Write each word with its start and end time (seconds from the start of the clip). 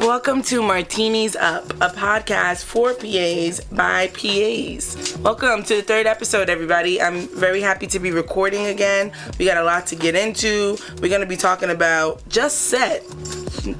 Welcome 0.00 0.42
to 0.42 0.60
Martinis 0.62 1.36
Up, 1.36 1.70
a 1.80 1.88
podcast 1.88 2.64
for 2.64 2.92
PAs 2.92 3.60
by 3.72 4.08
PAs. 4.08 5.16
Welcome 5.20 5.62
to 5.64 5.76
the 5.76 5.82
third 5.82 6.06
episode, 6.06 6.50
everybody. 6.50 7.00
I'm 7.00 7.28
very 7.28 7.62
happy 7.62 7.86
to 7.86 7.98
be 7.98 8.10
recording 8.10 8.66
again. 8.66 9.10
We 9.38 9.46
got 9.46 9.56
a 9.56 9.64
lot 9.64 9.86
to 9.86 9.96
get 9.96 10.14
into. 10.14 10.76
We're 11.00 11.08
going 11.08 11.22
to 11.22 11.26
be 11.26 11.38
talking 11.38 11.70
about 11.70 12.28
Just 12.28 12.66
Set. 12.66 13.02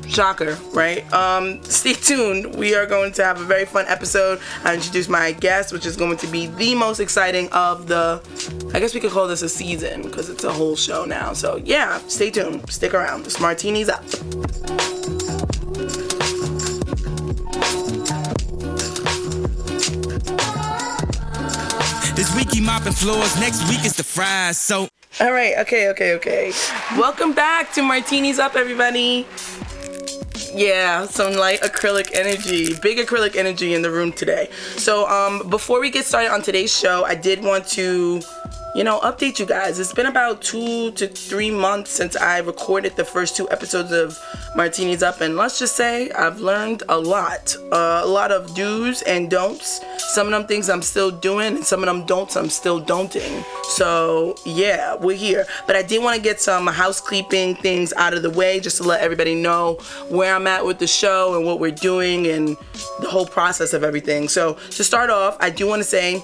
Shocker, 0.08 0.56
right? 0.72 1.10
Um, 1.12 1.62
stay 1.64 1.92
tuned. 1.92 2.54
We 2.56 2.74
are 2.74 2.86
going 2.86 3.12
to 3.12 3.24
have 3.24 3.40
a 3.40 3.44
very 3.44 3.64
fun 3.64 3.84
episode. 3.88 4.40
I 4.64 4.74
introduce 4.74 5.08
my 5.08 5.32
guest, 5.32 5.72
which 5.72 5.86
is 5.86 5.96
going 5.96 6.16
to 6.18 6.26
be 6.28 6.46
the 6.46 6.74
most 6.74 7.00
exciting 7.00 7.48
of 7.52 7.86
the, 7.86 8.22
I 8.74 8.80
guess 8.80 8.94
we 8.94 9.00
could 9.00 9.12
call 9.12 9.28
this 9.28 9.42
a 9.42 9.48
season 9.48 10.02
because 10.02 10.30
it's 10.30 10.44
a 10.44 10.52
whole 10.52 10.76
show 10.76 11.04
now. 11.04 11.32
So, 11.32 11.56
yeah, 11.64 11.98
stay 12.08 12.30
tuned. 12.30 12.70
Stick 12.70 12.94
around. 12.94 13.24
This 13.24 13.40
Martini's 13.40 13.88
Up. 13.88 14.04
This 22.14 22.32
week 22.36 22.52
he 22.52 22.60
mopping 22.60 22.92
floors, 22.92 23.38
next 23.40 23.68
week 23.68 23.80
it's 23.84 23.96
the 23.96 24.04
fries. 24.04 24.58
So 24.60 24.88
All 25.20 25.32
right, 25.32 25.58
okay, 25.58 25.88
okay, 25.88 26.14
okay. 26.14 26.52
Welcome 26.96 27.32
back 27.32 27.72
to 27.72 27.82
Martinis 27.82 28.38
Up, 28.38 28.54
everybody. 28.54 29.26
Yeah, 30.56 31.06
some 31.06 31.32
light 31.34 31.62
acrylic 31.62 32.14
energy, 32.14 32.74
big 32.78 32.98
acrylic 32.98 33.34
energy 33.34 33.74
in 33.74 33.82
the 33.82 33.90
room 33.90 34.12
today. 34.12 34.48
So, 34.76 35.08
um, 35.08 35.48
before 35.50 35.80
we 35.80 35.90
get 35.90 36.04
started 36.04 36.32
on 36.32 36.42
today's 36.42 36.76
show, 36.76 37.04
I 37.04 37.16
did 37.16 37.42
want 37.42 37.66
to, 37.70 38.20
you 38.74 38.82
know, 38.82 38.98
update 39.00 39.38
you 39.38 39.46
guys. 39.46 39.78
It's 39.78 39.92
been 39.92 40.06
about 40.06 40.42
two 40.42 40.90
to 40.92 41.06
three 41.06 41.50
months 41.50 41.92
since 41.92 42.16
I 42.16 42.38
recorded 42.38 42.96
the 42.96 43.04
first 43.04 43.36
two 43.36 43.48
episodes 43.50 43.92
of 43.92 44.18
Martinis 44.56 45.00
Up, 45.00 45.20
and 45.20 45.36
let's 45.36 45.60
just 45.60 45.76
say 45.76 46.10
I've 46.10 46.40
learned 46.40 46.82
a 46.88 46.98
lot. 46.98 47.56
Uh, 47.70 48.02
a 48.02 48.06
lot 48.06 48.32
of 48.32 48.52
do's 48.56 49.02
and 49.02 49.30
don'ts. 49.30 49.80
Some 49.98 50.26
of 50.26 50.32
them 50.32 50.46
things 50.48 50.68
I'm 50.68 50.82
still 50.82 51.12
doing, 51.12 51.56
and 51.56 51.64
some 51.64 51.80
of 51.80 51.86
them 51.86 52.04
don'ts 52.04 52.36
I'm 52.36 52.50
still 52.50 52.80
don'ting. 52.80 53.44
So, 53.62 54.34
yeah, 54.44 54.96
we're 54.96 55.16
here. 55.16 55.46
But 55.68 55.76
I 55.76 55.82
did 55.82 56.02
want 56.02 56.16
to 56.16 56.22
get 56.22 56.40
some 56.40 56.66
housekeeping 56.66 57.54
things 57.56 57.92
out 57.96 58.12
of 58.12 58.22
the 58.22 58.30
way 58.30 58.58
just 58.58 58.78
to 58.78 58.82
let 58.82 59.02
everybody 59.02 59.36
know 59.36 59.74
where 60.08 60.34
I'm 60.34 60.48
at 60.48 60.66
with 60.66 60.80
the 60.80 60.88
show 60.88 61.36
and 61.36 61.46
what 61.46 61.60
we're 61.60 61.70
doing 61.70 62.26
and 62.26 62.56
the 63.00 63.08
whole 63.08 63.26
process 63.26 63.72
of 63.72 63.84
everything. 63.84 64.28
So, 64.28 64.54
to 64.54 64.82
start 64.82 65.10
off, 65.10 65.36
I 65.38 65.50
do 65.50 65.68
want 65.68 65.80
to 65.80 65.88
say 65.88 66.20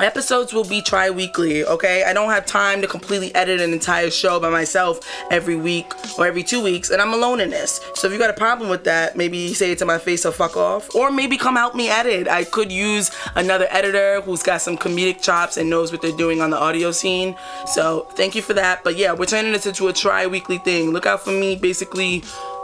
episodes 0.00 0.52
will 0.52 0.64
be 0.64 0.82
tri-weekly 0.82 1.64
okay? 1.64 2.04
I 2.04 2.12
don't 2.12 2.30
have 2.30 2.46
time 2.46 2.80
to 2.80 2.86
completely 2.86 3.34
edit 3.34 3.60
an 3.60 3.72
entire 3.72 4.10
show 4.10 4.40
by 4.40 4.50
myself 4.50 5.00
every 5.30 5.56
week 5.56 5.92
or 6.18 6.26
every 6.26 6.42
two 6.42 6.62
weeks 6.62 6.90
and 6.90 7.00
i'm 7.00 7.12
alone 7.12 7.40
in 7.40 7.50
this. 7.50 7.80
So 7.94 8.06
if 8.06 8.12
you 8.12 8.18
got 8.18 8.30
a 8.30 8.34
problem 8.34 8.68
with 8.70 8.84
that 8.84 9.16
maybe 9.16 9.54
say 9.54 9.72
it 9.72 9.78
to 9.78 9.84
my 9.84 9.98
face 9.98 10.24
or 10.26 10.32
fuck 10.32 10.56
off. 10.56 10.94
Or 10.94 11.10
maybe 11.10 11.36
come 11.36 11.56
help 11.56 11.74
me 11.74 11.88
edit. 11.88 12.28
I 12.28 12.44
could 12.44 12.72
use 12.72 13.10
another 13.34 13.66
editor 13.70 14.20
who's 14.20 14.42
got 14.42 14.60
some 14.62 14.76
comedic 14.76 15.22
chops 15.22 15.56
and 15.56 15.68
knows 15.70 15.92
what 15.92 16.02
they're 16.02 16.16
doing 16.16 16.40
on 16.40 16.50
the 16.50 16.58
audio 16.58 16.90
scene. 16.92 17.36
So 17.66 18.08
thank 18.12 18.34
you 18.34 18.42
for 18.42 18.54
that. 18.54 18.84
But 18.84 18.96
yeah 18.96 19.12
we're 19.12 19.26
turning 19.26 19.52
this 19.52 19.66
into 19.66 19.88
a 19.88 19.92
tri-weekly 19.92 20.58
thing. 20.58 20.90
Look 20.90 21.06
out 21.06 21.24
for 21.24 21.30
me 21.30 21.56
basically 21.56 22.22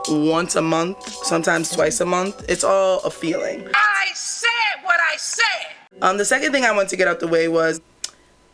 once 0.08 0.56
a 0.56 0.62
month 0.62 1.02
sometimes 1.24 1.70
twice 1.70 2.00
a 2.00 2.06
month. 2.06 2.44
It's 2.48 2.64
all 2.64 3.00
a 3.00 3.10
feeling. 3.10 3.68
I 3.74 4.10
said 4.14 4.82
what 4.82 4.98
I 5.00 5.16
said. 5.16 5.77
Um, 6.02 6.18
the 6.18 6.24
second 6.24 6.52
thing 6.52 6.64
I 6.64 6.72
wanted 6.72 6.88
to 6.90 6.96
get 6.96 7.08
out 7.08 7.20
the 7.20 7.28
way 7.28 7.48
was 7.48 7.80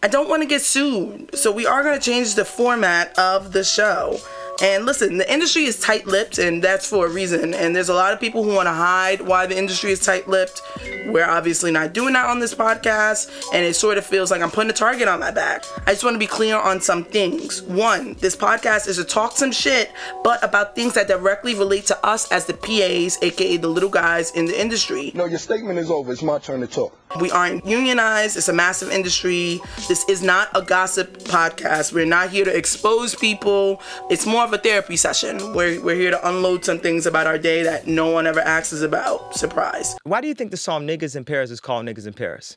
I 0.02 0.08
don't 0.08 0.28
want 0.28 0.42
to 0.42 0.46
get 0.46 0.62
sued. 0.62 1.36
So 1.36 1.50
we 1.50 1.66
are 1.66 1.82
going 1.82 1.98
to 1.98 2.04
change 2.04 2.34
the 2.34 2.44
format 2.44 3.18
of 3.18 3.52
the 3.52 3.64
show. 3.64 4.18
And 4.62 4.86
listen, 4.86 5.16
the 5.16 5.32
industry 5.32 5.64
is 5.64 5.80
tight 5.80 6.06
lipped, 6.06 6.38
and 6.38 6.62
that's 6.62 6.88
for 6.88 7.06
a 7.06 7.10
reason. 7.10 7.54
And 7.54 7.74
there's 7.74 7.88
a 7.88 7.94
lot 7.94 8.12
of 8.12 8.20
people 8.20 8.44
who 8.44 8.54
want 8.54 8.66
to 8.66 8.72
hide 8.72 9.20
why 9.20 9.46
the 9.46 9.56
industry 9.58 9.90
is 9.90 10.00
tight 10.00 10.28
lipped. 10.28 10.62
We're 11.06 11.28
obviously 11.28 11.70
not 11.70 11.92
doing 11.92 12.14
that 12.14 12.26
on 12.26 12.38
this 12.38 12.54
podcast, 12.54 13.30
and 13.52 13.64
it 13.64 13.74
sort 13.74 13.98
of 13.98 14.06
feels 14.06 14.30
like 14.30 14.42
I'm 14.42 14.50
putting 14.50 14.70
a 14.70 14.74
target 14.74 15.08
on 15.08 15.20
my 15.20 15.30
back. 15.30 15.64
I 15.86 15.92
just 15.92 16.04
want 16.04 16.14
to 16.14 16.18
be 16.18 16.26
clear 16.26 16.56
on 16.56 16.80
some 16.80 17.04
things. 17.04 17.62
One, 17.62 18.14
this 18.14 18.36
podcast 18.36 18.88
is 18.88 18.96
to 18.96 19.04
talk 19.04 19.32
some 19.36 19.52
shit, 19.52 19.90
but 20.22 20.42
about 20.42 20.74
things 20.74 20.94
that 20.94 21.08
directly 21.08 21.54
relate 21.54 21.86
to 21.86 22.06
us 22.06 22.30
as 22.30 22.46
the 22.46 22.54
PAs, 22.54 23.18
aka 23.22 23.56
the 23.56 23.68
little 23.68 23.90
guys 23.90 24.30
in 24.32 24.46
the 24.46 24.58
industry. 24.58 25.10
No, 25.14 25.24
your 25.24 25.38
statement 25.38 25.78
is 25.78 25.90
over. 25.90 26.12
It's 26.12 26.22
my 26.22 26.38
turn 26.38 26.60
to 26.60 26.66
talk. 26.66 26.96
We 27.20 27.30
aren't 27.30 27.64
unionized. 27.64 28.36
It's 28.36 28.48
a 28.48 28.52
massive 28.52 28.90
industry. 28.90 29.60
This 29.88 30.04
is 30.08 30.22
not 30.22 30.48
a 30.54 30.62
gossip 30.62 31.18
podcast. 31.18 31.92
We're 31.92 32.06
not 32.06 32.30
here 32.30 32.44
to 32.44 32.56
expose 32.56 33.14
people. 33.14 33.80
It's 34.10 34.26
more 34.26 34.43
of 34.44 34.52
a 34.52 34.58
therapy 34.58 34.96
session. 34.96 35.52
We're, 35.54 35.80
we're 35.82 35.96
here 35.96 36.10
to 36.10 36.28
unload 36.28 36.64
some 36.64 36.78
things 36.78 37.06
about 37.06 37.26
our 37.26 37.38
day 37.38 37.62
that 37.62 37.86
no 37.86 38.10
one 38.10 38.26
ever 38.26 38.40
asks 38.40 38.72
us 38.72 38.82
about. 38.82 39.34
Surprise. 39.34 39.96
Why 40.04 40.20
do 40.20 40.28
you 40.28 40.34
think 40.34 40.50
the 40.50 40.56
song 40.56 40.86
Niggas 40.86 41.16
in 41.16 41.24
Paris 41.24 41.50
is 41.50 41.60
called 41.60 41.86
Niggas 41.86 42.06
in 42.06 42.12
Paris? 42.12 42.56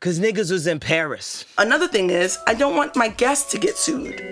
Cause 0.00 0.20
niggas 0.20 0.52
was 0.52 0.68
in 0.68 0.78
Paris. 0.78 1.44
Another 1.58 1.88
thing 1.88 2.10
is, 2.10 2.38
I 2.46 2.54
don't 2.54 2.76
want 2.76 2.94
my 2.94 3.08
guests 3.08 3.50
to 3.50 3.58
get 3.58 3.76
sued 3.76 4.22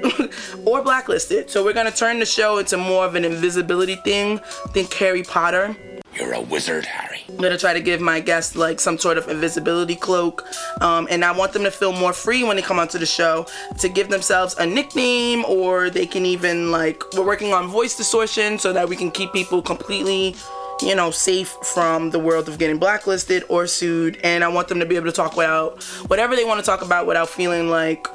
or 0.65 0.81
blacklisted. 0.81 1.51
So 1.51 1.65
we're 1.65 1.73
gonna 1.73 1.91
turn 1.91 2.21
the 2.21 2.25
show 2.25 2.59
into 2.59 2.77
more 2.77 3.05
of 3.05 3.17
an 3.17 3.25
invisibility 3.25 3.97
thing. 3.97 4.39
Think 4.69 4.93
Harry 4.95 5.25
Potter. 5.25 5.77
You're 6.17 6.33
a 6.33 6.41
wizard, 6.41 6.85
Harry. 6.85 7.23
I'm 7.29 7.37
gonna 7.37 7.59
try 7.59 7.73
to 7.73 7.81
give 7.81 8.01
my 8.01 8.21
guests 8.21 8.57
like 8.57 8.81
some 8.81 8.99
sort 8.99 9.19
of 9.19 9.29
invisibility 9.29 9.95
cloak, 9.95 10.45
um, 10.81 11.07
and 11.11 11.25
I 11.25 11.33
want 11.33 11.53
them 11.53 11.65
to 11.65 11.71
feel 11.71 11.93
more 11.93 12.13
free 12.13 12.45
when 12.45 12.57
they 12.57 12.63
come 12.63 12.79
onto 12.79 12.99
the 12.99 13.07
show 13.07 13.47
to 13.79 13.89
give 13.89 14.09
themselves 14.09 14.57
a 14.59 14.67
nickname, 14.67 15.45
or 15.45 15.91
they 15.91 16.07
can 16.07 16.25
even 16.25 16.71
like 16.71 17.03
we're 17.15 17.27
working 17.27 17.53
on 17.53 17.69
voice 17.69 17.97
distortion 17.97 18.59
so 18.59 18.73
that 18.73 18.89
we 18.89 18.97
can 18.97 19.11
keep 19.11 19.33
people 19.33 19.63
completely, 19.63 20.35
you 20.81 20.95
know, 20.95 21.11
safe 21.11 21.57
from 21.75 22.11
the 22.11 22.19
world 22.19 22.49
of 22.49 22.59
getting 22.59 22.79
blacklisted 22.79 23.45
or 23.49 23.67
sued. 23.67 24.19
And 24.23 24.43
I 24.43 24.49
want 24.49 24.69
them 24.69 24.81
to 24.81 24.87
be 24.87 24.97
able 24.97 25.07
to 25.07 25.13
talk 25.13 25.35
about 25.35 25.83
whatever 26.09 26.37
they 26.37 26.45
want 26.45 26.61
to 26.61 26.67
talk 26.67 26.83
about 26.83 27.07
without 27.07 27.29
feeling 27.29 27.69
like, 27.69 28.07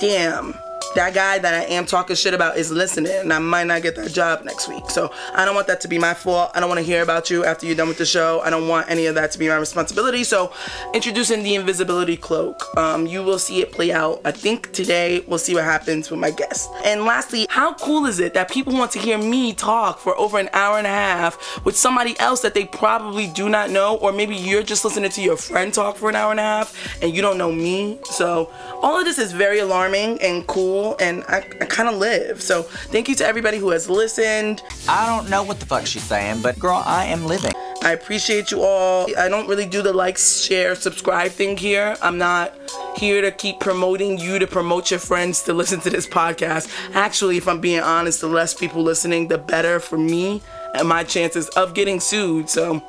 damn 0.00 0.54
that 0.94 1.14
guy 1.14 1.38
that 1.38 1.54
I 1.54 1.64
am 1.64 1.86
talking 1.86 2.16
shit 2.16 2.34
about 2.34 2.56
is 2.56 2.70
listening 2.70 3.12
and 3.12 3.32
I 3.32 3.38
might 3.38 3.66
not 3.66 3.82
get 3.82 3.96
that 3.96 4.12
job 4.12 4.44
next 4.44 4.68
week. 4.68 4.90
So 4.90 5.12
I 5.34 5.44
don't 5.44 5.54
want 5.54 5.66
that 5.68 5.80
to 5.82 5.88
be 5.88 5.98
my 5.98 6.14
fault. 6.14 6.50
I 6.54 6.60
don't 6.60 6.68
want 6.68 6.80
to 6.80 6.84
hear 6.84 7.02
about 7.02 7.30
you 7.30 7.44
after 7.44 7.66
you're 7.66 7.76
done 7.76 7.88
with 7.88 7.98
the 7.98 8.06
show. 8.06 8.40
I 8.44 8.50
don't 8.50 8.68
want 8.68 8.90
any 8.90 9.06
of 9.06 9.14
that 9.14 9.30
to 9.32 9.38
be 9.38 9.48
my 9.48 9.56
responsibility. 9.56 10.24
So 10.24 10.52
introducing 10.94 11.42
the 11.42 11.54
invisibility 11.54 12.16
cloak. 12.16 12.76
Um, 12.76 13.06
you 13.06 13.22
will 13.22 13.38
see 13.38 13.60
it 13.60 13.72
play 13.72 13.92
out. 13.92 14.20
I 14.24 14.32
think 14.32 14.72
today 14.72 15.20
we'll 15.26 15.38
see 15.38 15.54
what 15.54 15.64
happens 15.64 16.10
with 16.10 16.20
my 16.20 16.30
guest. 16.30 16.70
And 16.84 17.04
lastly, 17.04 17.46
how 17.48 17.74
cool 17.74 18.06
is 18.06 18.20
it 18.20 18.34
that 18.34 18.50
people 18.50 18.74
want 18.74 18.92
to 18.92 18.98
hear 18.98 19.18
me 19.18 19.54
talk 19.54 19.98
for 19.98 20.16
over 20.18 20.38
an 20.38 20.50
hour 20.52 20.78
and 20.78 20.86
a 20.86 20.90
half 20.90 21.64
with 21.64 21.76
somebody 21.76 22.18
else 22.20 22.40
that 22.42 22.54
they 22.54 22.64
probably 22.66 23.28
do 23.28 23.48
not 23.48 23.70
know, 23.70 23.96
or 23.96 24.12
maybe 24.12 24.36
you're 24.36 24.62
just 24.62 24.84
listening 24.84 25.10
to 25.10 25.22
your 25.22 25.36
friend 25.36 25.72
talk 25.72 25.96
for 25.96 26.08
an 26.08 26.16
hour 26.16 26.30
and 26.30 26.40
a 26.40 26.42
half 26.42 27.02
and 27.02 27.14
you 27.14 27.22
don't 27.22 27.38
know 27.38 27.52
me. 27.52 27.98
So 28.04 28.52
all 28.82 28.98
of 28.98 29.04
this 29.04 29.18
is 29.18 29.32
very 29.32 29.58
alarming 29.60 30.20
and 30.20 30.46
cool 30.46 30.81
and 31.00 31.24
I, 31.28 31.38
I 31.60 31.64
kind 31.66 31.88
of 31.88 31.96
live. 31.96 32.42
So 32.42 32.62
thank 32.62 33.08
you 33.08 33.14
to 33.16 33.26
everybody 33.26 33.58
who 33.58 33.70
has 33.70 33.88
listened. 33.88 34.62
I 34.88 35.06
don't 35.06 35.30
know 35.30 35.42
what 35.42 35.60
the 35.60 35.66
fuck 35.66 35.86
she's 35.86 36.02
saying, 36.02 36.42
but 36.42 36.58
girl, 36.58 36.82
I 36.84 37.06
am 37.06 37.26
living. 37.26 37.52
I 37.82 37.92
appreciate 37.92 38.52
you 38.52 38.62
all. 38.62 39.08
I 39.18 39.28
don't 39.28 39.48
really 39.48 39.66
do 39.66 39.82
the 39.82 39.92
like, 39.92 40.16
share, 40.16 40.76
subscribe 40.76 41.32
thing 41.32 41.56
here. 41.56 41.96
I'm 42.00 42.16
not 42.16 42.54
here 42.96 43.20
to 43.22 43.32
keep 43.32 43.58
promoting 43.58 44.18
you 44.18 44.38
to 44.38 44.46
promote 44.46 44.90
your 44.90 45.00
friends 45.00 45.42
to 45.42 45.52
listen 45.52 45.80
to 45.80 45.90
this 45.90 46.06
podcast. 46.06 46.70
Actually, 46.94 47.38
if 47.38 47.48
I'm 47.48 47.60
being 47.60 47.80
honest, 47.80 48.20
the 48.20 48.28
less 48.28 48.54
people 48.54 48.82
listening, 48.82 49.26
the 49.28 49.38
better 49.38 49.80
for 49.80 49.98
me 49.98 50.42
and 50.74 50.88
my 50.88 51.02
chances 51.02 51.48
of 51.50 51.74
getting 51.74 51.98
sued. 51.98 52.48
So 52.48 52.80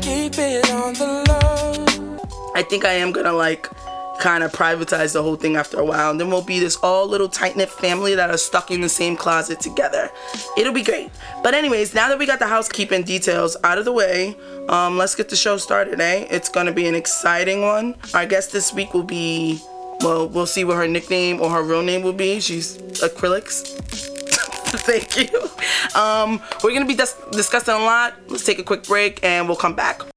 Keep 0.00 0.38
it 0.38 0.70
on 0.70 0.94
the 0.94 1.24
low. 1.28 2.52
I 2.54 2.62
think 2.62 2.84
I 2.84 2.94
am 2.94 3.12
gonna 3.12 3.32
like 3.32 3.68
kind 4.22 4.44
of 4.44 4.52
privatize 4.52 5.12
the 5.12 5.22
whole 5.22 5.34
thing 5.34 5.56
after 5.56 5.80
a 5.80 5.84
while. 5.84 6.12
And 6.12 6.20
then 6.20 6.30
we'll 6.30 6.44
be 6.44 6.60
this 6.60 6.76
all 6.76 7.08
little 7.08 7.28
tight 7.28 7.56
knit 7.56 7.68
family 7.68 8.14
that 8.14 8.30
are 8.30 8.38
stuck 8.38 8.70
in 8.70 8.80
the 8.80 8.88
same 8.88 9.16
closet 9.16 9.58
together. 9.58 10.10
It'll 10.56 10.72
be 10.72 10.84
great. 10.84 11.10
But, 11.42 11.54
anyways, 11.54 11.92
now 11.92 12.08
that 12.08 12.18
we 12.20 12.24
got 12.24 12.38
the 12.38 12.46
housekeeping 12.46 13.02
details 13.02 13.56
out 13.64 13.78
of 13.78 13.84
the 13.84 13.92
way, 13.92 14.36
um, 14.68 14.96
let's 14.96 15.16
get 15.16 15.28
the 15.28 15.34
show 15.34 15.56
started, 15.56 16.00
eh? 16.00 16.28
It's 16.30 16.48
gonna 16.48 16.70
be 16.72 16.86
an 16.86 16.94
exciting 16.94 17.62
one. 17.62 17.96
Our 18.14 18.24
guest 18.24 18.52
this 18.52 18.72
week 18.72 18.94
will 18.94 19.02
be, 19.02 19.60
well, 20.00 20.28
we'll 20.28 20.46
see 20.46 20.62
what 20.62 20.76
her 20.76 20.86
nickname 20.86 21.40
or 21.40 21.50
her 21.50 21.62
real 21.62 21.82
name 21.82 22.02
will 22.02 22.12
be. 22.12 22.38
She's 22.38 22.78
Acrylics. 23.02 23.76
Thank 24.86 25.16
you. 25.16 25.48
Um, 26.00 26.40
we're 26.62 26.72
gonna 26.72 26.86
be 26.86 26.94
dis- 26.94 27.20
discussing 27.32 27.74
a 27.74 27.78
lot. 27.78 28.14
Let's 28.28 28.44
take 28.44 28.60
a 28.60 28.62
quick 28.62 28.84
break 28.84 29.22
and 29.24 29.48
we'll 29.48 29.56
come 29.56 29.74
back. 29.74 30.11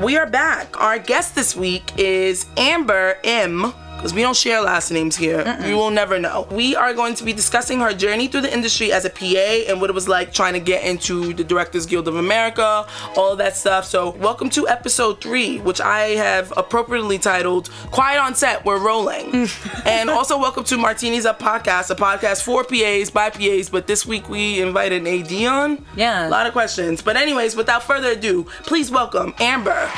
We 0.00 0.16
are 0.16 0.24
back. 0.26 0.80
Our 0.80 0.98
guest 0.98 1.34
this 1.34 1.54
week 1.54 1.92
is 1.98 2.46
Amber 2.56 3.18
M. 3.22 3.74
because 4.00 4.14
we 4.14 4.22
don't 4.22 4.36
share 4.36 4.62
last 4.62 4.90
names 4.90 5.14
here. 5.14 5.58
You 5.66 5.76
will 5.76 5.90
never 5.90 6.18
know. 6.18 6.48
We 6.50 6.74
are 6.74 6.94
going 6.94 7.14
to 7.16 7.24
be 7.24 7.34
discussing 7.34 7.80
her 7.80 7.92
journey 7.92 8.28
through 8.28 8.40
the 8.40 8.52
industry 8.52 8.92
as 8.92 9.04
a 9.04 9.10
PA 9.10 9.68
and 9.68 9.78
what 9.78 9.90
it 9.90 9.92
was 9.92 10.08
like 10.08 10.32
trying 10.32 10.54
to 10.54 10.58
get 10.58 10.84
into 10.84 11.34
the 11.34 11.44
Directors 11.44 11.84
Guild 11.84 12.08
of 12.08 12.16
America, 12.16 12.86
all 13.14 13.36
that 13.36 13.58
stuff. 13.58 13.84
So, 13.84 14.12
welcome 14.12 14.48
to 14.50 14.66
episode 14.66 15.20
three, 15.20 15.58
which 15.58 15.82
I 15.82 16.16
have 16.16 16.50
appropriately 16.56 17.18
titled 17.18 17.68
Quiet 17.90 18.20
on 18.20 18.34
Set, 18.34 18.64
We're 18.64 18.78
Rolling. 18.78 19.48
and 19.84 20.08
also, 20.08 20.38
welcome 20.38 20.64
to 20.64 20.78
Martinis 20.78 21.26
Up 21.26 21.38
Podcast, 21.38 21.90
a 21.90 21.94
podcast 21.94 22.42
for 22.42 22.64
PAs 22.64 23.10
by 23.10 23.28
PAs. 23.28 23.68
But 23.68 23.86
this 23.86 24.06
week 24.06 24.30
we 24.30 24.62
invited 24.62 25.06
an 25.06 25.08
AD 25.08 25.44
on. 25.44 25.84
Yeah. 25.94 26.26
A 26.26 26.30
lot 26.30 26.46
of 26.46 26.54
questions. 26.54 27.02
But, 27.02 27.18
anyways, 27.18 27.54
without 27.54 27.82
further 27.82 28.12
ado, 28.12 28.44
please 28.64 28.90
welcome 28.90 29.34
Amber. 29.38 29.90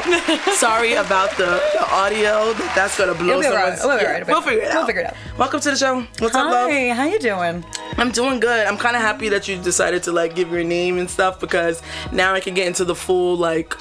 Sorry 0.54 0.94
about 0.94 1.30
the, 1.36 1.60
the 1.74 1.86
audio. 1.90 2.52
That's 2.74 2.96
gonna 2.96 3.14
blow 3.14 3.38
It'll 3.38 3.40
be 3.40 3.46
alright. 3.48 3.78
someone's. 3.78 3.84
We'll 3.84 3.98
be 3.98 4.02
yeah, 4.02 4.08
alright. 4.08 4.26
We'll 4.26 4.42
figure 4.42 4.62
it 4.62 4.68
out. 4.68 4.74
We'll 4.76 4.86
figure 4.86 5.02
it 5.02 5.06
out. 5.08 5.38
Welcome 5.38 5.60
to 5.60 5.70
the 5.70 5.76
show. 5.76 6.00
What's 6.18 6.34
up, 6.34 6.50
love? 6.50 6.70
Hi, 6.70 6.88
how 6.94 7.04
you 7.04 7.18
doing? 7.18 7.64
I'm 7.98 8.10
doing 8.10 8.40
good. 8.40 8.66
I'm 8.66 8.76
kind 8.78 8.96
of 8.96 9.02
happy 9.02 9.28
that 9.28 9.46
you 9.48 9.60
decided 9.60 10.02
to 10.04 10.12
like 10.12 10.34
give 10.34 10.50
your 10.50 10.64
name 10.64 10.98
and 10.98 11.08
stuff 11.10 11.38
because 11.38 11.82
now 12.12 12.32
I 12.34 12.40
can 12.40 12.54
get 12.54 12.66
into 12.66 12.84
the 12.84 12.94
full 12.94 13.36
like. 13.36 13.74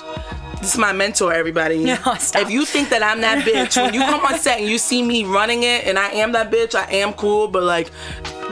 This 0.59 0.73
is 0.73 0.77
my 0.77 0.91
mentor, 0.91 1.31
everybody. 1.33 1.85
No, 1.85 1.97
oh, 2.05 2.15
stop. 2.15 2.41
If 2.41 2.49
you 2.49 2.65
think 2.65 2.89
that 2.89 3.01
I'm 3.01 3.21
that 3.21 3.45
bitch, 3.45 3.81
when 3.81 3.93
you 3.93 4.01
come 4.01 4.25
on 4.25 4.37
set 4.39 4.59
and 4.59 4.67
you 4.67 4.77
see 4.77 5.01
me 5.01 5.23
running 5.23 5.63
it, 5.63 5.85
and 5.85 5.97
I 5.97 6.09
am 6.09 6.33
that 6.33 6.51
bitch, 6.51 6.75
I 6.75 6.91
am 6.95 7.13
cool. 7.13 7.47
But 7.47 7.63
like, 7.63 7.91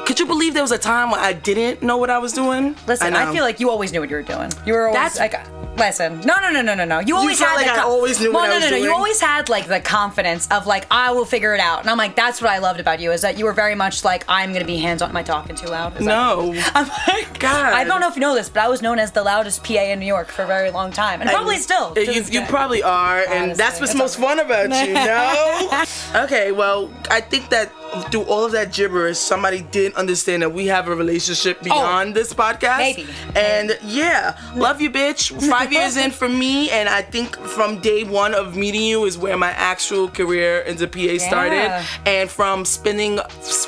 could 0.06 0.18
you 0.18 0.26
believe 0.26 0.54
there 0.54 0.64
was 0.64 0.72
a 0.72 0.78
time 0.78 1.12
when 1.12 1.20
I 1.20 1.34
didn't 1.34 1.84
know 1.84 1.98
what 1.98 2.10
I 2.10 2.18
was 2.18 2.32
doing? 2.32 2.78
Listen, 2.88 3.14
I, 3.14 3.26
know. 3.26 3.34
feel 3.34 3.44
like 3.44 3.60
you 3.60 3.70
always 3.70 3.92
knew 3.92 4.00
what 4.00 4.10
you 4.10 4.16
were 4.16 4.22
doing. 4.22 4.50
You 4.66 4.74
were 4.74 4.88
always 4.88 5.18
That's- 5.18 5.20
like, 5.20 5.57
listen, 5.78 6.22
no, 6.22 6.36
no, 6.42 6.52
no, 6.52 6.62
no, 6.62 6.74
no, 6.76 6.86
no. 6.86 7.00
You 7.00 7.16
always 7.16 7.40
had 7.40 7.56
like 7.56 7.66
the 7.68 7.82
I 7.82 7.84
always 7.84 8.20
knew 8.20 8.32
well, 8.32 8.42
what 8.42 8.52
I 8.52 8.60
no, 8.60 8.66
no, 8.66 8.72
no. 8.72 8.78
You 8.78 8.94
always 8.94 9.20
had 9.22 9.50
like 9.50 9.68
the 9.68 9.80
confidence 9.80 10.48
of 10.52 10.68
like, 10.68 10.86
I 10.92 11.12
will 11.12 11.26
figure 11.26 11.54
it 11.54 11.60
out. 11.60 11.82
And 11.82 11.90
I'm 11.90 11.98
like, 11.98 12.16
that's 12.16 12.42
what 12.42 12.52
I 12.52 12.58
loved 12.58 12.80
about 12.80 13.00
you 13.00 13.12
is 13.12 13.22
that 13.22 13.38
you 13.38 13.46
were 13.46 13.54
very 13.54 13.76
much 13.76 14.04
like, 14.04 14.26
I'm 14.28 14.54
gonna 14.54 14.66
be 14.66 14.78
hands 14.78 15.02
on. 15.02 15.10
Am 15.10 15.18
I 15.18 15.24
talking 15.24 15.56
too 15.56 15.68
loud? 15.68 15.94
Is 15.94 16.00
that- 16.00 16.06
no. 16.06 16.54
I'm 16.76 16.88
like, 17.08 17.40
God. 17.40 17.74
I 17.74 17.84
don't 17.84 18.02
know 18.02 18.10
if 18.10 18.16
you 18.16 18.22
know 18.22 18.36
this, 18.36 18.50
but 18.50 18.62
I 18.62 18.68
was 18.68 18.82
known 18.82 19.00
as 19.00 19.12
the 19.12 19.24
loudest 19.24 19.64
PA 19.64 19.74
in 19.74 20.00
New 20.00 20.06
York 20.06 20.30
for 20.30 20.44
a 20.44 20.48
very 20.48 20.72
long 20.72 20.92
time, 20.92 21.22
and 21.22 21.30
probably 21.30 21.58
still. 21.58 21.94
You, 21.98 22.24
you 22.24 22.42
probably 22.46 22.84
are, 22.84 23.20
and 23.28 23.56
that's 23.56 23.80
what's 23.80 23.96
most 23.96 24.18
fun 24.18 24.40
about 24.40 24.70
you. 24.88 24.94
No. 25.08 25.84
okay, 26.16 26.52
well, 26.52 26.92
I 27.10 27.22
think 27.22 27.50
that 27.50 27.72
through 28.12 28.24
all 28.24 28.46
of 28.46 28.52
that 28.52 28.74
gibberish, 28.74 29.18
somebody 29.18 29.62
did 29.62 29.94
understand 29.96 30.42
that 30.42 30.52
we 30.54 30.68
have 30.68 30.88
a 30.88 30.96
relationship 30.96 31.58
oh, 31.62 31.64
beyond 31.64 32.16
this 32.16 32.34
podcast. 32.34 32.76
Oh, 32.76 32.78
maybe. 32.78 33.08
And 33.36 33.78
yeah, 33.84 34.38
love 34.56 34.82
you, 34.82 34.90
bitch. 34.90 35.32
Five 35.50 35.72
years 35.72 35.98
in 35.98 36.12
for 36.12 36.30
me, 36.30 36.70
and 36.70 36.88
I 36.90 37.02
think 37.02 37.38
from 37.38 37.80
day 37.80 38.04
one 38.04 38.34
of 38.34 38.56
meeting 38.56 38.82
you 38.82 39.06
is 39.06 39.18
where 39.18 39.38
my 39.38 39.52
actual 39.52 40.10
career 40.10 40.62
as 40.64 40.82
a 40.82 40.88
PA 40.88 41.18
started. 41.18 41.86
And 42.06 42.30
from 42.30 42.66
spending 42.66 43.20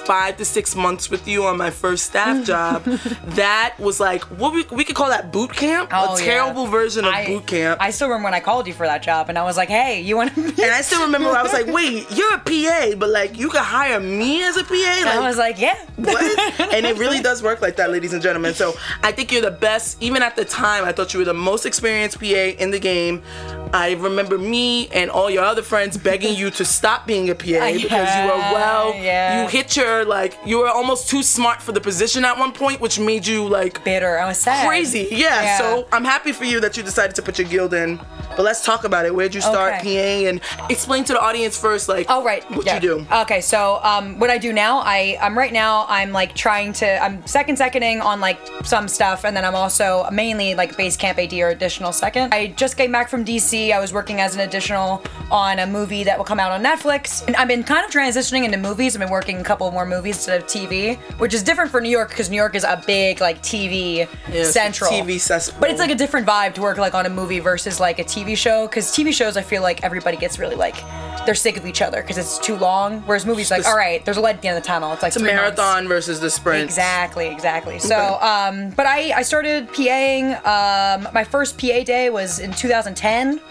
five 0.05 0.37
to 0.37 0.45
six 0.45 0.75
months 0.75 1.09
with 1.09 1.27
you 1.27 1.45
on 1.45 1.57
my 1.57 1.69
first 1.69 2.05
staff 2.05 2.45
job, 2.45 2.83
that 2.83 3.75
was 3.79 3.99
like 3.99 4.23
what 4.39 4.53
we, 4.53 4.65
we 4.71 4.83
could 4.83 4.95
call 4.95 5.09
that 5.09 5.31
boot 5.31 5.53
camp. 5.53 5.89
Oh, 5.93 6.15
a 6.15 6.19
yeah. 6.19 6.25
terrible 6.25 6.67
version 6.67 7.05
of 7.05 7.13
I- 7.13 7.25
boot 7.25 7.47
camp. 7.47 7.81
I 7.81 7.91
still 7.91 8.07
remember 8.07 8.25
when 8.25 8.33
I 8.33 8.39
called 8.39 8.67
you 8.67 8.73
for 8.73 8.85
that 8.85 9.01
job, 9.01 9.29
and 9.29 9.37
I 9.37 9.43
was 9.43 9.57
like, 9.57 9.69
"Hey, 9.69 10.01
you 10.01 10.15
want 10.15 10.35
to?" 10.35 10.41
And 10.41 10.71
I 10.71 10.81
still 10.81 11.01
remember 11.01 11.29
I 11.29 11.43
was 11.43 11.53
like, 11.53 11.67
wait, 11.67 12.05
you're 12.11 12.33
a 12.33 12.39
PA, 12.39 12.95
but 12.97 13.09
like 13.09 13.37
you 13.37 13.49
can 13.49 13.63
hire 13.63 13.99
me 13.99 14.08
as 14.17 14.57
a 14.57 14.63
PA? 14.63 14.73
Like, 14.73 15.05
I 15.07 15.19
was 15.27 15.37
like, 15.37 15.59
"Yeah." 15.59 15.75
what? 15.95 16.59
and 16.73 16.85
it 16.85 16.97
really 16.97 17.21
does 17.21 17.43
work 17.43 17.61
like 17.61 17.75
that, 17.77 17.91
ladies 17.91 18.13
and 18.13 18.21
gentlemen. 18.21 18.53
So 18.53 18.73
I 19.03 19.11
think 19.11 19.31
you're 19.31 19.41
the 19.41 19.51
best. 19.51 20.01
Even 20.01 20.23
at 20.23 20.35
the 20.35 20.45
time, 20.45 20.85
I 20.85 20.91
thought 20.91 21.13
you 21.13 21.19
were 21.19 21.25
the 21.25 21.33
most 21.33 21.65
experienced 21.65 22.19
PA 22.19 22.25
in 22.25 22.71
the 22.71 22.79
game. 22.79 23.21
I 23.71 23.93
remember 23.93 24.37
me 24.37 24.87
and 24.87 25.11
all 25.11 25.29
your 25.29 25.43
other 25.43 25.61
friends 25.61 25.95
begging 25.97 26.35
you 26.35 26.49
to 26.51 26.65
stop 26.65 27.05
being 27.05 27.29
a 27.29 27.35
PA 27.35 27.43
because 27.73 28.15
you 28.15 28.23
were 28.25 28.39
well. 28.53 28.95
yeah. 28.95 29.43
You 29.43 29.49
hit 29.49 29.77
your 29.77 30.05
like 30.05 30.37
you 30.45 30.57
were 30.59 30.69
almost 30.69 31.09
too 31.09 31.21
smart 31.21 31.61
for 31.61 31.71
the 31.71 31.81
position 31.81 32.25
at 32.25 32.37
one 32.37 32.51
point, 32.51 32.81
which 32.81 32.99
made 32.99 33.27
you 33.27 33.47
like 33.47 33.83
bitter. 33.83 34.17
I 34.17 34.25
was 34.27 34.39
sad. 34.39 34.67
crazy. 34.67 35.07
Yeah, 35.11 35.41
Yeah. 35.41 35.57
So 35.59 35.87
I'm 35.91 36.03
happy 36.05 36.31
for 36.31 36.45
you 36.45 36.59
that 36.61 36.77
you 36.77 36.83
decided 36.83 37.15
to 37.17 37.21
put 37.21 37.37
your 37.37 37.47
guild 37.47 37.73
in. 37.73 37.99
But 38.35 38.43
let's 38.43 38.63
talk 38.63 38.83
about 38.85 39.05
it. 39.05 39.13
Where'd 39.13 39.35
you 39.35 39.41
start 39.41 39.73
Okay. 39.81 40.23
PA 40.23 40.29
and 40.29 40.41
explain 40.69 41.03
to 41.05 41.13
the 41.13 41.19
audience 41.21 41.57
first, 41.59 41.89
like, 41.89 42.05
Oh 42.09 42.23
right. 42.23 42.49
what 42.51 42.65
yeah. 42.65 42.75
you 42.75 42.79
do. 42.79 43.05
Okay, 43.11 43.41
so 43.41 43.79
uh, 43.83 43.98
um, 43.99 44.19
what 44.19 44.29
I 44.29 44.37
do 44.37 44.53
now, 44.53 44.79
I 44.79 45.17
I'm 45.21 45.37
right 45.37 45.53
now 45.53 45.85
I'm 45.87 46.11
like 46.11 46.33
trying 46.35 46.73
to 46.73 47.03
I'm 47.03 47.25
second 47.27 47.57
seconding 47.57 48.01
on 48.01 48.19
like 48.19 48.39
some 48.63 48.87
stuff, 48.87 49.25
and 49.25 49.35
then 49.35 49.45
I'm 49.45 49.55
also 49.55 50.07
mainly 50.11 50.55
like 50.55 50.75
base 50.77 50.97
camp 50.97 51.19
AD 51.19 51.33
or 51.33 51.49
additional 51.49 51.91
second. 51.91 52.33
I 52.33 52.47
just 52.47 52.77
came 52.77 52.91
back 52.91 53.09
from 53.09 53.23
DC. 53.25 53.71
I 53.71 53.79
was 53.79 53.93
working 53.93 54.21
as 54.21 54.35
an 54.35 54.41
additional 54.41 55.03
on 55.31 55.59
a 55.59 55.67
movie 55.67 56.03
that 56.03 56.17
will 56.17 56.25
come 56.25 56.39
out 56.39 56.51
on 56.51 56.63
Netflix, 56.63 57.25
and 57.27 57.35
I've 57.35 57.47
been 57.47 57.63
kind 57.63 57.85
of 57.85 57.91
transitioning 57.91 58.45
into 58.45 58.57
movies. 58.57 58.95
I've 58.95 59.01
been 59.01 59.09
working 59.09 59.39
a 59.39 59.43
couple 59.43 59.69
more 59.71 59.85
movies 59.85 60.15
instead 60.17 60.41
of 60.41 60.47
TV, 60.47 60.97
which 61.19 61.33
is 61.33 61.43
different 61.43 61.71
for 61.71 61.81
New 61.81 61.89
York 61.89 62.09
because 62.09 62.29
New 62.29 62.37
York 62.37 62.55
is 62.55 62.63
a 62.63 62.81
big 62.85 63.21
like 63.21 63.41
TV 63.41 64.07
Yeah, 64.31 64.43
central 64.43 64.91
TV 64.91 65.19
cesspool. 65.19 65.59
But 65.59 65.69
it's 65.69 65.79
like 65.79 65.91
a 65.91 65.95
different 65.95 66.27
vibe 66.27 66.53
to 66.55 66.61
work 66.61 66.77
like 66.77 66.93
on 66.93 67.05
a 67.05 67.09
movie 67.09 67.39
versus 67.39 67.79
like 67.79 67.99
a 67.99 68.03
TV 68.03 68.35
show 68.35 68.67
because 68.67 68.87
TV 68.87 69.13
shows 69.13 69.37
I 69.37 69.41
feel 69.41 69.61
like 69.61 69.83
everybody 69.83 70.17
gets 70.17 70.39
really 70.39 70.55
like 70.55 70.75
they're 71.25 71.35
sick 71.35 71.57
of 71.57 71.65
each 71.65 71.81
other 71.81 72.01
because 72.01 72.17
it's 72.17 72.39
too 72.39 72.55
long. 72.55 73.01
Whereas 73.01 73.25
movies 73.25 73.51
like 73.51 73.65
all 73.65 73.75
right, 73.75 73.88
there's 73.97 74.17
a 74.17 74.21
light 74.21 74.35
at 74.35 74.41
the 74.41 74.47
end 74.47 74.57
of 74.57 74.63
the 74.63 74.67
tunnel. 74.67 74.93
It's 74.93 75.01
like 75.01 75.09
It's 75.09 75.17
a 75.17 75.19
three 75.19 75.33
months. 75.33 75.57
marathon 75.57 75.87
versus 75.87 76.19
the 76.19 76.29
sprint. 76.29 76.63
Exactly, 76.63 77.27
exactly. 77.27 77.79
So, 77.79 78.17
um, 78.21 78.69
but 78.71 78.85
I 78.85 79.11
I 79.21 79.23
started 79.23 79.67
PAing. 79.69 80.25
Um, 80.45 81.07
my 81.13 81.23
first 81.23 81.57
PA 81.59 81.83
day 81.83 82.09
was 82.09 82.39
in 82.39 82.51
2010. 82.51 83.41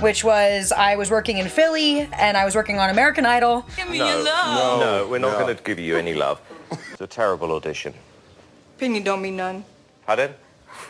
Which 0.00 0.22
was 0.24 0.72
I 0.72 0.96
was 0.96 1.10
working 1.10 1.38
in 1.38 1.48
Philly 1.48 2.06
and 2.12 2.36
I 2.36 2.44
was 2.44 2.54
working 2.54 2.78
on 2.78 2.90
American 2.90 3.24
Idol. 3.24 3.64
Give 3.76 3.88
me 3.88 3.98
no, 3.98 4.06
your 4.06 4.24
love. 4.24 4.80
no, 4.80 5.08
we're 5.08 5.24
not 5.26 5.38
going 5.38 5.56
to 5.56 5.62
give 5.62 5.78
you 5.78 5.96
any 5.96 6.12
love. 6.12 6.38
It's 6.92 7.00
a 7.00 7.06
terrible 7.06 7.50
audition. 7.52 7.94
Opinion 8.76 9.04
don't 9.04 9.22
mean 9.22 9.36
none. 9.36 9.64
Pardon? 10.04 10.34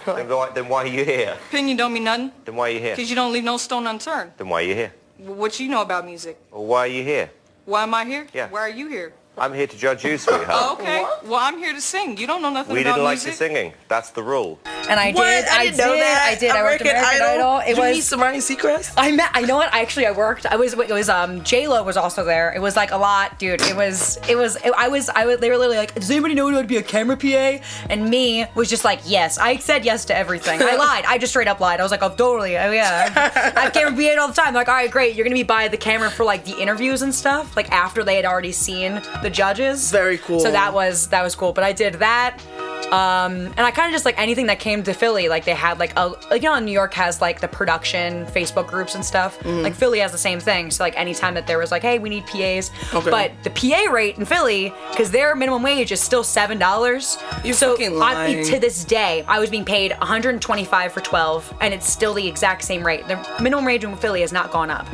then, 0.06 0.29
why, 0.29 0.50
then 0.50 0.69
why 0.69 0.83
are 0.83 0.87
you 0.88 1.05
here? 1.05 1.37
Opinion 1.49 1.77
don't 1.77 1.93
mean 1.93 2.05
nothing. 2.05 2.33
Then 2.44 2.56
why 2.56 2.71
are 2.71 2.73
you 2.73 2.81
here? 2.81 2.97
Because 2.97 3.09
you 3.09 3.15
don't 3.15 3.33
leave 3.33 3.44
no 3.44 3.59
stone 3.59 3.87
unturned. 3.87 4.33
Then 4.38 4.49
why 4.49 4.62
are 4.62 4.67
you 4.67 4.75
here? 4.75 4.93
What 5.19 5.61
you 5.61 5.69
know 5.69 5.83
about 5.83 6.05
music? 6.05 6.38
Or 6.50 6.67
why 6.67 6.81
are 6.81 6.87
you 6.88 7.05
here? 7.05 7.31
Why 7.67 7.83
am 7.83 7.93
I 7.95 8.05
here? 8.05 8.27
Yeah. 8.33 8.49
Why 8.49 8.61
are 8.61 8.69
you 8.71 8.89
here? 8.89 9.13
I'm 9.38 9.53
here 9.53 9.67
to 9.67 9.77
judge 9.77 10.03
you, 10.05 10.17
sweetheart. 10.17 10.47
Oh, 10.50 10.73
okay. 10.81 11.05
Well, 11.29 11.38
I'm 11.41 11.59
here 11.59 11.75
to 11.75 11.81
sing. 11.81 12.17
You 12.17 12.27
don't 12.27 12.41
know 12.41 12.49
nothing 12.50 12.73
about 12.73 12.73
it. 12.73 12.75
we 12.75 12.81
about 12.83 12.94
didn't 12.97 13.05
like 13.05 13.17
music. 13.19 13.33
the 13.33 13.37
singing. 13.37 13.73
That's 13.88 14.11
the 14.11 14.23
rule. 14.23 14.59
And 14.88 14.99
I 14.99 15.12
What? 15.12 15.25
did, 15.27 15.44
I 15.49 15.65
didn't 15.65 15.77
know 15.79 15.93
did, 15.93 16.03
that. 16.03 16.25
I 16.31 16.35
did. 16.41 16.50
I 16.53 16.62
worked 16.62 16.81
American 16.81 17.23
Idol. 17.23 17.59
It 17.59 17.67
Did 17.67 17.77
you 17.77 17.83
was 17.83 18.12
meet 18.12 18.21
Ryan 18.21 18.41
Seacrest? 18.41 18.94
I 18.97 19.11
met. 19.12 19.31
I 19.35 19.43
know 19.43 19.56
what. 19.56 19.75
Actually, 19.75 20.06
I 20.06 20.12
worked. 20.12 20.47
I 20.47 20.56
was. 20.56 20.73
It 20.73 20.88
was. 20.88 21.09
Um. 21.11 21.43
J 21.44 21.67
Lo 21.69 21.83
was 21.83 21.97
also 21.97 22.25
there. 22.25 22.53
It 22.55 22.61
was 22.61 22.77
like 22.77 22.93
a 22.93 22.97
lot, 22.97 23.38
dude. 23.38 23.61
It 23.62 23.77
was. 23.77 24.19
It 24.29 24.37
was. 24.37 24.56
It, 24.56 24.73
I 24.77 24.88
was. 24.88 25.09
I 25.11 25.27
was. 25.27 25.38
They 25.41 25.50
were 25.50 25.59
literally 25.59 25.77
like, 25.79 25.94
"Does 25.94 26.11
anybody 26.11 26.35
know 26.35 26.49
how 26.50 26.62
to 26.62 26.67
be 26.67 26.77
a 26.79 26.83
camera 26.83 27.17
PA?" 27.17 27.59
And 27.91 28.09
me 28.09 28.47
was 28.55 28.71
just 28.71 28.85
like, 28.85 29.00
"Yes." 29.05 29.38
I 29.38 29.56
said 29.56 29.85
yes 29.85 30.05
to 30.06 30.17
everything. 30.17 30.62
I 30.62 30.77
lied. 30.79 31.05
I 31.06 31.19
just 31.19 31.33
straight 31.33 31.49
up 31.49 31.59
lied. 31.61 31.81
I 31.81 31.83
was 31.83 31.91
like, 31.93 32.03
"Oh, 32.03 32.09
totally. 32.15 32.56
Oh 32.56 32.71
yeah." 32.71 33.53
I 33.56 33.61
have 33.65 33.73
camera 33.75 33.93
PA 33.93 34.21
all 34.23 34.29
the 34.29 34.35
time. 34.35 34.55
Like, 34.55 34.69
all 34.69 34.75
right, 34.75 34.91
great. 34.91 35.15
You're 35.17 35.25
gonna 35.25 35.35
be 35.35 35.43
by 35.43 35.69
the 35.69 35.77
camera 35.77 36.11
for 36.11 36.25
like 36.25 36.44
the 36.44 36.56
interviews 36.59 37.03
and 37.03 37.12
stuff. 37.15 37.55
Like 37.57 37.71
after 37.73 38.05
they 38.05 38.14
had 38.16 38.25
already 38.25 38.52
seen 38.52 38.95
the 39.23 39.25
judges. 39.30 39.90
Very 39.90 40.18
cool. 40.18 40.40
So 40.40 40.50
that 40.50 40.73
was 40.73 41.09
that 41.09 41.23
was 41.23 41.35
cool. 41.35 41.52
But 41.52 41.64
I 41.64 41.73
did 41.73 41.95
that. 41.95 42.38
Um, 42.87 43.33
and 43.56 43.61
I 43.61 43.71
kind 43.73 43.88
of 43.88 43.92
just 43.92 44.04
like 44.04 44.18
anything 44.18 44.47
that 44.47 44.61
came 44.61 44.83
to 44.85 44.92
Philly, 44.95 45.28
like 45.28 45.45
they 45.45 45.54
had 45.54 45.78
like 45.78 45.92
a 45.97 46.09
like 46.30 46.42
you 46.42 46.49
know 46.49 46.59
New 46.61 46.71
York 46.73 46.95
has 46.95 47.21
like 47.21 47.40
the 47.40 47.49
production 47.49 48.26
Facebook 48.26 48.68
groups 48.68 48.95
and 48.95 49.04
stuff. 49.04 49.38
Mm-hmm. 49.40 49.62
Like 49.62 49.75
Philly 49.75 49.99
has 49.99 50.12
the 50.12 50.18
same 50.18 50.38
thing. 50.38 50.71
So 50.71 50.85
like 50.85 50.97
anytime 50.97 51.35
that 51.35 51.47
there 51.47 51.59
was 51.59 51.71
like, 51.73 51.83
hey, 51.83 51.99
we 51.99 52.09
need 52.09 52.26
PAs, 52.26 52.71
Okay. 52.95 53.11
but 53.11 53.33
the 53.42 53.50
PA 53.50 53.90
rate 53.90 54.18
in 54.18 54.25
Philly 54.25 54.73
because 54.90 55.11
their 55.11 55.35
minimum 55.35 55.62
wage 55.62 55.90
is 55.90 56.00
still 56.00 56.23
seven 56.23 56.59
dollars. 56.59 57.18
You 57.45 57.52
so 57.54 57.73
fucking 57.73 58.00
I, 58.00 58.42
to 58.45 58.61
this 58.61 58.85
day, 58.85 59.25
I 59.26 59.40
was 59.40 59.50
being 59.50 59.64
paid 59.64 59.90
125 59.92 60.92
for 60.92 61.00
12, 61.00 61.54
and 61.61 61.75
it's 61.75 61.90
still 61.90 62.14
the 62.14 62.26
exact 62.26 62.62
same 62.62 62.85
rate. 62.87 63.06
The 63.09 63.16
minimum 63.42 63.64
wage 63.64 63.83
in 63.85 63.97
Philly 63.97 64.21
has 64.21 64.33
not 64.33 64.52
gone 64.52 64.71
up, 64.71 64.87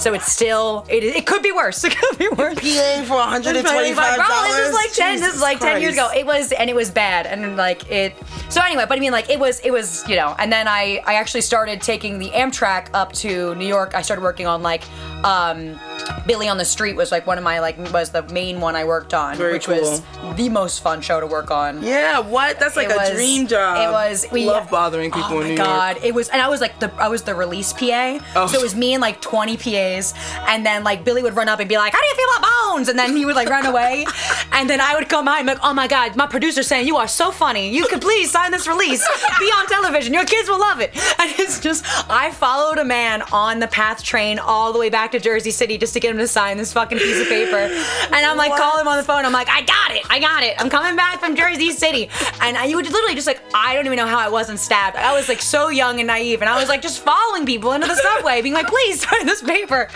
so 0.00 0.14
it's 0.14 0.30
still 0.32 0.84
it, 0.88 1.04
it 1.04 1.26
could 1.26 1.42
be 1.42 1.52
worse. 1.52 1.84
It 1.86 1.96
could 1.96 2.18
be 2.18 2.28
worse. 2.28 2.54
PA 2.56 3.04
for 3.04 3.14
125 3.14 4.16
Bro, 4.16 4.42
this 4.42 4.58
is 4.68 4.74
like 4.74 4.92
ten. 4.92 5.20
This 5.20 5.34
is 5.36 5.40
like 5.40 5.60
ten 5.60 5.80
years 5.80 5.94
ago. 5.94 6.10
It 6.14 6.26
was, 6.26 6.50
and 6.52 6.68
it 6.68 6.74
was 6.74 6.90
bad, 6.90 7.25
and 7.26 7.56
like 7.56 7.90
it. 7.90 8.14
So 8.48 8.60
anyway, 8.60 8.84
but 8.88 8.96
I 8.96 9.00
mean, 9.00 9.12
like 9.12 9.30
it 9.30 9.38
was, 9.38 9.60
it 9.60 9.70
was, 9.70 10.08
you 10.08 10.16
know. 10.16 10.34
And 10.38 10.52
then 10.52 10.68
I, 10.68 11.02
I 11.06 11.14
actually 11.14 11.42
started 11.42 11.80
taking 11.80 12.18
the 12.18 12.30
Amtrak 12.30 12.88
up 12.94 13.12
to 13.14 13.54
New 13.56 13.66
York. 13.66 13.94
I 13.94 14.02
started 14.02 14.22
working 14.22 14.46
on 14.46 14.62
like 14.62 14.82
um, 15.24 15.78
Billy 16.26 16.48
on 16.48 16.58
the 16.58 16.64
Street 16.64 16.94
was 16.96 17.10
like 17.10 17.26
one 17.26 17.38
of 17.38 17.44
my 17.44 17.60
like 17.60 17.76
was 17.92 18.10
the 18.10 18.22
main 18.24 18.60
one 18.60 18.76
I 18.76 18.84
worked 18.84 19.14
on, 19.14 19.36
Very 19.36 19.54
which 19.54 19.68
was 19.68 20.02
the 20.36 20.48
most 20.48 20.82
fun 20.82 21.00
show 21.00 21.20
to 21.20 21.26
work 21.26 21.50
on. 21.50 21.82
Yeah, 21.82 22.18
what? 22.20 22.58
That's 22.60 22.76
like 22.76 22.88
It 22.90 22.92
a 22.92 22.96
was- 22.96 23.10
dream 23.10 23.46
job. 23.46 23.88
It 23.88 23.92
was. 23.92 24.26
We 24.30 24.46
love 24.46 24.70
bothering 24.70 25.10
people 25.10 25.38
oh 25.38 25.40
in 25.40 25.50
my 25.50 25.54
god! 25.56 25.96
York. 25.96 26.06
It 26.06 26.14
was, 26.14 26.28
and 26.28 26.40
I 26.42 26.48
was 26.48 26.60
like 26.60 26.78
the 26.80 26.92
I 26.94 27.08
was 27.08 27.22
the 27.22 27.34
release 27.34 27.72
PA. 27.72 28.18
Oh. 28.34 28.46
So 28.46 28.58
it 28.58 28.62
was 28.62 28.74
me 28.74 28.94
and 28.94 29.00
like 29.00 29.20
20 29.20 29.56
PAs, 29.56 30.14
and 30.48 30.64
then 30.64 30.84
like 30.84 31.04
Billy 31.04 31.22
would 31.22 31.34
run 31.34 31.48
up 31.48 31.60
and 31.60 31.68
be 31.68 31.76
like, 31.76 31.92
"How 31.92 32.00
do 32.00 32.06
you 32.06 32.14
feel 32.14 32.28
about 32.38 32.50
Bones?" 32.74 32.88
And 32.88 32.98
then 32.98 33.16
he 33.16 33.24
would 33.24 33.36
like 33.36 33.48
run 33.48 33.66
away, 33.66 34.06
and 34.52 34.68
then 34.68 34.80
I 34.80 34.94
would 34.94 35.08
come 35.08 35.24
by 35.24 35.38
and 35.38 35.46
be 35.46 35.54
like, 35.54 35.62
"Oh 35.64 35.74
my 35.74 35.86
god, 35.88 36.16
my 36.16 36.26
producer's 36.26 36.66
saying 36.66 36.86
you 36.86 36.96
are 36.96 37.08
so 37.08 37.30
funny. 37.30 37.70
You 37.74 37.86
could 37.86 38.00
please 38.00 38.30
sign 38.30 38.52
this 38.52 38.66
release. 38.68 39.06
Be 39.38 39.46
on 39.46 39.66
television. 39.66 40.12
Your 40.14 40.24
kids 40.24 40.48
will 40.48 40.60
love 40.60 40.80
it." 40.80 40.90
And 41.18 41.32
it's 41.38 41.60
just 41.60 41.84
I 42.10 42.30
followed 42.30 42.78
a 42.78 42.84
man 42.84 43.22
on 43.32 43.58
the 43.58 43.66
PATH 43.68 44.02
train 44.02 44.38
all 44.38 44.72
the 44.72 44.78
way 44.78 44.90
back 44.90 45.05
to 45.12 45.20
Jersey 45.20 45.50
City 45.50 45.78
just 45.78 45.92
to 45.94 46.00
get 46.00 46.10
him 46.10 46.18
to 46.18 46.28
sign 46.28 46.56
this 46.56 46.72
fucking 46.72 46.98
piece 46.98 47.20
of 47.20 47.28
paper, 47.28 47.56
and 47.56 48.14
I'm 48.14 48.36
like 48.36 48.50
What? 48.50 48.60
calling 48.60 48.80
him 48.82 48.88
on 48.88 48.96
the 48.96 49.02
phone. 49.04 49.24
I'm 49.24 49.32
like, 49.32 49.48
"I 49.48 49.62
got 49.62 49.90
it. 49.92 50.02
I 50.10 50.18
got 50.18 50.42
it. 50.42 50.54
I'm 50.58 50.70
coming 50.70 50.96
back 50.96 51.20
from 51.20 51.36
Jersey 51.36 51.70
City," 51.72 52.08
and 52.40 52.56
I, 52.56 52.64
you 52.66 52.76
would 52.76 52.86
literally 52.90 53.14
just 53.14 53.26
like 53.26 53.40
I 53.54 53.74
don't 53.74 53.86
even 53.86 53.96
know 53.96 54.06
how 54.06 54.18
I 54.18 54.28
wasn't 54.28 54.58
stabbed. 54.58 54.96
I 54.96 55.14
was 55.14 55.28
like 55.28 55.40
so 55.40 55.68
young 55.68 55.98
and 56.00 56.06
naive, 56.06 56.40
and 56.42 56.48
I 56.48 56.58
was 56.58 56.68
like 56.68 56.82
just 56.82 57.00
following 57.00 57.46
people 57.46 57.72
into 57.72 57.86
the 57.86 57.96
subway, 57.96 58.42
being 58.42 58.54
like, 58.54 58.66
"Please 58.68 59.06
sign 59.08 59.26
this 59.26 59.42
paper. 59.42 59.88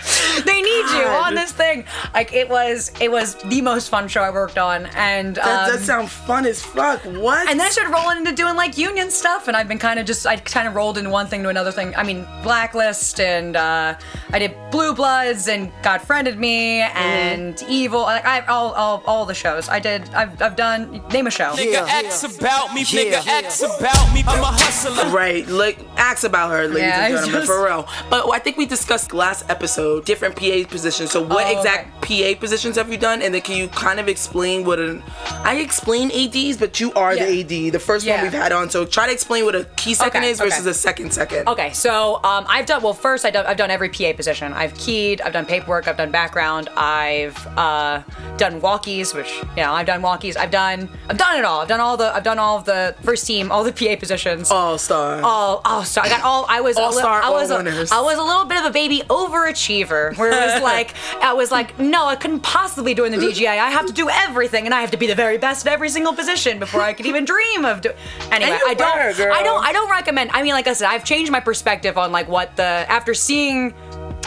They 0.45 0.61
need 0.61 0.85
you 0.97 1.05
on 1.05 1.35
this 1.35 1.51
thing." 1.51 1.85
Like 2.13 2.33
it 2.33 2.49
was, 2.49 2.91
it 2.99 3.11
was 3.11 3.35
the 3.45 3.61
most 3.61 3.89
fun 3.89 4.07
show 4.07 4.21
I 4.21 4.29
worked 4.31 4.57
on, 4.57 4.85
and 4.95 5.35
That, 5.35 5.69
um, 5.69 5.75
that 5.75 5.81
sounds 5.83 6.11
fun 6.11 6.45
as 6.45 6.61
fuck. 6.61 7.01
What? 7.03 7.49
and 7.49 7.59
then 7.59 7.67
I 7.67 7.69
started 7.69 7.91
rolling 7.93 8.17
into 8.17 8.31
doing 8.33 8.55
like 8.55 8.77
union 8.77 9.09
stuff, 9.11 9.47
and 9.47 9.55
I've 9.57 9.67
been 9.67 9.79
kind 9.79 9.99
of 9.99 10.05
just 10.05 10.25
I 10.25 10.37
kind 10.37 10.67
of 10.67 10.75
rolled 10.75 10.97
into 10.97 11.09
one 11.09 11.27
thing 11.27 11.43
to 11.43 11.49
another 11.49 11.71
thing. 11.71 11.95
I 11.95 12.03
mean, 12.03 12.25
Blacklist, 12.43 13.19
and 13.19 13.55
uh, 13.55 13.95
I 14.31 14.39
did 14.39 14.55
Blue 14.71 14.93
Bloods, 15.05 15.47
and 15.47 15.71
God 15.81 15.99
Friended 16.03 16.37
Me, 16.37 16.81
and 16.81 17.59
Evil. 17.67 18.01
Like 18.01 18.23
I 18.23 18.41
all, 18.41 18.71
all 18.73 19.01
all 19.07 19.25
the 19.25 19.33
shows 19.33 19.67
I 19.67 19.79
did. 19.79 20.07
I've, 20.13 20.39
I've 20.39 20.55
done 20.55 21.01
name 21.11 21.25
a 21.25 21.31
show. 21.31 21.53
Nigga 21.53 21.87
X 21.89 22.23
about 22.37 22.71
me, 22.75 22.83
nigga 22.83 23.25
X 23.25 23.63
about 23.63 24.13
me. 24.13 24.23
I'm 24.27 24.39
a 24.41 24.45
hustler. 24.45 25.09
Right, 25.09 25.47
like 25.47 25.79
ask 25.97 26.23
about 26.23 26.51
her, 26.51 26.67
ladies 26.67 26.81
Yeah, 26.81 27.05
and 27.05 27.13
gentlemen, 27.15 27.33
just- 27.33 27.47
for 27.47 27.65
real. 27.65 27.87
But 28.11 28.29
I 28.31 28.37
think 28.37 28.57
we 28.57 28.67
discussed 28.67 29.11
last 29.11 29.49
episode 29.49 30.05
different 30.05 30.35
PA 30.35 30.65
positions. 30.69 31.09
So 31.09 31.23
what 31.23 31.47
Oh, 31.47 31.57
exact 31.57 31.99
PA 32.03 32.39
positions 32.39 32.75
have 32.75 32.91
you 32.91 32.99
done? 32.99 33.23
And 33.23 33.33
then 33.33 33.41
can 33.41 33.57
you 33.57 33.69
kind 33.69 33.99
of 33.99 34.07
explain 34.07 34.65
what 34.65 34.77
an 34.77 35.01
I 35.43 35.55
explain 35.55 36.11
ADs, 36.11 36.57
but 36.57 36.79
you 36.79 36.93
are 36.93 37.15
Yeah. 37.15 37.25
the 37.25 37.39
AD, 37.41 37.69
the 37.73 37.79
first 37.79 38.07
one 38.07 38.21
we've 38.21 38.31
had 38.31 38.51
on. 38.51 38.69
So 38.69 38.85
try 38.85 39.07
to 39.07 39.11
explain 39.13 39.45
what 39.45 39.55
a 39.55 39.63
key 39.77 39.95
second 39.95 40.21
Okay, 40.21 40.29
is 40.29 40.37
versus 40.37 40.61
okay. 40.61 40.69
a 40.69 40.73
second 40.75 41.11
second. 41.11 41.47
Okay, 41.47 41.73
so 41.73 42.17
um, 42.23 42.45
I've 42.47 42.67
done 42.67 42.83
well. 42.83 42.93
First, 42.93 43.25
I've 43.25 43.33
done, 43.33 43.47
I've 43.47 43.57
done 43.57 43.71
every 43.71 43.89
PA 43.89 44.13
position. 44.13 44.53
I've 44.53 44.75
keyed, 44.91 45.21
I've 45.21 45.31
done 45.31 45.45
paperwork, 45.45 45.87
I've 45.87 45.95
done 45.95 46.11
background, 46.11 46.67
I've 46.75 47.37
uh, 47.57 48.03
done 48.35 48.59
walkies, 48.59 49.15
which 49.15 49.31
you 49.55 49.63
know 49.63 49.71
I've 49.71 49.85
done 49.85 50.01
walkies. 50.01 50.35
I've 50.35 50.51
done 50.51 50.89
I've 51.07 51.17
done 51.17 51.37
it 51.39 51.45
all. 51.45 51.61
I've 51.61 51.69
done 51.69 51.79
all 51.79 51.95
the 51.95 52.13
I've 52.13 52.23
done 52.23 52.39
all 52.39 52.57
of 52.57 52.65
the 52.65 52.93
first 53.01 53.25
team, 53.25 53.51
all 53.51 53.63
the 53.63 53.71
PA 53.79 53.95
positions. 53.97 54.51
All 54.51 54.77
star. 54.77 55.21
all 55.21 55.61
all 55.63 55.83
star. 55.85 56.05
I 56.05 56.09
got 56.09 56.23
all. 56.23 56.45
I 56.49 56.59
was 56.59 56.75
All-star, 56.75 57.21
I 57.21 57.29
was 57.29 57.51
all 57.51 57.61
a, 57.61 57.63
winners. 57.63 57.91
I 57.91 58.01
was 58.01 58.17
a 58.17 58.21
little 58.21 58.45
bit 58.45 58.59
of 58.59 58.65
a 58.65 58.71
baby 58.71 59.01
overachiever, 59.07 60.17
where 60.17 60.31
it 60.31 60.53
was 60.53 60.61
like 60.71 60.93
I 61.21 61.33
was 61.33 61.51
like, 61.51 61.79
no, 61.79 62.05
I 62.07 62.17
couldn't 62.17 62.41
possibly 62.41 62.93
do 62.93 63.05
in 63.05 63.13
the 63.13 63.17
DGA. 63.17 63.47
I 63.47 63.69
have 63.69 63.85
to 63.85 63.93
do 63.93 64.09
everything, 64.09 64.65
and 64.65 64.73
I 64.73 64.81
have 64.81 64.91
to 64.91 64.97
be 64.97 65.07
the 65.07 65.15
very 65.15 65.37
best 65.37 65.65
at 65.65 65.71
every 65.71 65.89
single 65.89 66.13
position 66.13 66.59
before 66.59 66.81
I 66.81 66.91
could 66.91 67.05
even 67.05 67.23
dream 67.23 67.63
of 67.63 67.79
doing. 67.79 67.95
Anyway, 68.31 68.59
I 68.67 68.73
don't. 68.73 69.17
were. 69.19 69.31
I 69.31 69.41
don't. 69.41 69.63
I 69.63 69.71
don't 69.71 69.89
recommend. 69.89 70.31
I 70.33 70.43
mean, 70.43 70.53
like 70.53 70.67
I 70.67 70.73
said, 70.73 70.89
I've 70.89 71.05
changed 71.05 71.31
my 71.31 71.39
perspective 71.39 71.97
on 71.97 72.11
like 72.11 72.27
what 72.27 72.57
the 72.57 72.63
after 72.63 73.13
seeing. 73.13 73.73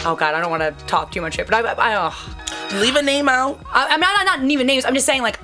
Oh 0.05 0.15
God, 0.15 0.35
I 0.35 0.41
don't 0.41 0.51
want 0.51 0.61
to 0.63 0.85
talk 0.85 1.11
too 1.11 1.21
much 1.21 1.35
shit, 1.35 1.47
but 1.47 1.65
I, 1.65 1.71
I, 1.73 2.07
I, 2.07 2.79
Leave 2.79 2.95
a 2.95 3.01
name 3.01 3.27
out. 3.29 3.59
I 3.71 3.87
I'm 3.89 3.99
not 3.99 4.25
not 4.25 4.43
even 4.49 4.67
names. 4.67 4.85
I'm 4.85 4.93
just 4.93 5.05
saying 5.05 5.21
like 5.21 5.37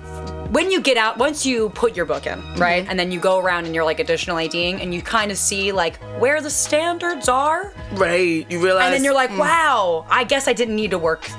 when 0.52 0.70
you 0.70 0.82
get 0.82 0.98
out, 0.98 1.18
once 1.18 1.46
you 1.46 1.70
put 1.70 1.96
your 1.96 2.06
book 2.06 2.28
in, 2.28 2.42
right, 2.56 2.86
and 2.90 3.00
then 3.00 3.12
you 3.12 3.20
go 3.20 3.40
around 3.40 3.66
and 3.66 3.74
you're 3.74 3.86
like 3.86 4.00
additional 4.00 4.38
ADing, 4.38 4.82
and 4.82 4.94
you 4.94 5.02
kind 5.02 5.32
of 5.32 5.38
see 5.38 5.72
like 5.72 5.98
where 6.20 6.42
the 6.42 6.50
standards 6.50 7.30
are, 7.30 7.74
Right. 7.94 8.46
You 8.52 8.62
realize 8.64 8.86
and 8.86 8.94
then 8.94 9.04
you're 9.04 9.14
like, 9.14 9.30
mm, 9.30 9.40
wow, 9.40 10.06
I 10.10 10.24
guess 10.26 10.48
I 10.48 10.54
didn't 10.54 10.76
need 10.76 10.92
to 10.92 11.00
work 11.00 11.30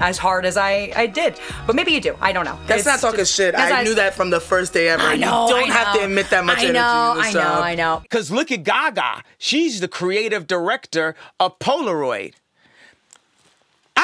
as 0.00 0.16
hard 0.18 0.44
as 0.46 0.56
I 0.56 0.92
I 0.96 1.06
did, 1.06 1.38
but 1.66 1.76
maybe 1.76 1.92
you 1.92 2.00
do. 2.00 2.16
I 2.20 2.32
don't 2.32 2.44
know. 2.44 2.58
That's 2.66 2.80
It's 2.80 2.86
not 2.86 2.98
talking 3.00 3.18
just- 3.18 3.34
shit. 3.34 3.54
that's 3.54 3.72
I 3.72 3.82
knew 3.84 3.94
that 3.96 4.14
from 4.14 4.30
the 4.30 4.40
first 4.40 4.72
day 4.72 4.88
ever. 4.88 5.02
I 5.02 5.16
know. 5.16 5.48
you 5.48 5.54
don't 5.54 5.70
I 5.70 5.74
have 5.74 5.94
to 5.96 6.04
admit 6.04 6.30
that 6.30 6.44
much 6.44 6.58
I 6.58 6.62
energy 6.62 6.72
know. 6.78 7.12
in 7.12 7.18
this 7.18 7.26
I 7.26 7.32
know. 7.38 7.62
I 7.62 7.74
know. 7.74 8.00
Because 8.02 8.30
look 8.30 8.50
at 8.50 8.62
Gaga. 8.64 9.22
She's 9.38 9.80
the 9.80 9.88
creative 9.88 10.46
director 10.46 11.14
of 11.38 11.58
Polaroid. 11.58 12.34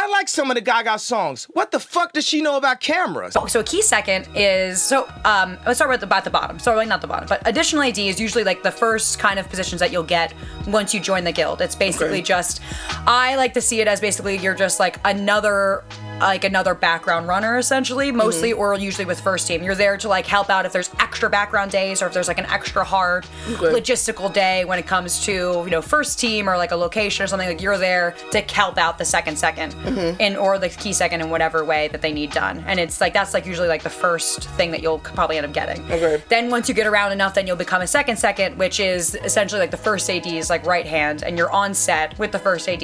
I 0.00 0.06
like 0.06 0.28
some 0.28 0.48
of 0.48 0.54
the 0.54 0.60
Gaga 0.60 0.96
songs. 1.00 1.46
What 1.54 1.72
the 1.72 1.80
fuck 1.80 2.12
does 2.12 2.24
she 2.24 2.40
know 2.40 2.56
about 2.56 2.78
cameras? 2.80 3.34
So 3.48 3.58
a 3.58 3.64
key 3.64 3.82
second 3.82 4.28
is 4.36 4.80
so 4.80 5.08
um 5.24 5.58
let's 5.66 5.78
start 5.78 5.90
with 5.90 6.04
about 6.04 6.22
the 6.22 6.30
bottom. 6.30 6.60
Sorry, 6.60 6.86
not 6.86 7.00
the 7.00 7.08
bottom, 7.08 7.28
but 7.28 7.42
additional 7.46 7.82
AD 7.82 7.98
is 7.98 8.20
usually 8.20 8.44
like 8.44 8.62
the 8.62 8.70
first 8.70 9.18
kind 9.18 9.40
of 9.40 9.48
positions 9.48 9.80
that 9.80 9.90
you'll 9.90 10.04
get 10.04 10.32
once 10.68 10.94
you 10.94 11.00
join 11.00 11.24
the 11.24 11.32
guild. 11.32 11.60
It's 11.60 11.74
basically 11.74 12.08
Okay. 12.18 12.22
just 12.22 12.60
I 13.08 13.34
like 13.34 13.54
to 13.54 13.60
see 13.60 13.80
it 13.80 13.88
as 13.88 14.00
basically 14.00 14.38
you're 14.38 14.54
just 14.54 14.78
like 14.78 15.00
another 15.04 15.82
like 16.20 16.44
another 16.44 16.74
background 16.74 17.28
runner 17.28 17.58
essentially, 17.58 18.12
mostly 18.12 18.50
mm-hmm. 18.50 18.60
or 18.60 18.74
usually 18.76 19.04
with 19.04 19.20
first 19.20 19.46
team. 19.46 19.62
You're 19.62 19.74
there 19.74 19.96
to 19.98 20.08
like 20.08 20.26
help 20.26 20.50
out 20.50 20.66
if 20.66 20.72
there's 20.72 20.90
extra 21.00 21.30
background 21.30 21.70
days 21.70 22.02
or 22.02 22.06
if 22.06 22.12
there's 22.12 22.28
like 22.28 22.38
an 22.38 22.46
extra 22.46 22.84
hard 22.84 23.26
logistical 23.46 24.32
day 24.32 24.64
when 24.64 24.78
it 24.78 24.86
comes 24.86 25.24
to, 25.24 25.32
you 25.32 25.70
know, 25.70 25.82
first 25.82 26.18
team 26.18 26.48
or 26.48 26.56
like 26.56 26.72
a 26.72 26.76
location 26.76 27.24
or 27.24 27.26
something 27.26 27.48
like 27.48 27.60
you're 27.60 27.78
there 27.78 28.14
to 28.30 28.40
help 28.40 28.78
out 28.78 28.98
the 28.98 29.04
second 29.04 29.34
2nd 29.34 29.72
mm-hmm. 29.72 30.20
in 30.20 30.36
or 30.36 30.58
the 30.58 30.68
key 30.68 30.92
second 30.92 31.20
in 31.20 31.30
whatever 31.30 31.64
way 31.64 31.88
that 31.88 32.02
they 32.02 32.12
need 32.12 32.30
done. 32.30 32.62
And 32.66 32.78
it's 32.78 33.00
like 33.00 33.12
that's 33.12 33.34
like 33.34 33.46
usually 33.46 33.68
like 33.68 33.82
the 33.82 33.90
first 33.90 34.48
thing 34.50 34.70
that 34.72 34.82
you'll 34.82 34.98
probably 34.98 35.36
end 35.36 35.46
up 35.46 35.52
getting. 35.52 35.84
Okay. 35.90 36.22
Then 36.28 36.50
once 36.50 36.68
you 36.68 36.74
get 36.74 36.86
around 36.86 37.12
enough, 37.12 37.34
then 37.34 37.46
you'll 37.46 37.56
become 37.56 37.82
a 37.82 37.86
second 37.86 38.16
second, 38.16 38.58
which 38.58 38.80
is 38.80 39.14
essentially 39.24 39.60
like 39.60 39.70
the 39.70 39.76
first 39.76 40.08
AD 40.10 40.26
is 40.26 40.50
like 40.50 40.64
right 40.66 40.86
hand, 40.86 41.22
and 41.22 41.36
you're 41.38 41.50
on 41.50 41.74
set 41.74 42.18
with 42.18 42.32
the 42.32 42.38
first 42.38 42.68
AD, 42.68 42.82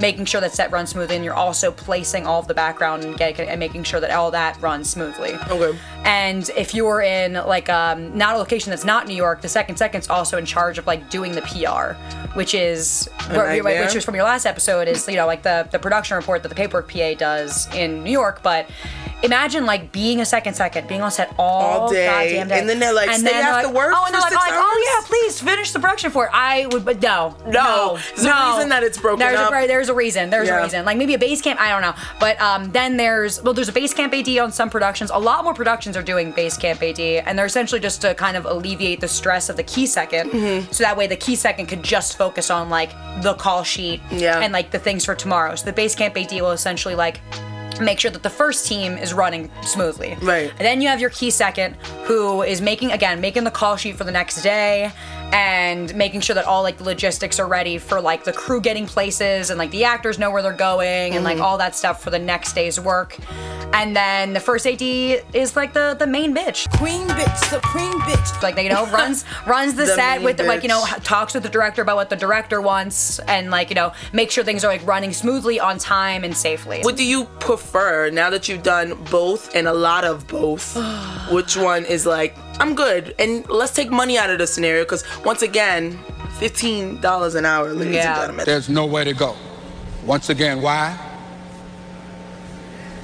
making 0.00 0.24
sure 0.24 0.40
that 0.40 0.52
set 0.52 0.70
runs 0.70 0.90
smoothly, 0.90 1.16
and 1.16 1.24
you're 1.24 1.34
also 1.34 1.70
placing 1.70 2.26
all 2.26 2.40
of 2.40 2.48
the 2.48 2.54
background 2.76 3.04
and, 3.04 3.16
get, 3.16 3.40
and 3.40 3.58
making 3.58 3.82
sure 3.84 4.00
that 4.00 4.10
all 4.10 4.30
that 4.30 4.60
runs 4.60 4.88
smoothly. 4.90 5.32
Okay. 5.48 5.78
And 6.04 6.48
if 6.56 6.74
you're 6.74 7.00
in 7.00 7.34
like 7.34 7.68
um, 7.68 8.16
not 8.16 8.34
a 8.34 8.38
location 8.38 8.70
that's 8.70 8.84
not 8.84 9.08
New 9.08 9.14
York, 9.16 9.40
the 9.40 9.48
second 9.48 9.76
second's 9.76 10.08
also 10.08 10.36
in 10.38 10.44
charge 10.44 10.78
of 10.78 10.86
like 10.86 11.08
doing 11.10 11.32
the 11.32 11.42
PR, 11.42 11.94
which 12.36 12.54
is 12.54 13.08
where- 13.30 13.62
which 13.62 13.94
is 13.96 14.04
from 14.04 14.14
your 14.14 14.24
last 14.24 14.46
episode 14.46 14.88
is 14.88 15.08
you 15.08 15.16
know 15.16 15.26
like 15.26 15.42
the 15.42 15.66
the 15.72 15.78
production 15.78 16.16
report 16.16 16.42
that 16.42 16.48
the 16.50 16.54
paperwork 16.54 16.90
PA 16.92 17.14
does 17.14 17.66
in 17.74 18.04
New 18.04 18.12
York, 18.12 18.42
but. 18.42 18.66
Imagine 19.22 19.64
like 19.64 19.92
being 19.92 20.20
a 20.20 20.26
second 20.26 20.52
second, 20.54 20.86
being 20.88 21.00
on 21.00 21.10
set 21.10 21.34
all, 21.38 21.80
All 21.80 21.90
day, 21.90 22.04
goddamn 22.06 22.48
day, 22.48 22.58
and 22.60 22.68
then 22.68 22.78
they're 22.78 22.92
like, 22.92 23.10
"Stay 23.12 23.22
they're 23.22 23.42
after 23.42 23.68
like, 23.68 23.74
work 23.74 23.94
Oh, 23.96 24.04
and 24.04 24.12
they're 24.14 24.20
like, 24.20 24.30
oh, 24.32 24.36
like, 24.36 24.50
oh 24.52 25.00
yeah, 25.00 25.06
please 25.08 25.40
finish 25.40 25.72
the 25.72 25.80
production 25.80 26.10
for 26.10 26.26
it. 26.26 26.30
I 26.34 26.66
would, 26.66 26.84
but 26.84 27.00
no, 27.00 27.34
No. 27.46 27.50
no, 27.50 27.98
There's 28.14 28.26
a 28.26 28.52
reason 28.52 28.68
that 28.68 28.82
it's 28.82 28.98
broken 28.98 29.18
there's 29.20 29.38
up. 29.38 29.50
A, 29.54 29.66
there's 29.66 29.88
a 29.88 29.94
reason. 29.94 30.28
There's 30.28 30.48
Yeah. 30.48 30.60
a 30.60 30.62
reason. 30.62 30.84
Like 30.84 30.98
maybe 30.98 31.14
a 31.14 31.18
base 31.18 31.40
camp. 31.40 31.58
I 31.58 31.70
don't 31.70 31.80
know. 31.80 31.94
But 32.20 32.38
um, 32.42 32.65
then 32.72 32.96
there's 32.96 33.42
well, 33.42 33.52
there's 33.54 33.68
a 33.68 33.72
base 33.72 33.92
camp 33.94 34.12
AD 34.14 34.28
on 34.38 34.52
some 34.52 34.70
productions. 34.70 35.10
A 35.12 35.18
lot 35.18 35.44
more 35.44 35.54
productions 35.54 35.96
are 35.96 36.02
doing 36.02 36.32
base 36.32 36.56
camp 36.56 36.82
AD, 36.82 36.98
and 37.00 37.38
they're 37.38 37.46
essentially 37.46 37.80
just 37.80 38.00
to 38.02 38.14
kind 38.14 38.36
of 38.36 38.44
alleviate 38.46 39.00
the 39.00 39.08
stress 39.08 39.48
of 39.48 39.56
the 39.56 39.62
key 39.62 39.84
2nd 39.84 40.30
Mm-hmm. 40.30 40.72
So 40.72 40.84
that 40.84 40.96
way 40.96 41.06
the 41.06 41.16
key 41.16 41.36
second 41.36 41.66
could 41.66 41.82
just 41.82 42.16
focus 42.18 42.50
on 42.50 42.68
like 42.70 42.90
the 43.22 43.34
call 43.34 43.62
sheet 43.62 44.00
Yeah. 44.10 44.40
and 44.40 44.52
like 44.52 44.70
the 44.70 44.78
things 44.78 45.04
for 45.04 45.14
tomorrow. 45.14 45.54
So 45.54 45.64
the 45.66 45.72
base 45.72 45.94
camp 45.94 46.16
AD 46.16 46.32
will 46.32 46.52
essentially 46.52 46.94
like 46.94 47.20
make 47.80 48.00
sure 48.00 48.10
that 48.10 48.22
the 48.22 48.30
first 48.30 48.66
team 48.66 48.96
is 48.96 49.12
running 49.12 49.50
smoothly. 49.62 50.16
Right. 50.22 50.50
And 50.50 50.60
then 50.60 50.80
you 50.80 50.88
have 50.88 51.00
your 51.00 51.10
key 51.10 51.30
second 51.30 51.74
who 52.04 52.42
is 52.42 52.60
making 52.62 52.92
again 52.92 53.20
making 53.20 53.44
the 53.44 53.50
call 53.50 53.76
sheet 53.76 53.96
for 53.96 54.04
the 54.04 54.12
next 54.12 54.42
day 54.42 54.90
and 55.32 55.94
making 55.94 56.20
sure 56.20 56.34
that 56.34 56.44
all 56.44 56.62
like 56.62 56.78
the 56.78 56.84
logistics 56.84 57.38
are 57.38 57.46
ready 57.46 57.78
for 57.78 58.00
like 58.00 58.24
the 58.24 58.32
crew 58.32 58.60
getting 58.60 58.86
places 58.86 59.50
and 59.50 59.58
like 59.58 59.70
the 59.70 59.84
actors 59.84 60.18
know 60.18 60.30
where 60.30 60.42
they're 60.42 60.52
going 60.52 61.14
and 61.14 61.24
like 61.24 61.36
mm-hmm. 61.36 61.44
all 61.44 61.58
that 61.58 61.74
stuff 61.74 62.02
for 62.02 62.10
the 62.10 62.18
next 62.18 62.52
day's 62.52 62.80
work. 62.80 63.18
And 63.72 63.94
then 63.94 64.32
the 64.32 64.40
first 64.40 64.66
AD 64.66 64.80
is 64.80 65.56
like 65.56 65.72
the 65.72 65.96
the 65.98 66.06
main 66.06 66.34
bitch. 66.34 66.70
Queen 66.78 67.06
bitch, 67.08 67.36
supreme 67.44 68.00
bitch. 68.02 68.42
Like 68.42 68.56
you 68.58 68.70
know 68.70 68.86
runs 68.86 69.24
runs 69.46 69.74
the, 69.74 69.84
The 69.84 69.94
set 69.94 70.16
main 70.18 70.24
with 70.24 70.36
the, 70.38 70.44
like 70.44 70.62
you 70.62 70.68
know 70.68 70.82
bitch. 70.82 71.04
talks 71.04 71.34
with 71.34 71.42
the 71.42 71.48
director 71.48 71.82
about 71.82 71.96
what 71.96 72.08
the 72.08 72.16
director 72.16 72.60
wants 72.60 73.18
and 73.20 73.50
like 73.50 73.68
you 73.68 73.74
know 73.74 73.92
make 74.12 74.30
sure 74.30 74.44
things 74.44 74.64
are 74.64 74.68
like 74.68 74.86
running 74.86 75.12
smoothly 75.12 75.60
on 75.60 75.78
time 75.78 76.24
and 76.24 76.36
safely. 76.36 76.80
What 76.82 76.96
do 76.96 77.04
you 77.04 77.24
prefer 77.40 78.10
now 78.10 78.30
that 78.30 78.48
you've 78.48 78.62
done 78.62 78.94
both 79.10 79.54
and 79.54 79.66
a 79.66 79.74
lot 79.74 80.04
of 80.04 80.26
both? 80.26 80.76
which 81.30 81.56
one 81.56 81.84
is 81.84 82.06
like, 82.06 82.36
I'm 82.58 82.74
good, 82.74 83.14
and 83.18 83.48
let's 83.48 83.72
take 83.72 83.90
money 83.90 84.18
out 84.18 84.30
of 84.30 84.38
the 84.38 84.46
scenario 84.46 84.84
because 84.84 85.04
once 85.24 85.42
again, 85.42 85.98
fifteen 86.38 87.00
dollars 87.00 87.34
an 87.34 87.44
hour, 87.44 87.72
ladies 87.72 87.94
Yeah. 87.96 88.12
and 88.12 88.20
gentlemen. 88.22 88.46
There's 88.46 88.68
nowhere 88.68 89.04
to 89.04 89.12
go. 89.14 89.34
Once 90.04 90.30
again, 90.30 90.62
why? 90.62 90.98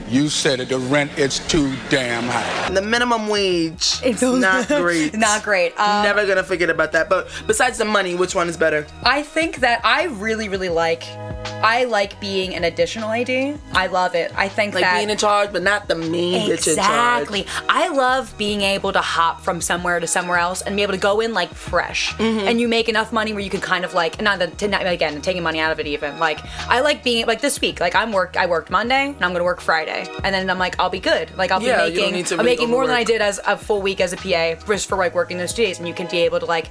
You 0.08 0.28
said 0.28 0.60
it, 0.60 0.68
the 0.68 0.78
rent 0.78 1.16
is 1.18 1.38
too 1.48 1.74
damn 1.88 2.24
high. 2.24 2.68
The 2.70 2.82
minimum 2.82 3.28
wage 3.28 4.00
is 4.04 4.20
not 4.22 4.68
great. 4.68 5.14
Not 5.16 5.42
great. 5.42 5.78
Um, 5.78 6.02
Never 6.02 6.26
gonna 6.26 6.42
forget 6.42 6.68
about 6.68 6.92
that. 6.92 7.08
But 7.08 7.28
besides 7.46 7.78
the 7.78 7.84
money, 7.86 8.14
which 8.14 8.34
one 8.34 8.48
is 8.48 8.56
better? 8.56 8.86
I 9.04 9.22
think 9.22 9.56
that 9.60 9.80
I 9.84 10.04
really, 10.04 10.48
really 10.50 10.68
like 10.68 11.04
I 11.44 11.84
like 11.84 12.20
being 12.20 12.54
an 12.54 12.64
additional 12.64 13.10
AD. 13.10 13.58
I 13.72 13.86
love 13.86 14.14
it. 14.16 14.32
I 14.36 14.48
think 14.48 14.74
Like 14.74 14.82
that 14.82 14.96
being 14.96 15.10
in 15.10 15.16
charge, 15.16 15.52
but 15.52 15.62
not 15.62 15.86
the 15.86 15.94
main 15.94 16.48
bitch 16.50 16.66
in 16.68 16.76
charge. 16.76 17.22
Exactly. 17.22 17.46
I 17.68 17.88
love 17.88 18.36
being 18.36 18.62
able 18.62 18.92
to 18.92 19.00
hop 19.00 19.40
from 19.42 19.60
somewhere 19.60 20.00
to 20.00 20.06
somewhere 20.08 20.38
else 20.38 20.62
and 20.62 20.74
be 20.76 20.82
able 20.82 20.92
to 20.94 20.98
go 20.98 21.20
in 21.20 21.34
like 21.34 21.54
fresh. 21.54 22.12
Mm-hmm. 22.14 22.48
And 22.48 22.60
you 22.60 22.66
make 22.68 22.88
enough 22.88 23.12
money 23.12 23.32
where 23.32 23.42
you 23.42 23.50
can 23.50 23.60
kind 23.60 23.84
of 23.84 23.94
like 23.94 24.20
not 24.20 24.58
to 24.58 24.68
not 24.68 24.86
again 24.86 25.22
taking 25.22 25.42
money 25.44 25.60
out 25.60 25.70
of 25.72 25.78
it 25.78 25.86
even. 25.86 26.18
Like 26.18 26.40
I 26.68 26.80
like 26.80 27.04
being 27.04 27.26
like 27.26 27.40
this 27.40 27.60
week. 27.60 27.78
Like 27.80 27.94
I'm 27.94 28.12
work 28.12 28.36
I 28.36 28.46
worked 28.46 28.70
Monday 28.70 29.06
and 29.10 29.24
I'm 29.24 29.32
gonna 29.32 29.44
work 29.44 29.60
Friday. 29.60 30.06
And 30.24 30.34
then 30.34 30.50
I'm 30.50 30.58
like 30.58 30.78
I'll 30.80 30.90
be 30.90 31.00
good. 31.00 31.36
Like 31.36 31.52
I'll 31.52 31.62
Yeah, 31.62 31.86
be 31.88 31.94
making 31.94 32.12
need 32.14 32.26
to 32.26 32.38
I'm 32.38 32.44
making 32.44 32.70
more 32.70 32.86
than 32.86 32.96
I 32.96 33.04
did 33.04 33.22
as 33.22 33.40
a 33.46 33.56
full 33.56 33.82
week 33.82 34.00
as 34.00 34.12
a 34.12 34.16
PA 34.16 34.54
just 34.66 34.88
for 34.88 34.96
like 34.98 35.14
working 35.14 35.38
those 35.38 35.54
days. 35.54 35.78
And 35.78 35.86
you 35.86 35.94
can 35.94 36.08
be 36.08 36.18
able 36.18 36.40
to 36.40 36.46
like 36.46 36.68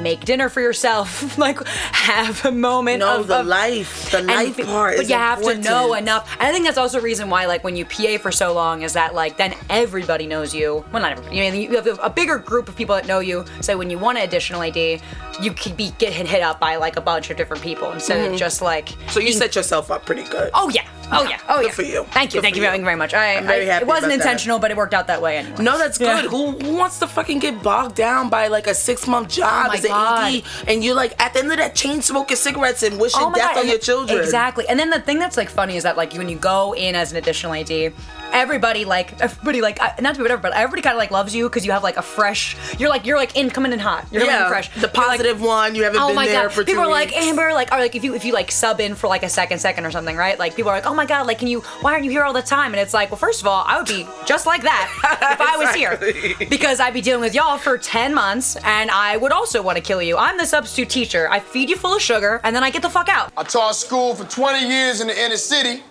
make 0.00 0.24
dinner 0.24 0.48
for 0.48 0.60
yourself, 0.60 1.36
like 1.38 1.62
have 1.68 2.44
a 2.46 2.50
moment 2.50 3.00
No, 3.00 3.20
of 3.20 3.26
the 3.26 3.40
of- 3.40 3.46
life, 3.46 3.79
the 3.84 4.18
and 4.18 4.26
life 4.26 4.56
be- 4.56 4.64
part 4.64 4.96
But 4.96 5.02
is 5.04 5.10
you 5.10 5.16
have 5.16 5.42
to 5.42 5.58
know 5.58 5.94
enough. 5.94 6.30
And 6.38 6.48
I 6.48 6.52
think 6.52 6.64
that's 6.64 6.78
also 6.78 6.98
a 6.98 7.02
reason 7.02 7.30
why, 7.30 7.46
like, 7.46 7.64
when 7.64 7.76
you 7.76 7.84
PA 7.84 8.18
for 8.18 8.32
so 8.32 8.52
long, 8.52 8.82
is 8.82 8.92
that 8.94 9.14
like 9.14 9.36
then 9.36 9.54
everybody 9.68 10.26
knows 10.26 10.54
you. 10.54 10.84
Well, 10.92 11.02
not 11.02 11.12
everybody. 11.12 11.36
You, 11.36 11.50
know, 11.50 11.56
you 11.56 11.76
have 11.76 12.00
a 12.02 12.10
bigger 12.10 12.38
group 12.38 12.68
of 12.68 12.76
people 12.76 12.94
that 12.94 13.06
know 13.06 13.20
you. 13.20 13.44
So 13.60 13.76
when 13.76 13.90
you 13.90 13.98
want 13.98 14.18
an 14.18 14.24
additional 14.24 14.62
AD, 14.62 14.76
you 14.76 15.52
could 15.54 15.76
be 15.76 15.92
get 15.98 16.12
hit, 16.12 16.26
hit 16.26 16.42
up 16.42 16.60
by 16.60 16.76
like 16.76 16.96
a 16.96 17.00
bunch 17.00 17.30
of 17.30 17.36
different 17.36 17.62
people 17.62 17.90
instead 17.92 18.30
of 18.30 18.38
just 18.38 18.62
like. 18.62 18.86
Mm-hmm. 18.90 19.08
So 19.10 19.20
you 19.20 19.26
being- 19.26 19.38
set 19.38 19.54
yourself 19.56 19.90
up 19.90 20.04
pretty 20.06 20.24
good. 20.24 20.50
Oh 20.54 20.68
yeah. 20.70 20.86
Oh 21.12 21.24
yeah. 21.28 21.40
Oh 21.48 21.58
Good 21.58 21.66
yeah. 21.66 21.72
for 21.72 21.82
you. 21.82 22.04
Thank 22.04 22.32
you. 22.34 22.38
Good 22.40 22.42
Thank 22.44 22.56
you 22.56 22.62
very, 22.62 22.78
very 22.78 22.96
much. 22.96 23.14
I, 23.14 23.36
I'm 23.36 23.46
very 23.46 23.68
I- 23.68 23.72
happy 23.74 23.84
It 23.84 23.88
wasn't 23.88 24.12
about 24.12 24.18
that. 24.18 24.26
intentional, 24.26 24.58
but 24.58 24.70
it 24.70 24.76
worked 24.76 24.94
out 24.94 25.06
that 25.08 25.20
way 25.22 25.38
anyway. 25.38 25.62
No, 25.62 25.78
that's 25.78 25.98
good. 25.98 26.24
Yeah. 26.24 26.28
Who, 26.30 26.52
who 26.52 26.76
wants 26.76 26.98
to 27.00 27.06
fucking 27.06 27.38
get 27.40 27.62
bogged 27.62 27.94
down 27.96 28.28
by 28.30 28.46
like 28.48 28.66
a 28.66 28.74
six 28.74 29.06
month 29.06 29.28
job 29.28 29.68
Oh 29.70 29.74
as 29.74 29.84
an 29.84 30.42
and 30.68 30.84
you're 30.84 30.94
like 30.94 31.20
at 31.20 31.32
the 31.32 31.40
end 31.40 31.50
of 31.50 31.58
that 31.58 31.74
chain 31.74 32.02
smoking 32.02 32.36
cigarettes 32.36 32.82
and 32.82 33.00
wishing 33.00 33.20
Oh 33.22 33.32
death 33.32 33.50
God, 33.50 33.56
on 33.56 33.60
and 33.62 33.68
your 33.70 33.78
children? 33.78 34.18
Exactly. 34.20 34.66
And 34.68 34.78
then 34.78 34.90
the 34.90 35.00
thing 35.00 35.18
that's 35.18 35.36
like 35.36 35.48
funny 35.50 35.76
is 35.76 35.82
that 35.82 35.96
like 35.96 36.12
when 36.14 36.28
you 36.28 36.36
go 36.38 36.74
in 36.74 36.94
as 36.94 37.10
an 37.12 37.18
additional 37.18 37.54
AD, 37.54 37.92
everybody 38.32 38.84
like 38.84 39.20
everybody 39.20 39.60
like 39.60 39.80
I- 39.80 39.94
not 40.00 40.14
to 40.14 40.18
be 40.18 40.22
whatever, 40.22 40.42
but 40.42 40.52
everybody 40.52 40.82
kind 40.82 40.94
of 40.94 40.98
like 40.98 41.10
loves 41.10 41.34
you 41.34 41.48
because 41.48 41.64
you 41.66 41.72
have 41.72 41.82
like 41.82 41.96
a 41.96 42.02
fresh. 42.02 42.56
You're 42.78 42.88
like 42.88 43.06
you're 43.06 43.16
like 43.18 43.36
in 43.36 43.50
coming 43.50 43.72
in 43.72 43.78
hot. 43.78 44.06
You're 44.10 44.20
coming 44.22 44.34
Yeah, 44.34 44.44
in 44.44 44.48
fresh. 44.50 44.68
the 44.74 44.80
You're, 44.80 44.88
like, 44.88 44.94
positive 44.94 45.40
one. 45.40 45.74
You 45.74 45.84
haven't 45.84 46.00
Oh 46.00 46.08
been 46.08 46.16
my 46.16 46.26
there 46.26 46.44
god! 46.44 46.52
for 46.52 46.62
two 46.62 46.66
People 46.72 46.84
are 46.84 46.88
like. 46.88 47.10
Amber, 47.16 47.52
like, 47.52 47.72
or 47.72 47.78
like 47.78 47.94
if 47.94 48.04
you 48.04 48.14
if 48.14 48.24
you 48.24 48.32
like 48.32 48.50
sub 48.50 48.80
in 48.80 48.94
for 48.94 49.08
like 49.08 49.22
a 49.22 49.28
second, 49.28 49.58
second 49.58 49.84
or 49.84 49.90
something, 49.90 50.16
right? 50.16 50.38
Like 50.38 50.54
people 50.56 50.70
are 50.70 50.76
like, 50.76 50.86
oh 50.86 50.94
my 50.94 51.06
god, 51.06 51.26
like 51.26 51.38
can 51.38 51.48
you? 51.48 51.60
Why 51.82 51.92
aren't 51.92 52.04
you 52.04 52.10
here 52.10 52.22
all 52.24 52.32
the 52.32 52.40
time? 52.42 52.72
And 52.72 52.80
it's 52.80 52.94
like, 52.94 53.10
well, 53.10 53.18
first 53.18 53.40
of 53.40 53.46
all, 53.46 53.64
I 53.66 53.76
would 53.78 53.86
be 53.86 54.06
just 54.26 54.46
like 54.46 54.62
that 54.62 54.90
if 55.32 55.40
I 55.40 55.56
was 55.56 55.74
here, 55.74 56.46
because 56.48 56.80
I'd 56.80 56.94
be 56.94 57.00
dealing 57.00 57.20
with 57.20 57.34
y'all 57.34 57.58
for 57.58 57.76
ten 57.78 58.14
months, 58.14 58.56
and 58.64 58.90
I 58.90 59.16
would 59.16 59.32
also 59.32 59.60
want 59.62 59.76
to 59.76 59.82
kill 59.82 60.00
you. 60.02 60.16
I'm 60.16 60.38
the 60.38 60.46
substitute 60.46 60.88
teacher. 60.88 61.28
I 61.30 61.40
feed 61.40 61.68
you 61.68 61.76
full 61.76 61.94
of 61.94 62.02
sugar, 62.02 62.40
and 62.44 62.54
then 62.54 62.62
I 62.64 62.70
get 62.70 62.82
the 62.82 62.90
fuck 62.90 63.08
out. 63.08 63.32
I 63.36 63.42
taught 63.42 63.74
school 63.76 64.14
for 64.14 64.24
20 64.24 64.66
years 64.68 65.00
in 65.00 65.08
the 65.08 65.18
inner 65.24 65.36
city, 65.36 65.82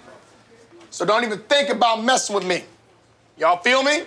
so 0.90 1.06
don't 1.06 1.24
even 1.24 1.40
think 1.40 1.70
about 1.70 2.04
messing 2.04 2.36
with 2.36 2.46
me. 2.46 2.64
Y'all 3.38 3.58
feel 3.58 3.84
me? 3.84 4.04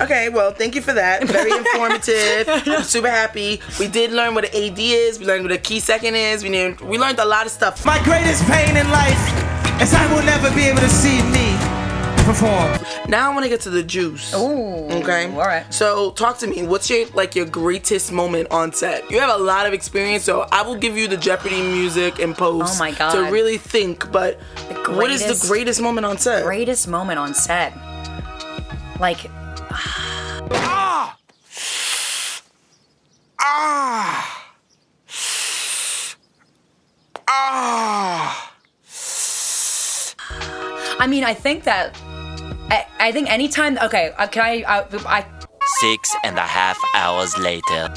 Okay, 0.00 0.30
well, 0.30 0.52
thank 0.52 0.74
you 0.74 0.82
for 0.82 0.92
that. 0.94 1.24
Very 1.24 1.50
informative. 1.58 2.48
I'm 2.48 2.82
super 2.82 3.10
happy. 3.10 3.60
We 3.78 3.88
did 3.88 4.12
learn 4.12 4.34
what 4.34 4.44
an 4.44 4.50
AD 4.54 4.78
is. 4.78 5.18
We 5.18 5.26
learned 5.26 5.44
what 5.44 5.52
a 5.52 5.58
key 5.58 5.80
second 5.80 6.14
is. 6.14 6.42
We 6.42 6.50
learned, 6.50 6.80
we 6.80 6.98
learned 6.98 7.18
a 7.18 7.24
lot 7.24 7.46
of 7.46 7.52
stuff. 7.52 7.84
My 7.84 8.02
greatest 8.02 8.44
pain 8.46 8.76
in 8.76 8.90
life 8.90 9.20
is 9.80 9.92
I 9.94 10.12
will 10.14 10.24
never 10.24 10.50
be 10.54 10.62
able 10.62 10.80
to 10.80 10.88
see 10.88 11.22
me 11.30 11.51
perform. 12.24 12.78
Now 13.08 13.30
I 13.30 13.34
want 13.34 13.44
to 13.44 13.48
get 13.48 13.60
to 13.62 13.70
the 13.70 13.82
juice. 13.82 14.34
Ooh. 14.34 14.88
Okay. 14.90 15.30
All 15.32 15.38
right. 15.38 15.72
So 15.72 16.12
talk 16.12 16.38
to 16.38 16.46
me. 16.46 16.62
What's 16.64 16.88
your 16.90 17.06
like 17.08 17.34
your 17.34 17.46
greatest 17.46 18.12
moment 18.12 18.50
on 18.50 18.72
set? 18.72 19.10
You 19.10 19.20
have 19.20 19.38
a 19.38 19.42
lot 19.42 19.66
of 19.66 19.72
experience, 19.72 20.24
so 20.24 20.46
I 20.52 20.62
will 20.62 20.76
give 20.76 20.96
you 20.96 21.08
the 21.08 21.16
Jeopardy 21.16 21.60
music 21.62 22.18
and 22.18 22.36
post. 22.36 22.76
Oh 22.76 22.78
my 22.78 22.92
God. 22.92 23.12
To 23.12 23.32
really 23.32 23.58
think, 23.58 24.10
but 24.12 24.40
what 24.88 25.10
is 25.10 25.24
the 25.26 25.46
greatest 25.48 25.80
moment 25.80 26.06
on 26.06 26.18
set? 26.18 26.44
Greatest 26.44 26.88
moment 26.88 27.18
on 27.18 27.34
set. 27.34 27.72
Like 29.00 29.28
Ah! 29.70 31.16
Ah! 33.40 34.48
Ah! 37.28 38.51
I 41.02 41.08
mean, 41.08 41.24
I 41.24 41.34
think 41.34 41.64
that 41.64 42.00
I, 42.70 42.86
I 43.00 43.10
think 43.10 43.28
anytime. 43.28 43.76
Okay, 43.82 44.12
uh, 44.16 44.28
can 44.28 44.42
I? 44.42 44.62
I, 44.62 44.84
I 45.18 45.26
Six 45.80 46.14
and 46.22 46.38
a 46.38 46.42
half 46.42 46.78
hours 46.94 47.36
later. 47.38 47.92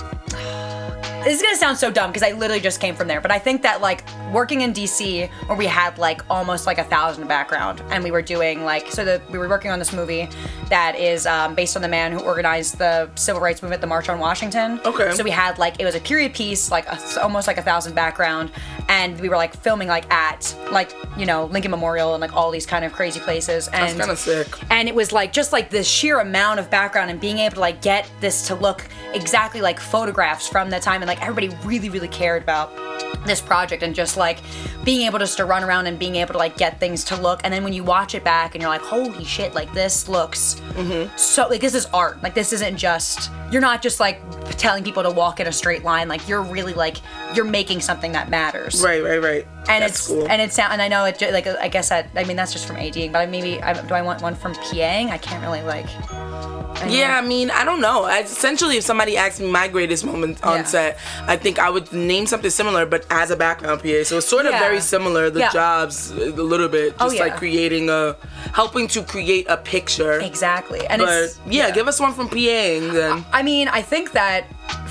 This 1.25 1.35
is 1.37 1.41
gonna 1.41 1.55
sound 1.57 1.77
so 1.77 1.91
dumb 1.91 2.11
because 2.11 2.23
I 2.23 2.31
literally 2.33 2.61
just 2.61 2.79
came 2.79 2.95
from 2.95 3.07
there, 3.07 3.19
but 3.19 3.31
I 3.31 3.39
think 3.39 3.61
that 3.63 3.81
like 3.81 4.03
working 4.31 4.61
in 4.61 4.73
DC 4.73 5.29
where 5.47 5.57
we 5.57 5.65
had 5.65 5.97
like 5.97 6.21
almost 6.29 6.65
like 6.67 6.77
a 6.77 6.83
thousand 6.83 7.27
background 7.27 7.81
and 7.89 8.03
we 8.03 8.11
were 8.11 8.21
doing 8.21 8.63
like 8.63 8.91
so 8.91 9.03
that 9.03 9.29
we 9.31 9.37
were 9.37 9.49
working 9.49 9.71
on 9.71 9.79
this 9.79 9.91
movie 9.91 10.29
that 10.69 10.95
is 10.95 11.25
um, 11.25 11.55
based 11.55 11.75
on 11.75 11.81
the 11.81 11.87
man 11.87 12.11
who 12.11 12.19
organized 12.19 12.77
the 12.77 13.09
civil 13.15 13.41
rights 13.41 13.61
movement, 13.61 13.81
the 13.81 13.87
March 13.87 14.07
on 14.07 14.19
Washington. 14.19 14.79
Okay. 14.85 15.13
So 15.13 15.23
we 15.23 15.31
had 15.31 15.57
like 15.57 15.79
it 15.79 15.85
was 15.85 15.95
a 15.95 15.99
period 15.99 16.33
piece, 16.33 16.71
like 16.71 16.85
a, 16.87 17.21
almost 17.21 17.47
like 17.47 17.57
a 17.57 17.61
thousand 17.63 17.95
background, 17.95 18.51
and 18.87 19.19
we 19.19 19.27
were 19.27 19.35
like 19.35 19.55
filming 19.57 19.87
like 19.87 20.11
at 20.13 20.55
like 20.71 20.93
you 21.17 21.25
know 21.25 21.45
Lincoln 21.45 21.71
Memorial 21.71 22.13
and 22.13 22.21
like 22.21 22.35
all 22.35 22.51
these 22.51 22.65
kind 22.67 22.85
of 22.85 22.93
crazy 22.93 23.19
places. 23.19 23.67
And 23.69 23.83
That's 23.83 23.99
kind 23.99 24.11
of 24.11 24.19
sick. 24.19 24.47
and 24.69 24.87
it 24.87 24.93
was 24.95 25.11
like 25.11 25.33
just 25.33 25.51
like 25.51 25.71
the 25.71 25.83
sheer 25.83 26.19
amount 26.19 26.59
of 26.59 26.69
background 26.69 27.09
and 27.09 27.19
being 27.19 27.39
able 27.39 27.55
to 27.55 27.61
like 27.61 27.81
get 27.81 28.09
this 28.21 28.45
to 28.47 28.55
look 28.55 28.87
exactly 29.13 29.61
like 29.61 29.79
photographs 29.79 30.47
from 30.47 30.69
that 30.69 30.81
time 30.81 31.01
and 31.01 31.07
like 31.07 31.14
everybody 31.21 31.49
really 31.63 31.89
really 31.89 32.07
cared 32.07 32.43
about 32.43 32.71
this 33.25 33.41
project 33.41 33.81
and 33.81 33.95
just 33.95 34.17
like 34.17 34.39
being 34.83 35.07
able 35.07 35.17
just 35.17 35.37
to 35.37 35.45
run 35.45 35.63
around 35.63 35.87
and 35.87 35.97
being 35.97 36.15
able 36.15 36.33
to 36.33 36.37
like 36.37 36.57
get 36.57 36.79
things 36.79 37.03
to 37.03 37.15
look 37.19 37.41
and 37.43 37.53
then 37.53 37.63
when 37.63 37.73
you 37.73 37.83
watch 37.83 38.13
it 38.13 38.23
back 38.23 38.53
and 38.53 38.61
you're 38.61 38.69
like 38.69 38.81
holy 38.81 39.25
shit 39.25 39.53
like 39.55 39.71
this 39.73 40.07
looks 40.07 40.55
mm-hmm. 40.73 41.15
so 41.17 41.47
like 41.47 41.61
this 41.61 41.73
is 41.73 41.85
art 41.87 42.21
like 42.21 42.35
this 42.35 42.53
isn't 42.53 42.77
just 42.77 43.31
you're 43.51 43.61
not 43.61 43.81
just 43.81 43.99
like 43.99 44.21
telling 44.57 44.83
people 44.83 45.01
to 45.01 45.09
walk 45.09 45.39
in 45.39 45.47
a 45.47 45.51
straight 45.51 45.83
line 45.83 46.07
like 46.07 46.27
you're 46.27 46.43
really 46.43 46.73
like 46.73 46.97
you're 47.33 47.45
making 47.45 47.81
something 47.81 48.11
that 48.11 48.29
matters 48.29 48.81
Right, 48.83 49.03
right, 49.03 49.21
right. 49.21 49.47
and 49.69 49.83
That's 49.83 49.93
it's 49.93 50.07
cool. 50.07 50.27
and 50.27 50.41
it's 50.41 50.59
and 50.59 50.81
I 50.81 50.87
know 50.87 51.05
it 51.05 51.19
like 51.33 51.47
I 51.47 51.67
guess 51.67 51.89
that 51.89 52.09
I 52.15 52.23
mean 52.25 52.35
that's 52.37 52.53
just 52.53 52.65
from 52.67 52.77
ADing, 52.77 53.11
but 53.11 53.19
I 53.19 53.25
maybe 53.25 53.61
I, 53.61 53.73
do 53.73 53.93
I 53.93 54.01
want 54.01 54.21
one 54.21 54.35
from 54.35 54.53
PAing? 54.55 55.09
I 55.09 55.17
can't 55.17 55.41
really 55.43 55.61
like. 55.63 55.87
I 56.81 56.87
Yeah, 56.87 57.17
I 57.17 57.25
mean, 57.25 57.49
I 57.49 57.63
don't 57.63 57.81
know. 57.81 58.03
I, 58.03 58.19
essentially, 58.19 58.77
if 58.77 58.83
somebody 58.83 59.17
asked 59.17 59.39
me 59.39 59.49
my 59.49 59.67
greatest 59.67 60.05
moment 60.05 60.43
on 60.43 60.57
Yeah. 60.57 60.63
set, 60.63 60.99
I 61.27 61.35
think 61.37 61.59
I 61.59 61.69
would 61.69 61.91
name 61.93 62.25
something 62.25 62.49
similar, 62.51 62.85
but 62.85 63.05
as 63.09 63.31
a 63.31 63.35
background 63.35 63.81
PA. 63.81 64.03
So 64.03 64.17
it's 64.17 64.27
sort 64.27 64.45
of 64.45 64.53
Yeah. 64.53 64.59
very 64.59 64.81
similar. 64.81 65.29
The 65.29 65.39
Yeah. 65.41 65.51
jobs 65.51 66.11
a 66.11 66.15
little 66.31 66.67
bit, 66.67 66.95
Oh, 66.99 67.05
just 67.07 67.19
like 67.19 67.37
creating 67.37 67.89
a, 67.89 68.15
helping 68.53 68.87
to 68.89 69.03
create 69.03 69.45
a 69.49 69.57
picture. 69.57 70.19
Exactly, 70.19 70.85
and 70.87 71.01
but 71.01 71.09
it's 71.23 71.39
yeah, 71.47 71.71
give 71.71 71.87
us 71.87 71.99
one 71.99 72.13
from 72.13 72.29
PAing 72.29 72.91
then. 72.93 73.25
I 73.33 73.41
mean, 73.43 73.67
I 73.67 73.81
think 73.81 74.11
that 74.13 74.45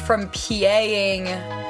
from 0.06 0.28
PAing, 0.28 1.24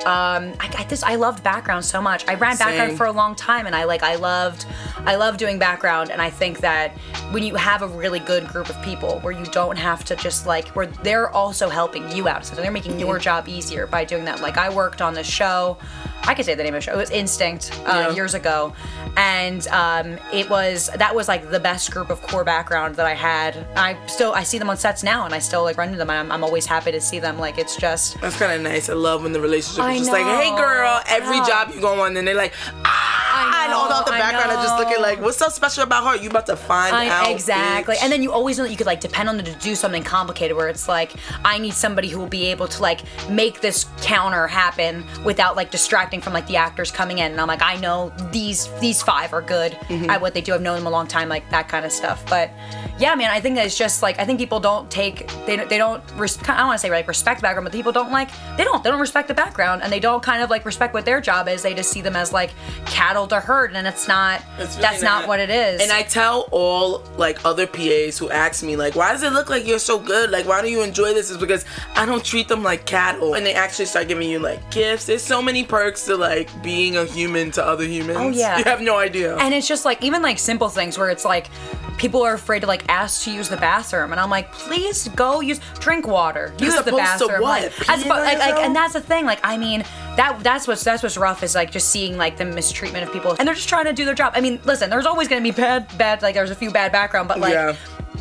um, 0.07 0.53
I, 0.61 0.71
I 0.79 0.85
just 0.89 1.05
I 1.05 1.15
loved 1.17 1.43
background 1.43 1.85
so 1.85 2.01
much. 2.01 2.27
I 2.29 2.35
ran 2.35 2.57
background 2.57 2.91
Same. 2.91 2.97
for 2.97 3.07
a 3.07 3.13
long 3.13 3.35
time, 3.35 3.67
and 3.67 3.75
I 3.75 3.85
like 3.85 4.03
I 4.03 4.17
loved 4.17 4.67
I 5.07 5.17
love 5.17 5.37
doing 5.37 5.59
background, 5.59 6.11
and 6.11 6.21
I 6.21 6.31
think 6.31 6.61
that 6.61 6.93
when 7.31 7.43
you 7.43 7.55
have 7.55 7.83
a 7.83 7.89
really 7.89 8.21
good 8.21 8.47
group 8.49 8.69
of 8.69 8.81
people 8.83 9.21
where 9.21 9.33
you 9.33 9.45
don't 9.47 9.77
have 9.77 10.05
to 10.07 10.17
just 10.17 10.47
like 10.47 10.69
where 10.69 10.87
they're 10.87 11.31
also 11.31 11.69
helping 11.69 12.11
you 12.13 12.29
out, 12.29 12.45
so 12.45 12.55
they're 12.55 12.71
making 12.71 12.99
your 13.01 13.19
job 13.19 13.49
easier 13.49 13.87
by 13.87 14.05
doing 14.05 14.25
that. 14.27 14.41
Like 14.41 14.57
I 14.57 14.69
worked 14.71 15.01
on 15.03 15.15
the 15.15 15.25
show. 15.25 15.79
I 16.27 16.35
could 16.35 16.47
say 16.47 16.55
the 16.55 16.63
name 16.63 16.75
of 16.75 16.79
the 16.79 16.87
show. 16.87 16.95
It 16.95 16.97
was 16.97 17.11
Instinct 17.11 17.71
uh, 17.85 18.07
Yeah. 18.09 18.11
years 18.15 18.33
ago, 18.35 18.73
and 19.17 19.67
um, 19.69 20.19
it 20.33 20.49
was 20.49 20.91
that 20.97 21.15
was 21.15 21.29
like 21.29 21.51
the 21.51 21.61
best 21.61 21.91
group 21.91 22.09
of 22.11 22.23
core 22.23 22.45
background 22.45 22.97
that 22.97 23.07
I 23.07 23.15
had. 23.15 23.57
I 23.77 23.97
still 24.07 24.33
I 24.33 24.43
see 24.43 24.59
them 24.59 24.71
on 24.71 24.77
sets 24.77 25.03
now, 25.03 25.25
and 25.27 25.35
I 25.35 25.39
still 25.39 25.63
like 25.65 25.77
run 25.77 25.89
into 25.89 25.99
them. 25.99 26.09
I'm, 26.11 26.33
I'm 26.33 26.43
always 26.43 26.67
happy 26.67 26.93
to 26.93 27.01
see 27.01 27.19
them. 27.19 27.39
Like 27.39 27.59
it's 27.59 27.77
just 27.77 28.21
That's 28.21 28.37
kind 28.39 28.53
of 28.53 28.63
nice. 28.63 28.89
I 28.89 28.95
love 28.95 29.23
when 29.23 29.33
the 29.33 29.41
relationship 29.41 29.85
I 29.85 29.94
is 29.95 30.01
just 30.09 30.13
like, 30.13 30.25
hey 30.25 30.55
girl, 30.57 31.01
every 31.07 31.39
job 31.39 31.71
you 31.75 31.81
go 31.81 32.01
on, 32.03 32.17
and 32.17 32.27
they're 32.27 32.35
like, 32.35 32.53
ah, 32.85 33.65
and 33.65 33.73
all 33.73 33.87
about 33.87 34.05
the 34.07 34.13
background 34.13 34.51
are 34.51 34.63
just 34.63 34.77
looking 34.79 34.95
know. 34.97 35.01
like, 35.01 35.21
what's 35.21 35.37
so 35.37 35.49
special 35.49 35.83
about 35.83 36.05
her? 36.07 36.23
You 36.23 36.29
about 36.31 36.47
to 36.47 36.57
find 36.57 36.95
I- 36.95 37.09
out. 37.09 37.31
exactly. 37.31 37.97
bitch. 37.97 38.03
And 38.03 38.13
then 38.13 38.23
you 38.23 38.33
always 38.33 38.59
know 38.59 38.65
that 38.65 38.71
you 38.71 38.77
could 38.77 38.87
like 38.87 39.01
depend 39.01 39.29
on 39.29 39.37
them 39.37 39.47
to 39.47 39.53
do 39.55 39.75
something 39.75 40.03
complicated 40.03 40.57
where 40.57 40.69
it's 40.69 40.89
like, 40.89 41.13
I 41.45 41.59
need 41.59 41.75
somebody 41.75 42.09
who 42.09 42.19
will 42.19 42.27
be 42.27 42.47
able 42.47 42.69
to 42.69 42.83
like 42.83 43.01
make 43.29 43.61
this 43.61 43.87
counter 44.03 44.47
happen 44.47 45.05
without 45.25 45.57
like 45.57 45.71
distracting 45.71 46.21
from 46.21 46.33
like 46.33 46.47
the 46.47 46.57
actors 46.57 46.91
coming 46.91 47.19
in. 47.19 47.33
And 47.33 47.41
I'm 47.41 47.49
like, 47.49 47.63
I 47.63 47.77
know 47.77 48.13
these 48.31 48.69
these 48.81 49.03
five 49.03 49.33
are 49.33 49.43
good 49.43 49.73
Mm-hmm. 49.85 50.11
at 50.11 50.21
what 50.21 50.35
they 50.35 50.41
do. 50.41 50.55
I've 50.55 50.63
known 50.63 50.77
them 50.77 50.87
a 50.87 50.91
long 50.91 51.07
time, 51.07 51.29
like 51.29 51.49
that 51.51 51.69
kind 51.69 51.85
of 51.85 51.93
stuff. 51.93 52.25
But 52.29 52.51
yeah, 52.99 53.15
man, 53.15 53.31
I 53.31 53.41
think 53.41 53.57
it's 53.59 53.77
just 53.77 54.03
like 54.03 54.19
I 54.19 54.25
think 54.25 54.39
people 54.39 54.61
don't 54.61 54.91
take 54.91 55.27
they 55.47 55.57
don't- 55.57 55.69
they 55.69 55.79
don't 55.79 56.03
I 56.13 56.57
don't 56.57 56.67
want 56.67 56.75
to 56.75 56.79
say 56.79 56.91
like 56.91 57.07
respect 57.09 57.43
background, 57.43 57.65
but 57.65 57.73
people 57.73 57.93
don't 57.93 58.11
like 58.13 58.31
they 58.57 58.65
don't 58.65 58.83
they 58.85 58.91
don't 58.91 59.01
respect 59.01 59.29
the 59.29 59.35
background 59.35 59.83
and 59.85 59.93
they 59.93 60.01
don't 60.01 60.23
kind 60.23 60.43
of 60.43 60.49
like 60.49 60.65
respect 60.65 60.95
what 60.95 61.05
their 61.05 61.21
job 61.21 61.47
is. 61.47 61.63
They 61.63 61.75
just 61.75 61.91
see 61.91 62.01
them 62.01 62.17
as 62.17 62.33
like 62.33 62.51
cattle 62.87 63.27
to 63.29 63.39
herd 63.39 63.75
and 63.75 63.87
it's 63.87 64.09
not. 64.09 64.43
It's 64.59 64.77
really 64.77 64.83
that's 64.83 65.03
not. 65.03 65.21
not. 65.21 65.29
what 65.29 65.41
it 65.41 65.51
is. 65.51 65.83
And 65.83 65.93
I 65.93 66.03
tell 66.03 66.49
all 66.51 67.05
like 67.19 67.45
other 67.45 67.67
PAs 67.67 68.17
who 68.19 68.31
ask 68.31 68.65
me 68.65 68.77
like, 68.77 68.97
why 68.97 69.13
does 69.13 69.23
it 69.23 69.33
look 69.35 69.51
like 69.51 69.67
you're 69.67 69.79
so 69.79 69.99
good? 69.99 70.31
Like, 70.31 70.47
why 70.47 70.63
do 70.63 70.71
you 70.71 70.83
enjoy 70.83 71.13
this? 71.13 71.31
Is 71.31 71.37
because 71.37 71.67
I 71.95 72.07
don't 72.07 72.25
treat 72.25 72.49
them 72.49 72.63
like 72.63 72.87
cattle, 72.87 73.35
and 73.35 73.45
they 73.45 73.55
actually 73.55 73.85
start 73.87 74.09
giving 74.09 74.31
you 74.31 74.39
like 74.39 74.71
gifts. 74.71 75.05
There's 75.05 75.23
so 75.23 75.43
many 75.43 75.65
perks 75.65 76.07
to 76.07 76.17
like 76.17 76.51
being 76.63 76.97
a 76.97 77.05
human 77.05 77.51
to 77.53 77.65
other 77.65 77.85
humans. 77.85 78.19
Oh, 78.19 78.31
yeah. 78.31 78.59
you 78.59 78.65
have 78.65 78.81
no 78.81 78.97
idea. 78.97 79.37
And 79.37 79.53
it's 79.53 79.69
just 79.69 79.85
like 79.85 80.03
even 80.03 80.23
like 80.23 80.39
simple 80.39 80.71
things 80.71 80.97
where 80.97 81.11
it's 81.11 81.27
like 81.27 81.51
people 81.99 82.23
are 82.23 82.35
afraid 82.35 82.61
to 82.61 82.67
like 82.67 82.85
ask 82.89 83.25
to 83.25 83.33
use 83.33 83.49
the 83.49 83.57
bathroom, 83.57 84.13
and 84.13 84.21
I'm 84.21 84.31
like, 84.31 84.51
please 84.53 85.09
go 85.09 85.41
use 85.41 85.61
drink 85.79 86.07
water, 86.07 86.55
use 86.59 86.75
the 86.83 86.93
bathroom. 86.93 87.43
what? 87.43 87.63
Like, 87.63 87.91
as 87.91 88.07
like, 88.07 88.39
like, 88.39 88.55
and 88.57 88.75
that's 88.75 88.95
the 88.95 89.01
thing. 89.01 89.25
Like, 89.25 89.41
I 89.43 89.59
mean, 89.59 89.74
that 90.17 90.39
that's 90.43 90.67
what's 90.69 90.85
that's 90.85 91.03
what's 91.03 91.17
rough 91.17 91.43
is 91.43 91.55
like 91.55 91.71
just 91.71 91.89
seeing 91.89 92.17
like 92.17 92.37
the 92.37 92.45
mistreatment 92.45 93.05
of 93.05 93.13
people, 93.13 93.35
and 93.39 93.47
they're 93.49 93.55
just 93.55 93.69
trying 93.69 93.85
to 93.87 93.93
do 93.93 94.05
their 94.05 94.15
job. 94.15 94.33
I 94.37 94.41
mean, 94.41 94.61
listen, 94.65 94.91
there's 94.91 95.07
always 95.07 95.29
gonna 95.29 95.41
be 95.43 95.51
bad 95.51 95.87
bad 95.99 96.23
like 96.23 96.35
there's 96.35 96.51
a 96.51 96.55
few 96.55 96.71
bad 96.71 96.93
background, 96.93 97.29
but 97.29 97.39
like 97.41 97.53
Yeah. 97.53 97.75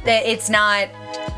it's 0.06 0.50
not 0.50 0.88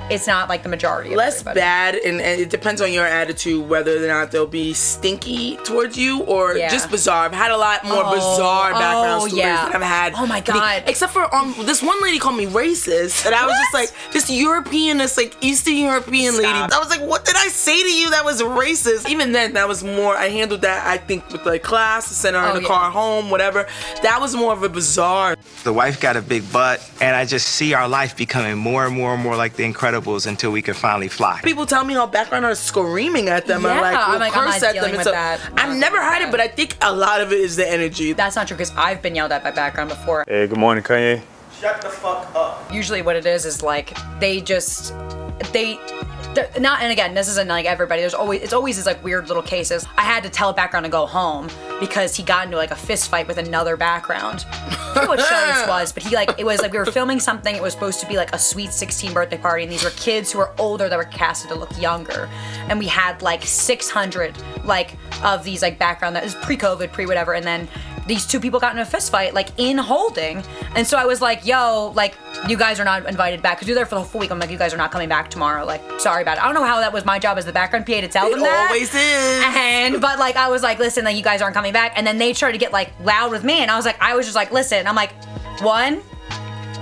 it's 0.10 0.28
not 0.28 0.50
like 0.50 0.62
the 0.62 0.70
majority. 0.70 1.10
Of 1.12 1.16
less 1.18 1.36
everybody. 1.42 1.60
bad 1.60 1.96
and, 1.96 2.22
and 2.22 2.40
it 2.42 2.50
depends 2.52 2.80
on 2.82 2.92
your 2.94 3.06
attitude 3.08 3.68
whether 3.68 4.04
or 4.04 4.08
not 4.08 4.32
they'll 4.32 4.46
be 4.46 4.74
stinky 4.74 5.58
towards 5.64 5.98
you 5.98 6.22
or 6.24 6.56
Yeah. 6.56 6.70
just 6.70 6.90
bizarre 6.92 7.26
i've 7.26 7.34
had 7.34 7.52
a 7.52 7.58
lot 7.58 7.84
more 7.84 8.04
Oh, 8.06 8.14
bizarre 8.16 8.72
background 8.72 9.08
oh, 9.24 9.28
stories 9.28 9.34
yeah. 9.36 9.66
that 9.66 9.76
i've 9.76 9.82
had 9.82 10.14
Oh 10.16 10.28
my 10.28 10.42
God. 10.42 10.84
except 10.86 11.12
for 11.14 11.34
um 11.34 11.56
this 11.66 11.82
one 11.82 12.00
lady 12.04 12.20
called 12.20 12.38
me 12.38 12.46
racist 12.46 13.26
and 13.26 13.34
i 13.34 13.46
was 13.46 13.56
just 13.58 13.74
like 13.74 14.12
this 14.14 14.30
european 14.30 14.98
this 15.00 15.18
like 15.18 15.36
eastern 15.42 15.76
european 15.76 16.36
lady 16.36 16.48
i 16.48 16.78
was 16.80 16.90
like 16.90 17.02
what 17.02 17.26
did 17.26 17.36
i 17.38 17.48
say 17.48 17.82
to 17.82 17.90
you 17.94 18.12
that 18.12 18.24
was 18.24 18.42
racist 18.42 19.10
even 19.10 19.32
then 19.32 19.54
that 19.54 19.68
was 19.68 19.84
more 19.84 20.16
i 20.16 20.28
handled 20.30 20.62
that 20.62 20.86
i 20.86 20.98
think 20.98 21.28
with 21.32 21.46
like 21.46 21.64
class 21.64 22.06
sent 22.08 22.36
her 22.36 22.42
Oh, 22.46 22.50
in 22.50 22.56
the 22.58 22.62
yeah. 22.62 22.68
car 22.68 22.92
home 22.92 23.30
whatever 23.32 23.68
that 24.04 24.22
was 24.22 24.36
more 24.36 24.54
of 24.54 24.62
a 24.64 24.70
bizarre 24.70 25.36
The 25.64 25.74
wife 25.74 26.00
got 26.00 26.16
a 26.16 26.22
big 26.22 26.44
butt, 26.54 26.78
and 27.02 27.16
I 27.16 27.26
just 27.26 27.48
see 27.48 27.74
our 27.74 27.88
life 27.90 28.16
becoming 28.16 28.56
more 28.56 28.86
and 28.86 28.96
more 28.96 29.16
and 29.16 29.24
more 29.24 29.36
like 29.36 29.54
the 29.56 29.64
Incredibles 29.74 30.28
until 30.28 30.52
we 30.52 30.62
can 30.62 30.74
finally 30.74 31.08
fly. 31.08 31.40
people 31.44 31.66
tell 31.66 31.84
me 31.84 31.94
how 31.94 32.06
background 32.08 32.46
are 32.46 32.56
screaming 32.56 33.28
at 33.30 33.46
them 33.48 33.66
and 33.66 33.76
Yeah, 33.76 33.82
like, 33.82 34.08
will 34.08 34.14
I'm 34.16 34.20
like, 34.20 34.38
I'm 34.38 34.44
curse 34.46 34.62
not 34.62 34.70
at 34.70 34.76
them 34.76 34.84
and 34.86 34.94
with 34.94 35.02
stuff. 35.02 35.14
that. 35.14 35.40
I've 35.58 35.76
never 35.78 36.02
had 36.02 36.22
it, 36.22 36.32
but 36.32 36.40
I 36.40 36.48
think 36.48 36.78
a 36.82 36.94
lot 36.94 37.22
of 37.22 37.32
it 37.32 37.40
is 37.40 37.56
the 37.56 37.68
energy. 37.70 38.14
That's 38.14 38.36
not 38.36 38.48
true 38.48 38.58
because 38.58 38.72
I've 38.76 39.02
been 39.02 39.16
yelled 39.16 39.32
at 39.32 39.44
by 39.44 39.52
background 39.52 39.90
before. 39.90 40.24
Hey, 40.28 40.48
good 40.48 40.58
morning, 40.60 40.84
Kanye. 40.84 41.22
Shut 41.60 41.82
the 41.82 41.90
fuck 41.90 42.34
up. 42.36 42.72
usually 42.74 43.02
what 43.02 43.16
it 43.16 43.26
is 43.26 43.46
is 43.46 43.64
like 43.64 43.98
they 44.20 44.42
just 44.42 44.94
they 45.54 45.80
they're 46.15 46.15
not 46.60 46.82
and 46.82 46.92
again 46.92 47.14
this 47.14 47.28
isn't 47.28 47.48
like 47.48 47.66
everybody. 47.66 48.02
There's 48.02 48.14
always 48.14 48.42
it's 48.42 48.54
always 48.54 48.76
these 48.76 48.86
like 48.86 49.04
weird 49.04 49.28
little 49.28 49.44
cases. 49.44 49.86
I 49.98 50.02
had 50.02 50.24
to 50.24 50.30
tell 50.30 50.50
a 50.50 50.54
background 50.54 50.86
to 50.86 50.92
go 50.92 51.06
home 51.06 51.50
because 51.80 52.16
he 52.16 52.24
got 52.24 52.46
into 52.46 52.58
like 52.58 52.72
a 52.72 52.76
fist 52.76 53.10
fight 53.10 53.28
with 53.28 53.38
another 53.38 53.78
background. 53.78 54.46
I 54.50 54.94
forget 54.94 55.10
what 55.10 55.20
show 55.20 55.48
this 55.48 55.68
was 55.68 55.92
but 55.92 56.04
he 56.04 56.16
like 56.16 56.40
it 56.40 56.46
was 56.46 56.62
like 56.62 56.72
we 56.72 56.78
were 56.78 56.86
filming 56.86 57.20
something. 57.20 57.56
It 57.56 57.62
was 57.62 57.74
supposed 57.74 58.00
to 58.02 58.08
be 58.08 58.18
like 58.18 58.34
a 58.34 58.40
sweet 58.40 58.72
16 58.72 59.14
birthday 59.14 59.38
party 59.38 59.64
and 59.64 59.72
these 59.72 59.84
were 59.84 59.92
kids 59.92 60.32
who 60.32 60.40
were 60.40 60.52
older 60.58 60.90
that 60.90 60.98
were 60.98 61.06
casted 61.06 61.50
to 61.50 61.56
look 61.56 61.78
younger. 61.80 62.30
And 62.70 62.80
we 62.80 62.88
had 62.88 63.22
like 63.22 63.44
600 63.44 64.36
like 64.64 64.96
of 65.24 65.44
these 65.44 65.62
like 65.62 65.78
background 65.78 66.16
that 66.16 66.24
was 66.24 66.36
pre-covid 66.36 66.92
pre-whatever 66.92 67.34
and 67.34 67.46
then 67.46 67.68
these 68.08 68.26
two 68.28 68.40
people 68.40 68.60
got 68.60 68.74
in 68.74 68.80
a 68.80 68.86
fist 68.86 69.12
fight 69.12 69.34
like 69.34 69.50
in 69.58 69.78
holding 69.78 70.44
and 70.76 70.86
so 70.86 70.98
i 70.98 71.06
was 71.06 71.22
like 71.22 71.46
yo 71.46 71.92
like 71.96 72.16
you 72.48 72.56
guys 72.58 72.80
are 72.80 72.86
not 72.86 73.06
invited 73.08 73.42
back 73.42 73.58
because 73.58 73.68
you're 73.68 73.76
there 73.76 73.86
for 73.86 73.96
the 73.96 74.02
whole 74.04 74.20
week 74.22 74.30
i'm 74.32 74.40
like 74.40 74.52
you 74.52 74.58
guys 74.58 74.74
are 74.74 74.78
not 74.78 74.92
coming 74.92 75.10
back 75.10 75.30
tomorrow 75.30 75.66
like 75.66 75.82
sorry 76.00 76.22
about 76.22 76.38
it 76.38 76.44
i 76.44 76.46
don't 76.46 76.54
know 76.56 76.64
how 76.64 76.80
that 76.80 76.94
was 76.94 77.04
my 77.06 77.18
job 77.18 77.38
as 77.38 77.46
the 77.46 77.52
background 77.52 77.86
pa 77.86 77.94
to 78.02 78.08
tell 78.08 78.28
It 78.28 78.32
them 78.32 78.42
that 78.42 78.68
always 78.70 78.94
is. 78.94 79.44
and 79.96 80.02
but 80.02 80.20
like 80.20 80.36
i 80.36 80.48
was 80.50 80.62
like 80.62 80.78
listen 80.80 81.04
like 81.06 81.16
you 81.18 81.24
guys 81.24 81.42
aren't 81.42 81.56
coming 81.56 81.74
back 81.74 81.94
and 81.96 82.06
then 82.06 82.18
they 82.20 82.34
started 82.34 82.54
to 82.54 82.60
get 82.60 82.72
like 82.72 82.92
loud 83.04 83.32
with 83.32 83.44
me 83.44 83.60
and 83.60 83.72
i 83.72 83.76
was 83.76 83.86
like 83.86 84.00
i 84.02 84.16
was 84.16 84.26
just 84.26 84.36
like 84.36 84.52
listen 84.52 84.86
i'm 84.88 84.96
like 84.96 85.12
one 85.62 86.02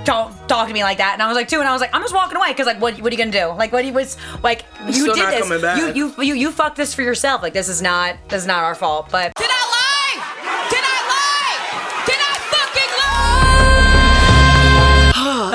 don't 0.04 0.34
talk 0.48 0.68
to 0.68 0.74
me 0.74 0.82
like 0.82 0.98
that. 0.98 1.14
And 1.14 1.22
I 1.22 1.28
was 1.28 1.34
like, 1.34 1.48
two, 1.48 1.60
and 1.60 1.66
I 1.66 1.72
was 1.72 1.80
like, 1.80 1.94
I'm 1.94 2.02
just 2.02 2.12
walking 2.14 2.36
away 2.36 2.48
because 2.50 2.66
like, 2.66 2.78
what, 2.78 3.00
what 3.00 3.10
are 3.10 3.16
you 3.16 3.24
gonna 3.24 3.30
do? 3.30 3.46
Like, 3.56 3.72
what 3.72 3.86
he 3.86 3.90
was 3.90 4.18
like, 4.42 4.66
you 4.86 4.92
Still 4.92 5.14
did 5.14 5.22
not 5.22 5.30
this. 5.30 5.42
coming 5.44 5.62
back. 5.62 5.78
You 5.78 5.86
you 5.94 6.22
you 6.22 6.34
you 6.34 6.50
fucked 6.52 6.76
this 6.76 6.92
for 6.92 7.00
yourself. 7.00 7.40
Like, 7.42 7.54
this 7.54 7.70
is 7.70 7.80
not 7.80 8.16
this 8.28 8.42
is 8.42 8.46
not 8.46 8.62
our 8.64 8.74
fault. 8.74 9.08
But 9.10 9.32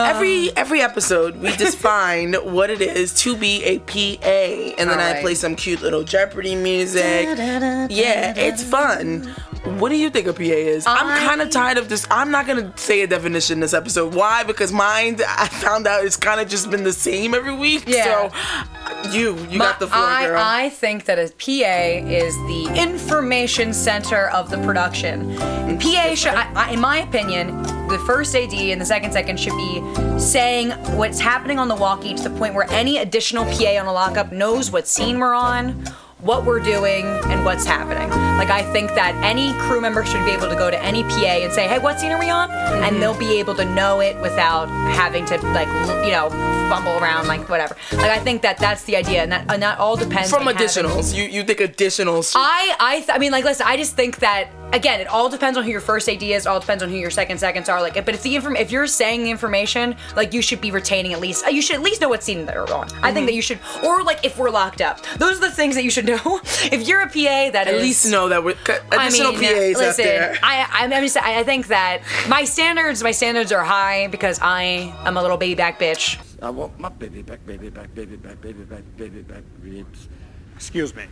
every 0.09 0.49
um, 0.49 0.53
every 0.57 0.81
episode 0.81 1.37
we 1.37 1.55
define 1.57 2.33
what 2.33 2.69
it 2.69 2.81
is 2.81 3.13
to 3.21 3.35
be 3.35 3.63
a 3.63 3.79
PA, 3.79 4.75
and 4.79 4.89
then 4.89 4.99
I 4.99 5.21
play 5.21 5.35
some 5.35 5.55
cute 5.55 5.81
little 5.81 6.03
Jeopardy 6.03 6.55
music. 6.55 7.03
Yeah, 7.89 8.33
it's 8.35 8.63
fun. 8.63 9.33
What 9.77 9.89
do 9.89 9.97
you 9.97 10.09
think 10.09 10.27
a 10.27 10.33
PA 10.33 10.41
is? 10.41 10.85
I'm 10.87 11.07
kind 11.27 11.41
of 11.41 11.49
tired 11.49 11.77
of 11.77 11.89
this. 11.89 12.07
I'm 12.09 12.31
not 12.31 12.47
gonna 12.47 12.73
say 12.77 13.01
a 13.01 13.07
definition 13.07 13.59
this 13.59 13.73
episode. 13.73 14.13
Why? 14.15 14.43
Because 14.43 14.71
mine, 14.71 15.19
I 15.27 15.47
found 15.47 15.87
out 15.87 16.03
it's 16.03 16.17
kind 16.17 16.41
of 16.41 16.47
just 16.47 16.71
been 16.71 16.83
the 16.83 16.93
same 16.93 17.33
every 17.33 17.53
week. 17.53 17.83
Yeah. 17.87 18.29
So 18.29 19.11
you, 19.11 19.37
you 19.49 19.59
got 19.59 19.79
the 19.79 19.87
floor, 19.87 20.01
I, 20.01 20.27
girl. 20.27 20.41
I 20.43 20.69
think 20.69 21.05
that 21.05 21.19
a 21.19 21.27
PA 21.29 22.07
is 22.07 22.35
the 22.47 22.81
information 22.81 23.73
center 23.73 24.29
of 24.29 24.49
the 24.49 24.57
production. 24.59 25.35
PA 25.37 25.43
mm, 25.79 26.17
should, 26.17 26.33
I, 26.33 26.51
I, 26.53 26.71
in 26.71 26.79
my 26.79 26.99
opinion, 26.99 27.61
the 27.87 27.99
first 28.05 28.35
AD 28.35 28.53
and 28.53 28.79
the 28.79 28.85
second 28.85 29.11
second 29.11 29.39
should 29.39 29.55
be 29.57 30.19
saying 30.19 30.71
what's 30.97 31.19
happening 31.19 31.59
on 31.59 31.67
the 31.67 31.75
walkie 31.75 32.13
to 32.13 32.23
the 32.23 32.29
point 32.37 32.53
where 32.53 32.69
any 32.71 32.97
additional 32.97 33.45
PA 33.45 33.79
on 33.79 33.87
a 33.87 33.93
lockup 33.93 34.31
knows 34.31 34.71
what 34.71 34.87
scene 34.87 35.19
we're 35.19 35.33
on. 35.33 35.83
What 36.21 36.43
we're 36.45 36.59
doing 36.59 37.05
and 37.31 37.45
what's 37.45 37.65
happening. 37.65 38.09
Like, 38.09 38.49
I 38.49 38.61
think 38.73 38.89
that 38.95 39.15
any 39.23 39.53
crew 39.53 39.79
member 39.79 40.03
should 40.05 40.25
be 40.25 40.31
able 40.31 40.49
to 40.49 40.55
go 40.55 40.69
to 40.69 40.81
any 40.83 41.03
PA 41.03 41.15
and 41.43 41.53
say, 41.53 41.65
hey, 41.65 41.79
what 41.79 41.97
scene 41.97 42.11
are 42.11 42.19
we 42.19 42.29
on? 42.29 42.49
Mm-hmm. 42.49 42.83
And 42.83 43.01
they'll 43.01 43.17
be 43.17 43.39
able 43.39 43.55
to 43.55 43.63
know 43.73 44.01
it 44.01 44.19
without 44.21 44.67
having 44.93 45.25
to, 45.27 45.37
like, 45.53 45.69
you 46.05 46.11
know, 46.11 46.29
fumble 46.69 46.97
around, 46.99 47.27
like, 47.27 47.47
whatever. 47.47 47.77
Like, 47.93 48.11
I 48.11 48.19
think 48.19 48.41
that 48.41 48.57
that's 48.57 48.83
the 48.83 48.97
idea, 48.97 49.23
and 49.23 49.31
that, 49.31 49.45
and 49.49 49.63
that 49.63 49.79
all 49.79 49.95
depends 49.95 50.29
From 50.29 50.45
on 50.45 50.55
having- 50.55 50.67
additionals, 50.67 51.15
you 51.15 51.23
you 51.23 51.43
think 51.43 51.59
additionals? 51.59 52.33
I 52.35 52.75
I 52.79 52.95
th- 52.97 53.09
I 53.13 53.17
mean 53.17 53.31
like 53.31 53.45
listen, 53.45 53.65
I 53.65 53.77
just 53.77 53.95
think 53.95 54.19
that 54.19 54.49
again, 54.73 54.99
it 54.99 55.07
all 55.07 55.29
depends 55.29 55.57
on 55.57 55.63
who 55.63 55.71
your 55.71 55.81
first 55.81 56.07
AD 56.07 56.21
is, 56.21 56.45
it 56.45 56.49
all 56.49 56.59
depends 56.59 56.83
on 56.83 56.89
who 56.89 56.95
your 56.95 57.09
second 57.09 57.39
seconds 57.39 57.69
are. 57.69 57.81
Like, 57.81 57.93
but 58.05 58.13
if 58.13 58.23
the 58.23 58.35
inform 58.35 58.55
if 58.55 58.71
you're 58.71 58.87
saying 58.87 59.23
the 59.23 59.31
information, 59.31 59.95
like 60.15 60.33
you 60.33 60.41
should 60.41 60.61
be 60.61 60.71
retaining 60.71 61.13
at 61.13 61.19
least 61.19 61.49
you 61.49 61.61
should 61.61 61.75
at 61.75 61.81
least 61.81 62.01
know 62.01 62.09
what 62.09 62.23
scene 62.23 62.45
they're 62.45 62.71
on. 62.71 62.83
I 63.01 63.11
think 63.11 63.17
mm-hmm. 63.17 63.25
that 63.25 63.33
you 63.33 63.41
should, 63.41 63.59
or 63.83 64.03
like 64.03 64.23
if 64.23 64.37
we're 64.37 64.49
locked 64.49 64.81
up, 64.81 65.01
those 65.17 65.37
are 65.37 65.41
the 65.41 65.51
things 65.51 65.75
that 65.75 65.83
you 65.83 65.89
should 65.89 66.05
know. 66.05 66.19
if 66.71 66.87
you're 66.87 67.01
a 67.01 67.07
PA, 67.07 67.51
that 67.51 67.67
At 67.67 67.73
is- 67.75 67.81
least 67.81 68.11
know 68.11 68.29
that 68.29 68.43
we're 68.43 68.55
I 68.91 69.07
additional 69.07 69.33
mean, 69.33 69.73
PAs 69.73 69.81
out 69.81 69.97
there. 69.97 70.37
I, 70.43 70.67
I'm, 70.71 70.93
I'm 70.93 71.03
just, 71.03 71.17
I 71.17 71.39
I 71.39 71.43
think 71.43 71.67
that 71.67 72.01
my 72.27 72.43
standards, 72.43 73.01
my 73.01 73.11
standards 73.11 73.53
are 73.53 73.63
high 73.63 74.07
because 74.07 74.39
I 74.41 74.93
am 75.05 75.15
a 75.15 75.21
little 75.21 75.37
baby 75.37 75.55
back 75.55 75.79
bitch. 75.79 76.19
I 76.41 76.49
want 76.49 76.77
my 76.77 76.89
baby 76.89 77.21
back, 77.21 77.45
baby 77.45 77.69
back, 77.69 77.93
baby 77.95 78.17
back, 78.17 78.41
baby 78.41 78.63
back, 78.63 78.83
baby 78.97 79.21
back 79.21 79.43
ribs. 79.61 80.09
Excuse 80.55 80.93
me. 80.93 81.05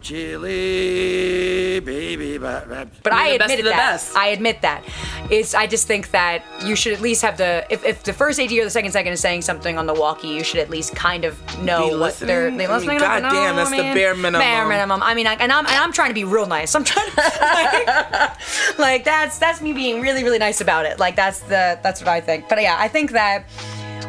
Chili, 0.00 1.80
baby 1.80 2.38
back 2.38 2.68
ribs. 2.68 2.98
But 3.02 3.12
I 3.12 3.28
You're 3.28 3.32
the 3.34 3.38
best 3.38 3.50
admit 3.52 3.58
of 3.66 3.72
that. 3.72 3.76
best. 3.92 4.16
I 4.16 4.26
admit 4.28 4.62
that. 4.62 4.84
It's. 5.30 5.54
I 5.54 5.66
just 5.66 5.86
think 5.86 6.10
that 6.10 6.42
you 6.64 6.74
should 6.76 6.92
at 6.92 7.00
least 7.00 7.22
have 7.22 7.36
the. 7.36 7.66
If, 7.70 7.84
if 7.84 8.02
the 8.02 8.12
first 8.12 8.40
AD 8.40 8.50
or 8.52 8.64
the 8.64 8.70
second 8.70 8.92
second 8.92 9.12
is 9.12 9.20
saying 9.20 9.42
something 9.42 9.78
on 9.78 9.86
the 9.86 9.94
walkie, 9.94 10.28
you 10.28 10.42
should 10.44 10.60
at 10.60 10.70
least 10.70 10.94
kind 10.94 11.24
of 11.24 11.38
know 11.62 11.90
Be 11.90 11.96
what 11.96 12.14
they're. 12.18 12.50
listening? 12.50 12.56
They 12.58 12.64
I 12.64 12.68
mean, 12.68 12.76
listening? 12.76 12.96
enough 12.96 13.16
to 13.16 13.22
goddamn, 13.22 13.56
know, 13.56 13.56
that's 13.56 13.72
I 13.72 13.76
the 13.76 13.82
mean? 13.84 13.94
bare 13.94 14.14
minimum. 14.14 14.40
Bare 14.40 14.66
minimum. 14.68 15.02
I 15.02 15.14
mean, 15.14 15.26
I, 15.26 15.34
and 15.34 15.52
I'm 15.52 15.66
and 15.66 15.76
I'm 15.76 15.92
trying 15.92 16.10
to 16.10 16.14
be 16.14 16.24
real 16.24 16.46
nice. 16.46 16.74
I'm 16.74 16.84
trying. 16.84 17.10
To, 17.10 17.16
like, 18.76 18.78
like 18.78 19.04
that's 19.04 19.38
that's 19.38 19.60
me 19.60 19.72
being 19.72 20.00
really 20.00 20.24
really 20.24 20.38
nice 20.38 20.60
about 20.60 20.86
it. 20.86 20.98
Like 20.98 21.16
that's 21.16 21.40
the 21.40 21.78
that's 21.82 22.00
what 22.00 22.08
I 22.08 22.20
think. 22.20 22.48
But 22.48 22.60
yeah, 22.62 22.76
I 22.78 22.88
think 22.88 23.12
that 23.12 23.44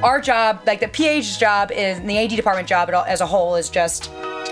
our 0.04 0.20
job, 0.20 0.62
like 0.66 0.80
the 0.80 0.88
PA's 0.88 1.38
job, 1.38 1.72
is 1.72 2.00
and 2.00 2.10
the 2.10 2.18
AD 2.18 2.30
department 2.32 2.68
job 2.68 2.90
all- 2.92 3.04
as 3.04 3.22
a 3.22 3.26
whole 3.26 3.56
is 3.56 3.70
just 3.70 4.10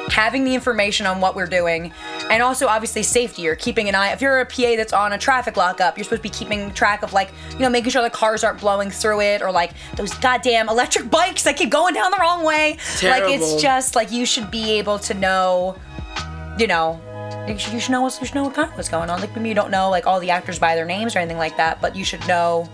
having 0.10 0.44
the 0.44 0.54
information 0.54 1.06
on 1.06 1.22
what 1.22 1.36
we're 1.36 1.48
doing 1.48 1.94
and 2.30 2.42
also 2.44 2.68
obviously 2.68 3.04
safety 3.04 3.48
or 3.48 3.56
keeping 3.56 3.88
an 3.90 3.96
eye. 3.96 4.12
If 4.12 4.22
you're 4.22 4.40
a 4.40 4.46
pa 4.46 4.76
that's 4.76 4.94
on 4.94 5.14
a 5.14 5.18
traffic 5.18 5.56
lockup 5.56 5.98
you're 5.98 6.04
supposed 6.04 6.24
to 6.24 6.30
be 6.30 6.34
keeping 6.34 6.74
track 6.74 7.04
of 7.04 7.14
like 7.14 7.32
you 7.54 7.60
know 7.60 7.70
making 7.70 7.92
sure 7.92 8.02
the 8.02 8.10
cars 8.10 8.44
aren't 8.44 8.60
blowing 8.60 8.90
through 8.90 9.22
it 9.22 9.42
or 9.42 9.52
like 9.52 9.72
those 9.96 10.14
goddamn 10.16 10.70
electric 10.70 11.10
bikes 11.10 11.44
that 11.44 11.58
keep 11.58 11.70
going 11.70 11.94
down 11.94 12.12
the 12.12 12.18
wrong 12.20 12.44
way. 12.44 12.78
Like 13.04 13.24
it's 13.26 13.62
just 13.62 13.96
like 13.96 14.12
you 14.12 14.26
should 14.26 14.52
be 14.52 14.72
able 14.72 15.00
to 15.00 15.14
know 15.14 15.78
you 16.58 16.68
know 16.68 17.00
you 17.48 17.58
should, 17.58 17.74
you 17.74 17.80
should 17.80 17.92
know 17.92 18.02
what's 18.02 18.20
you 18.20 18.26
should 18.26 18.36
know 18.36 18.44
what 18.44 18.56
kind 18.56 18.70
of 18.70 18.76
what's 18.76 18.90
going 18.90 19.10
on. 19.10 19.20
Like 19.22 19.36
maybe 19.36 19.50
you 19.50 19.56
don't 19.56 19.72
know 19.72 19.90
like 19.90 20.06
all 20.06 20.20
the 20.20 20.32
actors 20.32 20.60
by 20.60 20.76
their 20.76 20.86
names 20.86 21.16
or 21.16 21.20
anything 21.20 21.38
like 21.38 21.56
that 21.58 21.82
but 21.82 21.96
you 21.96 22.04
should 22.04 22.26
know 22.28 22.68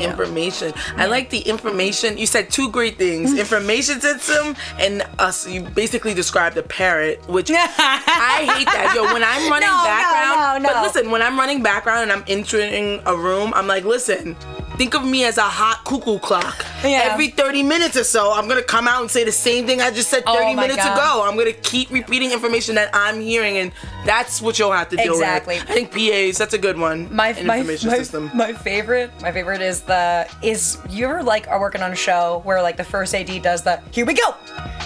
Information. 0.00 0.72
I 0.96 1.06
like 1.06 1.30
the 1.30 1.38
information. 1.40 2.18
You 2.18 2.26
said 2.26 2.50
two 2.50 2.68
great 2.70 2.98
things: 2.98 3.38
information 3.38 4.00
system 4.00 4.56
and 4.78 5.02
us. 5.20 5.46
You 5.48 5.62
basically 5.62 6.14
described 6.14 6.56
a 6.56 6.62
parrot, 6.64 7.26
which 7.28 7.50
I 7.54 8.54
hate 8.56 8.66
that. 8.66 8.92
Yo, 8.94 9.04
when 9.12 9.22
I'm 9.22 9.48
running 9.50 9.68
No, 9.68 9.84
background, 9.84 10.62
no, 10.64 10.68
no. 10.68 10.74
but 10.74 10.82
listen, 10.82 11.10
when 11.12 11.22
I'm 11.22 11.38
running 11.38 11.62
background 11.62 12.02
and 12.02 12.12
I'm 12.12 12.24
entering 12.26 13.00
a 13.06 13.16
room, 13.16 13.52
I'm 13.54 13.66
like, 13.68 13.84
listen. 13.84 14.36
Think 14.76 14.94
of 14.96 15.04
me 15.06 15.24
as 15.24 15.38
a 15.38 15.42
hot 15.42 15.84
cuckoo 15.84 16.18
clock. 16.18 16.66
Yeah. 16.82 17.02
Every 17.12 17.28
30 17.28 17.62
minutes 17.62 17.96
or 17.96 18.02
so, 18.02 18.32
I'm 18.32 18.48
gonna 18.48 18.60
come 18.60 18.88
out 18.88 19.02
and 19.02 19.08
say 19.08 19.22
the 19.22 19.30
same 19.30 19.66
thing 19.68 19.80
I 19.80 19.92
just 19.92 20.10
said 20.10 20.24
30 20.24 20.36
Oh 20.36 20.54
minutes 20.56 20.78
God. 20.84 20.94
ago. 20.98 21.22
I'm 21.30 21.36
gonna 21.38 21.52
keep 21.52 21.90
repeating 21.92 22.32
information 22.32 22.74
that 22.74 22.90
I'm 22.92 23.20
hearing, 23.20 23.56
and 23.58 23.70
that's 24.04 24.42
what 24.42 24.58
you'll 24.58 24.72
have 24.72 24.88
to 24.88 24.96
deal 24.96 25.12
Exactly. 25.14 25.60
with. 25.60 25.70
I 25.70 25.74
think 25.74 25.92
PAs, 25.92 26.38
that's 26.38 26.54
a 26.54 26.58
good 26.58 26.76
one. 26.76 27.04
my 27.14 27.32
my, 27.44 27.58
information 27.60 27.90
my, 27.90 27.96
system. 27.98 28.32
my 28.34 28.52
favorite 28.52 29.12
my 29.22 29.30
favorite 29.30 29.53
is 29.62 29.82
the 29.82 30.28
is 30.42 30.78
you 30.90 31.04
ever 31.06 31.22
like 31.22 31.48
are 31.48 31.60
working 31.60 31.82
on 31.82 31.92
a 31.92 31.96
show 31.96 32.40
where 32.44 32.60
like 32.62 32.76
the 32.76 32.84
first 32.84 33.14
AD 33.14 33.42
does 33.42 33.62
the 33.62 33.80
here 33.92 34.04
we 34.06 34.14
go 34.14 34.32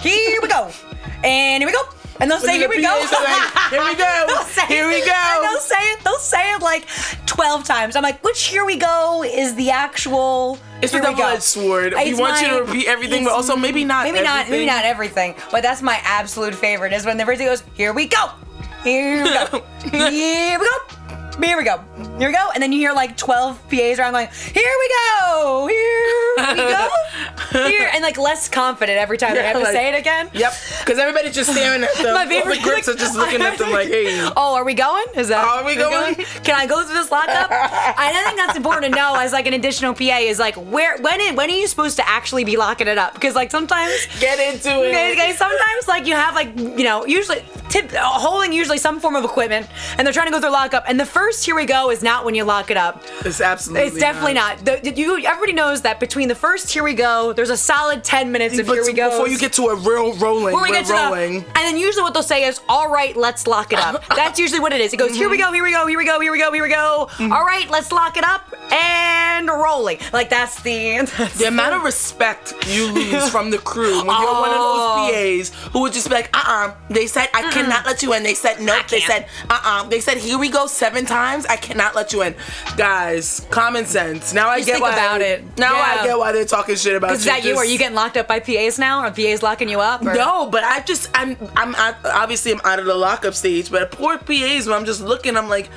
here 0.01 0.41
we 0.43 0.49
go 0.49 0.71
and 1.25 1.63
here 1.63 1.69
we 1.69 1.73
go 1.73 1.83
and 2.21 2.31
they'll 2.31 2.41
say 2.51 2.59
here 2.59 2.69
we 2.69 2.83
go 2.83 2.89
like, 3.13 3.71
"Here 3.71 3.85
we 3.85 3.95
go. 3.95 4.43
Say- 4.47 4.67
Here 4.67 4.89
we 4.89 5.01
go. 5.05 5.13
and 5.13 5.45
they'll 5.45 5.61
say 5.61 5.77
it 5.79 6.01
they'll 6.05 6.19
say 6.19 6.53
it 6.55 6.63
like 6.63 6.87
12 7.27 7.65
times 7.65 7.95
I'm 7.97 8.03
like 8.03 8.23
which 8.25 8.43
here 8.47 8.65
we 8.65 8.77
go 8.77 9.23
is 9.25 9.55
the 9.55 9.71
actual 9.71 10.59
It's 10.83 10.93
a 10.93 10.97
here 10.97 11.05
we 11.11 11.15
double-edged 11.17 11.43
sword. 11.43 11.93
We 11.95 12.01
It's 12.01 12.21
want 12.21 12.41
you 12.41 12.49
to 12.49 12.65
repeat 12.65 12.87
everything, 12.89 13.25
but 13.25 13.33
also 13.33 13.57
maybe 13.57 13.85
not 13.85 14.05
maybe 14.05 14.23
not 14.25 14.51
maybe 14.51 14.67
not 14.67 14.85
everything 14.85 15.35
but 15.53 15.63
that's 15.63 15.83
my 15.83 16.01
absolute 16.05 16.55
favorite 16.55 16.93
is 16.93 17.05
when 17.07 17.17
the 17.17 17.25
first 17.25 17.39
thing 17.39 17.47
goes 17.49 17.63
here 17.75 17.93
we 17.93 18.07
go 18.09 18.31
here 18.83 19.23
we 19.25 19.33
go 19.33 19.65
here 20.11 20.59
we 20.59 20.67
go 20.67 21.18
here 21.43 21.57
we 21.57 21.65
go. 21.65 21.83
Here 22.19 22.29
we 22.29 22.33
go. 22.35 22.51
And 22.55 22.63
then 22.63 22.73
you 22.73 22.79
hear 22.79 22.93
like 22.93 23.17
12 23.17 23.69
PAs 23.71 23.99
around 23.99 24.13
going, 24.13 24.29
here 24.29 24.73
we 24.81 24.89
go. 24.89 25.67
Here 25.69 26.55
we 26.55 26.57
go. 26.57 26.89
Here. 27.69 27.91
And 27.95 28.03
like 28.03 28.19
less 28.19 28.49
confident 28.49 28.99
every 28.99 29.17
time 29.17 29.35
they 29.35 29.41
Yeah, 29.41 29.53
have 29.55 29.63
to 29.63 29.73
say 29.73 29.89
it 29.89 29.99
again. 29.99 30.29
Yep, 30.35 30.53
because 30.81 30.99
everybody's 30.99 31.35
just 31.35 31.51
staring 31.51 31.83
at 31.83 31.95
them. 31.95 32.15
My 32.15 32.23
All 32.25 32.29
favorite- 32.29 32.57
the 32.59 32.63
grips 32.63 32.89
are 32.89 32.95
just 32.95 33.17
looking 33.17 33.41
at 33.41 33.57
them 33.59 33.71
like, 33.73 33.89
hey. 33.89 34.29
Oh, 34.37 34.55
are 34.55 34.65
we 34.65 34.75
going? 34.75 35.05
Is 35.17 35.29
that? 35.29 35.45
Are 35.45 35.65
we 35.65 35.75
going? 35.75 36.15
Can 36.45 36.55
I 36.57 36.67
go 36.67 36.85
through 36.85 36.95
this 36.95 37.11
lockup? 37.11 37.49
I 37.51 38.13
think 38.27 38.37
that's 38.37 38.57
important 38.57 38.93
to 38.93 38.97
know 38.97 39.15
as 39.17 39.33
like 39.33 39.47
an 39.47 39.55
additional 39.55 39.95
PA 39.95 40.19
is 40.21 40.39
like 40.39 40.55
where 40.57 40.99
when 40.99 41.21
it, 41.21 41.35
when 41.37 41.51
are 41.51 41.55
you 41.55 41.67
supposed 41.67 41.97
to 41.97 42.09
actually 42.09 42.45
be 42.45 42.57
locking 42.57 42.87
it 42.89 42.99
up? 42.99 43.15
Because 43.15 43.35
like 43.35 43.51
sometimes 43.51 44.07
Get 44.21 44.39
into 44.55 44.69
it. 44.85 44.91
Okay, 45.13 45.33
sometimes 45.37 45.89
like 45.89 46.07
you 46.07 46.15
have 46.15 46.35
like 46.35 46.55
you 46.59 46.85
know 46.85 47.07
usually 47.07 47.43
tip 47.71 47.91
holding 47.95 48.53
usually 48.53 48.79
some 48.79 48.99
form 49.01 49.15
of 49.17 49.25
equipment 49.25 49.67
and 49.97 50.07
they're 50.07 50.13
trying 50.15 50.27
to 50.27 50.33
go 50.33 50.41
through 50.41 50.51
lockup 50.53 50.85
and 50.87 50.99
the 50.99 51.05
first 51.07 51.28
here 51.37 51.55
we 51.55 51.67
go 51.67 51.91
is 51.91 52.03
not 52.03 52.25
when 52.25 52.35
you 52.35 52.45
lock 52.45 52.71
it 52.71 52.77
up. 52.77 53.03
It's 53.25 53.41
absolutely 53.41 53.89
It's 53.89 53.99
definitely 53.99 54.35
not. 54.35 54.59
The, 54.65 54.81
the- 54.83 54.95
you 54.95 55.19
everybody 55.25 55.53
knows 55.53 55.83
that 55.83 56.01
between 56.01 56.29
the 56.29 56.35
first 56.35 56.73
here 56.73 56.83
we 56.83 56.95
go, 56.95 57.33
there's 57.33 57.51
a 57.51 57.57
solid 57.57 58.03
ten 58.05 58.33
minutes 58.33 58.59
of 58.59 58.67
But 58.67 58.75
here 58.75 58.85
we 58.87 58.93
go 58.93 59.11
before 59.11 59.29
you 59.29 59.39
get 59.39 59.53
to 59.55 59.65
a 59.69 59.75
real 59.77 60.15
rolling, 60.15 60.47
Before 60.55 60.63
we 60.63 60.71
get 60.71 60.87
to 60.87 60.93
the- 60.93 60.99
rolling. 60.99 61.37
and 61.37 61.57
then 61.57 61.77
usually 61.77 62.03
what 62.03 62.15
they'll 62.15 62.23
say 62.23 62.45
is, 62.45 62.61
"All 62.69 62.89
right, 62.91 63.15
let's 63.17 63.47
lock 63.47 63.73
it 63.73 63.79
up." 63.79 64.05
That's 64.17 64.39
usually 64.41 64.61
what 64.61 64.73
it 64.73 64.81
is. 64.81 64.93
It 64.93 64.97
goes, 64.97 65.15
"Here 65.15 65.29
we 65.29 65.37
go, 65.39 65.53
here 65.53 65.63
we 65.63 65.71
go, 65.73 65.87
here 65.87 65.99
we 65.99 66.05
go, 66.07 66.19
here 66.21 66.33
we 66.33 66.39
go, 66.39 66.53
here 66.53 66.63
we 66.63 66.69
go." 66.71 67.09
Mm-hmm. 67.13 67.33
All 67.33 67.45
right, 67.45 67.69
let's 67.71 67.93
lock 67.93 68.17
it 68.17 68.25
up 68.25 68.55
and 68.73 69.49
rolling. 69.49 69.99
Like 70.13 70.31
that's 70.31 70.63
the 70.63 71.09
that's 71.17 71.39
The 71.39 71.47
amount 71.49 71.75
of 71.75 71.83
respect 71.83 72.55
you 72.69 72.91
lose 72.93 73.29
from 73.31 73.51
the 73.51 73.59
crew 73.59 73.99
when 74.07 74.21
you're 74.21 74.33
one 74.33 74.51
of 74.51 74.57
Oh. 74.61 75.09
those 75.13 75.51
PAs 75.51 75.71
who 75.73 75.81
would 75.83 75.93
just 75.93 76.09
be 76.09 76.15
like, 76.15 76.31
uh 76.37 76.43
uh 76.47 76.75
They 76.91 77.07
said, 77.07 77.29
I 77.35 77.51
cannot 77.53 77.87
let 77.87 78.03
you 78.03 78.13
in. 78.15 78.23
They 78.23 78.35
said, 78.35 78.61
nope. 78.61 78.87
They 78.89 79.01
said, 79.01 79.27
uh 79.51 79.61
uh 79.65 79.83
They 79.89 80.01
said, 80.01 80.19
here 80.19 80.39
we 80.39 80.49
go 80.49 80.67
seven 80.67 81.05
times. 81.07 81.18
I 81.19 81.57
cannot 81.57 81.95
let 81.95 82.13
you 82.13 82.23
in. 82.23 82.35
Guys, 82.77 83.47
common 83.51 83.85
sense. 83.87 84.33
Now 84.33 84.49
I 84.49 84.59
Just 84.59 84.67
get 84.67 84.73
think 84.75 84.85
why. 84.85 84.93
about 84.93 85.21
it. 85.21 85.43
Now 85.59 85.75
I 85.77 86.05
get 86.05 86.19
why 86.19 86.33
they're 86.33 86.45
talking 86.45 86.77
shit 86.77 86.95
about 86.97 87.11
you. 87.11 87.17
Is 87.17 87.25
that 87.25 87.45
you? 87.45 87.57
Are 87.57 87.65
you 87.65 87.79
getting 87.79 87.95
locked 87.97 88.17
up 88.17 88.29
by 88.29 88.41
PAs 88.41 88.79
now? 88.79 89.01
Are 89.01 89.11
PAs 89.11 89.43
locking 89.43 89.69
you 89.69 89.81
up? 89.81 90.03
or- 90.05 90.15
No, 90.15 90.47
but 90.51 90.65
I 90.65 90.81
just 90.81 91.11
I'm 91.15 91.37
I'm 91.57 91.75
out, 91.75 91.97
obviously 92.05 92.53
I'm 92.53 92.61
out 92.65 92.79
of 92.79 92.87
the 92.87 92.95
lockup 92.95 93.35
stage. 93.35 93.71
But 93.71 93.91
poor 93.91 94.19
PAs 94.19 94.67
when 94.67 94.77
I'm 94.77 94.85
just 94.85 95.01
looking, 95.01 95.37
I'm 95.37 95.49
like, 95.49 95.69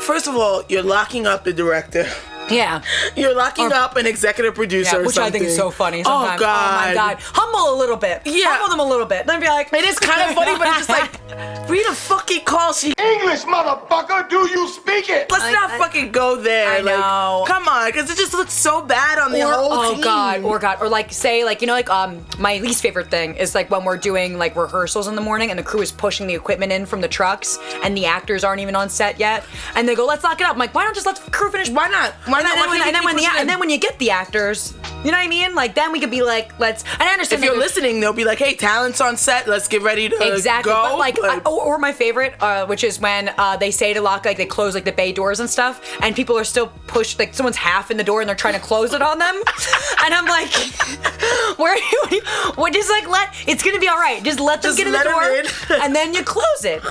first 0.00 0.26
of 0.26 0.34
all, 0.36 0.62
you're 0.68 0.82
locking 0.82 1.26
up 1.26 1.44
the 1.44 1.52
director. 1.52 2.06
Yeah. 2.52 2.82
You're 3.16 3.34
locking 3.34 3.72
up 3.72 3.96
an 3.96 4.06
executive 4.06 4.54
producer, 4.54 4.96
Yeah, 4.96 5.02
or 5.02 5.06
which 5.06 5.18
I 5.18 5.30
think 5.30 5.44
is 5.44 5.56
so 5.56 5.70
funny. 5.70 6.02
Sometimes. 6.04 6.40
Oh 6.40 6.44
god. 6.44 6.88
my 6.88 6.94
god! 6.94 7.16
Humble 7.20 7.74
a 7.74 7.76
little 7.78 7.96
bit. 7.96 8.22
Yeah. 8.24 8.44
Humble 8.56 8.70
them 8.76 8.80
a 8.80 8.88
little 8.88 9.06
bit. 9.06 9.26
Then 9.26 9.40
be 9.40 9.46
like, 9.48 9.72
It 9.72 9.84
is 9.84 9.98
kind 9.98 10.28
of 10.28 10.34
funny, 10.34 10.56
but 10.58 10.68
it's 10.68 10.86
just 10.86 10.88
like, 10.88 11.68
read 11.68 11.86
a 11.86 11.92
fucking 11.94 12.44
call 12.44 12.72
sheet. 12.72 12.98
English, 13.00 13.42
motherfucker, 13.42 14.28
do 14.28 14.48
you 14.50 14.68
speak 14.68 15.08
it? 15.08 15.30
Let's 15.30 15.44
I- 15.44 15.52
not 15.52 15.70
I- 15.70 15.78
fucking 15.78 16.12
go 16.12 16.36
there. 16.36 16.68
I 16.68 16.76
like, 16.80 16.84
know. 16.98 17.44
Come 17.46 17.68
on, 17.68 17.88
because 17.88 18.10
it 18.10 18.16
just 18.16 18.32
looks 18.34 18.52
so 18.52 18.82
bad 18.82 19.18
on 19.18 19.32
the 19.32 19.42
or, 19.42 19.52
whole 19.52 19.72
oh 19.72 19.92
team. 19.94 20.02
god, 20.02 20.42
or 20.42 20.58
god, 20.58 20.78
or 20.80 20.88
like 20.88 21.12
say 21.12 21.44
like 21.44 21.60
you 21.60 21.66
know 21.66 21.72
like 21.72 21.90
um 21.90 22.24
my 22.38 22.58
least 22.58 22.82
favorite 22.82 23.10
thing 23.10 23.34
is 23.36 23.54
like 23.54 23.70
when 23.70 23.84
we're 23.84 23.96
doing 23.96 24.38
like 24.38 24.54
rehearsals 24.56 25.06
in 25.08 25.14
the 25.14 25.20
morning 25.20 25.50
and 25.50 25.58
the 25.58 25.62
crew 25.62 25.80
is 25.80 25.92
pushing 25.92 26.26
the 26.26 26.34
equipment 26.34 26.72
in 26.72 26.86
from 26.86 27.00
the 27.00 27.08
trucks 27.08 27.58
and 27.84 27.96
the 27.96 28.06
actors 28.06 28.44
aren't 28.44 28.60
even 28.60 28.74
on 28.76 28.88
set 28.88 29.18
yet 29.18 29.44
and 29.76 29.88
they 29.88 29.94
go 29.94 30.04
let's 30.06 30.24
lock 30.24 30.40
it 30.40 30.44
up. 30.44 30.52
I'm 30.52 30.58
like 30.58 30.74
why 30.74 30.84
don't 30.84 30.94
just 30.94 31.06
let 31.06 31.16
the 31.16 31.30
crew 31.30 31.50
finish? 31.50 31.70
Why 31.70 31.88
not? 31.88 32.12
Why 32.26 32.41
And 32.46 32.58
then, 32.58 32.68
when, 32.70 32.82
and 32.82 32.94
then 32.94 33.02
you 33.02 33.06
when 33.06 33.16
the 33.16 33.26
and 33.38 33.48
then 33.48 33.58
when 33.60 33.70
you 33.70 33.78
get 33.78 33.98
the 33.98 34.10
actors, 34.10 34.74
you 35.04 35.10
know 35.10 35.18
what 35.18 35.24
I 35.24 35.28
mean? 35.28 35.54
Like 35.54 35.74
then 35.74 35.92
we 35.92 36.00
could 36.00 36.10
be 36.10 36.22
like 36.22 36.58
let's. 36.58 36.82
And 36.94 37.02
I 37.02 37.12
understand 37.12 37.42
if 37.42 37.48
you're 37.48 37.58
listening, 37.58 38.00
they'll 38.00 38.12
be 38.12 38.24
like, 38.24 38.38
"Hey, 38.38 38.54
talent's 38.54 39.00
on 39.00 39.16
set. 39.16 39.46
Let's 39.48 39.68
get 39.68 39.82
ready 39.82 40.08
to 40.08 40.32
Exactly, 40.34 40.72
go." 40.72 40.82
but 40.90 40.98
like, 40.98 41.16
I- 41.22 41.38
or, 41.46 41.62
or 41.62 41.78
my 41.78 41.92
favorite, 41.92 42.34
uh, 42.40 42.66
which 42.66 42.84
is 42.84 43.00
when 43.00 43.32
uh, 43.38 43.56
they 43.56 43.70
say 43.70 43.92
to 43.94 44.00
lock, 44.00 44.24
like 44.24 44.36
they 44.36 44.46
close 44.46 44.74
like 44.74 44.84
the 44.84 44.92
bay 44.92 45.12
doors 45.12 45.40
and 45.40 45.48
stuff, 45.48 45.80
and 46.02 46.14
people 46.16 46.36
are 46.38 46.44
still 46.44 46.72
pushed, 46.86 47.18
like 47.18 47.34
someone's 47.34 47.56
half 47.56 47.90
in 47.90 47.96
the 47.96 48.04
door 48.04 48.20
and 48.20 48.28
they're 48.28 48.36
trying 48.36 48.54
to 48.54 48.60
close 48.60 48.92
it 48.92 49.02
on 49.02 49.18
them, 49.18 49.34
and 50.04 50.14
I'm 50.14 50.26
like, 50.26 50.50
where, 51.58 51.74
are 51.74 52.10
you, 52.10 52.20
what, 52.56 52.72
just 52.72 52.90
like 52.90 53.08
let, 53.08 53.34
it's 53.46 53.62
gonna 53.62 53.78
be 53.78 53.88
all 53.88 53.96
right, 53.98 54.22
just 54.22 54.40
let 54.40 54.62
them 54.62 54.70
Just 54.70 54.78
get 54.78 54.86
in 54.86 54.92
the 54.92 55.02
door, 55.04 55.22
in. 55.24 55.46
and 55.82 55.94
then 55.94 56.14
you 56.14 56.22
close 56.22 56.64
it. 56.64 56.82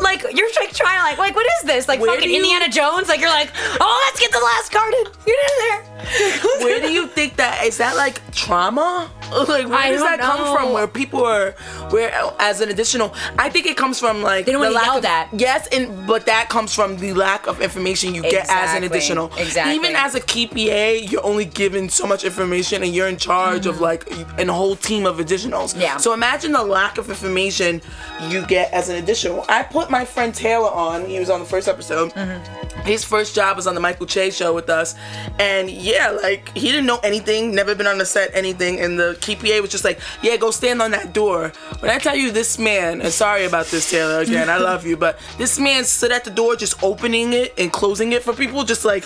Like 0.00 0.22
you're 0.34 0.48
like 0.60 0.72
trying 0.72 1.00
like, 1.00 1.18
like 1.18 1.34
what 1.34 1.46
is 1.60 1.66
this? 1.66 1.88
Like 1.88 2.00
Where 2.00 2.14
fucking 2.14 2.30
you- 2.30 2.36
Indiana 2.36 2.68
Jones? 2.70 3.08
Like 3.08 3.20
you're 3.20 3.28
like, 3.30 3.50
oh, 3.80 4.04
let's 4.08 4.20
get 4.20 4.32
the 4.32 4.40
last 4.44 4.70
card 4.72 4.93
get 5.24 5.26
in 5.26 5.58
there. 5.58 5.93
Where 6.60 6.80
do 6.80 6.92
you 6.92 7.06
think 7.06 7.36
that 7.36 7.64
is 7.64 7.78
that 7.78 7.96
like 7.96 8.20
trauma? 8.32 9.10
Like 9.34 9.66
where 9.68 9.78
I 9.78 9.90
does 9.90 10.00
that 10.00 10.20
come 10.20 10.56
from? 10.56 10.72
Where 10.72 10.86
people 10.86 11.24
are 11.24 11.52
where 11.90 12.12
as 12.38 12.60
an 12.60 12.68
additional 12.68 13.12
I 13.36 13.50
think 13.50 13.66
it 13.66 13.76
comes 13.76 13.98
from 13.98 14.22
like 14.22 14.46
They 14.46 14.52
don't 14.52 14.60
the 14.60 14.68
wanna 14.68 14.76
lack 14.76 14.86
yell 14.86 14.96
of, 14.98 15.02
that. 15.02 15.28
Yes, 15.32 15.66
and 15.72 16.06
but 16.06 16.26
that 16.26 16.48
comes 16.48 16.72
from 16.72 16.98
the 16.98 17.14
lack 17.14 17.48
of 17.48 17.60
information 17.60 18.14
you 18.14 18.22
get 18.22 18.46
as 18.48 18.76
an 18.76 18.84
additional. 18.84 19.32
exactly. 19.36 19.74
Even 19.74 19.96
as 19.96 20.14
a 20.14 20.20
KPA, 20.20 21.10
you're 21.10 21.24
only 21.24 21.46
given 21.46 21.88
so 21.88 22.06
much 22.06 22.22
information 22.24 22.82
and 22.84 22.94
you're 22.94 23.08
in 23.08 23.16
charge 23.16 23.66
of 23.66 23.80
like 23.80 24.08
an 24.38 24.48
whole 24.48 24.76
team 24.76 25.04
of 25.04 25.16
additionals. 25.16 25.72
Mm-hmm. 25.72 25.80
Yeah. 25.80 25.96
So 25.96 26.12
imagine 26.12 26.52
the 26.52 26.62
lack 26.62 26.98
of 26.98 27.08
information 27.08 27.80
you 28.28 28.46
get 28.46 28.72
as 28.72 28.88
an 28.88 28.96
additional. 28.96 29.44
I 29.48 29.64
put 29.64 29.90
my 29.90 30.04
friend 30.04 30.32
Taylor 30.34 30.70
on, 30.70 31.06
he 31.06 31.18
was 31.18 31.30
on 31.30 31.40
the 31.40 31.46
first 31.46 31.66
episode. 31.66 32.12
Mm-hmm. 32.12 32.80
His 32.82 33.04
first 33.04 33.34
job 33.34 33.56
was 33.56 33.66
on 33.66 33.74
the 33.74 33.80
Michael 33.80 34.06
Che 34.06 34.30
show 34.30 34.54
with 34.54 34.68
us. 34.68 34.94
And 35.38 35.70
yeah, 35.70 36.03
like 36.10 36.48
he 36.56 36.70
didn't 36.70 36.86
know 36.86 36.98
anything, 37.02 37.54
never 37.54 37.74
been 37.74 37.86
on 37.86 37.98
the 37.98 38.06
set, 38.06 38.30
anything. 38.34 38.80
And 38.80 38.98
the 38.98 39.16
KPA 39.20 39.60
was 39.60 39.70
just 39.70 39.84
like, 39.84 40.00
yeah, 40.22 40.36
go 40.36 40.50
stand 40.50 40.80
on 40.82 40.90
that 40.92 41.12
door. 41.12 41.52
When 41.80 41.90
I 41.90 41.98
tell 41.98 42.16
you 42.16 42.30
this 42.32 42.58
man, 42.58 43.00
and 43.00 43.12
sorry 43.12 43.44
about 43.44 43.66
this, 43.66 43.90
Taylor, 43.90 44.20
again, 44.20 44.48
I 44.50 44.58
love 44.58 44.86
you, 44.86 44.96
but 44.96 45.18
this 45.38 45.58
man 45.58 45.84
stood 45.84 46.12
at 46.12 46.24
the 46.24 46.30
door 46.30 46.56
just 46.56 46.82
opening 46.82 47.32
it 47.32 47.54
and 47.58 47.72
closing 47.72 48.12
it 48.12 48.22
for 48.22 48.32
people, 48.32 48.64
just 48.64 48.84
like, 48.84 49.04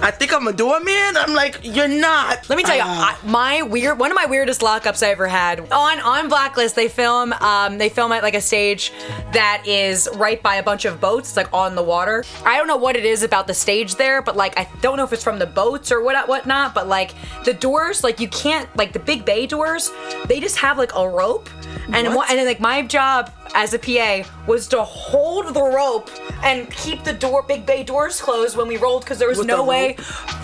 I 0.00 0.10
think 0.12 0.32
I'm 0.32 0.46
a 0.46 0.52
doorman. 0.52 1.16
I'm 1.16 1.34
like, 1.34 1.60
you're 1.62 1.88
not. 1.88 2.48
Let 2.48 2.56
me 2.56 2.62
tell 2.62 2.76
you, 2.76 2.82
Ah. 2.84 3.18
I, 3.22 3.26
my 3.26 3.62
weird 3.62 3.98
one 3.98 4.10
of 4.12 4.14
my 4.14 4.26
weirdest 4.26 4.60
lockups 4.60 5.04
I 5.04 5.10
ever 5.10 5.26
had 5.26 5.60
on 5.72 5.98
on 6.00 6.28
Blacklist. 6.28 6.76
They 6.76 6.88
film 6.88 7.32
um, 7.32 7.78
they 7.78 7.88
film 7.88 8.12
at 8.12 8.22
like 8.22 8.34
a 8.34 8.40
stage 8.40 8.92
that 9.32 9.64
is 9.66 10.08
right 10.14 10.40
by 10.42 10.56
a 10.56 10.62
bunch 10.62 10.84
of 10.84 11.00
boats, 11.00 11.36
like 11.36 11.52
on 11.52 11.74
the 11.74 11.82
water. 11.82 12.24
I 12.44 12.56
don't 12.56 12.66
know 12.68 12.76
what 12.76 12.94
it 12.96 13.04
is 13.04 13.22
about 13.24 13.46
the 13.48 13.54
stage 13.54 13.96
there, 13.96 14.22
but 14.22 14.36
like 14.36 14.56
I 14.58 14.68
don't 14.80 14.96
know 14.96 15.04
if 15.04 15.12
it's 15.12 15.24
from 15.24 15.38
the 15.40 15.46
boats 15.46 15.90
or 15.90 16.02
what 16.02 16.14
whatnot. 16.38 16.74
But 16.74 16.88
like 16.88 17.14
the 17.44 17.54
doors, 17.54 18.04
like 18.04 18.20
you 18.20 18.28
can't 18.28 18.68
like 18.76 18.92
the 18.92 18.98
big 18.98 19.24
bay 19.24 19.46
doors, 19.46 19.90
they 20.26 20.40
just 20.40 20.56
have 20.58 20.78
like 20.78 20.94
a 20.94 21.08
rope. 21.08 21.48
And 21.92 22.14
What? 22.14 22.28
and 22.30 22.38
then 22.38 22.46
like 22.46 22.60
my 22.60 22.82
job 22.82 23.32
as 23.54 23.72
a 23.72 23.78
PA 23.78 24.28
was 24.46 24.68
to 24.68 24.82
hold 24.82 25.54
the 25.54 25.62
rope 25.62 26.10
and 26.42 26.70
keep 26.70 27.02
the 27.04 27.12
door 27.14 27.42
big 27.42 27.64
bay 27.64 27.82
doors 27.82 28.20
closed 28.20 28.56
when 28.56 28.68
we 28.68 28.76
rolled 28.76 29.02
because 29.04 29.18
there 29.18 29.28
was 29.28 29.38
With 29.38 29.46
no 29.46 29.56
the 29.58 29.64
way 29.64 29.96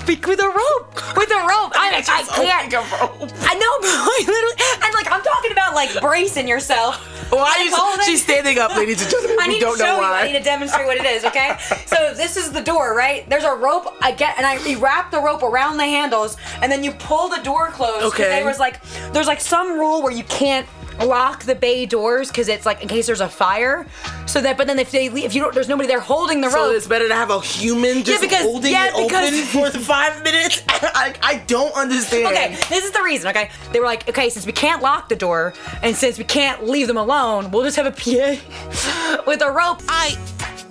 Be- 0.07 0.17
with 0.27 0.41
a 0.41 0.49
rope 0.49 1.17
with 1.17 1.31
a 1.31 1.41
rope. 1.41 1.73
I, 1.77 1.97
I 1.97 2.01
Just 2.03 2.31
can't. 2.33 2.73
rope. 2.73 3.31
I 3.41 3.55
know, 3.55 3.73
I 3.83 4.25
literally, 4.27 4.87
and 4.87 4.95
like 4.95 5.11
I'm 5.11 5.23
talking 5.23 5.53
about 5.53 5.75
like 5.75 6.01
bracing 6.01 6.49
yourself. 6.49 6.97
Why 7.31 7.57
you, 7.65 8.05
she's 8.05 8.23
standing 8.23 8.59
up, 8.59 8.77
ladies 8.77 9.01
and 9.03 9.11
gentlemen. 9.11 9.39
I 9.41 9.49
we 9.49 9.61
don't 9.61 9.73
to 9.73 9.79
show 9.79 9.87
know 9.87 9.95
you. 9.97 10.01
why. 10.03 10.21
I 10.23 10.27
need 10.27 10.39
to 10.39 10.45
demonstrate 10.45 10.87
what 10.87 10.97
it 10.99 11.05
is. 11.05 11.25
Okay. 11.25 11.57
so 11.87 12.15
this 12.15 12.37
is 12.37 12.53
the 12.53 12.61
door, 12.63 12.95
right? 12.95 13.29
There's 13.29 13.45
a 13.45 13.55
rope. 13.55 13.95
I 14.03 14.13
get, 14.13 14.37
and 14.37 14.47
I 14.47 14.75
wrap 14.77 15.11
the 15.11 15.21
rope 15.21 15.43
around 15.43 15.77
the 15.79 15.85
handles, 15.85 16.37
and 16.63 16.71
then 16.71 16.85
you 16.85 16.93
pull 16.93 17.29
the 17.29 17.41
door 17.43 17.69
closed 17.69 18.05
Okay. 18.07 18.25
There 18.25 18.45
was 18.45 18.59
like, 18.59 18.81
there's 19.13 19.27
like 19.27 19.41
some 19.41 19.79
rule 19.79 20.03
where 20.03 20.13
you 20.13 20.25
can't 20.25 20.67
lock 21.03 21.45
the 21.45 21.55
bay 21.55 21.87
doors 21.87 22.29
because 22.29 22.49
it's 22.49 22.65
like 22.67 22.83
in 22.83 22.89
case 22.89 23.07
there's 23.07 23.21
a 23.21 23.29
fire. 23.29 23.87
So 24.27 24.41
that, 24.41 24.57
but 24.57 24.67
then 24.67 24.79
if 24.79 24.91
they 24.91 25.09
leave, 25.09 25.25
if 25.25 25.35
you 25.35 25.43
don't, 25.43 25.55
there's 25.55 25.69
nobody 25.69 25.87
there 25.87 26.01
holding 26.01 26.41
the 26.41 26.49
rope. 26.49 26.57
So 26.57 26.71
it's 26.71 26.87
better 26.87 27.09
to 27.09 27.15
have 27.15 27.31
a 27.31 27.41
human 27.41 28.03
just 28.05 28.21
because- 28.21 28.43
holding 28.43 28.73
yeah, 28.73 28.87
it 28.89 29.07
because- 29.09 29.33
open 29.33 29.45
for 29.47 29.71
the 29.71 29.79
five 29.85 30.23
minutes. 30.23 30.63
I, 30.69 31.15
I 31.23 31.37
don't 31.47 31.73
understand. 31.75 32.27
Okay, 32.27 32.57
this 32.69 32.85
is 32.85 32.91
the 32.93 33.03
reason, 33.03 33.29
okay? 33.31 33.51
They 33.73 33.81
were 33.81 33.87
like, 33.87 34.09
okay, 34.09 34.31
since 34.31 34.47
we 34.47 34.53
can't 34.53 34.83
lock 34.83 35.09
the 35.09 35.17
door 35.17 35.55
and 35.83 35.95
since 35.97 36.19
we 36.19 36.25
can't 36.25 36.65
leave 36.65 36.87
them 36.87 36.97
alone, 36.97 37.51
we'll 37.51 37.65
just 37.65 37.77
have 37.77 37.87
a 37.87 37.91
PA 37.93 39.23
with 39.27 39.43
a 39.43 39.51
rope. 39.51 39.83
I 39.89 40.17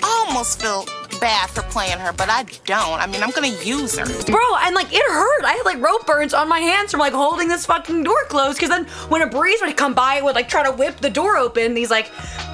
almost 0.03 0.61
feel 0.61 0.85
bad 1.23 1.49
for 1.49 1.61
playing 1.63 1.99
her, 1.99 2.11
but 2.11 2.29
I 2.29 2.43
don't. 2.65 2.99
I 2.99 3.07
mean, 3.07 3.23
I'm 3.23 3.31
gonna 3.31 3.55
use 3.63 3.97
her. 3.97 4.05
Bro, 4.25 4.43
and 4.59 4.75
like 4.75 4.91
it 4.91 5.01
hurt. 5.09 5.45
I 5.45 5.53
had 5.53 5.63
like 5.63 5.81
rope 5.81 6.05
burns 6.05 6.33
on 6.33 6.49
my 6.49 6.59
hands 6.59 6.91
from 6.91 6.99
like 6.99 7.13
holding 7.13 7.47
this 7.47 7.65
fucking 7.65 8.03
door 8.03 8.21
closed. 8.25 8.59
Cause 8.59 8.67
then 8.67 8.83
when 9.07 9.21
a 9.21 9.27
breeze 9.27 9.61
would 9.61 9.77
come 9.77 9.93
by, 9.93 10.15
it 10.15 10.23
would 10.25 10.35
like 10.35 10.49
try 10.49 10.63
to 10.63 10.71
whip 10.71 10.97
the 10.97 11.09
door 11.09 11.37
open, 11.37 11.75
these 11.75 11.89
like 11.89 12.07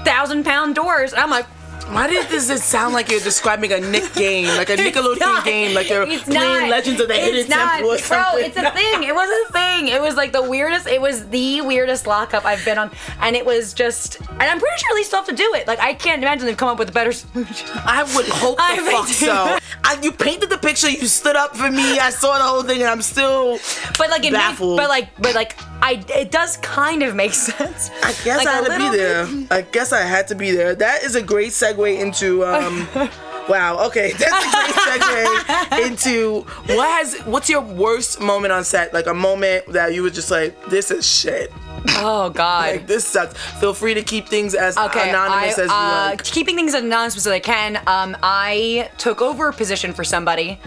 thousand 0.06 0.44
pound 0.46 0.76
doors. 0.76 1.14
And 1.14 1.20
I'm 1.20 1.32
like, 1.32 1.48
Why 1.92 2.08
did 2.08 2.28
this 2.30 2.50
it 2.50 2.60
sound 2.60 2.94
like 2.94 3.10
you're 3.10 3.20
describing 3.20 3.72
a 3.74 3.80
Nick 3.80 4.14
game, 4.14 4.48
like 4.58 4.70
a 4.70 4.78
Nickelodeon 4.78 5.44
game, 5.44 5.74
like 5.74 5.90
you're 5.90 6.04
It's 6.04 6.24
playing 6.24 6.62
not. 6.62 6.70
Legends 6.70 7.02
of 7.02 7.08
the 7.08 7.16
It's 7.16 7.26
Hidden 7.26 7.50
not. 7.50 7.72
Temple 7.74 7.90
or 7.92 7.98
Bro, 7.98 8.02
something? 8.02 8.46
it's 8.46 8.58
a 8.58 8.72
thing. 8.72 9.04
It 9.04 9.16
was 9.16 9.30
a 9.50 9.52
thing. 9.54 9.88
It 9.88 10.02
was 10.02 10.16
like 10.16 10.32
the 10.32 10.44
weirdest. 10.44 10.88
It 10.88 11.02
was 11.02 11.28
the 11.30 11.62
weirdest 11.62 12.06
lockup 12.08 12.46
I've 12.46 12.64
been 12.64 12.78
on, 12.78 12.92
and 13.22 13.36
it 13.36 13.46
was 13.46 13.74
just. 13.74 14.20
And 14.22 14.44
I'm 14.44 14.60
pretty 14.60 14.78
sure 14.78 14.96
they 14.96 15.04
still 15.04 15.20
have 15.20 15.28
to 15.30 15.36
do 15.36 15.54
it. 15.56 15.68
Like 15.68 15.80
I 15.80 15.94
can't 15.94 16.22
imagine 16.22 16.46
they've 16.46 16.56
come 16.58 16.70
up 16.70 16.80
with 16.80 16.90
a 16.90 16.94
better 16.94 17.12
solution. 17.12 17.68
I 17.86 18.04
would 18.16 18.28
hope 18.28 18.58
the 18.58 18.64
I 18.64 18.78
fuck 18.92 19.08
do. 19.08 19.14
so. 19.14 19.58
I, 19.84 20.00
you 20.04 20.12
painted 20.12 20.50
the 20.50 20.58
picture, 20.58 20.90
you 20.90 21.08
stood 21.08 21.36
up 21.36 21.56
for 21.56 21.72
me, 21.72 22.00
I 22.00 22.10
saw 22.10 22.38
the 22.38 22.44
whole 22.44 22.64
thing, 22.64 22.82
and 22.82 22.90
I'm 22.90 23.02
still 23.02 23.60
But 23.98 24.10
like 24.10 24.24
it 24.26 24.34
made, 24.34 24.56
but 24.60 24.90
like, 24.90 25.10
but 25.20 25.34
like, 25.36 25.58
I 25.82 26.04
it 26.10 26.32
does 26.32 26.58
kind 26.58 27.02
of 27.02 27.16
make 27.16 27.34
sense. 27.50 27.90
I 28.04 28.14
guess 28.24 28.38
Like, 28.38 28.48
I 28.48 28.52
had 28.54 28.66
to 28.66 28.78
be 28.92 28.98
there. 28.98 29.26
bit. 29.26 29.52
I 29.52 29.62
guess 29.62 29.92
I 29.94 30.02
had 30.02 30.28
to 30.28 30.36
be 30.36 30.52
there. 30.52 30.76
That 30.76 31.04
is 31.04 31.16
a 31.16 31.22
great 31.22 31.52
segue 31.52 31.79
into 31.88 32.46
um 32.46 32.88
Wow, 33.50 33.88
okay. 33.88 34.12
That's 34.18 34.46
a 34.46 35.00
great 35.00 35.02
segue 35.02 35.88
into 35.88 36.42
what 36.76 36.88
has 36.88 37.16
what's 37.22 37.50
your 37.50 37.62
worst 37.62 38.22
moment 38.22 38.54
on 38.54 38.64
set? 38.64 38.94
Like 38.94 39.08
a 39.08 39.14
moment 39.14 39.66
that 39.74 39.96
you 39.96 40.04
were 40.04 40.12
just 40.12 40.30
like, 40.30 40.64
this 40.66 40.92
is 40.92 41.08
shit. 41.08 41.52
Oh 41.98 42.30
God. 42.30 42.76
Like 42.76 42.88
this 42.88 43.08
sucks. 43.08 43.36
Feel 43.60 43.74
free 43.74 43.96
to 43.96 44.04
keep 44.04 44.28
things 44.28 44.54
as 44.54 44.78
Okay, 44.78 45.10
anonymous 45.10 45.58
I, 45.58 45.64
as 45.64 45.70
you 45.70 45.76
uh, 45.76 46.08
like. 46.12 46.24
Keeping 46.24 46.56
things 46.56 46.76
as 46.76 46.84
anonymous 46.84 47.18
as 47.18 47.28
I 47.28 47.40
can. 47.40 47.78
Um, 47.88 48.16
I 48.22 48.92
took 49.00 49.22
over 49.22 49.48
a 49.48 49.54
position 49.54 49.94
for 49.94 50.04
somebody. 50.04 50.60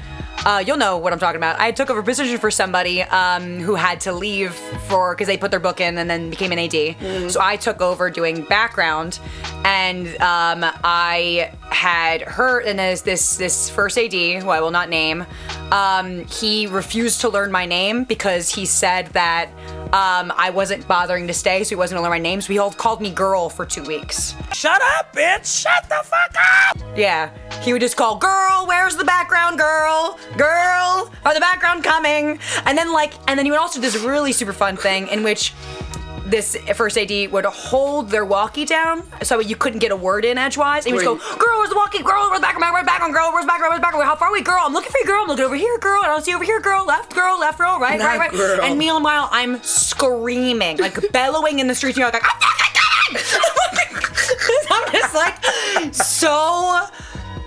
Uh, 0.45 0.63
you'll 0.67 0.77
know 0.77 0.99
what 0.99 1.13
I'm 1.13 1.19
talking 1.19 1.37
about. 1.37 1.61
I 1.61 1.71
took 1.71 1.89
over 1.89 2.01
a 2.01 2.03
position 2.05 2.37
for 2.39 2.51
somebody 2.51 3.03
um, 3.03 3.61
who 3.61 3.77
had 3.77 4.01
to 4.01 4.13
leave 4.13 4.53
for 4.89 5.15
because 5.15 5.29
they 5.29 5.37
put 5.37 5.51
their 5.51 5.61
book 5.61 5.81
in 5.81 5.99
and 5.99 6.11
then 6.11 6.31
became 6.31 6.51
an 6.51 6.59
AD. 6.59 6.73
Mm-hmm. 6.73 7.29
So 7.29 7.41
I 7.41 7.57
took 7.57 7.81
over 7.81 8.11
doing 8.11 8.43
background, 8.43 9.21
and 9.65 10.09
um, 10.21 10.65
I 10.83 11.53
had 11.71 12.23
her 12.23 12.61
and 12.61 12.79
there's 12.79 13.03
this 13.03 13.37
this 13.37 13.69
first 13.69 13.99
AD 13.99 14.13
who 14.13 14.51
I 14.51 14.61
will 14.61 14.71
not 14.71 14.89
name. 14.89 15.25
Um, 15.71 16.25
he 16.27 16.67
refused 16.67 17.21
to 17.23 17.29
learn 17.29 17.51
my 17.51 17.67
name 17.67 18.05
because 18.05 18.55
he 18.55 18.67
said 18.67 19.07
that 19.09 19.49
um, 19.93 20.33
I 20.37 20.51
wasn't 20.51 20.89
bothering 20.89 21.27
to 21.27 21.35
stay, 21.35 21.65
so 21.65 21.71
he 21.71 21.75
wasn't 21.75 21.99
gonna 21.99 22.05
learn 22.05 22.13
my 22.13 22.23
name. 22.23 22.41
So 22.41 22.53
he 22.53 22.77
called 22.77 23.01
me 23.03 23.11
girl 23.11 23.51
for 23.51 23.67
two 23.67 23.83
weeks. 23.83 24.35
Shut 24.53 24.81
up, 24.99 25.15
bitch! 25.15 25.63
Shut 25.63 25.87
the 25.89 26.03
fuck 26.05 26.35
up! 26.35 26.79
Yeah, 26.97 27.31
he 27.63 27.73
would 27.73 27.83
just 27.83 27.97
call, 27.97 28.17
"Girl, 28.17 28.65
where's 28.67 28.97
the 28.97 29.05
background, 29.05 29.59
girl? 29.59 30.19
Girl, 30.37 31.13
are 31.27 31.35
the 31.35 31.41
background 31.41 31.85
coming?" 31.85 32.39
And 32.65 32.77
then 32.79 32.93
like, 32.93 33.13
and 33.29 33.39
then 33.39 33.45
he 33.45 33.51
would 33.51 33.61
also 33.61 33.81
do 33.81 33.83
this 33.83 33.97
really 34.03 34.33
super 34.33 34.53
fun 34.55 34.77
thing 34.77 35.09
in 35.09 35.23
which 35.23 35.53
this 36.33 36.57
first 36.75 36.97
AD 36.99 37.31
would 37.31 37.45
hold 37.45 38.09
their 38.09 38.25
walkie 38.25 38.65
down 38.65 39.05
so 39.23 39.39
you 39.39 39.55
couldn't 39.55 39.79
get 39.81 39.93
a 39.93 39.97
word 39.97 40.25
in 40.25 40.39
edgewise. 40.39 40.87
And 40.87 40.99
he 40.99 41.07
would 41.07 41.15
just 41.19 41.31
go, 41.31 41.37
"Girl, 41.37 41.59
where's 41.59 41.69
the 41.69 41.77
walkie? 41.77 42.03
Girl, 42.03 42.31
where's 42.31 42.41
the 42.41 42.43
background? 42.43 42.73
Where's 42.73 42.83
the 42.83 42.87
background? 42.87 43.13
Girl, 43.15 43.31
where's 43.33 43.45
the 43.45 43.49
background? 43.49 43.71
Where's 43.71 43.81
the 43.81 43.83
background? 43.83 44.07
How 44.07 44.17
far 44.17 44.31
away, 44.31 44.41
girl? 44.41 44.63
I'm 44.65 44.73
looking 44.73 44.91
for 44.91 44.99
you, 44.99 45.05
girl. 45.07 45.23
I'm 45.23 45.29
looking 45.29 45.45
over 45.45 45.55
here, 45.55 45.79
girl. 45.79 46.03
And 46.03 46.11
I 46.11 46.15
don't 46.15 46.25
see 46.25 46.31
you 46.33 46.37
over 46.39 46.45
here, 46.45 46.61
girl. 46.61 46.85
Left, 46.87 47.15
girl. 47.15 47.39
Left, 47.39 47.59
girl. 47.59 47.79
Right, 47.79 47.99
Not 47.99 48.19
right, 48.19 48.19
right." 48.19 48.33
girl. 48.33 48.63
And 48.63 48.79
meanwhile, 48.79 49.29
I'm 49.31 49.63
screaming, 49.63 50.79
like 50.79 51.13
bellowing 51.19 51.59
in 51.61 51.69
the 51.69 51.75
streets. 51.75 51.97
And 51.99 52.03
you're 52.03 52.11
like, 52.11 52.25
"I'm 52.25 52.41
I'm 54.71 54.93
just 54.93 55.15
like 55.15 55.45
so 55.95 56.87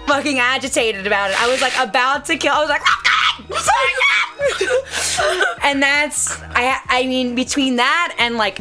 fucking 0.06 0.40
agitated 0.40 1.08
about 1.08 1.32
it. 1.32 1.42
I 1.42 1.48
was 1.50 1.62
like 1.62 1.74
about 1.80 2.26
to 2.26 2.38
kill. 2.38 2.54
I 2.54 2.60
was 2.62 2.70
like, 2.70 2.82
and 5.64 5.82
that's 5.82 6.40
I. 6.42 6.80
I 6.88 7.08
mean, 7.08 7.36
between 7.36 7.78
that 7.78 8.16
and 8.20 8.38
like. 8.38 8.60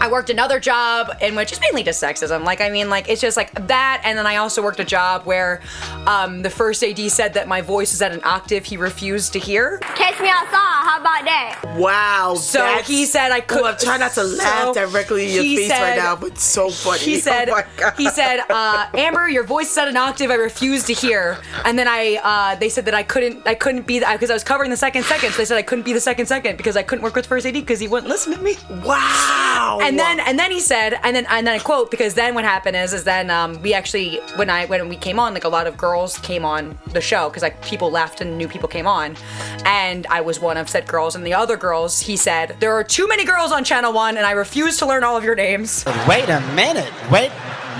I 0.00 0.08
worked 0.08 0.30
another 0.30 0.60
job 0.60 1.10
in 1.20 1.34
which 1.34 1.52
is 1.52 1.60
mainly 1.60 1.82
just 1.82 2.02
sexism. 2.02 2.44
Like, 2.44 2.60
I 2.60 2.70
mean, 2.70 2.88
like, 2.88 3.08
it's 3.08 3.20
just 3.20 3.36
like 3.36 3.52
that. 3.66 4.00
And 4.04 4.16
then 4.16 4.26
I 4.26 4.36
also 4.36 4.62
worked 4.62 4.78
a 4.78 4.84
job 4.84 5.24
where 5.24 5.60
um, 6.06 6.42
the 6.42 6.50
first 6.50 6.84
AD 6.84 6.98
said 7.10 7.34
that 7.34 7.48
my 7.48 7.60
voice 7.62 7.92
is 7.92 8.00
at 8.00 8.12
an 8.12 8.20
octave 8.24 8.64
he 8.64 8.76
refused 8.76 9.32
to 9.32 9.38
hear. 9.38 9.78
Catch 9.78 10.20
me 10.20 10.28
outside. 10.28 10.84
How 10.88 11.00
about 11.00 11.24
that? 11.24 11.76
Wow. 11.76 12.34
So 12.36 12.64
he 12.84 13.06
said 13.06 13.32
I 13.32 13.40
could. 13.40 13.60
Ooh, 13.60 13.64
I'm 13.64 13.76
trying 13.76 14.00
not 14.00 14.12
to 14.12 14.22
laugh 14.22 14.74
so 14.74 14.74
directly 14.74 15.28
in 15.28 15.34
your 15.34 15.42
he 15.42 15.56
face 15.56 15.70
right 15.70 15.96
now, 15.96 16.14
but 16.16 16.32
it's 16.32 16.44
so 16.44 16.70
funny. 16.70 17.00
He 17.00 17.16
said, 17.20 17.50
oh 17.50 17.62
he 17.96 18.08
said, 18.08 18.40
uh, 18.48 18.88
Amber, 18.94 19.28
your 19.28 19.44
voice 19.44 19.72
is 19.72 19.78
at 19.78 19.88
an 19.88 19.96
octave 19.96 20.30
I 20.30 20.34
refuse 20.34 20.84
to 20.84 20.92
hear. 20.92 21.38
And 21.64 21.78
then 21.78 21.88
I, 21.88 22.20
uh, 22.22 22.54
they 22.58 22.68
said 22.68 22.84
that 22.84 22.94
I 22.94 23.02
couldn't, 23.02 23.46
I 23.46 23.54
couldn't 23.54 23.86
be, 23.86 24.00
because 24.00 24.30
I 24.30 24.34
was 24.34 24.44
covering 24.44 24.70
the 24.70 24.76
second 24.76 25.04
second. 25.04 25.32
So 25.32 25.38
they 25.38 25.44
said 25.44 25.58
I 25.58 25.62
couldn't 25.62 25.84
be 25.84 25.92
the 25.92 26.00
second 26.00 26.26
second 26.26 26.56
because 26.56 26.76
I 26.76 26.82
couldn't 26.82 27.02
work 27.02 27.14
with 27.14 27.26
first 27.26 27.46
AD 27.46 27.54
because 27.54 27.80
he 27.80 27.88
wouldn't 27.88 28.08
listen 28.08 28.32
to 28.34 28.40
me. 28.40 28.56
Wow. 28.84 29.78
And 29.82 29.87
then, 29.96 30.18
and 30.18 30.36
then 30.36 30.50
he 30.50 30.58
said, 30.58 30.98
and 31.04 31.14
then, 31.14 31.24
and 31.30 31.46
then 31.46 31.54
I 31.54 31.60
quote 31.60 31.92
because 31.92 32.14
then 32.14 32.34
what 32.34 32.42
happened 32.42 32.74
is, 32.76 32.92
is 32.92 33.04
then 33.04 33.30
um, 33.30 33.62
we 33.62 33.74
actually, 33.74 34.16
when 34.34 34.50
I, 34.50 34.66
when 34.66 34.88
we 34.88 34.96
came 34.96 35.20
on, 35.20 35.34
like 35.34 35.44
a 35.44 35.48
lot 35.48 35.68
of 35.68 35.76
girls 35.76 36.18
came 36.18 36.44
on 36.44 36.76
the 36.92 37.00
show 37.00 37.28
because 37.28 37.42
like 37.42 37.62
people 37.62 37.88
left 37.92 38.20
and 38.20 38.36
new 38.36 38.48
people 38.48 38.68
came 38.68 38.88
on, 38.88 39.16
and 39.64 40.04
I 40.10 40.20
was 40.20 40.40
one 40.40 40.56
of 40.56 40.68
said 40.68 40.88
girls, 40.88 41.14
and 41.14 41.24
the 41.24 41.34
other 41.34 41.56
girls, 41.56 42.00
he 42.00 42.16
said, 42.16 42.56
there 42.58 42.72
are 42.72 42.82
too 42.82 43.06
many 43.06 43.24
girls 43.24 43.52
on 43.52 43.62
Channel 43.62 43.92
One, 43.92 44.16
and 44.16 44.26
I 44.26 44.32
refuse 44.32 44.78
to 44.78 44.86
learn 44.86 45.04
all 45.04 45.16
of 45.16 45.22
your 45.22 45.36
names. 45.36 45.84
Wait 46.08 46.28
a 46.28 46.40
minute. 46.54 46.92
Wait, 47.10 47.30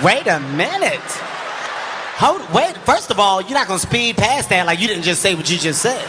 wait 0.04 0.28
a 0.28 0.38
minute. 0.54 1.00
Hold, 2.20 2.42
wait. 2.52 2.76
First 2.78 3.10
of 3.10 3.18
all, 3.18 3.40
you're 3.40 3.52
not 3.52 3.66
gonna 3.66 3.78
speed 3.78 4.16
past 4.16 4.48
that 4.50 4.66
like 4.66 4.80
you 4.80 4.88
didn't 4.88 5.04
just 5.04 5.22
say 5.22 5.34
what 5.34 5.50
you 5.50 5.58
just 5.58 5.82
said. 5.82 6.04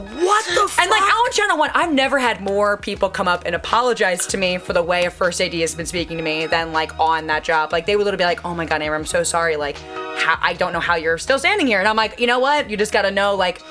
What 0.00 0.44
the 0.46 0.74
And 0.80 0.90
like 0.90 1.02
on 1.02 1.32
Channel 1.32 1.58
One, 1.58 1.70
I've 1.74 1.92
never 1.92 2.18
had 2.18 2.40
more 2.40 2.76
people 2.76 3.08
come 3.08 3.28
up 3.28 3.42
and 3.46 3.54
apologize 3.54 4.26
to 4.28 4.36
me 4.36 4.58
for 4.58 4.72
the 4.72 4.82
way 4.82 5.04
a 5.04 5.10
first 5.10 5.40
AD 5.40 5.52
has 5.54 5.74
been 5.74 5.86
speaking 5.86 6.16
to 6.16 6.22
me 6.22 6.46
than 6.46 6.72
like 6.72 6.98
on 6.98 7.26
that 7.26 7.44
job. 7.44 7.72
Like 7.72 7.86
they 7.86 7.96
would 7.96 8.04
literally 8.04 8.22
be 8.22 8.26
like, 8.26 8.44
"Oh 8.44 8.54
my 8.54 8.64
god, 8.64 8.82
Amber, 8.82 8.94
I'm 8.94 9.04
so 9.04 9.22
sorry. 9.22 9.56
Like, 9.56 9.76
how, 10.16 10.38
I 10.40 10.54
don't 10.54 10.72
know 10.72 10.80
how 10.80 10.94
you're 10.96 11.18
still 11.18 11.38
standing 11.38 11.66
here." 11.66 11.78
And 11.78 11.88
I'm 11.88 11.96
like, 11.96 12.20
you 12.20 12.26
know 12.26 12.38
what? 12.38 12.70
You 12.70 12.76
just 12.76 12.92
gotta 12.92 13.10
know, 13.10 13.34
like. 13.34 13.62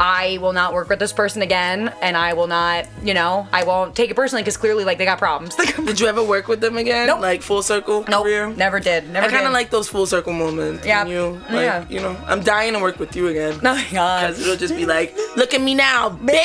I 0.00 0.38
will 0.40 0.54
not 0.54 0.72
work 0.72 0.88
with 0.88 0.98
this 0.98 1.12
person 1.12 1.42
again, 1.42 1.92
and 2.00 2.16
I 2.16 2.32
will 2.32 2.46
not, 2.46 2.86
you 3.04 3.12
know, 3.12 3.46
I 3.52 3.64
won't 3.64 3.94
take 3.94 4.10
it 4.10 4.16
personally 4.16 4.42
because 4.42 4.56
clearly, 4.56 4.82
like, 4.82 4.96
they 4.96 5.04
got 5.04 5.18
problems. 5.18 5.54
Did 5.76 6.00
you 6.00 6.06
ever 6.06 6.24
work 6.24 6.48
with 6.48 6.60
them 6.62 6.78
again? 6.78 7.06
Nope. 7.06 7.20
Like 7.20 7.42
full 7.42 7.62
circle 7.62 8.06
Nope, 8.08 8.22
career? 8.24 8.48
never 8.48 8.80
did. 8.80 9.10
Never 9.10 9.26
I 9.26 9.30
kind 9.30 9.46
of 9.46 9.52
like 9.52 9.68
those 9.68 9.88
full 9.90 10.06
circle 10.06 10.32
moments. 10.32 10.86
Yeah. 10.86 11.04
You, 11.04 11.32
like, 11.50 11.50
Yeah. 11.50 11.86
You 11.90 12.00
know, 12.00 12.16
I'm 12.26 12.40
dying 12.42 12.72
to 12.72 12.78
work 12.80 12.98
with 12.98 13.14
you 13.14 13.28
again. 13.28 13.60
Oh 13.70 13.74
my 13.74 13.86
god. 13.92 14.28
Because 14.28 14.40
it'll 14.40 14.56
just 14.56 14.74
be 14.74 14.86
like, 14.86 15.14
look 15.36 15.52
at 15.54 15.60
me 15.60 15.74
now, 15.74 16.08
bitch. 16.10 16.44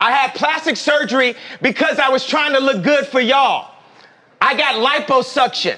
I 0.00 0.10
had 0.12 0.34
plastic 0.34 0.76
surgery 0.76 1.34
because 1.62 1.98
I 1.98 2.10
was 2.10 2.26
trying 2.26 2.52
to 2.52 2.60
look 2.60 2.82
good 2.84 3.06
for 3.06 3.20
y'all. 3.20 3.72
I 4.40 4.54
got 4.54 4.74
liposuction. 4.76 5.76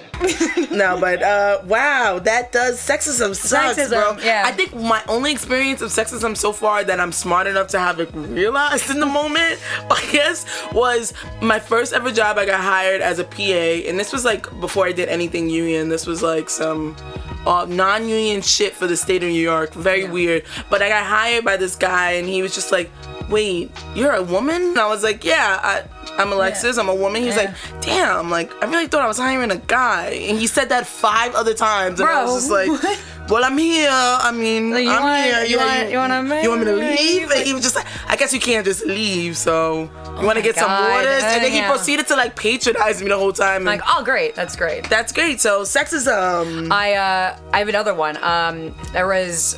no, 0.76 0.98
but 1.00 1.22
uh, 1.22 1.62
wow, 1.66 2.18
that 2.18 2.50
does 2.52 2.76
sexism 2.78 3.34
sucks, 3.34 3.78
Sexism, 3.78 3.90
bro. 3.90 4.16
yeah. 4.22 4.42
I 4.44 4.52
think 4.52 4.74
my 4.74 5.02
only 5.08 5.30
experience 5.32 5.80
of 5.80 5.90
sexism 5.90 6.36
so 6.36 6.52
far 6.52 6.82
that 6.84 6.98
I'm 6.98 7.12
smart 7.12 7.46
enough 7.46 7.68
to 7.68 7.78
have 7.78 8.00
it 8.00 8.10
realized 8.14 8.90
in 8.90 8.98
the 9.00 9.06
moment, 9.06 9.58
I 9.90 10.06
guess, 10.10 10.44
was 10.72 11.14
my 11.40 11.58
first 11.58 11.92
ever 11.92 12.10
job. 12.10 12.36
I 12.36 12.46
got 12.46 12.60
hired 12.60 13.00
as 13.00 13.18
a 13.20 13.24
PA, 13.24 13.42
and 13.88 13.98
this 13.98 14.12
was 14.12 14.24
like 14.24 14.48
before 14.60 14.86
I 14.86 14.92
did 14.92 15.08
anything 15.08 15.48
union. 15.48 15.88
This 15.88 16.06
was 16.06 16.22
like 16.22 16.50
some 16.50 16.96
uh, 17.46 17.64
non-union 17.68 18.42
shit 18.42 18.74
for 18.74 18.86
the 18.88 18.96
state 18.96 19.22
of 19.22 19.28
New 19.30 19.40
York. 19.40 19.72
Very 19.72 20.04
weird. 20.08 20.42
But 20.68 20.82
I 20.82 20.88
got 20.88 21.06
hired 21.06 21.44
by 21.44 21.56
this 21.56 21.76
guy, 21.76 22.12
and 22.12 22.28
he 22.28 22.42
was 22.42 22.54
just 22.56 22.72
like, 22.72 22.90
"Wait, 23.30 23.70
you're 23.94 24.12
a 24.14 24.22
woman?" 24.22 24.62
And 24.62 24.78
I 24.78 24.88
was 24.88 25.04
like, 25.04 25.24
"Yeah." 25.24 25.60
I, 25.62 25.84
I'm 26.18 26.32
Alexis. 26.32 26.78
I'm 26.78 26.88
a 26.88 26.94
woman. 26.94 27.22
He's 27.22 27.34
was 27.36 27.44
like, 27.44 27.54
"Damn!" 27.80 28.30
Like 28.30 28.50
I 28.62 28.66
really 28.68 28.86
thought 28.88 29.02
I 29.02 29.06
was 29.08 29.18
hiring 29.18 29.50
a 29.50 29.56
guy, 29.56 30.08
and 30.28 30.38
he 30.38 30.46
said 30.46 30.68
that 30.70 30.86
five 30.86 31.34
other 31.34 31.54
times, 31.54 32.00
and 32.00 32.08
I 32.08 32.24
was 32.24 32.34
just 32.34 32.48
Bro, 32.48 32.90
like, 32.90 32.98
"Well, 33.30 33.44
I'm 33.44 33.56
here. 33.58 33.88
I 33.90 34.30
mean, 34.32 34.70
Like, 34.72 34.84
you 34.84 34.90
I'm 34.90 35.02
want- 35.02 35.22
here. 35.24 35.44
you 35.44 35.56
want- 35.58 35.90
you 35.90 35.98
wanna 35.98 36.42
you 36.42 36.48
want 36.48 36.60
me 36.60 36.66
to 36.66 36.76
leave?" 36.76 37.30
And 37.30 37.46
he 37.46 37.52
was 37.52 37.62
just 37.62 37.76
like, 37.76 37.86
"I 38.08 38.16
guess 38.16 38.32
you 38.34 38.40
can't 38.40 38.64
just 38.64 38.84
leave. 38.86 39.36
So 39.36 39.88
you 40.20 40.26
want 40.26 40.36
to 40.36 40.42
get 40.42 40.56
some 40.56 40.66
God. 40.68 40.90
waters?" 40.90 41.22
And 41.22 41.44
then 41.44 41.52
he 41.52 41.58
Yeah. 41.58 41.70
proceeded 41.70 42.06
to 42.08 42.16
like 42.16 42.34
patronize 42.36 43.00
me 43.02 43.08
the 43.08 43.16
whole 43.18 43.32
time. 43.32 43.64
like, 43.64 43.82
oh, 43.86 44.02
great. 44.02 44.34
That's 44.34 44.56
great. 44.56 44.88
that's 44.90 45.12
great. 45.12 45.40
So 45.40 45.62
sexism. 45.62 46.72
I 46.72 46.94
uh 46.94 47.36
I 47.52 47.58
have 47.60 47.68
another 47.68 47.94
one. 47.94 48.16
Um 48.22 48.74
there 48.92 49.06
was 49.06 49.56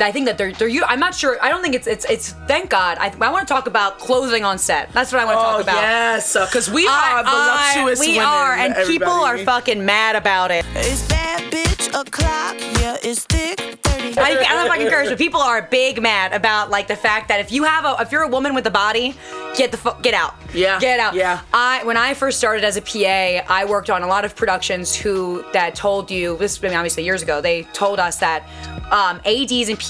I 0.00 0.12
think 0.12 0.26
that 0.26 0.38
they're 0.38 0.52
they're. 0.52 0.68
u- 0.68 0.84
I'm 0.86 1.00
not 1.00 1.14
sure. 1.14 1.36
I 1.42 1.48
don't 1.48 1.62
think 1.62 1.74
it's 1.74 1.86
it's 1.86 2.04
it's. 2.06 2.32
Thank 2.46 2.70
God. 2.70 2.98
I, 3.00 3.12
I 3.20 3.30
want 3.30 3.46
to 3.46 3.52
talk 3.52 3.66
about 3.66 3.98
clothing 3.98 4.44
on 4.44 4.58
set. 4.58 4.92
That's 4.92 5.12
what 5.12 5.20
I 5.20 5.24
want 5.24 5.36
to 5.38 5.40
Oh, 5.40 5.50
talk 5.52 5.62
about. 5.62 5.74
yes, 5.76 6.32
because 6.34 6.70
we 6.70 6.86
I- 6.86 7.12
are 7.12 7.22
the 7.24 7.30
I- 7.30 7.72
voluptuous 7.74 8.00
We 8.00 8.12
women, 8.12 8.24
are, 8.26 8.52
and 8.54 8.74
people 8.88 9.08
are 9.08 9.38
fucking 9.38 9.84
mad 9.84 10.16
about 10.16 10.50
it. 10.50 10.64
It's 10.74 11.06
bad 11.08 11.52
bitch 11.52 11.88
o'clock, 11.88 12.56
yeah, 12.80 12.96
it's 13.02 13.24
thick 13.24 13.58
30. 13.82 14.18
I, 14.18 14.22
I 14.30 14.34
don't 14.34 14.42
know 14.58 14.64
if 14.66 14.70
I 14.70 14.78
can 14.78 14.90
curse, 14.90 15.08
but 15.08 15.18
people 15.18 15.40
are 15.40 15.62
big 15.62 16.00
mad 16.02 16.32
about 16.32 16.70
like 16.70 16.86
the 16.86 16.96
fact 16.96 17.28
that 17.28 17.40
if 17.40 17.50
you 17.50 17.64
have 17.64 17.84
a 17.84 17.96
if 18.02 18.12
you're 18.12 18.22
a 18.22 18.28
woman 18.28 18.54
with 18.54 18.66
a 18.66 18.70
body, 18.70 19.14
get 19.56 19.70
the 19.72 19.76
fu- 19.76 20.00
get 20.02 20.14
out. 20.14 20.34
Yeah, 20.54 20.78
Get 20.80 20.98
out. 21.00 21.14
yeah. 21.14 21.40
I 21.52 21.82
when 21.84 21.96
I 21.96 22.14
first 22.14 22.38
started 22.38 22.64
as 22.64 22.76
a 22.76 22.82
PA, 22.82 23.44
I 23.52 23.64
worked 23.64 23.90
on 23.90 24.02
a 24.02 24.06
lot 24.06 24.24
of 24.24 24.34
productions 24.36 24.94
who 24.94 25.44
that 25.52 25.74
told 25.74 26.10
you 26.10 26.36
this. 26.38 26.62
I 26.62 26.68
mean, 26.68 26.76
obviously 26.76 27.04
years 27.04 27.22
ago, 27.22 27.40
they 27.40 27.62
told 27.74 27.98
us 28.00 28.18
that 28.18 28.44
um, 28.90 29.20
ADs 29.26 29.68
and 29.68 29.78
PAs 29.78 29.87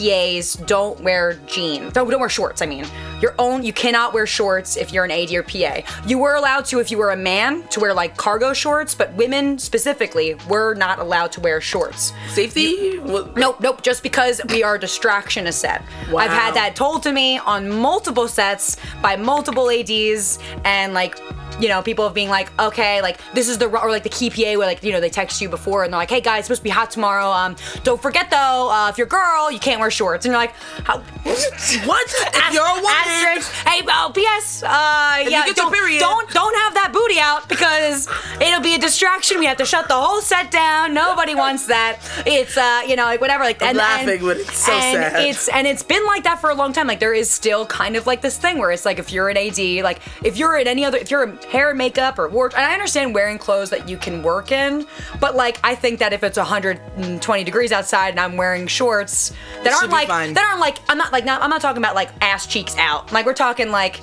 don't 0.54 1.00
wear 1.00 1.34
jeans. 1.46 1.92
Don't 1.92 2.08
don't 2.08 2.20
wear 2.20 2.28
shorts. 2.28 2.62
I 2.62 2.66
mean, 2.66 2.84
your 3.20 3.34
own. 3.38 3.62
You 3.62 3.72
cannot 3.72 4.14
wear 4.14 4.26
shorts 4.26 4.76
if 4.76 4.92
you're 4.92 5.04
an 5.04 5.10
AD 5.10 5.32
or 5.32 5.42
PA. 5.42 5.80
You 6.06 6.18
were 6.18 6.34
allowed 6.34 6.64
to 6.66 6.80
if 6.80 6.90
you 6.90 6.98
were 6.98 7.10
a 7.10 7.16
man 7.16 7.66
to 7.68 7.80
wear 7.80 7.94
like 7.94 8.16
cargo 8.16 8.52
shorts, 8.52 8.94
but 8.94 9.12
women 9.14 9.58
specifically 9.58 10.36
were 10.48 10.74
not 10.74 10.98
allowed 10.98 11.32
to 11.32 11.40
wear 11.40 11.60
shorts. 11.60 12.12
Safety? 12.28 12.98
Nope, 12.98 13.60
nope. 13.60 13.82
Just 13.82 14.02
because 14.02 14.40
we 14.48 14.62
are 14.62 14.76
a 14.76 14.78
distraction 14.78 15.46
a 15.46 15.52
set. 15.52 15.82
I've 16.16 16.30
had 16.30 16.54
that 16.54 16.76
told 16.76 17.02
to 17.04 17.12
me 17.12 17.38
on 17.38 17.68
multiple 17.68 18.28
sets 18.28 18.76
by 19.02 19.16
multiple 19.16 19.70
ADs 19.70 20.38
and 20.64 20.94
like. 20.94 21.18
You 21.60 21.68
know, 21.68 21.82
people 21.82 22.08
being 22.10 22.28
like, 22.28 22.52
okay, 22.60 23.02
like 23.02 23.18
this 23.34 23.48
is 23.48 23.58
the 23.58 23.66
or 23.66 23.90
like 23.90 24.04
the 24.04 24.08
key 24.10 24.30
PA 24.30 24.56
where 24.56 24.66
like 24.66 24.84
you 24.84 24.92
know 24.92 25.00
they 25.00 25.08
text 25.08 25.40
you 25.40 25.48
before 25.48 25.82
and 25.82 25.92
they're 25.92 25.98
like, 25.98 26.10
hey 26.10 26.20
guys, 26.20 26.40
it's 26.40 26.46
supposed 26.46 26.60
to 26.60 26.64
be 26.64 26.70
hot 26.70 26.88
tomorrow. 26.88 27.26
Um, 27.26 27.56
don't 27.82 28.00
forget 28.00 28.30
though, 28.30 28.70
uh, 28.70 28.88
if 28.90 28.96
you're 28.96 29.08
a 29.08 29.10
girl, 29.10 29.50
you 29.50 29.58
can't 29.58 29.80
wear 29.80 29.90
shorts. 29.90 30.24
And 30.24 30.30
you're 30.30 30.40
like, 30.40 30.52
how? 30.84 30.98
what? 31.24 32.06
If 32.14 32.54
you're 32.54 32.64
a 32.64 32.74
woman, 32.74 33.07
Hey, 33.08 33.82
oh, 33.86 34.10
P.S. 34.14 34.62
Uh, 34.62 34.68
yeah, 34.68 35.44
get 35.46 35.56
don't, 35.56 35.72
don't 35.72 36.30
don't 36.30 36.56
have 36.56 36.74
that 36.74 36.92
booty 36.92 37.18
out 37.18 37.48
because 37.48 38.08
it'll 38.40 38.60
be 38.60 38.74
a 38.74 38.78
distraction. 38.78 39.38
We 39.38 39.46
have 39.46 39.56
to 39.58 39.66
shut 39.66 39.88
the 39.88 39.94
whole 39.94 40.20
set 40.20 40.50
down. 40.50 40.94
Nobody 40.94 41.34
wants 41.34 41.66
that. 41.66 41.98
It's 42.26 42.56
uh, 42.56 42.82
you 42.86 42.96
know, 42.96 43.04
like 43.04 43.20
whatever. 43.20 43.44
Like 43.44 43.62
I'm 43.62 43.70
and, 43.70 43.78
laughing, 43.78 44.08
and, 44.08 44.20
but 44.20 44.36
it's 44.38 44.56
so 44.56 44.72
and 44.72 45.12
sad. 45.12 45.26
It's 45.26 45.48
and 45.48 45.66
it's 45.66 45.82
been 45.82 46.04
like 46.06 46.24
that 46.24 46.40
for 46.40 46.50
a 46.50 46.54
long 46.54 46.72
time. 46.72 46.86
Like 46.86 47.00
there 47.00 47.14
is 47.14 47.30
still 47.30 47.66
kind 47.66 47.96
of 47.96 48.06
like 48.06 48.20
this 48.20 48.38
thing 48.38 48.58
where 48.58 48.70
it's 48.70 48.84
like 48.84 48.98
if 48.98 49.12
you're 49.12 49.28
an 49.28 49.36
AD, 49.36 49.58
like 49.84 50.00
if 50.24 50.36
you're 50.36 50.58
in 50.58 50.66
any 50.66 50.84
other, 50.84 50.98
if 50.98 51.10
you're 51.10 51.24
in 51.24 51.36
hair 51.50 51.70
and 51.70 51.78
makeup 51.78 52.18
or 52.18 52.28
work, 52.28 52.54
and 52.56 52.64
I 52.64 52.72
understand 52.72 53.14
wearing 53.14 53.38
clothes 53.38 53.70
that 53.70 53.88
you 53.88 53.96
can 53.96 54.22
work 54.22 54.52
in, 54.52 54.86
but 55.20 55.36
like 55.36 55.58
I 55.64 55.74
think 55.74 55.98
that 56.00 56.12
if 56.12 56.22
it's 56.22 56.38
120 56.38 57.44
degrees 57.44 57.72
outside 57.72 58.10
and 58.10 58.20
I'm 58.20 58.36
wearing 58.36 58.66
shorts 58.66 59.32
that 59.62 59.72
aren't 59.72 59.90
like 59.90 60.08
fine. 60.08 60.34
that 60.34 60.44
aren't 60.44 60.60
like 60.60 60.78
I'm 60.88 60.98
not 60.98 61.12
like 61.12 61.24
not, 61.24 61.42
I'm 61.42 61.50
not 61.50 61.60
talking 61.60 61.78
about 61.82 61.94
like 61.94 62.10
ass 62.20 62.46
cheeks 62.46 62.76
out. 62.76 62.97
Like 63.12 63.26
we're 63.26 63.34
talking 63.34 63.70
like 63.70 64.00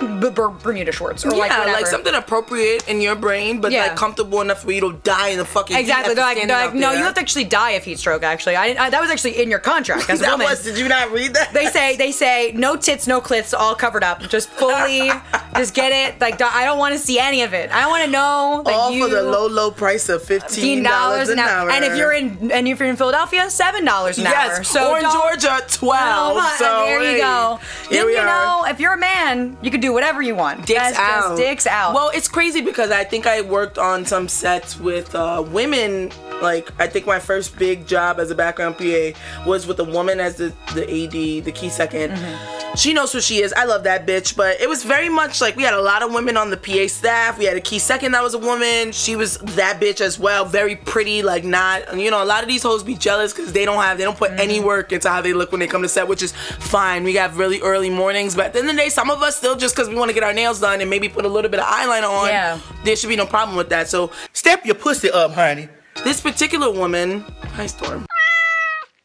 B- 0.00 0.30
Ber- 0.30 0.48
Bermuda 0.48 0.90
shorts 0.92 1.24
or 1.24 1.32
yeah, 1.32 1.38
like 1.38 1.58
whatever. 1.66 1.86
something 1.86 2.14
appropriate 2.14 2.88
in 2.88 3.00
your 3.00 3.14
brain, 3.14 3.60
but 3.60 3.70
Yeah. 3.72 3.84
like 3.88 3.96
comfortable 3.96 4.40
enough 4.40 4.62
for 4.62 4.72
you 4.72 4.80
to 4.80 4.92
die 5.04 5.28
in 5.28 5.38
the 5.38 5.44
fucking 5.44 5.76
heat 5.76 5.80
Exactly. 5.82 6.02
after 6.10 6.14
They're 6.16 6.24
like, 6.24 6.36
they're 6.38 6.46
like 6.48 6.68
out 6.70 6.74
no, 6.74 6.88
there. 6.90 6.98
you 6.98 7.04
have 7.04 7.14
to 7.14 7.20
actually 7.20 7.44
die 7.44 7.70
of 7.72 7.84
heat 7.84 7.98
stroke. 7.98 8.22
Actually, 8.22 8.56
I, 8.56 8.74
I 8.78 8.90
that 8.90 9.00
was 9.00 9.10
actually 9.10 9.40
in 9.42 9.48
your 9.50 9.58
contract 9.60 10.10
as 10.10 10.20
a 10.20 10.22
That 10.24 10.30
woman. 10.32 10.46
was- 10.48 10.62
did 10.64 10.78
you 10.78 10.88
not 10.88 11.10
read 11.12 11.34
that? 11.34 11.52
They 11.52 11.66
say 11.66 11.96
they 11.96 12.10
say 12.12 12.52
no 12.54 12.76
tits, 12.76 13.06
no 13.06 13.20
clits, 13.20 13.54
all 13.56 13.74
covered 13.74 14.02
up. 14.02 14.20
Just 14.28 14.48
fully, 14.50 15.10
just 15.56 15.74
get 15.74 15.92
it. 15.92 16.20
Like 16.20 16.40
I 16.42 16.64
don't 16.64 16.78
want 16.78 16.94
to 16.94 16.98
see 16.98 17.18
any 17.18 17.42
of 17.42 17.52
it. 17.54 17.70
I 17.70 17.86
want 17.86 18.04
to 18.04 18.10
know 18.10 18.62
that 18.64 18.74
All 18.74 18.90
you 18.90 19.04
for 19.08 19.14
the 19.14 19.22
low, 19.22 19.46
low 19.46 19.70
price 19.70 20.08
of 20.08 20.22
fifteen 20.24 20.82
dollars 20.82 21.28
an 21.28 21.38
hour. 21.38 21.70
And 21.70 21.84
if 21.84 21.96
you're 21.96 22.12
in 22.12 22.50
and 22.50 22.66
if 22.66 22.80
you're 22.80 22.88
in 22.88 22.96
Philadelphia, 22.96 23.48
seven 23.50 23.84
dollars 23.84 24.18
an 24.18 24.24
Yes, 24.24 24.58
hour. 24.58 24.64
So 24.64 24.90
or 24.92 24.96
in 24.98 25.04
don't- 25.04 25.12
Georgia, 25.12 25.60
twelve. 25.68 26.32
Oh 26.32 26.34
well, 26.36 26.56
so 26.58 26.64
there 26.86 27.00
you 27.02 27.06
hey, 27.14 27.18
go. 27.20 27.60
Here 27.88 27.98
then 27.98 28.06
we 28.06 28.12
you 28.14 28.18
are. 28.18 28.26
know, 28.26 28.64
if 28.68 28.80
you're 28.80 28.94
a 28.94 28.98
man, 28.98 29.56
you 29.62 29.70
can 29.70 29.80
do 29.84 29.92
whatever 29.92 30.22
you 30.22 30.34
want. 30.34 30.66
Dicks 30.66 30.80
That's 30.80 30.98
out. 30.98 31.36
Dicks 31.36 31.66
out. 31.66 31.94
Well, 31.94 32.10
it's 32.14 32.28
crazy 32.28 32.60
because 32.62 32.90
I 32.90 33.04
think 33.04 33.26
I 33.26 33.42
worked 33.42 33.78
on 33.78 34.04
some 34.06 34.28
sets 34.28 34.78
with 34.80 35.14
uh, 35.14 35.44
women. 35.46 36.10
Like 36.42 36.72
I 36.80 36.86
think 36.86 37.06
my 37.06 37.18
first 37.20 37.56
big 37.58 37.86
job 37.86 38.18
as 38.18 38.30
a 38.30 38.34
background 38.34 38.76
PA 38.76 39.10
was 39.46 39.66
with 39.66 39.78
a 39.80 39.84
woman 39.84 40.20
as 40.20 40.36
the 40.36 40.52
the 40.74 40.82
AD, 40.82 41.44
the 41.44 41.52
key 41.52 41.68
2nd 41.68 42.14
Mm-hmm. 42.14 42.74
She 42.76 42.92
knows 42.92 43.12
who 43.12 43.20
she 43.20 43.40
is. 43.40 43.52
I 43.52 43.66
love 43.66 43.84
that 43.84 44.04
bitch. 44.04 44.36
But 44.36 44.60
it 44.60 44.68
was 44.68 44.82
very 44.82 45.08
much 45.08 45.40
like 45.40 45.54
we 45.54 45.62
had 45.62 45.74
a 45.74 45.80
lot 45.80 46.02
of 46.02 46.12
women 46.12 46.36
on 46.36 46.50
the 46.50 46.56
PA 46.56 46.88
staff. 46.88 47.38
We 47.38 47.44
had 47.44 47.56
a 47.56 47.60
key 47.60 47.78
second 47.78 48.12
that 48.12 48.22
was 48.22 48.34
a 48.34 48.38
woman. 48.38 48.90
She 48.90 49.14
was 49.14 49.38
that 49.38 49.80
bitch 49.80 50.00
as 50.00 50.18
well. 50.18 50.44
Very 50.44 50.74
pretty, 50.74 51.22
like 51.22 51.44
not. 51.44 51.96
You 51.96 52.10
know, 52.10 52.20
a 52.20 52.26
lot 52.26 52.42
of 52.42 52.48
these 52.48 52.64
hoes 52.64 52.82
be 52.82 52.96
jealous 52.96 53.32
because 53.32 53.52
they 53.52 53.64
don't 53.64 53.80
have, 53.80 53.96
they 53.96 54.04
don't 54.04 54.18
put 54.18 54.32
any 54.32 54.54
Mm-hmm. 54.54 54.66
work 54.66 54.92
into 54.92 55.08
how 55.08 55.20
they 55.20 55.32
look 55.32 55.50
when 55.52 55.60
they 55.60 55.66
come 55.68 55.82
to 55.82 55.88
set, 55.88 56.08
which 56.08 56.22
is 56.22 56.32
fine. 56.32 57.04
We 57.04 57.14
have 57.14 57.38
really 57.38 57.60
early 57.60 57.90
mornings, 57.90 58.34
but 58.34 58.46
at 58.46 58.52
the 58.54 58.58
end 58.60 58.68
of 58.70 58.74
the 58.76 58.82
day, 58.82 58.88
some 58.88 59.08
of 59.10 59.22
us 59.22 59.36
still 59.36 59.56
just 59.56 59.73
because 59.74 59.88
we 59.88 59.94
want 59.96 60.08
to 60.08 60.14
get 60.14 60.22
our 60.22 60.32
nails 60.32 60.60
done 60.60 60.80
and 60.80 60.88
maybe 60.88 61.08
put 61.08 61.24
a 61.24 61.28
little 61.28 61.50
bit 61.50 61.60
of 61.60 61.66
eyeliner 61.66 62.08
on. 62.08 62.28
Yeah. 62.28 62.58
There 62.84 62.96
should 62.96 63.08
be 63.08 63.16
no 63.16 63.26
problem 63.26 63.56
with 63.56 63.68
that. 63.70 63.88
So 63.88 64.10
step 64.32 64.64
your 64.64 64.74
pussy 64.76 65.10
up, 65.10 65.32
honey. 65.32 65.68
This 66.02 66.20
particular 66.20 66.70
woman, 66.70 67.20
hi 67.54 67.66
Storm. 67.66 68.06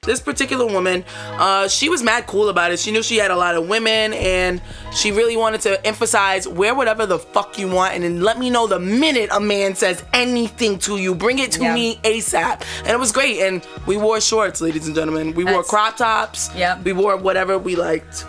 This 0.04 0.22
particular 0.22 0.66
woman, 0.66 1.04
uh, 1.34 1.68
she 1.68 1.90
was 1.90 2.02
mad 2.02 2.26
cool 2.26 2.48
about 2.48 2.72
it. 2.72 2.80
She 2.80 2.90
knew 2.90 3.04
she 3.04 3.18
had 3.18 3.32
a 3.32 3.36
lot 3.36 3.56
of 3.56 3.68
women, 3.68 4.14
and 4.14 4.62
she 4.96 5.12
really 5.12 5.36
wanted 5.36 5.60
to 5.62 5.86
emphasize 5.86 6.48
wear 6.48 6.74
whatever 6.74 7.06
the 7.06 7.20
fuck 7.20 7.60
you 7.60 7.68
want, 7.68 7.94
and 7.96 8.04
then 8.06 8.22
let 8.22 8.40
me 8.40 8.50
know 8.50 8.66
the 8.66 8.80
minute 8.80 9.30
a 9.32 9.42
man 9.42 9.76
says 9.76 10.04
anything 10.14 10.80
to 10.80 10.98
you. 10.98 11.14
Bring 11.14 11.38
it 11.40 11.52
to 11.52 11.62
Yeah. 11.62 11.74
me 11.76 12.00
ASAP. 12.04 12.62
And 12.80 12.88
it 12.88 12.98
was 13.00 13.12
great. 13.12 13.40
And 13.42 13.62
we 13.86 13.98
wore 13.98 14.22
shorts, 14.22 14.62
ladies 14.62 14.88
and 14.88 14.96
gentlemen. 14.96 15.34
We 15.36 15.44
wore 15.44 15.64
crop 15.64 15.98
tops. 15.98 16.50
Yeah. 16.56 16.80
We 16.82 16.94
wore 16.94 17.18
whatever 17.18 17.58
we 17.58 17.76
liked. 17.76 18.26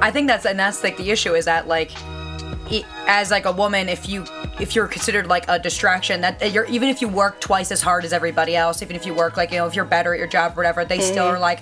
I 0.00 0.10
think 0.10 0.28
that's 0.28 0.46
and 0.46 0.58
that's 0.58 0.84
like 0.84 0.96
the 0.96 1.10
issue 1.10 1.34
is 1.34 1.44
that 1.46 1.66
like 1.66 1.90
as 3.06 3.30
like 3.30 3.46
a 3.46 3.52
woman 3.52 3.88
if 3.88 4.08
you 4.08 4.24
if 4.60 4.74
you're 4.74 4.88
considered 4.88 5.26
like 5.26 5.44
a 5.48 5.58
distraction 5.58 6.20
that 6.20 6.38
that 6.40 6.52
you're 6.52 6.64
even 6.66 6.88
if 6.88 7.00
you 7.00 7.08
work 7.08 7.40
twice 7.40 7.70
as 7.70 7.80
hard 7.80 8.04
as 8.04 8.12
everybody 8.12 8.56
else 8.56 8.82
even 8.82 8.96
if 8.96 9.06
you 9.06 9.14
work 9.14 9.36
like 9.36 9.50
you 9.52 9.58
know 9.58 9.66
if 9.66 9.74
you're 9.74 9.84
better 9.84 10.12
at 10.12 10.18
your 10.18 10.26
job 10.28 10.52
or 10.52 10.56
whatever 10.56 10.84
they 10.84 11.00
still 11.00 11.26
Mhm. 11.26 11.34
are 11.34 11.38
like 11.38 11.60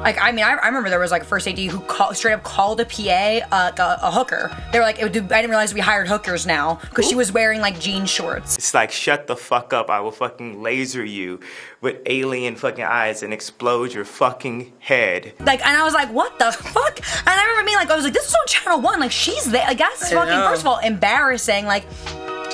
like 0.00 0.16
I 0.20 0.32
mean 0.32 0.44
I, 0.44 0.52
I 0.54 0.66
remember 0.66 0.88
there 0.90 0.98
was 0.98 1.10
like 1.10 1.22
a 1.22 1.26
first 1.26 1.46
AD 1.46 1.58
who 1.58 1.80
call, 1.80 2.14
straight 2.14 2.32
up 2.32 2.42
called 2.44 2.80
a 2.80 2.84
PA 2.84 3.46
uh, 3.52 3.72
a, 3.78 4.06
a 4.06 4.10
hooker 4.10 4.50
they 4.72 4.78
were 4.78 4.84
like 4.84 4.98
it 4.98 5.04
would, 5.04 5.16
I 5.16 5.40
didn't 5.40 5.50
realize 5.50 5.74
we 5.74 5.80
hired 5.80 6.08
hookers 6.08 6.46
now 6.46 6.76
because 6.90 7.06
she 7.08 7.14
was 7.14 7.32
wearing 7.32 7.60
like 7.60 7.78
jean 7.80 8.06
shorts 8.06 8.56
It's 8.56 8.72
like, 8.74 8.90
shut 8.92 9.26
the 9.26 9.36
fuck 9.36 9.72
up. 9.72 9.90
I 9.90 10.00
will 10.00 10.10
fucking 10.12 10.62
laser 10.62 11.04
you 11.04 11.40
with 11.80 11.98
alien 12.06 12.56
fucking 12.56 12.84
eyes 12.84 13.22
and 13.22 13.32
explode 13.32 13.92
your 13.92 14.04
fucking 14.04 14.72
head. 14.78 15.32
like 15.40 15.64
and 15.66 15.76
I 15.76 15.84
was 15.84 15.94
like 15.94 16.10
what 16.12 16.38
the 16.38 16.50
fuck 16.52 16.98
and 16.98 17.28
I 17.28 17.42
remember 17.44 17.64
being 17.66 17.76
like 17.76 17.90
I 17.90 17.96
was 17.96 18.04
like 18.04 18.14
this 18.14 18.26
is 18.26 18.34
on 18.34 18.46
channel 18.46 18.80
one 18.80 19.00
like 19.00 19.12
she's 19.12 19.44
there 19.50 19.66
like 19.66 19.78
that's 19.78 20.10
fucking 20.12 20.30
know. 20.34 20.46
first 20.48 20.62
of 20.62 20.66
all 20.66 20.78
embarrassing 20.78 21.66
like 21.66 21.84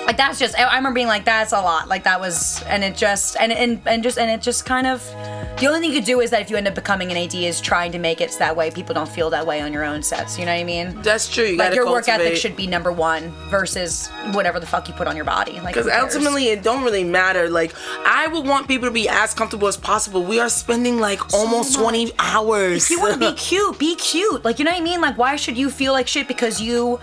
like 0.07 0.17
that's 0.17 0.39
just 0.39 0.59
I 0.59 0.77
remember 0.77 0.95
being 0.95 1.07
like 1.07 1.25
that's 1.25 1.53
a 1.53 1.61
lot 1.61 1.89
like 1.89 2.05
that 2.05 2.21
was 2.21 2.63
and 2.65 2.85
it 2.85 2.97
just 2.97 3.37
and 3.39 3.53
and, 3.53 3.81
and 3.87 4.03
just 4.03 4.19
and 4.19 4.31
it 4.31 4.43
just 4.43 4.67
kind 4.67 4.87
of 4.87 5.03
the 5.59 5.69
only 5.69 5.81
thing 5.81 5.91
you 5.93 5.99
could 6.01 6.07
do 6.07 6.21
is 6.21 6.31
that 6.31 6.43
if 6.43 6.51
you 6.51 6.57
end 6.57 6.67
up 6.67 6.75
becoming 6.75 7.11
an 7.11 7.17
AD 7.17 7.35
is 7.35 7.61
trying 7.61 7.93
to 7.93 7.99
make 7.99 8.21
it 8.21 8.33
so 8.33 8.41
that 8.41 8.57
way 8.57 8.71
people 8.71 8.95
don't 8.95 9.09
feel 9.09 9.31
that 9.31 9.47
way 9.47 9.61
on 9.61 9.73
your 9.73 9.85
own 9.85 10.03
sets 10.03 10.39
you 10.39 10.45
know 10.45 10.53
what 10.53 10.61
I 10.61 10.65
mean 10.65 11.01
That's 11.03 11.33
true. 11.33 11.45
You 11.45 11.57
like 11.57 11.75
your 11.75 11.91
work 11.91 12.09
ethic 12.09 12.37
should 12.37 12.57
be 12.57 12.67
number 12.67 12.93
one 12.93 13.31
versus 13.49 14.09
whatever 14.33 14.61
the 14.61 14.67
fuck 14.67 14.89
you 14.89 14.95
put 14.95 15.07
on 15.07 15.17
your 15.17 15.25
body 15.25 15.61
like 15.61 15.75
Because 15.75 15.89
ultimately, 15.89 16.49
it 16.49 16.63
don't 16.63 16.83
really 16.83 17.05
matter. 17.05 17.49
Like, 17.49 17.75
I 18.05 18.27
would 18.27 18.47
want 18.47 18.69
people 18.69 18.89
to 18.89 18.93
be 18.93 19.09
as 19.09 19.35
comfortable 19.35 19.69
as 19.69 19.77
possible. 19.77 20.23
We 20.25 20.41
are 20.41 20.49
spending 20.49 20.99
like 20.99 21.33
almost 21.33 21.79
20 21.79 22.13
hours. 22.19 22.85
If 22.85 22.91
you 22.91 23.01
want 23.01 23.15
to 23.15 23.21
be 23.21 23.33
cute, 23.37 23.79
be 23.79 23.95
cute. 23.97 24.45
Like 24.45 24.59
you 24.59 24.65
know 24.65 24.73
what 24.73 24.81
I 24.81 24.85
mean? 24.85 25.01
Like 25.01 25.17
why 25.19 25.37
should 25.37 25.57
you 25.57 25.71
feel 25.71 25.93
like 25.93 26.09
shit 26.09 26.29
because 26.29 26.61
you 26.61 27.01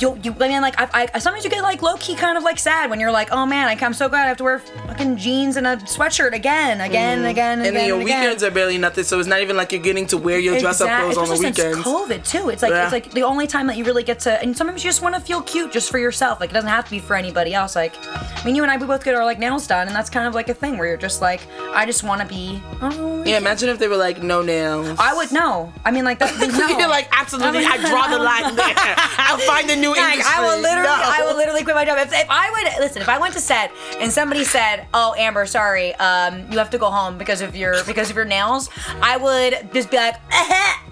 you, 0.00 0.18
you 0.22 0.34
I 0.40 0.48
mean 0.48 0.62
like 0.62 0.74
I, 0.78 1.08
I 1.14 1.18
sometimes 1.18 1.44
you 1.44 1.50
get 1.50 1.62
like 1.62 1.82
low 1.82 1.96
key 1.96 2.14
kind 2.14 2.36
of 2.38 2.42
like 2.44 2.58
sad 2.58 2.90
when 2.90 2.98
you're 3.00 3.10
like 3.12 3.28
oh 3.32 3.46
man 3.46 3.68
I, 3.68 3.76
I'm 3.84 3.92
so 3.94 4.08
glad 4.08 4.24
I 4.24 4.28
have 4.28 4.36
to 4.38 4.44
wear 4.44 4.58
fucking 4.58 5.16
jeans 5.16 5.56
and 5.56 5.66
a 5.66 5.76
sweatshirt 5.76 6.32
again 6.32 6.80
again 6.80 7.18
and 7.18 7.26
again 7.28 7.58
and, 7.60 7.62
Mm. 7.62 7.68
and 7.68 7.76
then 7.76 7.86
your 7.88 8.00
again. 8.00 8.20
weekends 8.22 8.42
are 8.42 8.50
barely 8.50 8.78
nothing, 8.78 9.04
so 9.04 9.18
it's 9.18 9.28
not 9.28 9.40
even 9.40 9.56
like 9.56 9.72
you're 9.72 9.80
getting 9.82 10.06
to 10.08 10.16
wear 10.18 10.38
your 10.38 10.58
dress 10.58 10.80
up 10.80 10.88
clothes 11.00 11.16
on 11.18 11.28
the 11.28 11.36
weekends. 11.36 11.78
COVID 11.78 12.26
too. 12.28 12.48
It's 12.50 12.62
like 12.62 12.70
Yeah. 12.70 12.84
it's 12.84 12.92
like 12.92 13.10
the 13.12 13.22
only 13.22 13.46
time 13.46 13.66
that 13.68 13.76
you 13.76 13.84
really 13.84 14.02
get 14.02 14.18
to, 14.20 14.40
and 14.42 14.56
sometimes 14.56 14.82
you 14.84 14.88
just 14.90 15.02
want 15.02 15.14
to 15.14 15.20
feel 15.20 15.42
cute 15.42 15.72
just 15.72 15.90
for 15.90 15.98
yourself. 15.98 16.40
Like 16.40 16.50
it 16.50 16.54
doesn't 16.54 16.68
have 16.70 16.84
to 16.86 16.90
be 16.90 16.98
for 16.98 17.14
anybody 17.16 17.54
else. 17.54 17.76
Like, 17.76 17.94
I 18.06 18.42
mean, 18.44 18.54
you 18.56 18.62
and 18.62 18.70
I 18.70 18.76
we 18.76 18.86
both 18.86 19.04
get 19.04 19.14
our 19.14 19.24
like 19.24 19.38
nails 19.38 19.66
done, 19.66 19.86
and 19.86 19.94
that's 19.94 20.10
kind 20.10 20.26
of 20.26 20.34
like 20.34 20.48
a 20.48 20.54
thing 20.54 20.78
where 20.78 20.86
you're 20.88 20.96
just 20.96 21.20
like, 21.20 21.40
I 21.74 21.86
just 21.86 22.02
want 22.04 22.20
to 22.22 22.26
be. 22.26 22.60
Oh, 22.80 23.22
Yeah, 23.24 23.36
imagine 23.38 23.68
if 23.68 23.78
they 23.78 23.88
were 23.88 23.96
like 23.96 24.22
no 24.22 24.42
nails. 24.42 24.96
I 24.98 25.14
would 25.14 25.32
know. 25.32 25.72
I 25.84 25.90
mean, 25.90 26.04
like 26.04 26.18
that's 26.18 26.38
no. 26.58 26.78
You're 26.78 26.88
like 26.88 27.08
absolutely. 27.12 27.64
I 27.64 27.76
draw 27.78 28.08
the 28.08 28.18
line 28.22 28.56
there. 28.56 28.74
I'll 29.18 29.38
find 29.38 29.70
a 29.70 29.76
new 29.82 29.90
Like, 29.90 30.12
industry. 30.14 30.34
I 30.34 30.40
will 30.46 30.60
literally, 30.62 30.88
No. 30.88 31.02
I 31.18 31.22
will 31.26 31.36
literally 31.36 31.62
quit 31.64 31.74
my 31.76 31.84
job. 31.84 31.98
If, 31.98 32.12
if 32.12 32.26
I 32.30 32.50
would 32.50 32.64
listen, 32.80 33.02
if 33.02 33.08
I 33.08 33.18
went 33.18 33.34
to 33.34 33.40
set 33.40 33.70
and 34.00 34.10
somebody 34.10 34.44
said, 34.44 34.86
"Oh, 34.94 35.14
Amber, 35.18 35.44
sorry, 35.46 35.94
um, 35.96 36.50
you 36.50 36.58
have 36.58 36.70
to 36.70 36.78
go 36.78 36.90
home 36.90 37.18
because 37.18 37.40
of 37.42 37.54
your 37.56 37.82
because 37.84 38.08
of 38.10 38.16
your 38.16 38.24
nails," 38.24 38.70
I 39.02 39.16
would 39.18 39.72
just 39.74 39.90
be 39.90 39.96
like, 39.98 40.16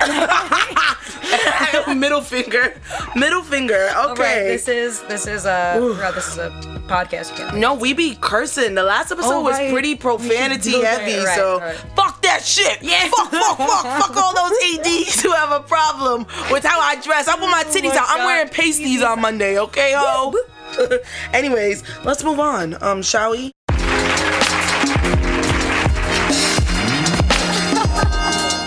middle 1.97 2.21
finger, 2.21 2.75
middle 3.15 3.43
finger. 3.43 3.89
Okay. 4.11 4.23
Right, 4.23 4.43
this 4.49 4.69
is 4.69 5.01
this 5.05 5.27
is 5.27 5.45
a 5.47 5.75
forgot 5.95 6.15
this 6.15 6.29
is 6.29 6.39
a 6.39 6.51
podcast. 6.89 7.37
Can't. 7.37 7.57
No, 7.57 7.75
we 7.75 7.93
be 7.93 8.17
cursing. 8.21 8.75
The 8.75 8.83
last 8.83 9.13
episode 9.13 9.31
Oh, 9.33 9.43
was 9.43 9.55
right. 9.57 9.73
pretty 9.73 9.95
profanity 9.95 10.83
heavy, 10.83 11.19
Right, 11.25 11.37
so 11.37 11.61
fuck 11.95 12.21
that. 12.23 12.43
shit. 12.45 12.83
Yeah. 12.83 13.09
Fuck, 13.11 13.31
fuck, 13.31 13.57
fuck, 13.59 13.85
fuck 14.01 14.17
all 14.17 14.35
those 14.35 14.57
ADs 14.75 15.21
who 15.23 15.31
have 15.33 15.53
a 15.53 15.61
problem 15.61 16.27
with 16.51 16.65
how 16.65 16.81
I 16.81 16.97
dress. 17.01 17.29
I 17.29 17.37
put 17.37 17.51
my 17.51 17.63
titties 17.65 17.95
out. 17.95 18.07
I'm 18.09 18.25
wearing 18.25 18.49
pasties 18.49 18.80
on 18.81 19.21
Monday, 19.21 19.59
okay, 19.59 19.93
ho? 19.95 20.35
Anyways, 21.33 21.83
let's 22.05 22.25
move 22.25 22.41
on. 22.41 22.83
Um, 22.83 23.03
shall 23.03 23.33
we? 23.33 23.53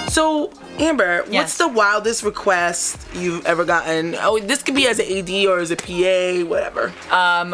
So, 0.09 0.51
Amber, 0.79 1.23
what's 1.29 1.57
the 1.57 1.67
wildest 1.67 2.23
request 2.23 2.97
you've 3.13 3.45
ever 3.45 3.63
gotten? 3.63 4.15
Oh, 4.15 4.39
this 4.39 4.63
could 4.63 4.75
be 4.75 4.87
as 4.87 4.99
an 4.99 5.05
AD 5.05 5.45
or 5.47 5.59
as 5.59 5.69
a 5.71 5.75
PA, 5.75 6.49
whatever. 6.49 6.91
Um, 7.11 7.53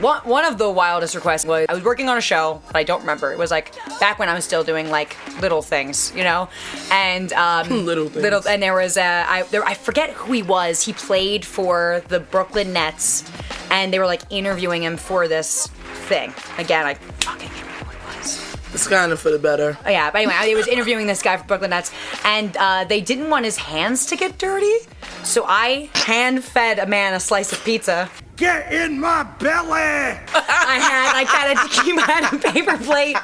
one, 0.00 0.20
one 0.22 0.44
of 0.44 0.58
the 0.58 0.70
wildest 0.70 1.14
requests 1.14 1.44
was 1.44 1.66
I 1.68 1.74
was 1.74 1.84
working 1.84 2.08
on 2.08 2.16
a 2.16 2.20
show 2.20 2.60
but 2.66 2.76
I 2.76 2.82
don't 2.82 3.00
remember. 3.00 3.32
It 3.32 3.38
was 3.38 3.50
like 3.50 3.74
back 4.00 4.18
when 4.18 4.28
I 4.28 4.34
was 4.34 4.44
still 4.44 4.64
doing 4.64 4.90
like 4.90 5.16
little 5.40 5.62
things, 5.62 6.12
you 6.16 6.24
know, 6.24 6.48
and 6.90 7.32
um, 7.34 7.68
Little 7.86 8.08
things. 8.08 8.22
little. 8.22 8.46
And 8.48 8.62
there 8.62 8.74
was 8.74 8.96
a 8.96 9.24
I 9.28 9.42
there 9.44 9.64
I 9.64 9.74
forget 9.74 10.10
who 10.10 10.32
he 10.32 10.42
was. 10.42 10.82
He 10.84 10.92
played 10.92 11.44
for 11.44 12.02
the 12.08 12.20
Brooklyn 12.20 12.72
Nets, 12.72 13.24
and 13.70 13.92
they 13.92 13.98
were 13.98 14.06
like 14.06 14.22
interviewing 14.30 14.82
him 14.82 14.96
for 14.96 15.28
this 15.28 15.66
thing. 16.08 16.32
Again, 16.58 16.86
I 16.86 16.94
fucking 16.94 17.48
Kind 18.86 19.12
of 19.12 19.20
for 19.20 19.30
the 19.30 19.38
better. 19.38 19.76
Oh, 19.84 19.90
yeah, 19.90 20.10
but 20.10 20.18
anyway, 20.18 20.34
I 20.36 20.54
was 20.54 20.68
interviewing 20.68 21.06
this 21.06 21.22
guy 21.22 21.36
for 21.36 21.44
Brooklyn 21.44 21.70
Nets, 21.70 21.92
and 22.24 22.56
uh, 22.56 22.84
they 22.84 23.00
didn't 23.00 23.30
want 23.30 23.44
his 23.44 23.56
hands 23.56 24.06
to 24.06 24.16
get 24.16 24.38
dirty, 24.38 24.76
so 25.24 25.44
I 25.46 25.90
hand 25.94 26.44
fed 26.44 26.78
a 26.78 26.86
man 26.86 27.12
a 27.14 27.20
slice 27.20 27.52
of 27.52 27.62
pizza. 27.64 28.08
Get 28.36 28.70
in 28.70 29.00
my 29.00 29.22
belly! 29.22 29.70
I 29.80 30.18
had 30.78 31.16
I 31.16 31.24
kind 31.24 31.58
of 31.58 31.70
came 31.70 31.96
had 31.96 32.34
a 32.34 32.52
paper 32.52 32.76
plate 32.76 33.16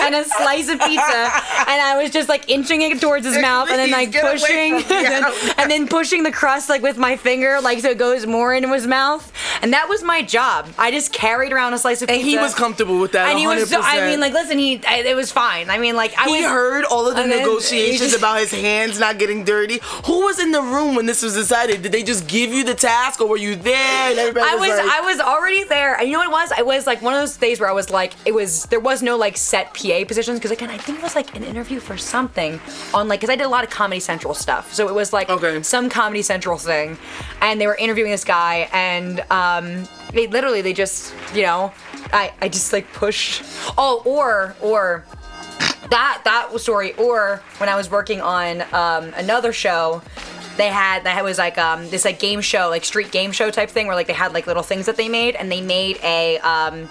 and 0.00 0.14
a 0.14 0.22
slice 0.22 0.68
of 0.68 0.78
pizza, 0.78 1.30
and 1.66 1.82
I 1.82 2.00
was 2.00 2.12
just 2.12 2.28
like 2.28 2.48
inching 2.48 2.82
it 2.82 3.00
towards 3.00 3.26
his 3.26 3.36
mouth, 3.40 3.70
and 3.70 3.78
then 3.80 3.90
like 3.90 4.12
pushing, 4.12 4.74
and, 4.74 4.84
then, 4.88 5.24
and 5.58 5.68
then 5.68 5.88
pushing 5.88 6.22
the 6.22 6.30
crust 6.30 6.68
like 6.68 6.80
with 6.80 6.96
my 6.96 7.16
finger, 7.16 7.60
like 7.60 7.80
so 7.80 7.90
it 7.90 7.98
goes 7.98 8.24
more 8.24 8.54
into 8.54 8.72
his 8.72 8.86
mouth, 8.86 9.32
and 9.62 9.72
that 9.72 9.88
was 9.88 10.04
my 10.04 10.22
job. 10.22 10.68
I 10.78 10.92
just 10.92 11.12
carried 11.12 11.52
around 11.52 11.74
a 11.74 11.78
slice 11.78 12.00
of 12.00 12.08
pizza. 12.08 12.20
And 12.20 12.24
pizza. 12.24 12.38
he 12.38 12.42
was 12.44 12.54
comfortable 12.54 13.00
with 13.00 13.12
that. 13.12 13.30
And 13.30 13.40
he 13.40 13.48
was 13.48 13.68
so, 13.68 13.80
I 13.82 14.08
mean, 14.08 14.20
like, 14.20 14.32
listen, 14.32 14.58
he, 14.58 14.80
I, 14.86 14.98
it 14.98 15.16
was 15.16 15.32
fine. 15.32 15.70
I 15.70 15.78
mean, 15.78 15.96
like, 15.96 16.16
I 16.16 16.28
he 16.28 16.42
was. 16.42 16.44
heard 16.50 16.84
all 16.84 17.08
of 17.08 17.16
the 17.16 17.22
and 17.22 17.32
then 17.32 17.40
he 17.40 17.44
negotiations 17.46 18.00
just- 18.12 18.16
about 18.16 18.38
his 18.38 18.52
hands 18.52 19.00
not 19.00 19.18
getting 19.18 19.42
dirty. 19.42 19.80
Who 20.06 20.20
was 20.26 20.38
in 20.38 20.52
the 20.52 20.62
room 20.62 20.94
when 20.94 21.06
this 21.06 21.20
was 21.20 21.34
decided? 21.34 21.82
Did 21.82 21.90
they 21.90 22.04
just 22.04 22.28
give 22.28 22.52
you 22.52 22.62
the 22.62 22.74
task, 22.74 23.20
or 23.20 23.26
were 23.26 23.36
you 23.36 23.56
there? 23.56 24.10
And 24.10 24.18
everybody 24.20 24.51
I 24.52 24.56
was 24.56 24.68
like, 24.68 24.90
I 24.90 25.00
was 25.00 25.20
already 25.20 25.64
there. 25.64 25.94
And 25.94 26.06
you 26.06 26.12
know 26.12 26.20
what 26.20 26.28
it 26.28 26.32
was? 26.32 26.52
I 26.52 26.62
was 26.62 26.86
like 26.86 27.02
one 27.02 27.14
of 27.14 27.20
those 27.20 27.36
days 27.36 27.60
where 27.60 27.68
I 27.68 27.72
was 27.72 27.90
like 27.90 28.12
it 28.26 28.32
was 28.32 28.64
there 28.66 28.80
was 28.80 29.02
no 29.02 29.16
like 29.16 29.36
set 29.36 29.74
PA 29.74 30.04
positions 30.06 30.38
because 30.38 30.50
again 30.50 30.70
I 30.70 30.78
think 30.78 30.98
it 30.98 31.02
was 31.02 31.14
like 31.14 31.34
an 31.36 31.44
interview 31.44 31.80
for 31.80 31.96
something 31.96 32.60
on 32.94 33.08
like 33.08 33.20
because 33.20 33.32
I 33.32 33.36
did 33.36 33.46
a 33.46 33.48
lot 33.48 33.64
of 33.64 33.70
Comedy 33.70 34.00
Central 34.00 34.34
stuff. 34.34 34.72
So 34.72 34.88
it 34.88 34.94
was 34.94 35.12
like 35.12 35.28
some 35.64 35.88
Comedy 35.88 36.22
Central 36.22 36.58
thing, 36.58 36.98
and 37.40 37.60
they 37.60 37.66
were 37.66 37.76
interviewing 37.76 38.10
this 38.10 38.24
guy 38.24 38.68
and 38.72 39.20
um 39.30 39.88
they 40.12 40.26
literally 40.26 40.62
they 40.62 40.72
just 40.72 41.14
you 41.34 41.42
know 41.42 41.72
I 42.12 42.32
I 42.40 42.48
just 42.48 42.72
like 42.72 42.92
pushed 42.92 43.42
oh 43.78 44.02
or 44.04 44.54
or 44.60 45.04
that 45.90 46.22
that 46.24 46.48
story 46.58 46.92
or 46.94 47.42
when 47.58 47.68
i 47.68 47.76
was 47.76 47.90
working 47.90 48.20
on 48.20 48.62
um, 48.72 49.12
another 49.16 49.52
show 49.52 50.00
they 50.56 50.68
had 50.68 51.04
that 51.04 51.22
was 51.24 51.38
like 51.38 51.58
um, 51.58 51.88
this 51.90 52.04
like 52.04 52.18
game 52.18 52.40
show 52.40 52.68
like 52.68 52.84
street 52.84 53.10
game 53.10 53.32
show 53.32 53.50
type 53.50 53.70
thing 53.70 53.86
where 53.86 53.96
like 53.96 54.06
they 54.06 54.12
had 54.12 54.32
like 54.32 54.46
little 54.46 54.62
things 54.62 54.86
that 54.86 54.96
they 54.96 55.08
made 55.08 55.34
and 55.36 55.50
they 55.50 55.60
made 55.60 55.98
a 56.02 56.38
um, 56.38 56.88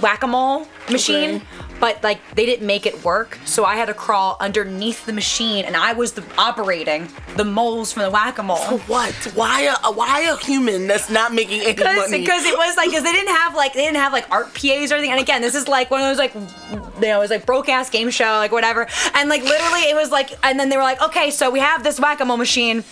whack-a-mole 0.00 0.66
machine 0.90 1.36
Okay. 1.36 1.44
But 1.80 2.02
like 2.02 2.20
they 2.34 2.46
didn't 2.46 2.66
make 2.66 2.86
it 2.86 3.04
work 3.04 3.38
so 3.44 3.64
i 3.64 3.74
had 3.74 3.86
to 3.86 3.94
crawl 3.94 4.36
underneath 4.40 5.06
the 5.06 5.12
machine 5.12 5.64
and 5.64 5.76
i 5.76 5.92
was 5.92 6.12
the 6.12 6.24
operating 6.38 7.08
the 7.36 7.44
moles 7.44 7.92
from 7.92 8.02
the 8.02 8.10
whack-a-mole 8.10 8.56
For 8.56 8.78
what? 8.80 9.14
Why 9.34 9.74
a 9.82 9.92
why 9.92 10.20
a 10.22 10.36
human 10.36 10.86
that's 10.86 11.08
not 11.10 11.32
making 11.32 11.60
any 11.62 11.72
because 11.72 11.96
money? 11.96 12.18
because 12.20 12.44
it 12.44 12.56
was 12.56 12.76
like 12.76 12.90
because 12.90 13.04
they 13.04 13.12
didn't 13.12 13.34
have 13.34 13.54
like 13.54 13.72
they 13.72 13.84
didn't 13.84 13.96
have 13.96 14.12
like 14.12 14.30
art 14.30 14.52
PAs 14.54 14.90
or 14.92 14.96
anything. 14.96 15.12
And 15.12 15.20
again, 15.20 15.40
this 15.40 15.54
is 15.54 15.68
like 15.68 15.90
one 15.90 16.00
of 16.00 16.06
those 16.08 16.18
like 16.18 16.34
you 16.34 16.40
know 17.08 17.18
it 17.18 17.20
was 17.20 17.30
like 17.30 17.46
broke 17.46 17.68
ass 17.68 17.88
game 17.88 18.10
show 18.10 18.24
like 18.24 18.52
whatever. 18.52 18.86
And 19.14 19.28
like 19.28 19.42
literally 19.42 19.82
it 19.88 19.94
was 19.96 20.10
like 20.10 20.32
and 20.42 20.58
then 20.58 20.68
they 20.68 20.76
were 20.76 20.82
like 20.82 21.00
okay 21.00 21.30
so 21.30 21.50
we 21.50 21.60
have 21.60 21.82
this 21.82 21.98
whack 22.00 22.20
a 22.20 22.24
mole 22.24 22.36
machine. 22.36 22.84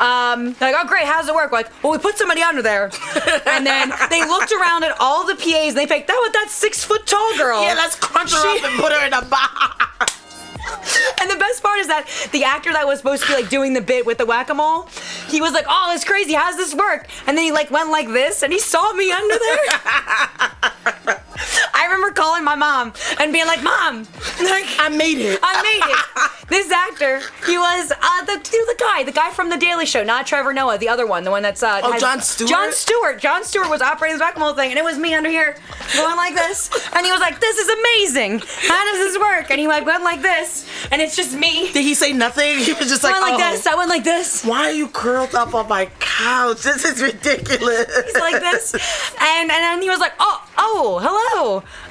Um, 0.00 0.54
they're 0.54 0.72
like, 0.72 0.84
oh 0.84 0.88
great, 0.88 1.04
how 1.04 1.20
does 1.20 1.28
it 1.28 1.34
work? 1.34 1.52
We're 1.52 1.58
like, 1.58 1.70
well, 1.82 1.92
we 1.92 1.98
put 1.98 2.16
somebody 2.18 2.42
under 2.42 2.62
there, 2.62 2.90
and 3.46 3.64
then 3.66 3.92
they 4.10 4.20
looked 4.26 4.52
around 4.52 4.84
at 4.84 4.96
all 5.00 5.24
the 5.26 5.36
PAs 5.36 5.68
and 5.68 5.76
they 5.76 5.86
picked 5.86 6.08
that 6.08 6.18
was 6.20 6.32
that 6.32 6.48
six 6.50 6.84
foot 6.84 7.06
tall 7.06 7.36
girl. 7.36 7.62
yeah, 7.62 7.74
let's 7.74 7.96
crunch 7.96 8.32
her 8.32 8.42
She- 8.42 8.58
up 8.64 8.70
and 8.70 8.80
put 8.80 8.92
her 8.92 9.06
in 9.06 9.12
a 9.12 9.22
box. 9.24 10.20
and 11.20 11.30
the 11.30 11.36
best 11.36 11.62
part 11.62 11.78
is 11.78 11.86
that 11.88 12.06
the 12.32 12.42
actor 12.44 12.72
that 12.72 12.86
was 12.86 12.98
supposed 12.98 13.22
to 13.22 13.28
be 13.28 13.34
like 13.34 13.48
doing 13.50 13.74
the 13.74 13.80
bit 13.82 14.04
with 14.06 14.18
the 14.18 14.26
whack-a-mole, 14.26 14.88
he 15.28 15.40
was 15.40 15.52
like, 15.52 15.66
"Oh, 15.68 15.92
it's 15.94 16.04
crazy. 16.04 16.32
How's 16.32 16.56
this 16.56 16.74
work?" 16.74 17.06
And 17.26 17.36
then 17.36 17.44
he 17.44 17.52
like 17.52 17.70
went 17.70 17.90
like 17.90 18.08
this, 18.08 18.42
and 18.42 18.52
he 18.52 18.58
saw 18.58 18.92
me 18.94 19.12
under 19.12 19.38
there. 19.38 21.20
I 21.74 21.84
remember 21.84 22.10
calling 22.12 22.44
my 22.44 22.54
mom 22.54 22.92
and 23.18 23.32
being 23.32 23.46
like, 23.46 23.62
"Mom, 23.62 24.06
like 24.40 24.66
I 24.78 24.88
made 24.90 25.18
it. 25.18 25.38
I 25.42 25.62
made 25.62 25.84
it." 25.92 26.30
this 26.48 26.70
actor, 26.70 27.20
he 27.46 27.58
was 27.58 27.92
uh, 27.92 28.24
the 28.24 28.38
the 28.38 28.76
guy, 28.78 29.02
the 29.04 29.12
guy 29.12 29.30
from 29.30 29.50
the 29.50 29.56
Daily 29.56 29.86
Show, 29.86 30.02
not 30.04 30.26
Trevor 30.26 30.52
Noah, 30.52 30.78
the 30.78 30.88
other 30.88 31.06
one, 31.06 31.24
the 31.24 31.30
one 31.30 31.42
that's 31.42 31.62
uh, 31.62 31.80
Oh, 31.82 31.92
has- 31.92 32.00
Jon 32.00 32.20
Stewart? 32.20 32.50
Jon 32.50 32.72
Stewart. 32.72 33.18
Jon 33.20 33.44
Stewart 33.44 33.68
was 33.68 33.82
operating 33.82 34.18
the 34.18 34.24
whack-a-mole 34.24 34.54
thing, 34.54 34.70
and 34.70 34.78
it 34.78 34.84
was 34.84 34.98
me 34.98 35.14
under 35.14 35.28
here 35.28 35.56
going 35.96 36.16
like 36.16 36.34
this, 36.34 36.70
and 36.94 37.04
he 37.04 37.12
was 37.12 37.20
like, 37.20 37.40
"This 37.40 37.58
is 37.58 37.68
amazing. 37.68 38.38
How 38.68 38.84
does 38.92 38.98
this 38.98 39.18
work?" 39.18 39.50
And 39.50 39.58
he 39.60 39.66
like 39.66 39.84
went 39.84 40.04
like 40.04 40.22
this, 40.22 40.66
and 40.90 41.00
it's 41.02 41.16
just 41.16 41.34
me. 41.36 41.72
Did 41.72 41.82
he 41.82 41.94
say 41.94 42.12
nothing? 42.12 42.58
He 42.64 42.72
was 42.72 42.88
just 42.88 43.02
like, 43.04 43.14
I 43.14 43.20
went 43.20 43.38
like 43.38 43.48
oh, 43.48 43.52
this. 43.52 43.66
I 43.66 43.74
went 43.74 43.90
like 43.90 44.04
this. 44.04 44.44
Why 44.44 44.64
are 44.68 44.72
you 44.72 44.88
curled 44.88 45.34
up 45.34 45.54
on 45.54 45.68
my 45.68 45.86
couch? 45.98 46.62
This 46.62 46.84
is 46.84 47.02
ridiculous. 47.02 47.86
He's 48.04 48.14
like 48.14 48.40
this, 48.40 48.74
and 48.74 49.50
and 49.50 49.50
then 49.50 49.82
he 49.82 49.90
was 49.90 49.98
like, 50.00 50.12
"Oh, 50.18 50.48
oh, 50.58 50.98
hello," 51.02 51.23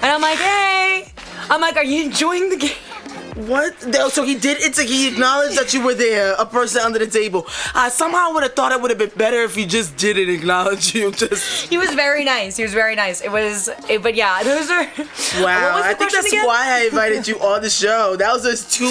and 0.01 0.11
I'm 0.11 0.21
like, 0.21 0.37
"Hey." 0.37 1.11
I'm 1.49 1.61
like, 1.61 1.75
"Are 1.75 1.83
you 1.83 2.05
enjoying 2.05 2.49
the 2.49 2.57
game?" 2.57 2.71
What? 3.35 3.87
No, 3.87 4.05
oh, 4.05 4.09
So 4.09 4.23
he 4.23 4.35
did 4.35 4.57
it. 4.59 4.77
He 4.77 5.07
acknowledged 5.07 5.57
that 5.57 5.73
you 5.73 5.83
were 5.83 5.95
there, 5.95 6.33
a 6.37 6.45
person 6.45 6.81
under 6.81 6.99
the 6.99 7.07
table. 7.07 7.47
I 7.73 7.89
somehow 7.89 8.31
would 8.33 8.43
have 8.43 8.53
thought 8.53 8.71
it 8.71 8.79
would 8.79 8.91
have 8.91 8.99
been 8.99 9.11
better 9.17 9.41
if 9.43 9.55
he 9.55 9.65
just 9.65 9.97
didn't 9.97 10.29
acknowledge 10.29 10.93
you. 10.93 11.11
Just 11.11 11.67
He 11.67 11.77
was 11.77 11.93
very 11.95 12.23
nice. 12.23 12.57
He 12.57 12.63
was 12.63 12.73
very 12.73 12.95
nice. 12.95 13.21
It 13.21 13.31
was, 13.31 13.69
it, 13.89 14.03
but 14.03 14.13
yeah, 14.13 14.43
those 14.43 14.69
are. 14.69 14.83
wow. 15.43 15.75
Was 15.75 15.83
I 15.83 15.93
think 15.95 16.11
that's 16.11 16.27
again? 16.27 16.45
why 16.45 16.81
I 16.81 16.85
invited 16.85 17.27
you 17.27 17.39
on 17.39 17.61
the 17.61 17.69
show. 17.69 18.15
That 18.15 18.33
was 18.33 18.43
just 18.43 18.71
two 18.71 18.85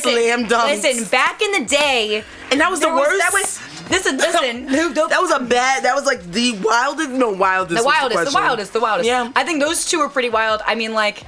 slam 0.00 0.46
dunks. 0.46 0.82
Listen, 0.82 1.04
back 1.10 1.42
in 1.42 1.52
the 1.52 1.66
day, 1.66 2.24
and 2.50 2.60
that 2.60 2.70
was 2.70 2.80
the 2.80 2.88
worst. 2.88 3.18
That 3.18 3.30
was 3.32 3.71
listen, 3.92 4.16
listen. 4.18 4.66
that 4.66 5.18
was 5.20 5.30
a 5.30 5.40
bad. 5.40 5.84
That 5.84 5.94
was 5.94 6.06
like 6.06 6.22
the 6.24 6.52
wildest. 6.62 7.10
No, 7.10 7.30
wildest. 7.30 7.80
the 7.80 7.84
wildest, 7.84 8.10
the, 8.10 8.24
question. 8.24 8.42
wildest, 8.42 8.72
the 8.72 8.80
wildest. 8.80 9.06
Yeah. 9.06 9.32
I 9.36 9.44
think 9.44 9.60
those 9.60 9.86
two 9.86 9.98
were 9.98 10.08
pretty 10.08 10.30
wild. 10.30 10.60
I 10.66 10.74
mean, 10.74 10.92
like, 10.92 11.24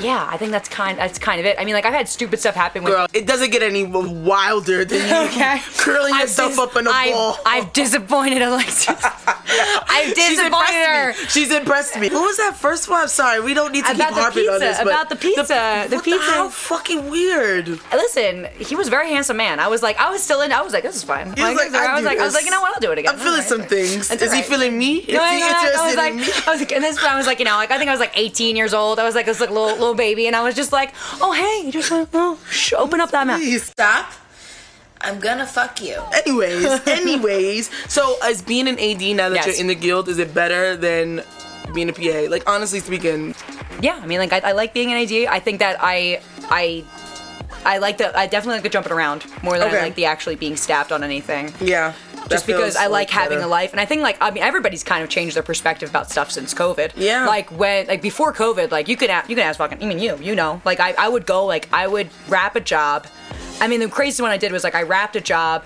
yeah, 0.00 0.26
I 0.30 0.36
think 0.36 0.50
that's 0.52 0.68
kind, 0.68 0.98
that's 0.98 1.18
kind 1.18 1.38
of 1.40 1.46
it. 1.46 1.56
I 1.58 1.64
mean, 1.64 1.74
like, 1.74 1.84
I've 1.84 1.92
had 1.92 2.08
stupid 2.08 2.40
stuff 2.40 2.54
happen 2.54 2.82
with. 2.84 2.92
Girl, 2.92 3.06
it 3.12 3.26
doesn't 3.26 3.50
get 3.50 3.62
any 3.62 3.84
wilder 3.84 4.84
than 4.84 5.08
you 5.08 5.14
Okay. 5.30 5.60
curling 5.78 6.12
I've 6.14 6.22
yourself 6.22 6.52
dis- 6.52 6.58
up 6.58 6.76
in 6.76 6.86
a 6.86 6.90
I've, 6.90 7.12
ball. 7.12 7.38
I've 7.46 7.72
disappointed 7.72 8.42
Alexis. 8.42 8.88
I've 9.04 10.14
disappointed 10.14 10.86
her. 10.86 11.08
me. 11.08 11.14
She's 11.28 11.50
impressed 11.52 11.98
me. 11.98 12.08
What 12.08 12.22
was 12.22 12.36
that 12.38 12.56
first 12.56 12.88
one? 12.88 13.02
I'm 13.02 13.08
sorry. 13.08 13.40
We 13.40 13.54
don't 13.54 13.72
need 13.72 13.84
to 13.84 13.92
About 13.92 14.08
keep 14.08 14.14
the 14.16 14.20
harping 14.22 14.48
on 14.48 14.52
pizza, 14.60 14.64
this. 14.66 14.78
but 14.78 14.86
about 14.86 15.08
the 15.08 15.16
pizza, 15.16 15.86
the 15.88 15.96
what 15.96 16.04
pizza. 16.04 16.30
How 16.30 16.48
fucking 16.48 17.10
weird. 17.10 17.68
Listen, 17.92 18.48
he 18.58 18.74
was 18.76 18.88
a 18.88 18.90
very 18.90 19.08
handsome 19.10 19.36
man. 19.36 19.60
I 19.60 19.68
was 19.68 19.82
like, 19.82 19.98
I 19.98 20.10
was 20.10 20.22
still 20.22 20.40
in. 20.40 20.52
I 20.52 20.62
was 20.62 20.72
like, 20.72 20.82
this 20.82 20.96
is 20.96 21.02
fine. 21.02 21.26
He 21.36 21.42
was 21.42 21.54
like, 21.56 21.72
I 21.74 21.92
I 21.92 21.94
was 21.96 22.04
like, 22.04 22.18
I 22.18 22.24
was 22.24 22.34
like, 22.34 22.44
you 22.44 22.50
know 22.50 22.60
what? 22.60 22.74
I'll 22.74 22.80
do 22.80 22.92
it 22.92 22.98
again. 22.98 23.12
I'm 23.12 23.18
feeling 23.18 23.32
Alright. 23.42 23.48
some 23.48 23.62
things. 23.62 24.10
It's 24.10 24.22
Is 24.22 24.32
he 24.32 24.42
feeling 24.42 24.76
me? 24.78 24.98
Is 24.98 25.14
No, 25.14 25.24
he 25.24 25.40
no, 25.40 25.46
no, 25.46 25.46
I 25.46 25.64
interested 25.64 25.84
was 25.86 25.96
like, 25.96 26.10
in 26.12 26.16
me? 26.18 26.24
I 26.46 26.50
was 26.50 26.60
like, 26.60 26.72
and 26.72 26.84
this, 26.84 26.98
I 27.04 27.16
was 27.16 27.26
like, 27.26 27.38
you 27.38 27.44
know, 27.44 27.56
like 27.56 27.70
I 27.70 27.78
think 27.78 27.88
I 27.88 27.92
was 27.92 28.00
like 28.00 28.12
18 28.16 28.56
years 28.56 28.72
old. 28.74 28.98
I 28.98 29.04
was 29.04 29.14
like 29.14 29.26
this 29.26 29.40
like 29.40 29.50
little 29.50 29.76
little 29.82 29.94
baby, 29.96 30.26
and 30.26 30.34
I 30.36 30.42
was 30.42 30.54
just 30.54 30.72
like, 30.72 30.94
oh 31.20 31.32
hey, 31.32 31.66
you 31.66 31.72
just 31.72 31.90
want 31.90 32.08
oh, 32.14 32.38
shh, 32.50 32.72
open 32.72 33.00
up 33.00 33.10
that 33.10 33.26
mouth. 33.26 33.40
Please 33.40 33.64
Stop. 33.64 34.12
I'm 35.00 35.18
gonna 35.18 35.46
fuck 35.46 35.82
you. 35.82 36.00
Anyways, 36.24 36.64
anyways. 36.86 37.70
So, 37.92 38.16
as 38.22 38.40
being 38.40 38.68
an 38.68 38.78
AD 38.78 39.02
now 39.16 39.28
that 39.30 39.34
Yes. 39.34 39.46
you're 39.46 39.56
in 39.60 39.66
the 39.66 39.74
guild, 39.74 40.08
is 40.08 40.18
it 40.18 40.32
better 40.32 40.76
than 40.76 41.22
being 41.74 41.88
a 41.88 41.92
PA? 41.92 42.30
Like, 42.30 42.48
honestly 42.48 42.78
speaking, 42.80 43.34
Yeah, 43.80 43.98
I 44.00 44.06
mean, 44.06 44.18
like 44.20 44.32
I, 44.32 44.38
I 44.50 44.52
like 44.52 44.72
being 44.74 44.92
an 44.92 44.98
AD. 44.98 45.12
I 45.28 45.40
think 45.40 45.58
that 45.58 45.76
I 45.80 46.20
I. 46.44 46.84
I 47.64 47.78
like 47.78 47.98
the. 47.98 48.16
I 48.18 48.26
definitely 48.26 48.56
like 48.56 48.64
the 48.64 48.68
jumping 48.70 48.92
around 48.92 49.24
more 49.42 49.56
than 49.56 49.68
Okay. 49.68 49.78
I 49.78 49.82
like 49.82 49.94
the 49.94 50.06
actually 50.06 50.34
being 50.34 50.56
stabbed 50.56 50.90
on 50.90 51.04
anything. 51.04 51.52
yeah. 51.60 51.92
Just 52.32 52.46
because 52.46 52.76
I 52.76 52.86
like 52.86 53.10
having 53.10 53.38
better. 53.38 53.46
a 53.46 53.50
life, 53.50 53.72
and 53.72 53.80
I 53.80 53.84
think 53.84 54.02
like 54.02 54.16
I 54.20 54.30
mean 54.30 54.42
everybody's 54.42 54.82
kind 54.82 55.02
of 55.02 55.08
changed 55.08 55.36
their 55.36 55.42
perspective 55.42 55.90
about 55.90 56.10
stuff 56.10 56.30
since 56.30 56.54
COVID. 56.54 56.92
Yeah. 56.96 57.26
Like 57.26 57.50
when 57.50 57.86
like 57.86 58.02
before 58.02 58.32
COVID, 58.32 58.70
like 58.70 58.88
you 58.88 58.96
could 58.96 59.10
ask, 59.10 59.28
you 59.28 59.36
can 59.36 59.44
ask 59.44 59.58
fucking 59.58 59.82
I 59.82 59.86
mean 59.86 59.98
you 59.98 60.16
you 60.18 60.34
know 60.34 60.60
like 60.64 60.80
I 60.80 60.94
I 60.98 61.08
would 61.08 61.26
go 61.26 61.44
like 61.46 61.68
I 61.72 61.86
would 61.86 62.08
wrap 62.28 62.56
a 62.56 62.60
job. 62.60 63.06
I 63.60 63.68
mean 63.68 63.80
the 63.80 63.88
crazy 63.88 64.22
one 64.22 64.32
I 64.32 64.38
did 64.38 64.52
was 64.52 64.64
like 64.64 64.74
I 64.74 64.82
wrapped 64.82 65.16
a 65.16 65.20
job, 65.20 65.64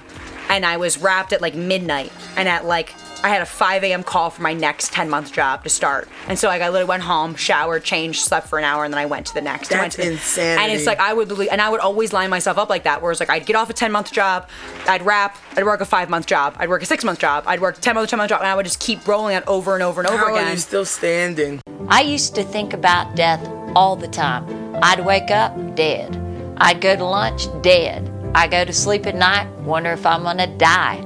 and 0.49 0.67
I 0.67 0.77
was 0.77 0.99
wrapped 0.99 1.33
at 1.33 1.41
like 1.41 1.55
midnight, 1.55 2.13
and 2.37 2.49
at 2.49 2.65
like 2.65 2.93
I 3.27 3.29
had 3.29 3.43
a 3.43 3.47
5 3.47 3.83
a.m. 3.83 4.05
call 4.05 4.31
for 4.31 4.43
my 4.43 4.53
next 4.53 4.93
10 4.93 5.11
month 5.11 5.33
job 5.33 5.65
to 5.65 5.69
start. 5.69 6.09
And 6.29 6.39
so 6.39 6.47
like 6.47 6.63
I 6.63 6.69
literally 6.69 6.89
went 6.89 7.03
home, 7.03 7.35
showered, 7.35 7.83
changed, 7.83 8.21
slept 8.23 8.47
for 8.49 8.57
an 8.57 8.65
hour, 8.65 8.85
and 8.85 8.95
then 8.95 9.01
I 9.01 9.07
went 9.07 9.27
to 9.27 9.35
the 9.35 9.41
next. 9.41 9.73
I 9.73 9.81
went 9.81 9.95
That's 9.95 9.97
to 9.97 10.03
the- 10.03 10.13
insanity. 10.13 10.63
And 10.63 10.73
it's 10.73 10.87
like 10.87 11.01
I 11.01 11.13
would 11.13 11.29
literally, 11.29 11.51
and 11.51 11.61
I 11.61 11.69
would 11.69 11.81
always 11.81 12.13
line 12.13 12.31
myself 12.31 12.57
up 12.57 12.71
like 12.71 12.85
that, 12.85 13.03
where 13.03 13.11
it's 13.11 13.19
like 13.19 13.29
I'd 13.31 13.45
get 13.45 13.57
off 13.57 13.69
a 13.69 13.73
10 13.73 13.91
month 13.91 14.13
job, 14.13 14.49
I'd 14.87 15.03
wrap, 15.03 15.37
I'd 15.57 15.65
work 15.65 15.81
a 15.81 15.85
five 15.85 16.09
month 16.09 16.27
job, 16.27 16.55
I'd 16.59 16.69
work 16.69 16.83
a 16.83 16.87
six 16.87 17.03
month 17.03 17.19
job, 17.19 17.43
I'd 17.49 17.61
work 17.61 17.81
10 17.81 17.97
month, 17.97 18.09
10 18.11 18.17
month 18.17 18.29
job, 18.29 18.41
and 18.41 18.49
I 18.49 18.55
would 18.55 18.65
just 18.65 18.79
keep 18.79 19.07
rolling 19.09 19.35
it 19.37 19.43
over 19.49 19.75
and 19.75 19.83
over 19.83 20.01
and 20.01 20.09
over 20.09 20.19
How 20.19 20.35
are 20.37 20.51
you 20.51 20.57
still 20.57 20.85
standing? 20.85 21.61
I 21.89 22.03
used 22.03 22.37
to 22.37 22.45
think 22.45 22.73
about 22.75 23.17
death 23.17 23.45
all 23.75 23.97
the 23.97 24.09
time. 24.09 24.45
I'd 24.85 25.05
wake 25.05 25.33
up 25.33 25.75
dead. 25.75 26.17
I'd 26.59 26.81
go 26.81 26.95
to 26.95 27.05
lunch 27.05 27.47
dead. 27.63 28.09
I 28.37 28.47
go 28.47 28.65
to 28.65 28.73
sleep 28.73 29.07
at 29.07 29.17
night, 29.17 29.49
wonder 29.63 29.91
if 29.91 30.07
I'm 30.07 30.23
gonna 30.23 30.47
die. 30.59 31.03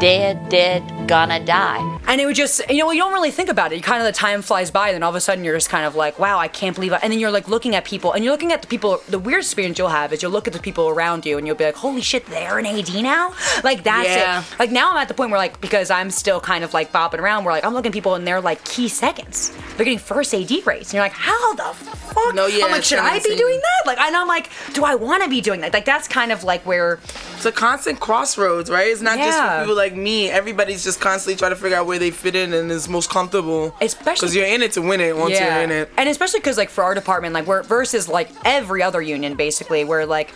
Dead, 0.00 0.48
dead, 0.48 0.82
gonna 1.06 1.38
die. 1.44 1.78
And 2.08 2.20
it 2.20 2.26
would 2.26 2.34
just, 2.34 2.60
you 2.68 2.78
know, 2.78 2.90
you 2.90 2.98
don't 3.00 3.12
really 3.12 3.30
think 3.30 3.48
about 3.48 3.72
it. 3.72 3.76
You 3.76 3.82
kind 3.82 4.00
of 4.02 4.06
the 4.06 4.10
time 4.18 4.42
flies 4.42 4.68
by, 4.68 4.88
and 4.88 4.94
then 4.96 5.04
all 5.04 5.10
of 5.10 5.14
a 5.14 5.20
sudden 5.20 5.44
you're 5.44 5.54
just 5.54 5.68
kind 5.70 5.86
of 5.86 5.94
like, 5.94 6.18
wow, 6.18 6.38
I 6.40 6.48
can't 6.48 6.74
believe 6.74 6.90
it. 6.90 6.98
And 7.04 7.12
then 7.12 7.20
you're 7.20 7.30
like 7.30 7.46
looking 7.46 7.76
at 7.76 7.84
people, 7.84 8.12
and 8.12 8.24
you're 8.24 8.32
looking 8.32 8.50
at 8.50 8.62
the 8.62 8.66
people. 8.66 9.00
The 9.08 9.20
weird 9.20 9.38
experience 9.42 9.78
you'll 9.78 9.88
have 9.90 10.12
is 10.12 10.20
you'll 10.20 10.32
look 10.32 10.48
at 10.48 10.54
the 10.54 10.58
people 10.58 10.88
around 10.88 11.24
you, 11.24 11.38
and 11.38 11.46
you'll 11.46 11.54
be 11.54 11.62
like, 11.64 11.76
holy 11.76 12.00
shit, 12.00 12.26
they're 12.26 12.58
an 12.58 12.66
AD 12.66 12.92
now. 13.00 13.32
Like 13.62 13.84
that's 13.84 14.08
Yeah. 14.08 14.40
it. 14.40 14.58
Like 14.58 14.72
now 14.72 14.90
I'm 14.90 14.96
at 14.96 15.06
the 15.06 15.14
point 15.14 15.30
where 15.30 15.38
like 15.38 15.60
because 15.60 15.88
I'm 15.88 16.10
still 16.10 16.40
kind 16.40 16.64
of 16.64 16.74
like 16.74 16.90
bopping 16.90 17.20
around, 17.20 17.44
where 17.44 17.54
like 17.54 17.64
I'm 17.64 17.72
looking 17.72 17.90
at 17.90 17.94
people 17.94 18.16
and 18.16 18.26
they're 18.26 18.40
like 18.40 18.64
key 18.64 18.88
seconds. 18.88 19.52
They're 19.76 19.84
getting 19.84 20.00
first 20.00 20.34
AD 20.34 20.50
rates, 20.66 20.88
and 20.88 20.94
you're 20.94 21.04
like, 21.04 21.12
how 21.12 21.54
the 21.54 21.62
fuck? 21.62 22.34
No, 22.34 22.46
yeah, 22.46 22.64
I'm 22.64 22.72
like, 22.72 22.80
it's 22.80 22.88
should 22.88 22.98
I 22.98 23.20
be 23.20 23.36
doing 23.36 23.60
that? 23.60 23.86
Like, 23.86 23.98
and 24.00 24.16
I'm 24.16 24.26
like, 24.28 24.50
do 24.72 24.84
I 24.84 24.96
want 24.96 25.22
to 25.22 25.30
be 25.30 25.40
doing 25.40 25.60
that? 25.60 25.72
Like 25.72 25.84
that's 25.84 26.08
kind 26.08 26.32
of 26.32 26.42
like 26.42 26.66
where 26.66 26.98
It's 27.36 27.46
a 27.46 27.52
constant 27.52 28.00
crossroads, 28.00 28.68
right? 28.68 28.88
It's 28.88 29.00
not 29.00 29.18
just 29.18 29.38
people 29.60 29.76
like 29.76 29.91
me. 29.96 30.30
Everybody's 30.30 30.84
just 30.84 31.00
constantly 31.00 31.36
trying 31.38 31.52
to 31.52 31.56
figure 31.56 31.76
out 31.76 31.86
where 31.86 31.98
they 31.98 32.10
fit 32.10 32.34
in 32.34 32.52
and 32.52 32.70
is 32.70 32.88
most 32.88 33.10
comfortable. 33.10 33.74
Especially 33.80 34.14
because 34.14 34.34
you're 34.34 34.46
in 34.46 34.62
it 34.62 34.72
to 34.72 34.82
win 34.82 35.00
it 35.00 35.16
once 35.16 35.38
you're 35.38 35.48
in 35.62 35.70
it. 35.70 35.90
And 35.96 36.08
especially 36.08 36.40
because 36.40 36.56
like 36.56 36.70
for 36.70 36.84
our 36.84 36.94
department, 36.94 37.34
like 37.34 37.46
we're 37.46 37.62
versus 37.62 38.08
like 38.08 38.30
every 38.44 38.82
other 38.82 39.02
union, 39.02 39.34
basically, 39.34 39.84
where 39.84 40.06
like 40.06 40.32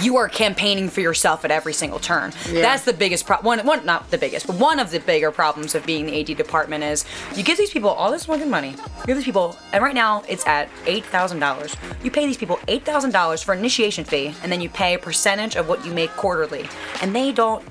you 0.00 0.16
are 0.16 0.28
campaigning 0.28 0.88
for 0.88 1.00
yourself 1.00 1.44
at 1.44 1.50
every 1.50 1.72
single 1.72 1.98
turn. 1.98 2.32
Yeah. 2.50 2.62
That's 2.62 2.84
the 2.84 2.92
biggest 2.92 3.26
problem. 3.26 3.46
One, 3.46 3.66
one, 3.66 3.86
not 3.86 4.10
the 4.10 4.18
biggest, 4.18 4.46
but 4.46 4.56
one 4.56 4.78
of 4.78 4.90
the 4.90 5.00
bigger 5.00 5.30
problems 5.30 5.74
of 5.74 5.86
being 5.86 6.06
the 6.06 6.20
AD 6.20 6.36
department 6.36 6.84
is 6.84 7.04
you 7.36 7.42
give 7.42 7.58
these 7.58 7.70
people 7.70 7.90
all 7.90 8.10
this 8.10 8.26
fucking 8.26 8.50
money. 8.50 8.70
You 8.70 9.06
give 9.06 9.16
these 9.16 9.24
people, 9.24 9.56
and 9.72 9.82
right 9.82 9.94
now 9.94 10.22
it's 10.28 10.46
at 10.46 10.68
eight 10.86 11.04
thousand 11.04 11.38
dollars. 11.38 11.76
You 12.02 12.10
pay 12.10 12.26
these 12.26 12.36
people 12.36 12.58
eight 12.68 12.84
thousand 12.84 13.12
dollars 13.12 13.42
for 13.42 13.54
initiation 13.54 14.04
fee, 14.04 14.34
and 14.42 14.50
then 14.50 14.60
you 14.60 14.68
pay 14.68 14.94
a 14.94 14.98
percentage 14.98 15.56
of 15.56 15.68
what 15.68 15.84
you 15.84 15.92
make 15.92 16.10
quarterly, 16.10 16.66
and 17.00 17.14
they 17.14 17.32
don't 17.32 17.64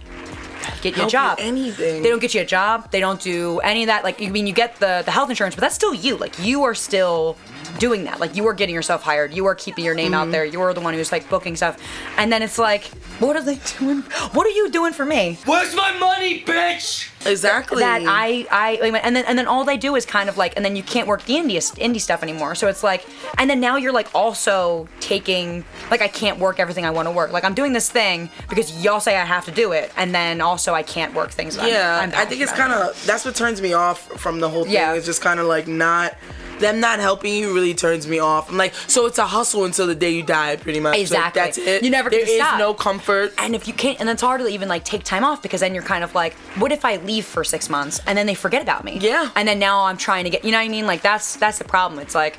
get 0.82 0.86
you 0.86 0.92
a 0.92 0.96
Help 0.96 1.06
you 1.06 1.10
job. 1.10 1.38
anything. 1.40 2.02
They 2.04 2.10
don't 2.10 2.20
get 2.20 2.34
you 2.34 2.42
a 2.42 2.46
job. 2.46 2.90
They 2.92 3.00
don't 3.00 3.20
do 3.22 3.60
any 3.60 3.84
of 3.84 3.88
that. 3.88 4.04
Like, 4.04 4.22
I 4.22 4.28
mean, 4.30 4.48
you 4.48 4.54
get 4.54 4.76
the 4.78 5.02
the 5.06 5.12
health 5.12 5.30
insurance, 5.30 5.56
but 5.56 5.62
that's 5.62 5.76
still 5.76 5.94
you. 5.94 6.18
Like, 6.18 6.38
you 6.40 6.64
are 6.64 6.76
still 6.76 7.38
doing 7.80 8.04
that. 8.06 8.20
Like, 8.20 8.36
you 8.36 8.46
are 8.48 8.54
getting 8.54 8.76
yourself 8.76 9.02
hired. 9.02 9.34
You 9.34 9.46
are 9.48 9.56
keeping 9.56 9.84
your 9.84 9.96
name 9.96 10.14
out 10.14 10.28
Mhm. 10.28 10.32
there. 10.32 10.46
You 10.46 10.62
are 10.62 10.74
the 10.74 10.82
one 10.82 10.94
who's 10.94 11.12
like 11.12 11.28
booking 11.30 11.56
stuff. 11.56 11.78
And 12.18 12.32
then 12.32 12.42
it's 12.42 12.58
like, 12.60 12.86
what 13.20 13.36
are 13.36 13.42
they 13.42 13.60
doing? 13.80 14.02
What 14.34 14.46
are 14.46 14.52
you 14.52 14.70
doing 14.70 14.94
for 14.94 15.06
me? 15.06 15.40
Where's 15.46 15.74
my 15.76 15.92
money, 15.98 16.44
bitch? 16.44 17.10
Exactly. 17.26 17.80
That 17.80 18.02
I, 18.06 18.46
I, 18.52 18.72
and 19.04 19.16
then 19.16 19.26
and 19.26 19.38
then 19.38 19.48
all 19.48 19.64
they 19.64 19.78
do 19.78 19.96
is 19.96 20.06
kind 20.06 20.30
of 20.30 20.38
like, 20.38 20.54
and 20.56 20.64
then 20.66 20.76
you 20.76 20.84
can't 20.84 21.08
work 21.08 21.24
the 21.26 21.34
indie 21.36 21.58
indie 21.78 22.02
stuff 22.02 22.24
anymore. 22.24 22.56
So 22.56 22.68
it's 22.68 22.84
like, 22.84 23.06
and 23.38 23.50
then 23.50 23.60
now 23.60 23.78
you're 23.78 23.92
like 23.94 24.08
also 24.14 24.88
taking, 25.00 25.64
like 25.92 26.02
I 26.02 26.08
can't 26.08 26.40
work 26.40 26.60
everything 26.60 26.86
I 26.86 26.90
want 26.90 27.08
to 27.08 27.12
work. 27.12 27.32
Like 27.32 27.44
I'm 27.44 27.54
doing 27.54 27.74
this 27.74 27.90
thing 27.90 28.30
because 28.50 28.84
y'all 28.84 29.00
say 29.00 29.16
I 29.18 29.26
have 29.26 29.46
to 29.46 29.52
do 29.52 29.72
it, 29.72 29.92
and 29.98 30.14
then 30.14 30.42
also 30.42 30.74
I 30.74 30.84
can't 30.84 31.14
work 31.14 31.32
things. 31.32 31.56
that 31.56 31.64
I'm- 31.66 31.74
Yeah, 31.74 32.00
I'm 32.02 32.12
I 32.14 32.26
think 32.26 32.42
it's 32.42 32.52
kind 32.54 32.74
of 32.74 33.06
that's 33.06 33.26
what 33.26 33.36
turns 33.36 33.62
me 33.62 33.74
off 33.74 34.00
from 34.20 34.40
the 34.40 34.50
whole 34.50 34.64
thing. 34.64 34.74
Yeah. 34.74 34.94
It's 34.94 35.06
just 35.06 35.22
kind 35.22 35.40
of 35.40 35.46
like 35.48 35.68
not 35.68 36.16
them 36.60 36.80
not 36.80 37.00
helping 37.00 37.34
you 37.34 37.54
really 37.54 37.74
turns 37.74 38.08
me 38.08 38.20
off. 38.20 38.50
I'm 38.50 38.58
like, 38.58 38.74
so 38.88 39.06
it's 39.06 39.18
a 39.18 39.26
hustle 39.26 39.66
until 39.66 39.88
the 39.88 39.96
day 39.96 40.12
you 40.12 40.24
die, 40.24 40.56
pretty 40.56 40.80
much. 40.80 40.92
Like, 40.94 41.02
Exactly. 41.02 41.42
that's 41.42 41.58
it. 41.58 41.84
You 41.84 41.90
never 41.90 42.10
There 42.10 42.20
can 42.20 42.30
is 42.30 42.36
stop. 42.36 42.58
no 42.60 42.74
comfort. 42.74 43.34
And 43.38 43.56
if 43.56 43.68
you 43.68 43.74
can't, 43.74 44.00
and 44.00 44.10
it's 44.10 44.22
hard 44.22 44.42
to 44.42 44.48
even 44.48 44.68
like 44.70 44.84
take 44.86 45.04
time 45.04 45.24
off 45.24 45.42
because 45.42 45.62
then 45.62 45.74
you're 45.74 45.84
kind 45.84 46.04
of 46.04 46.16
like, 46.16 46.34
what 46.58 46.72
if 46.72 46.86
I 46.86 46.98
leave 46.98 47.26
for 47.26 47.44
six 47.44 47.70
months 47.70 48.00
and 48.08 48.18
then 48.18 48.26
they 48.28 48.36
forget 48.36 48.62
about 48.62 48.84
me? 48.84 48.98
Yeah. 49.02 49.30
And 49.36 49.48
then 49.48 49.60
now 49.60 49.84
I'm 49.84 49.98
trying 49.98 50.24
to 50.26 50.30
get, 50.30 50.46
you 50.46 50.52
know 50.52 50.58
what 50.58 50.66
I 50.66 50.70
mean? 50.70 50.86
Like 50.88 51.02
that's 51.02 51.36
that's 51.38 51.58
the 51.58 51.66
problem. 51.66 52.00
It's 52.00 52.16
like, 52.16 52.38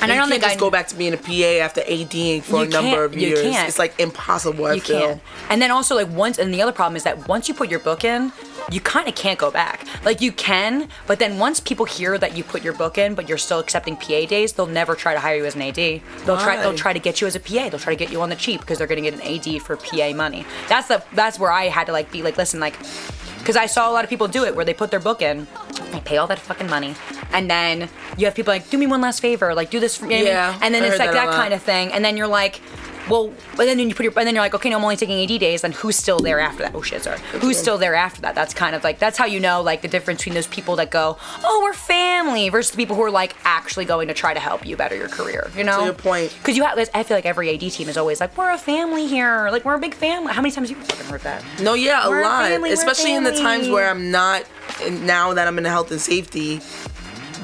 and 0.00 0.12
I 0.12 0.16
don't 0.16 0.28
think 0.28 0.42
just 0.42 0.56
I 0.56 0.58
go 0.60 0.70
back 0.70 0.86
to 0.88 0.94
being 0.96 1.12
a 1.14 1.16
PA 1.16 1.64
after 1.64 1.82
ADing 1.84 2.42
for 2.42 2.62
a 2.62 2.68
number 2.68 3.02
of 3.04 3.14
you 3.16 3.28
years. 3.28 3.40
can't. 3.42 3.68
It's 3.68 3.78
like 3.78 3.98
impossible. 3.98 4.66
I 4.66 4.74
you 4.74 4.80
feel. 4.80 5.00
can't. 5.00 5.20
And 5.50 5.60
then 5.60 5.70
also 5.72 5.96
like 5.96 6.08
once, 6.10 6.38
and 6.38 6.54
the 6.54 6.62
other 6.62 6.72
problem 6.72 6.96
is 6.96 7.02
that 7.02 7.26
once 7.28 7.48
you 7.48 7.54
put 7.54 7.68
your 7.70 7.80
book 7.80 8.04
in, 8.04 8.30
you 8.70 8.80
kind 8.80 9.08
of 9.08 9.14
can't 9.14 9.38
go 9.38 9.50
back. 9.50 9.86
Like 10.04 10.20
you 10.20 10.32
can, 10.32 10.88
but 11.06 11.18
then 11.18 11.38
once 11.38 11.60
people 11.60 11.86
hear 11.86 12.18
that 12.18 12.36
you 12.36 12.44
put 12.44 12.62
your 12.62 12.72
book 12.72 12.98
in, 12.98 13.14
but 13.14 13.28
you're 13.28 13.38
still 13.38 13.58
accepting 13.58 13.96
PA 13.96 14.26
days, 14.26 14.52
they'll 14.52 14.66
never 14.66 14.94
try 14.94 15.14
to 15.14 15.20
hire 15.20 15.36
you 15.36 15.44
as 15.46 15.54
an 15.54 15.62
AD. 15.62 15.74
They'll 15.74 16.36
try. 16.38 16.56
They'll 16.56 16.74
try 16.74 16.92
to 16.92 16.98
get 16.98 17.20
you 17.20 17.26
as 17.26 17.36
a 17.36 17.40
PA. 17.40 17.68
They'll 17.68 17.78
try 17.78 17.94
to 17.94 17.98
get 17.98 18.12
you 18.12 18.20
on 18.20 18.28
the 18.28 18.36
cheap 18.36 18.60
because 18.60 18.78
they're 18.78 18.86
gonna 18.86 19.00
get 19.00 19.14
an 19.14 19.22
AD 19.22 19.62
for 19.62 19.76
PA 19.76 20.12
money. 20.14 20.44
That's 20.68 20.88
the. 20.88 21.02
That's 21.12 21.38
where 21.38 21.52
I 21.52 21.64
had 21.64 21.86
to 21.86 21.92
like 21.92 22.10
be 22.12 22.22
like, 22.22 22.36
listen, 22.36 22.60
like. 22.60 22.76
Because 23.38 23.56
I 23.56 23.66
saw 23.66 23.90
a 23.90 23.92
lot 23.92 24.04
of 24.04 24.10
people 24.10 24.28
do 24.28 24.44
it 24.44 24.54
where 24.54 24.64
they 24.64 24.74
put 24.74 24.90
their 24.90 25.00
book 25.00 25.22
in, 25.22 25.46
they 25.92 26.00
pay 26.00 26.18
all 26.18 26.26
that 26.26 26.38
fucking 26.38 26.68
money, 26.68 26.94
and 27.32 27.50
then 27.50 27.88
you 28.18 28.26
have 28.26 28.34
people 28.34 28.52
like, 28.52 28.68
do 28.68 28.76
me 28.76 28.86
one 28.86 29.00
last 29.00 29.20
favor, 29.20 29.54
like 29.54 29.70
do 29.70 29.80
this 29.80 29.96
for 29.96 30.04
me. 30.04 30.24
Yeah, 30.24 30.58
and 30.60 30.74
then 30.74 30.82
I 30.82 30.88
it's 30.88 30.98
like 30.98 31.12
that 31.12 31.26
that 31.26 31.34
kind 31.34 31.54
of 31.54 31.62
thing, 31.62 31.90
and 31.92 32.04
then 32.04 32.18
you're 32.18 32.26
like, 32.26 32.60
well, 33.08 33.32
but 33.56 33.64
then 33.66 33.78
you 33.78 33.94
put 33.94 34.04
your, 34.04 34.12
and 34.16 34.26
then 34.26 34.34
you're 34.34 34.44
like, 34.44 34.54
okay, 34.54 34.70
no, 34.70 34.76
I'm 34.78 34.84
only 34.84 34.96
taking 34.96 35.20
AD 35.22 35.40
days. 35.40 35.62
Then 35.62 35.72
who's 35.72 35.96
still 35.96 36.18
there 36.18 36.40
after 36.40 36.62
that? 36.62 36.74
Oh 36.74 36.82
shit, 36.82 37.02
sorry. 37.02 37.18
Who's 37.40 37.58
still 37.58 37.78
there 37.78 37.94
after 37.94 38.20
that? 38.22 38.34
That's 38.34 38.54
kind 38.54 38.74
of 38.74 38.84
like 38.84 38.98
that's 38.98 39.18
how 39.18 39.26
you 39.26 39.40
know 39.40 39.62
like 39.62 39.82
the 39.82 39.88
difference 39.88 40.20
between 40.20 40.34
those 40.34 40.46
people 40.46 40.76
that 40.76 40.90
go, 40.90 41.16
oh, 41.44 41.60
we're 41.62 41.72
family, 41.72 42.48
versus 42.48 42.70
the 42.72 42.76
people 42.76 42.96
who 42.96 43.02
are 43.02 43.10
like 43.10 43.34
actually 43.44 43.84
going 43.84 44.08
to 44.08 44.14
try 44.14 44.34
to 44.34 44.40
help 44.40 44.66
you 44.66 44.76
better 44.76 44.96
your 44.96 45.08
career. 45.08 45.50
You 45.56 45.64
know, 45.64 45.78
To 45.80 45.84
your 45.86 45.94
point. 45.94 46.34
Because 46.38 46.56
you 46.56 46.64
have, 46.64 46.78
I 46.94 47.02
feel 47.02 47.16
like 47.16 47.26
every 47.26 47.52
AD 47.54 47.60
team 47.72 47.88
is 47.88 47.96
always 47.96 48.20
like, 48.20 48.36
we're 48.36 48.50
a 48.50 48.58
family 48.58 49.06
here, 49.06 49.48
like 49.50 49.64
we're 49.64 49.74
a 49.74 49.78
big 49.78 49.94
family. 49.94 50.32
How 50.32 50.42
many 50.42 50.52
times 50.52 50.68
have 50.68 50.78
you 50.78 50.84
fucking 50.84 51.06
heard 51.06 51.22
that? 51.22 51.44
No, 51.60 51.74
yeah, 51.74 52.06
a 52.06 52.08
We're 52.10 52.20
a 52.20 52.24
lot. 52.24 52.48
family, 52.48 52.72
Especially 52.72 53.14
in 53.14 53.24
the 53.24 53.32
times 53.32 53.68
where 53.68 53.88
I'm 53.90 54.10
not. 54.10 54.44
Now 54.90 55.34
that 55.34 55.48
I'm 55.48 55.56
in 55.58 55.64
health 55.64 55.90
and 55.90 56.00
safety, 56.00 56.60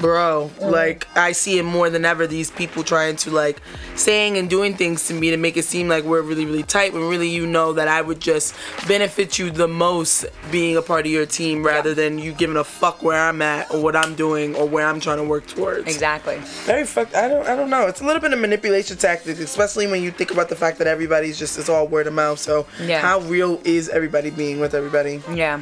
bro, 0.01 0.51
Mm. 0.59 0.71
like 0.71 1.07
I 1.15 1.31
see 1.31 1.57
it 1.59 1.63
more 1.63 1.89
than 1.89 2.05
ever. 2.05 2.27
These 2.27 2.51
people 2.51 2.83
trying 2.83 3.15
to 3.17 3.31
like 3.31 3.61
saying 3.95 4.37
and 4.37 4.49
doing 4.49 4.75
things 4.75 5.07
to 5.07 5.13
me 5.13 5.29
to 5.31 5.37
make 5.37 5.55
it 5.57 5.65
seem 5.65 5.87
like 5.87 6.03
we're 6.03 6.21
really, 6.21 6.45
really 6.45 6.63
tight. 6.63 6.93
When 6.93 7.07
really, 7.07 7.29
you 7.29 7.45
know 7.47 7.73
that 7.73 7.87
I 7.87 8.01
would 8.01 8.19
just 8.19 8.53
benefit 8.87 9.39
you 9.39 9.49
the 9.51 9.67
most 9.67 10.25
being 10.51 10.75
a 10.77 10.81
part 10.81 11.05
of 11.05 11.11
your 11.11 11.25
team 11.25 11.63
rather 11.65 11.93
than 11.93 12.19
you 12.19 12.33
giving 12.33 12.57
a 12.57 12.63
fuck 12.63 13.01
where 13.03 13.19
I'm 13.21 13.41
at 13.41 13.73
or 13.73 13.81
what 13.81 13.95
I'm 13.95 14.15
doing 14.15 14.55
or 14.55 14.67
where 14.67 14.85
I'm 14.85 14.99
trying 14.99 15.17
to 15.17 15.23
work 15.23 15.47
towards. 15.47 15.87
Exactly. 15.87 16.37
Very 16.65 16.85
fuck. 16.85 17.15
I 17.15 17.27
don't. 17.27 17.47
I 17.47 17.55
don't 17.55 17.69
know. 17.69 17.87
It's 17.87 18.01
a 18.01 18.05
little 18.05 18.21
bit 18.21 18.33
of 18.33 18.39
manipulation 18.39 18.97
tactic, 18.97 19.39
especially 19.39 19.87
when 19.87 20.03
you 20.03 20.11
think 20.11 20.31
about 20.31 20.49
the 20.49 20.55
fact 20.55 20.77
that 20.79 20.87
everybody's 20.87 21.39
just 21.39 21.57
it's 21.57 21.69
all 21.69 21.87
word 21.87 22.07
of 22.07 22.13
mouth. 22.13 22.39
So 22.39 22.65
Yeah. 22.81 22.99
how 23.01 23.19
real 23.21 23.61
is 23.63 23.89
everybody 23.89 24.29
being 24.29 24.59
with 24.59 24.73
everybody? 24.73 25.21
Yeah. 25.33 25.61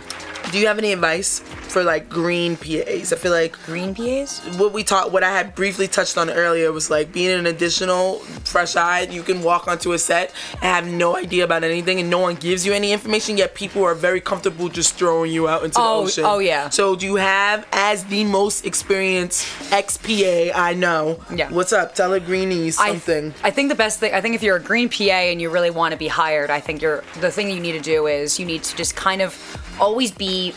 Do 0.54 0.60
you 0.60 0.68
have 0.68 0.78
any 0.78 0.94
advice 0.94 1.40
for 1.40 1.84
like 1.84 2.10
green 2.10 2.56
PAs? 2.58 3.12
I 3.12 3.16
feel 3.16 3.32
like 3.32 3.54
green 3.66 3.96
PAs. 3.96 4.38
What 4.60 4.72
we 4.72 4.84
taught, 4.84 5.12
what 5.12 5.24
I 5.24 5.32
had 5.32 5.56
briefly 5.56 5.88
touched 5.88 6.16
on 6.16 6.30
earlier, 6.30 6.72
was 6.72 6.92
like 6.92 7.12
being 7.12 7.32
an 7.40 7.48
additional 7.48 8.20
fresh 8.46 8.76
eye. 8.76 9.02
You 9.10 9.24
can 9.24 9.42
walk 9.42 9.68
onto 9.68 9.94
a 9.94 9.98
set 9.98 10.32
and 10.62 10.62
have 10.62 10.86
no 10.88 11.18
idea 11.18 11.44
about 11.44 11.64
anything, 11.64 12.00
and 12.00 12.08
no 12.08 12.20
one 12.20 12.36
gives 12.36 12.68
you 12.68 12.72
any 12.72 12.92
information. 12.94 13.36
Yet 13.36 13.56
people 13.56 13.84
are 13.84 13.96
very 13.96 14.22
comfortable 14.22 14.70
just 14.70 14.94
throwing 14.94 15.32
you 15.32 15.48
out 15.48 15.64
into 15.64 15.80
Oh, 15.80 16.02
the 16.02 16.06
ocean. 16.06 16.24
oh, 16.28 16.38
yeah. 16.38 16.70
So 16.70 16.96
do 16.96 17.08
you 17.08 17.16
have, 17.16 17.66
as 17.72 18.04
the 18.06 18.24
most 18.24 18.64
experienced 18.64 19.48
XPA 19.72 20.52
I 20.54 20.76
know? 20.76 21.20
Yeah. 21.36 21.50
What's 21.50 21.74
up? 21.74 21.96
Tell 21.96 22.14
a 22.14 22.20
greenie 22.20 22.70
something. 22.70 23.34
I 23.44 23.50
think 23.50 23.70
the 23.70 23.76
best 23.76 24.00
thing, 24.00 24.14
I 24.14 24.22
think 24.22 24.36
if 24.36 24.44
you're 24.44 24.58
a 24.58 24.62
green 24.62 24.88
PA 24.88 25.02
and 25.32 25.42
you 25.42 25.50
really 25.50 25.72
want 25.72 25.94
to 25.94 25.98
be 25.98 26.10
hired, 26.10 26.52
I 26.52 26.60
think 26.60 26.84
you're, 26.84 27.04
the 27.22 27.32
thing 27.32 27.50
you 27.50 27.60
need 27.60 27.72
to 27.72 27.82
do 27.82 28.06
is 28.06 28.40
you 28.40 28.46
need 28.46 28.62
to 28.66 28.76
just 28.76 28.96
kind 28.96 29.24
of 29.24 29.34
always 29.80 30.12
be, 30.12 30.54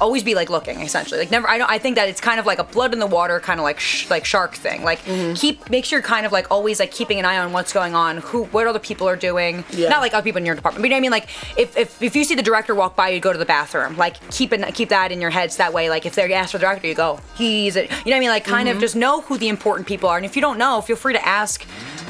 always 0.00 0.22
be 0.24 0.34
like 0.34 0.50
looking 0.50 0.80
essentially. 0.80 1.20
Like 1.20 1.30
never, 1.30 1.48
I 1.48 1.58
don't, 1.58 1.70
I 1.70 1.78
think 1.78 1.96
that 1.96 2.08
it's 2.08 2.20
kind 2.20 2.40
of 2.40 2.46
like 2.46 2.58
a 2.58 2.64
blood 2.64 2.92
in 2.92 2.98
the 2.98 3.06
water 3.06 3.38
kind 3.40 3.60
of 3.60 3.64
like, 3.64 3.78
sh- 3.80 4.08
like 4.10 4.24
shark 4.24 4.54
thing. 4.54 4.82
Like 4.82 5.00
Mm-hmm. 5.04 5.34
keep, 5.34 5.68
make 5.70 5.84
sure 5.84 5.98
you're 5.98 6.06
kind 6.06 6.24
of 6.26 6.32
like 6.32 6.50
always 6.50 6.80
like 6.80 6.90
keeping 6.90 7.18
an 7.18 7.24
eye 7.24 7.38
on 7.38 7.52
what's 7.52 7.72
going 7.72 7.94
on, 7.94 8.18
who, 8.18 8.44
what 8.46 8.66
other 8.66 8.78
people 8.78 9.08
are 9.08 9.16
doing. 9.16 9.64
Yeah. 9.70 9.88
Not 9.90 10.00
like 10.00 10.14
other 10.14 10.24
people 10.24 10.38
in 10.38 10.46
your 10.46 10.54
department, 10.54 10.82
but 10.82 10.86
you 10.86 10.90
know 10.90 10.96
what 10.96 10.98
I 10.98 11.00
mean? 11.02 11.10
Like 11.10 11.58
if, 11.58 11.76
if, 11.76 12.02
if 12.02 12.16
you 12.16 12.24
see 12.24 12.34
the 12.34 12.42
director 12.42 12.74
walk 12.74 12.96
by, 12.96 13.10
you 13.10 13.20
go 13.20 13.32
to 13.32 13.38
the 13.38 13.44
bathroom. 13.46 13.96
Like 13.96 14.16
keep 14.30 14.52
it, 14.52 14.74
keep 14.74 14.88
that 14.88 15.12
in 15.12 15.20
your 15.20 15.30
heads. 15.30 15.56
That 15.58 15.72
way, 15.72 15.90
like 15.90 16.06
if 16.06 16.14
they're 16.14 16.32
ask 16.32 16.52
for 16.52 16.58
the 16.58 16.62
director, 16.62 16.88
you 16.88 16.94
go, 16.94 17.20
he's, 17.36 17.76
a, 17.76 17.82
you 17.82 17.88
know 17.88 17.94
what 18.04 18.14
I 18.16 18.20
mean? 18.20 18.28
Like 18.30 18.44
kind 18.44 18.68
Mhm. 18.68 18.72
of 18.72 18.80
just 18.80 18.96
know 18.96 19.20
who 19.20 19.36
the 19.38 19.48
important 19.48 19.86
people 19.86 20.08
are. 20.08 20.16
And 20.16 20.24
if 20.26 20.34
you 20.36 20.42
don't 20.42 20.58
know, 20.58 20.80
feel 20.80 20.96
free 20.96 21.12
to 21.12 21.24
ask 21.26 21.64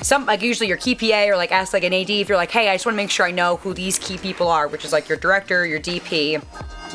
some 0.05 0.27
like 0.27 0.43
usually 0.43 0.69
your 0.69 0.77
key 0.77 0.95
PA 0.95 1.25
or 1.29 1.37
like 1.37 1.51
ask 1.51 1.73
like 1.73 1.85
an 1.85 1.93
AD 1.95 2.11
if 2.11 2.29
you're 2.29 2.37
like, 2.39 2.51
hey, 2.51 2.69
I 2.69 2.75
just 2.75 2.87
want 2.87 2.95
to 2.95 2.97
make 2.97 3.11
sure 3.11 3.27
I 3.27 3.31
know 3.31 3.57
who 3.57 3.73
these 3.75 3.99
key 3.99 4.19
people 4.19 4.49
are, 4.49 4.69
which 4.69 4.85
is 4.85 4.93
like 4.93 5.09
your 5.09 5.19
director, 5.19 5.67
your 5.67 5.81
DP, 5.81 6.43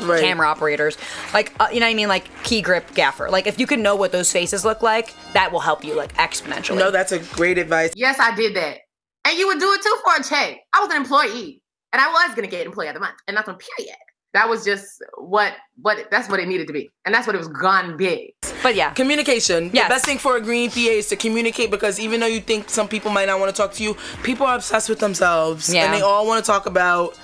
Right. 0.00 0.22
camera 0.22 0.46
operators, 0.46 0.96
like 1.34 1.52
uh, 1.60 1.68
you 1.70 1.78
know 1.80 1.84
what 1.84 1.90
I 1.90 1.94
mean, 1.94 2.08
like 2.08 2.30
key 2.42 2.62
grip 2.62 2.94
gaffer. 2.94 3.28
Like 3.28 3.46
if 3.46 3.60
you 3.60 3.66
can 3.66 3.82
know 3.82 3.96
what 3.96 4.12
those 4.12 4.32
faces 4.32 4.64
look 4.64 4.80
like, 4.82 5.14
that 5.34 5.52
will 5.52 5.60
help 5.60 5.84
you 5.84 5.94
like 5.94 6.14
exponentially. 6.14 6.78
No, 6.78 6.90
that's 6.90 7.12
a 7.12 7.18
great 7.18 7.58
advice. 7.58 7.92
Yes, 7.96 8.18
I 8.18 8.34
did 8.34 8.56
that. 8.56 8.78
And 9.26 9.36
you 9.36 9.46
would 9.48 9.58
do 9.58 9.70
it 9.72 9.82
too 9.82 9.96
for 10.02 10.20
a 10.20 10.24
check. 10.24 10.58
I 10.72 10.80
was 10.80 10.88
an 10.90 10.96
employee. 10.96 11.62
And 11.92 12.00
I 12.00 12.06
was 12.08 12.34
gonna 12.34 12.46
get 12.46 12.62
an 12.62 12.68
employee 12.68 12.88
of 12.88 12.94
the 12.94 13.00
month. 13.00 13.16
And 13.28 13.36
that's 13.36 13.48
on 13.48 13.58
period. 13.58 13.96
That 14.32 14.48
was 14.48 14.64
just 14.64 15.02
what 15.18 15.54
what 15.82 16.08
that's 16.10 16.28
what 16.28 16.38
it 16.38 16.46
needed 16.46 16.66
to 16.68 16.72
be, 16.72 16.88
and 17.04 17.12
that's 17.14 17.26
what 17.26 17.34
it 17.34 17.38
was 17.38 17.48
gone 17.48 17.96
big. 17.96 18.32
But 18.62 18.76
yeah, 18.76 18.90
Communication. 18.92 19.70
Yes. 19.72 19.86
The 19.88 19.94
best 19.94 20.04
thing 20.04 20.18
for 20.18 20.36
a 20.36 20.40
green 20.40 20.70
PA 20.70 20.78
is 20.78 21.08
to 21.08 21.16
communicate 21.16 21.70
because 21.70 21.98
even 21.98 22.20
though 22.20 22.26
you 22.26 22.40
think 22.40 22.68
some 22.70 22.86
people 22.86 23.10
might 23.10 23.26
not 23.26 23.40
want 23.40 23.54
to 23.54 23.60
talk 23.60 23.72
to 23.74 23.82
you, 23.82 23.96
people 24.22 24.46
are 24.46 24.54
obsessed 24.56 24.88
with 24.88 25.00
themselves 25.00 25.72
Yeah. 25.72 25.86
and 25.86 25.94
they 25.94 26.00
all 26.02 26.26
want 26.26 26.44
to 26.44 26.48
talk 26.48 26.66
about 26.66 27.18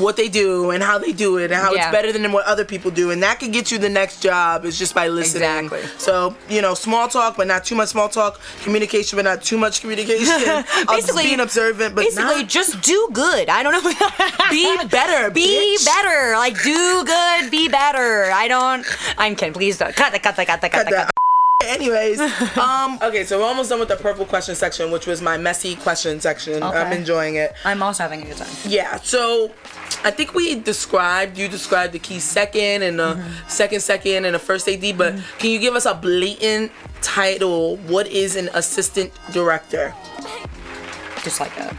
what 0.00 0.16
they 0.16 0.28
do 0.28 0.70
and 0.70 0.82
how 0.82 0.98
they 0.98 1.12
do 1.12 1.38
it 1.38 1.50
and 1.50 1.54
how 1.60 1.72
Yeah. 1.72 1.82
it's 1.88 1.92
better 1.92 2.12
than 2.12 2.32
what 2.32 2.44
other 2.46 2.64
people 2.64 2.90
do 2.90 3.10
and 3.10 3.22
that 3.22 3.38
can 3.40 3.50
get 3.50 3.70
you 3.70 3.78
the 3.78 3.88
next 3.88 4.20
job 4.20 4.64
is 4.64 4.78
just 4.78 4.94
by 4.94 5.08
listening. 5.08 5.66
Exactly. 5.66 5.82
So, 5.98 6.34
you 6.48 6.60
know, 6.62 6.74
small 6.74 7.08
talk 7.08 7.36
but 7.36 7.46
not 7.46 7.64
too 7.64 7.74
much 7.74 7.88
small 7.90 8.08
talk, 8.08 8.40
communication 8.62 9.16
but 9.16 9.24
not 9.24 9.42
too 9.42 9.58
much 9.58 9.80
communication. 9.80 10.64
Basically- 10.88 11.24
being 11.24 11.40
observant 11.40 11.94
but 11.94 12.04
Basically, 12.04 12.42
not 12.42 12.48
just 12.48 12.80
do 12.82 13.08
good. 13.12 13.48
I 13.48 13.62
don't 13.62 13.72
know. 13.72 13.82
be 14.50 14.88
better. 14.88 15.30
Be 15.30 15.76
bitch. 15.78 15.84
better. 15.84 16.36
Like 16.36 16.60
do 16.62 17.04
good. 17.04 17.50
Be 17.50 17.68
better. 17.68 18.30
I 18.32 18.48
don't. 18.48 18.84
I'm 19.18 19.34
kidding. 19.36 19.54
Please 19.54 19.78
don't. 19.78 19.94
Cut 19.94 20.12
that. 20.12 20.22
Cut 20.22 20.36
that. 20.36 20.46
Cut 20.46 20.60
that. 20.60 20.70
Cut 20.72 20.84
that. 20.86 20.92
cut 20.94 21.06
that. 21.06 21.15
Anyways, 21.64 22.20
um, 22.58 22.98
okay, 23.02 23.24
so 23.24 23.38
we're 23.38 23.46
almost 23.46 23.70
done 23.70 23.80
with 23.80 23.88
the 23.88 23.96
purple 23.96 24.26
question 24.26 24.54
section, 24.54 24.90
which 24.90 25.06
was 25.06 25.22
my 25.22 25.38
messy 25.38 25.74
question 25.76 26.20
section. 26.20 26.62
I'm 26.62 26.92
enjoying 26.92 27.36
it. 27.36 27.54
I'm 27.64 27.82
also 27.82 28.02
having 28.02 28.22
a 28.22 28.24
good 28.26 28.36
time. 28.36 28.48
Yeah, 28.66 28.96
so 29.00 29.50
I 30.04 30.10
think 30.10 30.34
we 30.34 30.60
described, 30.60 31.38
you 31.38 31.48
described 31.48 31.94
the 31.94 31.98
key 31.98 32.20
second 32.20 32.82
and 32.82 32.98
the 32.98 33.06
Mm-hmm. 33.16 33.48
second 33.48 33.80
second 33.80 34.24
and 34.26 34.34
the 34.34 34.38
first 34.38 34.68
AD, 34.68 34.98
but 34.98 35.14
can 35.38 35.50
you 35.50 35.58
give 35.58 35.74
us 35.74 35.86
a 35.86 35.94
blatant 35.94 36.72
title? 37.00 37.76
What 37.78 38.06
is 38.08 38.36
an 38.36 38.50
assistant 38.52 39.12
director? 39.32 39.94
Just 41.24 41.40
like 41.40 41.56
a. 41.58 41.74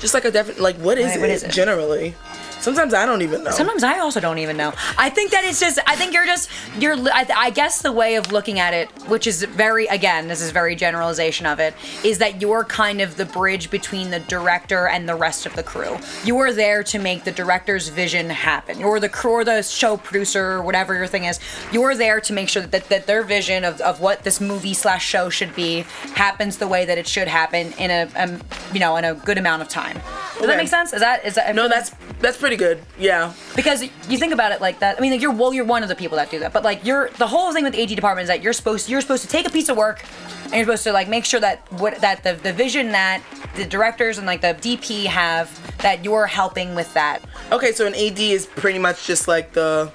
Just 0.00 0.14
like 0.14 0.24
a 0.24 0.30
definite, 0.32 0.60
like 0.60 0.74
what 0.76 0.98
is 0.98 1.06
Right, 1.06 1.16
it 1.18 1.20
what 1.20 1.30
is 1.30 1.44
it? 1.44 1.52
generally? 1.52 2.14
Sometimes 2.62 2.94
I 2.94 3.04
don't 3.04 3.22
even 3.22 3.42
know. 3.42 3.50
Sometimes 3.50 3.82
I 3.82 3.98
also 3.98 4.20
don't 4.20 4.38
even 4.38 4.56
know. 4.56 4.72
I 4.96 5.10
think 5.10 5.32
that 5.32 5.44
it's 5.44 5.58
just. 5.58 5.80
I 5.86 5.96
think 5.96 6.14
you're 6.14 6.26
just. 6.26 6.48
You're. 6.78 6.94
I, 6.94 7.26
I 7.36 7.50
guess 7.50 7.82
the 7.82 7.90
way 7.92 8.14
of 8.14 8.30
looking 8.30 8.60
at 8.60 8.72
it, 8.72 8.88
which 9.08 9.26
is 9.26 9.42
very. 9.42 9.86
Again, 9.86 10.28
this 10.28 10.40
is 10.40 10.52
very 10.52 10.76
generalization 10.76 11.44
of 11.44 11.58
it, 11.58 11.74
is 12.04 12.18
that 12.18 12.40
you're 12.40 12.64
kind 12.64 13.00
of 13.00 13.16
the 13.16 13.24
bridge 13.24 13.68
between 13.68 14.10
the 14.10 14.20
director 14.20 14.86
and 14.86 15.08
the 15.08 15.16
rest 15.16 15.44
of 15.44 15.54
the 15.56 15.62
crew. 15.62 15.98
You 16.24 16.38
are 16.38 16.52
there 16.52 16.84
to 16.84 16.98
make 17.00 17.24
the 17.24 17.32
director's 17.32 17.88
vision 17.88 18.30
happen. 18.30 18.78
You're 18.78 19.00
the 19.00 19.08
crew, 19.08 19.32
or 19.32 19.44
the 19.44 19.62
show 19.62 19.96
producer, 19.96 20.52
or 20.52 20.62
whatever 20.62 20.94
your 20.94 21.08
thing 21.08 21.24
is. 21.24 21.40
You're 21.72 21.96
there 21.96 22.20
to 22.20 22.32
make 22.32 22.48
sure 22.48 22.62
that, 22.62 22.88
that 22.88 23.06
their 23.06 23.24
vision 23.24 23.64
of, 23.64 23.80
of 23.80 24.00
what 24.00 24.22
this 24.22 24.40
movie 24.40 24.74
slash 24.74 25.04
show 25.04 25.30
should 25.30 25.54
be 25.56 25.80
happens 26.14 26.58
the 26.58 26.68
way 26.68 26.84
that 26.84 26.96
it 26.96 27.08
should 27.08 27.28
happen 27.28 27.72
in 27.72 27.90
a, 27.90 28.08
um, 28.14 28.40
you 28.72 28.78
know, 28.78 28.96
in 28.96 29.04
a 29.04 29.14
good 29.14 29.38
amount 29.38 29.62
of 29.62 29.68
time. 29.68 30.00
Does 30.38 30.46
that 30.46 30.56
make 30.56 30.68
sense? 30.68 30.92
Is 30.92 31.00
that 31.00 31.24
is 31.24 31.34
that? 31.34 31.54
No, 31.54 31.68
that's 31.68 31.90
that's 32.20 32.36
pretty 32.36 32.51
good. 32.56 32.80
Yeah. 32.98 33.32
Because 33.56 33.82
you 33.82 34.18
think 34.18 34.32
about 34.32 34.52
it 34.52 34.60
like 34.60 34.78
that. 34.80 34.96
I 34.98 35.00
mean, 35.00 35.12
like 35.12 35.20
you're 35.20 35.32
well, 35.32 35.52
you're 35.54 35.64
one 35.64 35.82
of 35.82 35.88
the 35.88 35.94
people 35.94 36.16
that 36.16 36.30
do 36.30 36.38
that. 36.40 36.52
But 36.52 36.62
like 36.64 36.84
you're 36.84 37.08
the 37.18 37.26
whole 37.26 37.52
thing 37.52 37.64
with 37.64 37.72
the 37.74 37.80
AG 37.80 37.94
department 37.94 38.24
is 38.24 38.28
that 38.28 38.42
you're 38.42 38.52
supposed 38.52 38.88
you're 38.88 39.00
supposed 39.00 39.22
to 39.22 39.28
take 39.28 39.46
a 39.46 39.50
piece 39.50 39.68
of 39.68 39.76
work 39.76 40.04
and 40.44 40.54
you're 40.54 40.64
supposed 40.64 40.84
to 40.84 40.92
like 40.92 41.08
make 41.08 41.24
sure 41.24 41.40
that 41.40 41.60
what 41.72 42.00
that 42.00 42.22
the, 42.22 42.34
the 42.34 42.52
vision 42.52 42.92
that 42.92 43.22
the 43.56 43.64
directors 43.64 44.18
and 44.18 44.26
like 44.26 44.40
the 44.40 44.54
DP 44.54 45.04
have 45.06 45.50
that 45.78 46.04
you're 46.04 46.26
helping 46.26 46.74
with 46.74 46.92
that. 46.94 47.20
Okay, 47.50 47.72
so 47.72 47.86
an 47.86 47.94
AD 47.94 48.18
is 48.18 48.46
pretty 48.46 48.78
much 48.78 49.06
just 49.06 49.28
like 49.28 49.52
the 49.52 49.90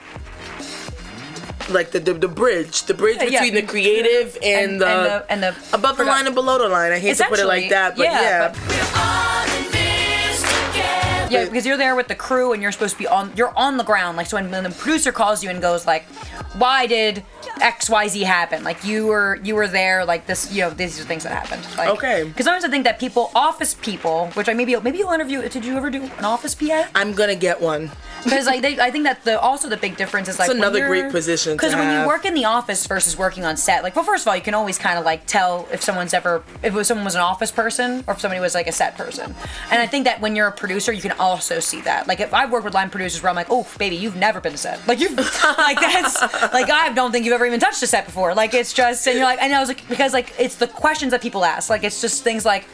like 1.70 1.92
the 1.92 2.00
the, 2.00 2.14
the 2.14 2.28
bridge, 2.28 2.84
the 2.84 2.94
bridge 2.94 3.18
Yeah, 3.18 3.42
between 3.44 3.56
the 3.56 3.62
creative 3.64 4.38
and, 4.42 4.72
And- 4.74 4.82
the, 4.82 4.88
and 4.88 5.06
the- 5.06 5.32
and 5.32 5.44
the 5.44 5.76
above 5.76 5.98
the 5.98 6.06
line 6.06 6.26
and 6.26 6.36
below 6.36 6.58
the 6.60 6.70
line. 6.70 6.92
I 6.94 7.00
hate 7.00 7.18
to 7.18 7.26
put 7.26 7.40
it 7.40 7.46
like 7.46 7.70
that, 7.70 7.98
but 7.98 8.04
yeah, 8.06 8.22
yeah. 8.22 9.68
but- 9.72 9.77
Yeah, 11.30 11.46
because 11.46 11.66
you're 11.66 11.78
there 11.78 11.96
with 11.96 12.08
the 12.08 12.16
crew 12.16 12.54
and 12.54 12.62
you're 12.62 12.72
supposed 12.72 12.94
to 12.94 13.00
be 13.00 13.08
on 13.08 13.32
you're 13.36 13.56
on 13.58 13.78
the 13.78 13.84
ground. 13.84 14.18
Like 14.18 14.28
so 14.28 14.38
when, 14.38 14.50
when 14.52 14.64
the 14.64 14.70
producer 14.70 15.12
calls 15.12 15.44
you 15.44 15.50
and 15.50 15.62
goes 15.62 15.86
like, 15.86 16.04
Why 16.56 16.88
did 16.88 17.24
XYZ 17.60 18.24
happened. 18.24 18.64
Like 18.64 18.84
you 18.84 19.08
were 19.08 19.40
you 19.44 19.56
were 19.56 19.68
there, 19.68 20.06
like 20.06 20.26
this, 20.26 20.52
you 20.54 20.62
know, 20.62 20.70
these 20.70 21.00
are 21.00 21.04
things 21.04 21.24
that 21.24 21.32
happened. 21.32 21.66
Like, 21.78 21.90
Okay. 21.90 22.24
Because 22.24 22.46
sometimes 22.46 22.66
I 22.66 22.70
think 22.70 22.84
that 22.84 23.00
people, 23.00 23.32
office 23.36 23.74
people, 23.76 24.28
which 24.34 24.50
I 24.50 24.54
maybe 24.54 24.76
maybe 24.78 25.00
you'll 25.00 25.12
interview 25.12 25.48
did 25.48 25.66
you 25.66 25.76
ever 25.78 25.90
do 25.90 26.04
an 26.04 26.26
office 26.26 26.56
PA? 26.56 26.88
I'm 26.96 27.14
gonna 27.14 27.36
get 27.36 27.62
one. 27.62 27.92
Because 28.24 28.46
like 28.48 28.62
they, 28.62 28.80
I 28.80 28.92
think 28.92 29.06
that 29.06 29.24
the 29.24 29.40
also 29.40 29.70
the 29.70 29.78
big 29.78 29.96
difference 29.96 30.28
is 30.28 30.40
like 30.40 30.50
It's 30.50 30.58
another 30.58 30.88
great 30.88 31.12
position 31.12 31.54
Because 31.54 31.76
when 31.76 32.02
you 32.02 32.08
work 32.08 32.26
in 32.26 32.34
the 32.34 32.46
office 32.46 32.86
versus 32.88 33.18
working 33.18 33.46
on 33.46 33.58
set, 33.58 33.84
like 33.84 33.96
well, 33.96 34.04
first 34.04 34.24
of 34.24 34.28
all, 34.30 34.36
you 34.36 34.42
can 34.42 34.54
always 34.54 34.78
kind 34.78 34.98
of 35.00 35.06
like 35.06 35.26
tell 35.28 35.68
if 35.72 35.82
someone's 35.84 36.14
ever 36.14 36.44
if 36.64 36.74
was 36.74 36.88
someone 36.88 37.06
was 37.06 37.16
an 37.16 37.22
office 37.22 37.52
person 37.52 38.04
or 38.08 38.14
if 38.14 38.20
somebody 38.20 38.42
was 38.42 38.56
like 38.56 38.68
a 38.68 38.72
set 38.72 38.98
person. 38.98 39.36
And 39.72 39.82
I 39.82 39.88
think 39.88 40.06
that 40.06 40.20
when 40.20 40.36
you're 40.36 40.48
a 40.48 40.52
producer, 40.52 40.92
you 40.92 41.02
can 41.02 41.14
also 41.14 41.60
see 41.60 41.82
that. 41.82 42.08
Like 42.08 42.20
if 42.20 42.34
I've 42.34 42.52
worked 42.52 42.66
with 42.66 42.74
line 42.74 42.90
producers 42.90 43.22
where 43.22 43.30
I'm 43.30 43.36
like, 43.36 43.48
oh 43.50 43.68
baby, 43.78 43.96
you've 43.96 44.16
never 44.16 44.42
been 44.42 44.58
set. 44.58 44.86
Like 44.88 45.00
you've 45.00 45.16
like 45.58 45.80
that's 45.80 46.22
like 46.54 46.70
I 46.70 46.92
don't 46.94 47.12
think 47.12 47.26
you've 47.26 47.34
ever 47.34 47.46
even 47.48 47.60
touched 47.60 47.82
a 47.84 47.88
set 47.88 48.06
before. 48.06 48.34
Like 48.36 48.54
it's 48.54 48.74
just 48.74 49.08
and 49.08 49.18
you're 49.18 49.26
like 49.26 49.42
and 49.42 49.54
I 49.54 49.60
was 49.60 49.70
like 49.70 49.88
because 49.88 50.14
like 50.14 50.34
it's 50.38 50.56
the 50.56 50.68
questions 50.68 51.12
that 51.12 51.22
people 51.22 51.44
ask. 51.44 51.70
Like 51.70 51.84
it's 51.84 52.02
just 52.02 52.24
things 52.24 52.46
like, 52.46 52.66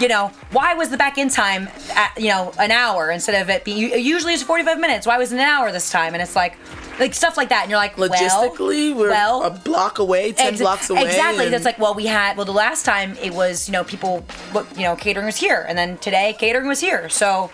you 0.00 0.08
know, 0.08 0.32
why 0.50 0.74
was 0.74 0.88
the 0.90 0.96
back 0.96 1.18
in 1.18 1.28
time 1.28 1.68
at, 1.94 2.12
you 2.18 2.28
know 2.28 2.52
an 2.58 2.70
hour 2.70 3.10
instead 3.10 3.40
of 3.40 3.50
it 3.50 3.64
being 3.64 3.78
usually 3.78 4.34
it's 4.34 4.42
45 4.42 4.78
minutes. 4.78 5.06
Why 5.06 5.18
was 5.18 5.32
it 5.32 5.36
an 5.36 5.42
hour 5.42 5.70
this 5.70 5.90
time? 5.90 6.14
And 6.14 6.22
it's 6.22 6.36
like 6.36 6.56
like 6.98 7.14
stuff 7.14 7.36
like 7.36 7.48
that. 7.48 7.62
And 7.62 7.70
you're 7.70 7.78
like, 7.78 7.96
well, 7.98 8.10
Logistically, 8.10 8.94
we're 8.94 9.10
well, 9.10 9.42
a 9.42 9.50
block 9.50 9.98
away, 9.98 10.32
ten 10.32 10.56
blocks 10.56 10.90
away. 10.90 11.04
Exactly. 11.04 11.48
That's 11.48 11.64
like, 11.64 11.78
well, 11.78 11.94
we 11.94 12.06
had, 12.06 12.36
well, 12.36 12.46
the 12.46 12.52
last 12.52 12.84
time 12.84 13.16
it 13.22 13.34
was, 13.34 13.68
you 13.68 13.72
know, 13.72 13.84
people, 13.84 14.20
what, 14.52 14.66
you 14.76 14.84
know, 14.84 14.96
catering 14.96 15.26
was 15.26 15.36
here, 15.36 15.64
and 15.68 15.76
then 15.76 15.98
today 15.98 16.34
catering 16.38 16.68
was 16.68 16.80
here, 16.80 17.08
so 17.08 17.50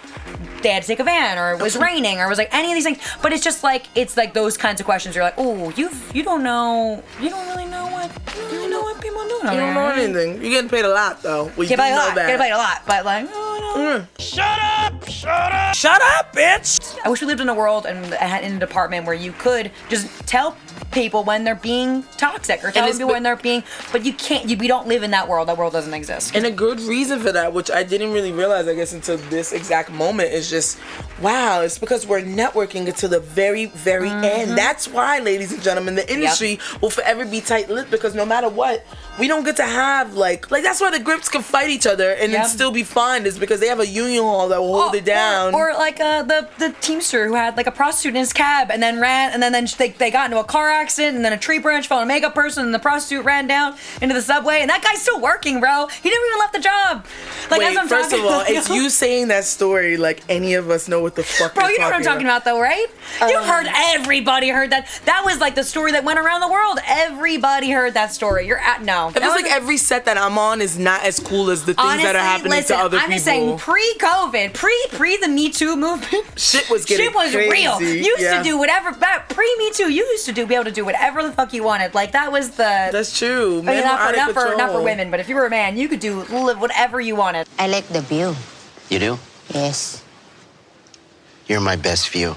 they 0.63 0.71
had 0.71 0.83
to 0.83 0.87
take 0.89 1.01
a 1.01 1.05
van, 1.05 1.39
or 1.39 1.53
it 1.53 1.63
was 1.63 1.77
raining, 1.77 2.19
or 2.19 2.27
it 2.27 2.29
was 2.29 2.39
like 2.39 2.53
any 2.55 2.71
of 2.71 2.75
these 2.75 2.85
things. 2.85 2.99
But 3.23 3.33
it's 3.33 3.43
just 3.43 3.63
like, 3.65 3.87
it's 3.95 4.17
like 4.17 4.35
those 4.35 4.57
kinds 4.57 4.81
of 4.81 4.87
questions. 4.87 5.15
You're 5.15 5.25
like, 5.25 5.35
oh, 5.39 5.71
you, 5.71 5.91
you 6.15 6.23
don't 6.23 6.43
know, 6.43 7.03
you 7.21 7.31
don't 7.31 7.47
really 7.49 7.67
know 7.67 7.87
what, 7.89 8.11
you 8.37 8.43
don't 8.43 8.53
really 8.53 8.69
know 8.69 8.83
what 8.83 9.01
people 9.01 9.21
are 9.21 9.29
doing. 9.29 9.55
you 9.55 9.61
don't 9.61 9.75
know 9.75 9.89
anything. 9.91 10.43
You're 10.43 10.51
getting 10.53 10.71
paid 10.71 10.85
a 10.85 10.89
lot 10.89 11.23
though. 11.23 11.51
We 11.57 11.67
Get 11.67 11.77
do 11.77 11.83
paid 11.83 11.93
a 11.93 11.97
know 11.97 12.07
lot. 12.07 12.15
that. 12.17 12.27
Get 12.29 12.41
paid 12.41 12.53
a 12.53 12.57
lot, 12.59 12.83
but 12.87 13.05
like, 13.05 13.27
oh, 13.33 14.07
Shut 14.19 14.59
up! 14.63 15.09
Shut 15.09 15.53
up! 15.53 15.75
Shut 15.75 16.03
up, 16.19 16.35
bitch! 16.35 16.99
I 17.05 17.09
wish 17.09 17.21
we 17.21 17.27
lived 17.29 17.41
in 17.41 17.49
a 17.49 17.55
world 17.55 17.87
and 17.87 18.05
had- 18.15 18.43
in 18.45 18.57
a 18.57 18.59
department 18.59 19.07
where 19.07 19.15
you 19.15 19.33
could 19.33 19.71
just 19.89 20.09
tell 20.27 20.57
people 20.91 21.23
when 21.23 21.45
they're 21.45 21.55
being 21.55 22.03
toxic 22.17 22.65
or 22.65 22.73
tell 22.73 22.91
people 22.91 23.07
when 23.09 23.23
they're 23.23 23.37
being, 23.37 23.63
but 23.93 24.05
you 24.05 24.13
can't. 24.13 24.49
You, 24.49 24.57
we 24.57 24.67
don't 24.67 24.89
live 24.89 25.05
in 25.05 25.13
that 25.13 25.29
world. 25.29 25.47
That 25.49 25.57
world 25.57 25.73
doesn't 25.73 25.95
exist. 25.95 26.35
And 26.35 26.45
a 26.47 26.51
good 26.51 26.81
reason 26.81 27.21
for 27.21 27.31
that, 27.33 27.53
which 27.53 27.71
I 27.71 27.85
didn't 27.85 28.13
really 28.13 28.33
realize, 28.33 28.67
I 28.67 28.75
guess, 28.75 28.93
until 28.93 29.17
this 29.17 29.53
exact 29.53 29.91
moment, 29.93 30.20
is 30.25 30.51
just, 30.51 30.79
wow, 31.21 31.61
it's 31.63 31.79
because 31.79 32.07
we're 32.07 32.23
networking 32.23 32.87
until 32.87 33.09
the 33.09 33.21
very, 33.21 33.67
very 33.67 34.09
Mm-hmm. 34.09 34.25
end. 34.25 34.59
That's 34.59 34.89
why, 34.89 35.19
ladies 35.21 35.53
and 35.53 35.63
gentlemen, 35.63 35.95
the 35.95 36.11
industry 36.13 36.59
will 36.81 36.91
forever 36.91 37.25
be 37.25 37.41
tight-lipped 37.41 37.91
because 37.91 38.15
no 38.15 38.25
matter 38.27 38.49
what, 38.49 38.85
we 39.21 39.29
don't 39.29 39.45
get 39.45 39.57
to 39.57 39.65
have 39.65 40.15
like, 40.15 40.51
like 40.51 40.63
that's 40.63 40.81
why 40.81 40.91
the 40.91 40.99
grips 40.99 41.29
can 41.29 41.43
fight 41.43 41.71
each 41.71 41.87
other 41.87 42.11
and 42.11 42.33
Yep. 42.33 42.41
then 42.43 42.51
still 42.51 42.73
be 42.73 42.83
fine. 42.83 43.27
Is 43.27 43.39
because 43.39 43.61
they 43.61 43.69
have 43.69 43.81
a 43.81 43.87
union 43.87 44.23
hall 44.23 44.49
that 44.49 44.61
will 44.61 44.81
hold 44.81 44.95
it 44.95 45.05
down. 45.05 45.55
Or, 45.55 45.71
or 45.71 45.75
like 45.75 46.01
uh, 46.01 46.23
the 46.23 46.49
the 46.59 46.75
teamster 46.81 47.27
who 47.29 47.35
had 47.35 47.57
like 47.57 47.67
a 47.67 47.71
prostitute 47.73 48.15
in 48.15 48.21
his 48.21 48.33
cab 48.33 48.71
and 48.71 48.83
then 48.83 49.01
ran 49.01 49.33
and 49.33 49.43
then 49.43 49.53
then 49.53 49.67
they, 49.79 49.91
they 49.91 50.11
got 50.11 50.27
into 50.27 50.41
a 50.41 50.45
car 50.45 50.71
accident 50.71 51.17
and 51.17 51.25
then 51.25 51.33
a 51.33 51.39
tree 51.39 51.59
branch 51.59 51.87
fell 51.87 51.99
on 51.99 52.05
a 52.05 52.07
makeup 52.07 52.35
person 52.35 52.65
and 52.65 52.75
the 52.75 52.79
prostitute 52.79 53.25
ran 53.25 53.47
down 53.47 53.77
into 54.01 54.15
the 54.15 54.23
subway 54.23 54.59
and 54.61 54.71
that 54.71 54.83
guy's 54.83 55.03
still 55.03 55.21
working, 55.21 55.61
bro. 55.61 55.87
He 56.03 56.09
never 56.09 56.25
even 56.27 56.39
left 56.39 56.53
the 56.55 56.61
job. 56.61 57.07
Like 57.51 57.61
Wait, 57.61 57.89
first 57.89 58.13
of 58.13 58.21
all, 58.21 58.43
it's 58.47 58.71
you 58.71 58.89
saying 58.89 59.29
that 59.29 59.45
story 59.45 59.97
like 59.97 60.23
any 60.29 60.55
of 60.55 60.71
us 60.71 60.89
know 60.89 61.01
what 61.01 61.15
the 61.15 61.23
fuck. 61.23 61.55
Bro, 61.55 61.69
you're 61.69 61.79
know 61.81 61.87
what 61.87 61.95
I'm 61.95 62.03
talking 62.03 62.27
about, 62.27 62.45
though, 62.45 62.61
right? 62.61 62.87
You've 63.21 63.45
heard 63.45 63.67
everybody 63.95 64.49
heard 64.49 64.71
that. 64.71 64.89
That 65.05 65.23
was 65.25 65.39
like 65.41 65.55
the 65.55 65.65
story 65.65 65.93
that 65.93 66.05
went 66.05 66.19
around 66.19 66.41
the 66.41 66.49
world. 66.51 66.79
Everybody 66.87 67.71
heard 67.71 67.95
that 67.95 68.13
story. 68.13 68.47
You're 68.47 68.59
at 68.59 68.83
no. 68.83 69.10
It 69.17 69.21
feels 69.23 69.35
like 69.35 69.51
every 69.51 69.77
set 69.77 70.05
that 70.07 70.17
I'm 70.19 70.39
on 70.39 70.61
is 70.61 70.79
not 70.79 71.03
as 71.05 71.19
cool 71.21 71.51
as 71.51 71.61
the 71.65 71.75
things 71.75 71.79
Honestly, 71.87 72.05
that 72.05 72.17
are 72.17 72.19
happening 72.21 72.51
listen, 72.53 72.77
to 72.77 72.83
other 72.85 72.99
people. 72.99 73.13
I'm 73.15 73.19
people. 73.19 73.57
just 73.57 73.59
saying, 73.59 73.59
pre-COVID, 73.59 74.55
pre 74.55 74.77
pre 74.93 75.17
the 75.19 75.29
Me 75.29 75.51
Too 75.51 75.77
movement, 75.77 76.25
shit 76.39 76.69
was 76.71 76.85
getting 76.85 77.07
shit 77.07 77.15
was 77.15 77.33
crazy. 77.33 77.51
real. 77.51 77.81
You 77.81 77.89
used 77.89 78.21
Yeah. 78.23 78.39
to 78.39 78.45
do 78.45 78.59
whatever. 78.59 78.93
Back 78.93 79.29
pre 79.29 79.53
Me 79.59 79.71
Too, 79.73 79.93
you 79.93 80.05
used 80.05 80.27
to 80.27 80.33
do 80.33 80.47
be 80.47 80.55
able 80.55 80.65
to 80.65 80.71
do 80.73 80.85
whatever 80.85 81.23
the 81.23 81.33
fuck 81.33 81.53
you 81.53 81.63
wanted. 81.63 81.95
Like 81.95 82.13
that 82.13 82.31
was 82.33 82.51
the. 82.51 82.89
That's 82.93 83.17
true. 83.19 83.59
I 83.61 83.75
mean, 83.75 83.85
not, 83.85 84.11
for, 84.11 84.17
not, 84.17 84.33
for, 84.33 84.57
not 84.57 84.71
for 84.73 84.83
women, 84.83 85.11
but 85.11 85.21
if 85.21 85.29
you 85.29 85.35
were 85.35 85.47
a 85.47 85.51
man, 85.51 85.77
you 85.77 85.89
could 85.89 86.01
do 86.01 86.23
li- 86.25 86.55
whatever 86.55 87.01
you 87.01 87.17
wanted. 87.17 87.49
I 87.59 87.67
like 87.69 87.87
the 87.89 88.01
view. 88.01 88.35
You 88.89 88.99
do? 88.99 89.19
Yes. 89.55 90.03
You're 91.47 91.61
my 91.61 91.77
best 91.77 92.11
view. 92.11 92.37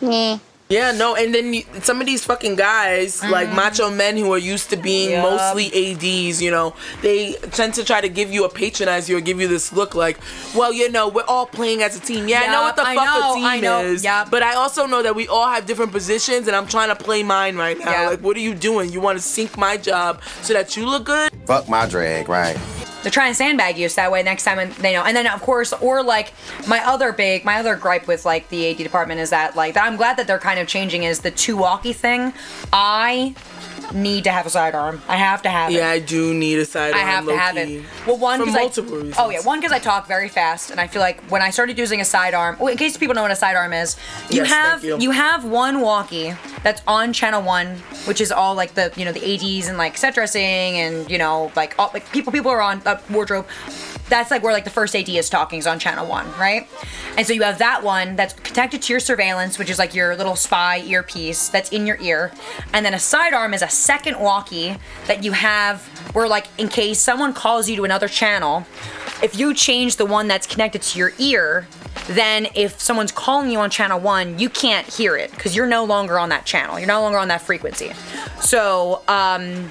Yeah. 0.00 0.38
Yeah, 0.70 0.92
no, 0.92 1.14
and 1.14 1.34
then 1.34 1.52
you, 1.52 1.62
some 1.82 2.00
of 2.00 2.06
these 2.06 2.24
fucking 2.24 2.56
guys, 2.56 3.22
like 3.24 3.48
mm. 3.48 3.54
macho 3.54 3.90
men 3.90 4.16
who 4.16 4.32
are 4.32 4.38
used 4.38 4.70
to 4.70 4.76
being 4.76 5.10
Yup. 5.10 5.22
mostly 5.22 5.66
ADs, 5.66 6.40
you 6.40 6.50
know, 6.50 6.74
they 7.02 7.34
tend 7.52 7.74
to 7.74 7.84
try 7.84 8.00
to 8.00 8.08
give 8.08 8.32
you 8.32 8.46
a 8.46 8.48
patronize 8.48 9.06
you 9.06 9.18
or 9.18 9.20
give 9.20 9.38
you 9.38 9.46
this 9.46 9.74
look 9.74 9.94
like, 9.94 10.18
well, 10.56 10.72
you 10.72 10.90
know, 10.90 11.08
we're 11.08 11.24
all 11.28 11.44
playing 11.44 11.82
as 11.82 11.98
a 11.98 12.00
team. 12.00 12.28
Yeah, 12.28 12.44
I 12.44 12.46
know 12.46 12.62
what 12.62 12.76
the 12.76 12.82
Yup, 12.82 12.94
fuck 12.94 13.04
know, 13.04 13.32
a 13.32 13.34
team 13.34 13.44
I 13.44 13.60
know, 13.60 13.80
is, 13.82 14.04
yup. 14.04 14.30
but 14.30 14.42
I 14.42 14.54
also 14.54 14.86
know 14.86 15.02
that 15.02 15.14
we 15.14 15.28
all 15.28 15.48
have 15.48 15.66
different 15.66 15.92
positions, 15.92 16.46
and 16.46 16.56
I'm 16.56 16.66
trying 16.66 16.88
to 16.88 16.96
play 16.96 17.22
mine 17.22 17.56
right 17.56 17.78
now. 17.78 17.90
Yup. 17.90 18.10
Like, 18.12 18.20
what 18.20 18.34
are 18.34 18.40
you 18.40 18.54
doing? 18.54 18.90
You 18.90 19.02
want 19.02 19.18
to 19.18 19.22
sink 19.22 19.58
my 19.58 19.76
job 19.76 20.22
so 20.40 20.54
that 20.54 20.78
you 20.78 20.86
look 20.86 21.04
good? 21.04 21.30
Fuck 21.44 21.68
my 21.68 21.86
drag, 21.86 22.30
right? 22.30 22.56
They're 23.04 23.12
trying 23.12 23.30
to 23.30 23.36
sandbag 23.36 23.76
you 23.76 23.88
so 23.90 24.00
that 24.00 24.10
way 24.10 24.22
next 24.22 24.44
time 24.44 24.72
they 24.80 24.94
know. 24.94 25.04
And 25.04 25.14
then 25.14 25.26
of 25.26 25.42
course, 25.42 25.74
or 25.74 26.02
like 26.02 26.32
my 26.66 26.84
other 26.84 27.12
big, 27.12 27.44
my 27.44 27.58
other 27.58 27.76
gripe 27.76 28.06
with 28.06 28.24
like 28.24 28.48
the 28.48 28.70
AD 28.70 28.78
department 28.78 29.20
is 29.20 29.30
that 29.30 29.54
like 29.54 29.76
I'm 29.76 29.96
glad 29.96 30.16
that 30.16 30.26
they're 30.26 30.38
kind 30.38 30.58
of 30.58 30.66
changing 30.66 31.02
is 31.04 31.20
the 31.20 31.30
two 31.30 31.56
walkie 31.56 31.92
thing. 31.92 32.32
I 32.72 33.34
need 33.92 34.24
to 34.24 34.30
have 34.30 34.46
a 34.46 34.50
sidearm. 34.50 35.02
I 35.08 35.16
have 35.16 35.42
to 35.42 35.48
have 35.50 35.70
it. 35.70 35.74
Yeah, 35.74 35.88
I 35.90 35.98
do 35.98 36.32
need 36.34 36.58
a 36.58 36.64
sidearm. 36.64 37.00
I 37.00 37.04
have 37.04 37.26
to 37.26 37.36
have 37.36 37.54
low-key. 37.56 37.76
it. 37.76 37.84
Well, 38.06 38.18
one 38.18 38.38
For 38.40 38.46
because 38.46 38.60
multiple 38.60 38.94
I, 38.94 38.96
reasons. 38.96 39.16
Oh 39.18 39.30
yeah, 39.30 39.40
one 39.42 39.60
because 39.60 39.72
I 39.72 39.78
talk 39.78 40.06
very 40.06 40.28
fast, 40.28 40.70
and 40.70 40.80
I 40.80 40.86
feel 40.86 41.00
like 41.02 41.20
when 41.30 41.42
I 41.42 41.50
started 41.50 41.78
using 41.78 42.00
a 42.00 42.04
sidearm. 42.04 42.56
Well, 42.58 42.68
in 42.68 42.76
case 42.78 42.96
people 42.96 43.14
know 43.14 43.22
what 43.22 43.30
a 43.30 43.36
sidearm 43.36 43.72
is, 43.72 43.96
you 44.30 44.42
Yes, 44.42 44.50
have 44.50 44.84
you. 44.84 45.10
have 45.10 45.44
one 45.44 45.80
walkie 45.80 46.34
that's 46.62 46.82
on 46.86 47.12
channel 47.12 47.42
one, 47.42 47.76
which 48.06 48.20
is 48.20 48.32
all 48.32 48.54
like 48.54 48.74
the 48.74 48.92
you 48.96 49.04
know 49.04 49.12
the 49.12 49.24
ADs 49.58 49.68
and 49.68 49.76
like 49.78 49.96
set 49.96 50.14
dressing 50.14 50.42
and 50.78 51.10
you 51.10 51.18
know 51.18 51.52
like 51.56 51.74
all, 51.78 51.90
like 51.94 52.10
people 52.12 52.32
people 52.32 52.50
are 52.50 52.60
on 52.62 52.80
uh, 52.86 52.98
wardrobe. 53.10 53.46
That's 54.08 54.30
like 54.30 54.42
where 54.42 54.52
like 54.52 54.64
the 54.64 54.70
first 54.70 54.94
AD 54.94 55.08
is 55.08 55.30
talking 55.30 55.58
is 55.58 55.66
on 55.66 55.78
channel 55.78 56.06
one, 56.06 56.30
right? 56.38 56.68
And 57.16 57.26
so 57.26 57.32
you 57.32 57.42
have 57.42 57.58
that 57.58 57.82
one 57.82 58.16
that's 58.16 58.34
connected 58.34 58.82
to 58.82 58.92
your 58.92 59.00
surveillance, 59.00 59.58
which 59.58 59.70
is 59.70 59.78
like 59.78 59.94
your 59.94 60.16
little 60.16 60.36
spy 60.36 60.78
earpiece 60.80 61.48
that's 61.48 61.70
in 61.70 61.86
your 61.86 61.98
ear, 62.00 62.32
and 62.72 62.84
then 62.84 62.94
a 62.94 62.98
sidearm 62.98 63.54
is 63.54 63.62
a 63.62 63.68
second 63.68 64.20
walkie 64.20 64.76
that 65.06 65.24
you 65.24 65.32
have 65.32 65.82
where 66.14 66.28
like 66.28 66.46
in 66.58 66.68
case 66.68 67.00
someone 67.00 67.32
calls 67.32 67.68
you 67.68 67.76
to 67.76 67.84
another 67.84 68.08
channel, 68.08 68.66
if 69.22 69.38
you 69.38 69.54
change 69.54 69.96
the 69.96 70.06
one 70.06 70.28
that's 70.28 70.46
connected 70.46 70.82
to 70.82 70.98
your 70.98 71.12
ear, 71.18 71.66
then 72.08 72.48
if 72.54 72.80
someone's 72.80 73.12
calling 73.12 73.50
you 73.50 73.58
on 73.58 73.70
channel 73.70 73.98
one, 73.98 74.38
you 74.38 74.50
can't 74.50 74.86
hear 74.86 75.16
it 75.16 75.30
because 75.30 75.56
you're 75.56 75.66
no 75.66 75.84
longer 75.84 76.18
on 76.18 76.28
that 76.28 76.44
channel. 76.44 76.78
You're 76.78 76.88
no 76.88 77.00
longer 77.00 77.18
on 77.18 77.28
that 77.28 77.40
frequency. 77.40 77.92
So, 78.40 79.02
um, 79.08 79.70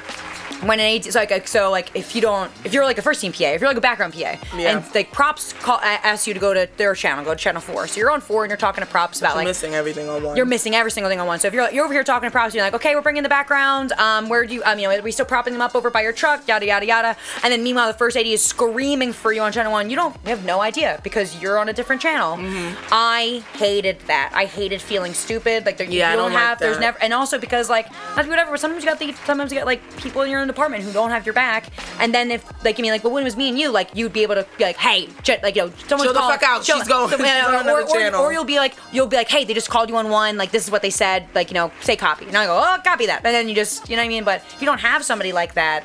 when 0.68 0.80
an 0.80 0.95
AD, 0.97 1.05
so 1.05 1.20
like, 1.20 1.47
so 1.47 1.72
like 1.72 1.95
if 1.95 2.16
you 2.16 2.22
don't, 2.22 2.51
if 2.64 2.74
you're 2.74 2.86
like 2.86 2.97
a 2.97 3.01
first 3.01 3.22
team 3.22 3.32
PA, 3.34 3.45
if 3.45 3.61
you're 3.61 3.70
like 3.70 3.78
a 3.78 3.82
background 3.82 4.14
PA, 4.14 4.20
Yeah. 4.57 4.78
and 4.78 4.95
like 4.95 5.11
props 5.11 5.53
call, 5.53 5.80
ask 5.82 6.28
you 6.28 6.34
to 6.34 6.39
go 6.39 6.53
to 6.53 6.68
their 6.78 6.93
channel, 6.95 7.24
go 7.24 7.32
to 7.32 7.39
channel 7.39 7.61
four. 7.61 7.88
So 7.88 7.99
you're 7.99 8.11
on 8.11 8.22
four 8.22 8.43
and 8.43 8.49
you're 8.49 8.57
talking 8.57 8.84
to 8.84 8.89
props 8.89 9.20
about 9.20 9.36
like 9.36 9.45
missing 9.47 9.74
everything 9.76 10.09
on 10.09 10.24
one. 10.24 10.36
you're 10.38 10.45
missing 10.45 10.76
every 10.76 10.91
single 10.91 11.09
thing 11.09 11.20
on 11.20 11.28
one. 11.28 11.39
So 11.39 11.47
if 11.47 11.53
you're 11.53 11.70
you're 11.72 11.86
over 11.86 11.93
here 11.93 12.03
talking 12.03 12.28
to 12.28 12.32
props, 12.32 12.53
you're 12.55 12.64
like, 12.64 12.74
okay, 12.74 12.95
we're 12.95 13.01
bringing 13.01 13.24
the 13.24 13.30
background. 13.30 13.91
Um, 13.93 14.30
where 14.30 14.45
do 14.45 14.53
you? 14.53 14.64
Um, 14.64 14.80
you 14.80 14.88
know, 14.88 14.95
are 14.95 15.01
we 15.01 15.11
still 15.11 15.26
propping 15.26 15.53
them 15.53 15.61
up 15.61 15.76
over 15.76 15.89
by 15.89 16.01
your 16.01 16.14
truck? 16.14 16.47
Yada 16.47 16.66
yada 16.66 16.86
yada. 16.86 17.18
And 17.43 17.51
then 17.51 17.64
meanwhile, 17.64 17.88
the 17.88 17.97
first 17.97 18.16
AD 18.18 18.26
is 18.26 18.43
screaming 18.43 19.14
for 19.14 19.32
you 19.34 19.41
on 19.41 19.51
channel 19.51 19.72
one. 19.72 19.89
You 19.89 19.95
don't, 19.95 20.16
you 20.24 20.30
have 20.30 20.45
no 20.45 20.61
idea 20.61 20.99
because 21.03 21.41
you're 21.41 21.57
on 21.59 21.70
a 21.70 21.74
different 21.74 22.01
channel. 22.01 22.38
Mm-hmm. 22.38 22.76
I 22.91 23.43
hated 23.57 23.99
that. 24.07 24.32
I 24.34 24.45
hated 24.45 24.82
feeling 24.82 25.14
stupid. 25.14 25.66
Like 25.66 25.78
there, 25.78 25.88
Yeah, 25.88 26.11
you 26.11 26.16
don't, 26.18 26.26
don't 26.32 26.34
like 26.34 26.43
have. 26.43 26.59
There's 26.59 26.80
never, 26.80 26.97
and 27.01 27.14
also 27.14 27.38
because 27.39 27.70
like 27.70 27.89
not 28.16 28.18
to 28.18 28.24
be 28.24 28.30
whatever, 28.30 28.51
but 28.51 28.59
sometimes 28.59 28.84
you 28.84 28.89
got 28.89 28.99
the, 28.99 29.14
sometimes 29.26 29.51
you 29.51 29.57
got 29.57 29.66
like 29.66 29.82
people 29.97 30.22
in 30.22 30.30
your 30.32 30.39
own 30.41 30.47
department 30.54 30.84
who 30.84 30.91
don't 30.93 31.10
have 31.10 31.26
your 31.26 31.34
back. 31.34 31.68
And 31.99 32.14
then 32.14 32.32
if 32.32 32.43
like 32.64 32.80
I 32.80 32.82
mean 32.82 32.91
like, 32.91 33.04
but 33.04 33.12
when 33.12 33.22
it 33.24 33.26
was 33.26 33.36
me 33.36 33.49
and 33.49 33.60
you, 33.60 33.70
like 33.72 33.89
you'd 33.95 34.14
be 34.14 34.24
able 34.24 34.36
to 34.36 34.45
be 34.58 34.64
like, 34.64 34.78
hey, 34.78 35.10
jet, 35.24 35.43
like 35.43 35.56
you 35.56 35.64
know, 35.64 35.72
someone's 35.88 36.04
Chill 36.08 36.14
the 36.14 36.20
calling- 36.20 36.39
fuck 36.39 36.43
out. 36.49 36.64
chill- 36.64 36.78
She's 36.80 36.88
going- 36.88 37.10
so- 37.12 37.18
she's 37.18 37.28
on 37.45 37.68
or, 37.70 37.82
or, 37.82 37.88
channel. 37.88 38.22
or 38.22 38.32
you'll 38.32 38.43
be 38.45 38.58
like, 38.58 38.76
you'll 38.91 39.08
be 39.08 39.16
like, 39.18 39.30
hey, 39.30 39.43
they 39.43 39.54
just 39.54 39.70
called 39.70 39.89
you 39.89 39.97
on 39.97 40.10
one. 40.10 40.38
Like 40.38 40.51
this 40.51 40.64
is 40.66 40.72
what 40.72 40.82
they 40.82 40.89
said. 40.89 41.28
Like 41.36 41.49
you 41.49 41.56
know, 41.56 41.72
say 41.82 41.95
copy. 41.95 42.26
And 42.26 42.38
I 42.38 42.45
go, 42.45 42.58
oh, 42.58 42.82
copy 42.84 43.06
that. 43.08 43.26
And 43.26 43.34
then 43.34 43.49
you 43.49 43.56
just, 43.56 43.89
you 43.89 43.95
know 43.95 44.01
what 44.01 44.06
I 44.06 44.10
mean. 44.10 44.24
But 44.24 44.41
if 44.54 44.62
you 44.62 44.66
don't 44.66 44.80
have 44.80 45.04
somebody 45.04 45.34
like 45.34 45.54
that, 45.56 45.84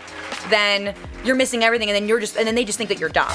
then 0.50 0.94
you're 1.24 1.36
missing 1.36 1.62
everything. 1.64 1.88
And 1.88 1.96
then 1.96 2.06
you're 2.08 2.20
just, 2.20 2.36
and 2.36 2.46
then 2.46 2.54
they 2.54 2.64
just 2.64 2.78
think 2.78 2.88
that 2.90 2.98
you're 3.00 3.08
dumb. 3.10 3.28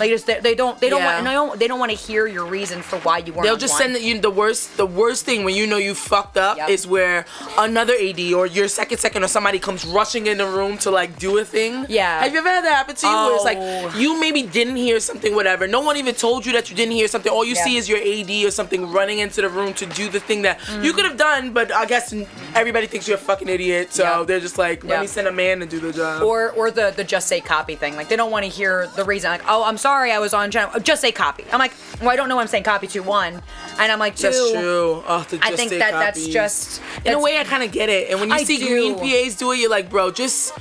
Like 0.00 0.10
just 0.10 0.26
they, 0.26 0.40
they 0.40 0.54
don't 0.54 0.78
they 0.80 0.88
don't 0.90 1.00
Yeah. 1.02 1.14
want 1.14 1.24
they 1.26 1.32
don't 1.32 1.58
they 1.60 1.68
don't 1.68 1.78
want 1.80 1.90
to 1.92 1.96
hear 1.98 2.26
your 2.26 2.46
reason 2.46 2.82
for 2.82 2.98
why 3.00 3.18
you 3.18 3.32
weren't. 3.32 3.44
They'll 3.44 3.56
just 3.56 3.76
send 3.76 3.96
you 3.98 4.18
the 4.20 4.30
worst. 4.30 4.76
The 4.76 4.86
worst 4.86 5.24
thing 5.24 5.44
when 5.44 5.54
you 5.54 5.66
know 5.66 5.76
you 5.76 5.94
fucked 5.94 6.36
up 6.36 6.56
Yep. 6.56 6.68
is 6.70 6.86
where 6.86 7.24
another 7.58 7.94
AD 7.94 8.32
or 8.34 8.46
your 8.46 8.68
second 8.68 8.98
second 8.98 9.24
or 9.24 9.28
somebody 9.28 9.58
comes 9.58 9.84
rushing 9.84 10.26
in 10.26 10.38
the 10.38 10.46
room 10.46 10.78
to 10.78 10.90
like 10.90 11.18
do 11.18 11.38
a 11.38 11.44
thing. 11.44 11.86
Yeah. 11.88 12.20
Have 12.22 12.32
you 12.32 12.38
ever 12.38 12.48
had 12.48 12.64
that 12.64 12.74
happen 12.74 12.94
to 12.96 13.06
you? 13.06 13.12
Where 13.12 13.34
it's 13.34 13.42
Oh. 13.42 13.52
like 13.86 13.96
you 13.96 14.18
maybe 14.20 14.42
didn't 14.42 14.76
hear 14.76 15.00
something, 15.00 15.34
whatever. 15.34 15.66
No 15.66 15.80
one 15.80 15.96
even 15.96 16.14
told 16.14 16.46
you 16.46 16.52
that 16.52 16.70
you 16.70 16.76
didn't 16.76 16.92
hear 16.94 17.08
something. 17.08 17.30
All 17.32 17.44
you 17.44 17.54
Yeah. 17.54 17.64
see 17.64 17.76
is 17.76 17.88
your 17.88 17.98
AD 17.98 18.44
or 18.46 18.50
something 18.50 18.90
running 18.92 19.18
into 19.18 19.40
the 19.42 19.48
room 19.48 19.74
to 19.74 19.86
do 19.86 20.08
the 20.08 20.20
thing 20.20 20.42
that 20.42 20.58
Mm. 20.60 20.84
you 20.84 20.92
could 20.92 21.04
have 21.04 21.16
done, 21.16 21.50
but 21.50 21.72
I 21.72 21.84
guess 21.86 22.14
everybody 22.54 22.86
thinks 22.86 23.06
you're 23.08 23.16
a 23.16 23.20
fucking 23.20 23.48
idiot. 23.48 23.92
So 23.94 24.02
Yeah. 24.02 24.24
they're 24.26 24.40
just 24.40 24.58
like, 24.58 24.84
let 24.84 25.00
me 25.00 25.06
send 25.06 25.26
a 25.28 25.32
man 25.32 25.60
to 25.60 25.66
do 25.66 25.80
the 25.80 25.92
job. 25.92 26.22
or 26.22 26.50
or 26.56 26.70
the 26.70 26.92
the 26.96 27.04
just 27.04 27.26
say 27.28 27.40
copy 27.40 27.74
thing. 27.74 27.96
Like 27.96 28.08
they 28.08 28.16
don't 28.16 28.30
want 28.30 28.44
to 28.44 28.50
hear 28.50 28.88
the 28.96 29.04
reason. 29.04 29.30
Like 29.30 29.42
oh 29.48 29.62
I'm 29.64 29.78
sorry 29.78 29.87
I 29.88 30.18
was 30.18 30.34
on 30.34 30.50
channel. 30.50 30.70
oh, 30.74 30.78
Just 30.78 31.00
say 31.00 31.12
copy. 31.12 31.44
I'm 31.52 31.58
like 31.58 31.72
well 32.00 32.10
I 32.10 32.16
don't 32.16 32.28
know 32.28 32.36
what 32.36 32.42
I'm 32.42 32.48
saying 32.48 32.64
copy 32.64 32.86
to 32.88 33.00
one, 33.00 33.42
and 33.78 33.92
I'm 33.92 33.98
like 33.98 34.14
two. 34.16 34.24
That's 34.24 34.52
true. 34.52 35.02
Oh, 35.06 35.26
the 35.28 35.38
I 35.42 35.56
think 35.56 35.70
that 35.70 35.90
that's 35.92 36.20
copies. 36.20 36.32
just 36.32 36.82
in 37.04 37.14
a 37.14 37.20
way 37.20 37.38
I 37.38 37.44
kind 37.44 37.62
of 37.62 37.72
get 37.72 37.88
it. 37.88 38.10
And 38.10 38.20
when 38.20 38.28
you 38.30 38.34
I 38.36 38.44
see 38.44 38.58
do. 38.58 38.68
green 38.68 38.94
PAs 38.98 39.34
do 39.36 39.50
it, 39.52 39.58
you're 39.58 39.70
like, 39.70 39.90
bro, 39.90 40.10
just 40.10 40.52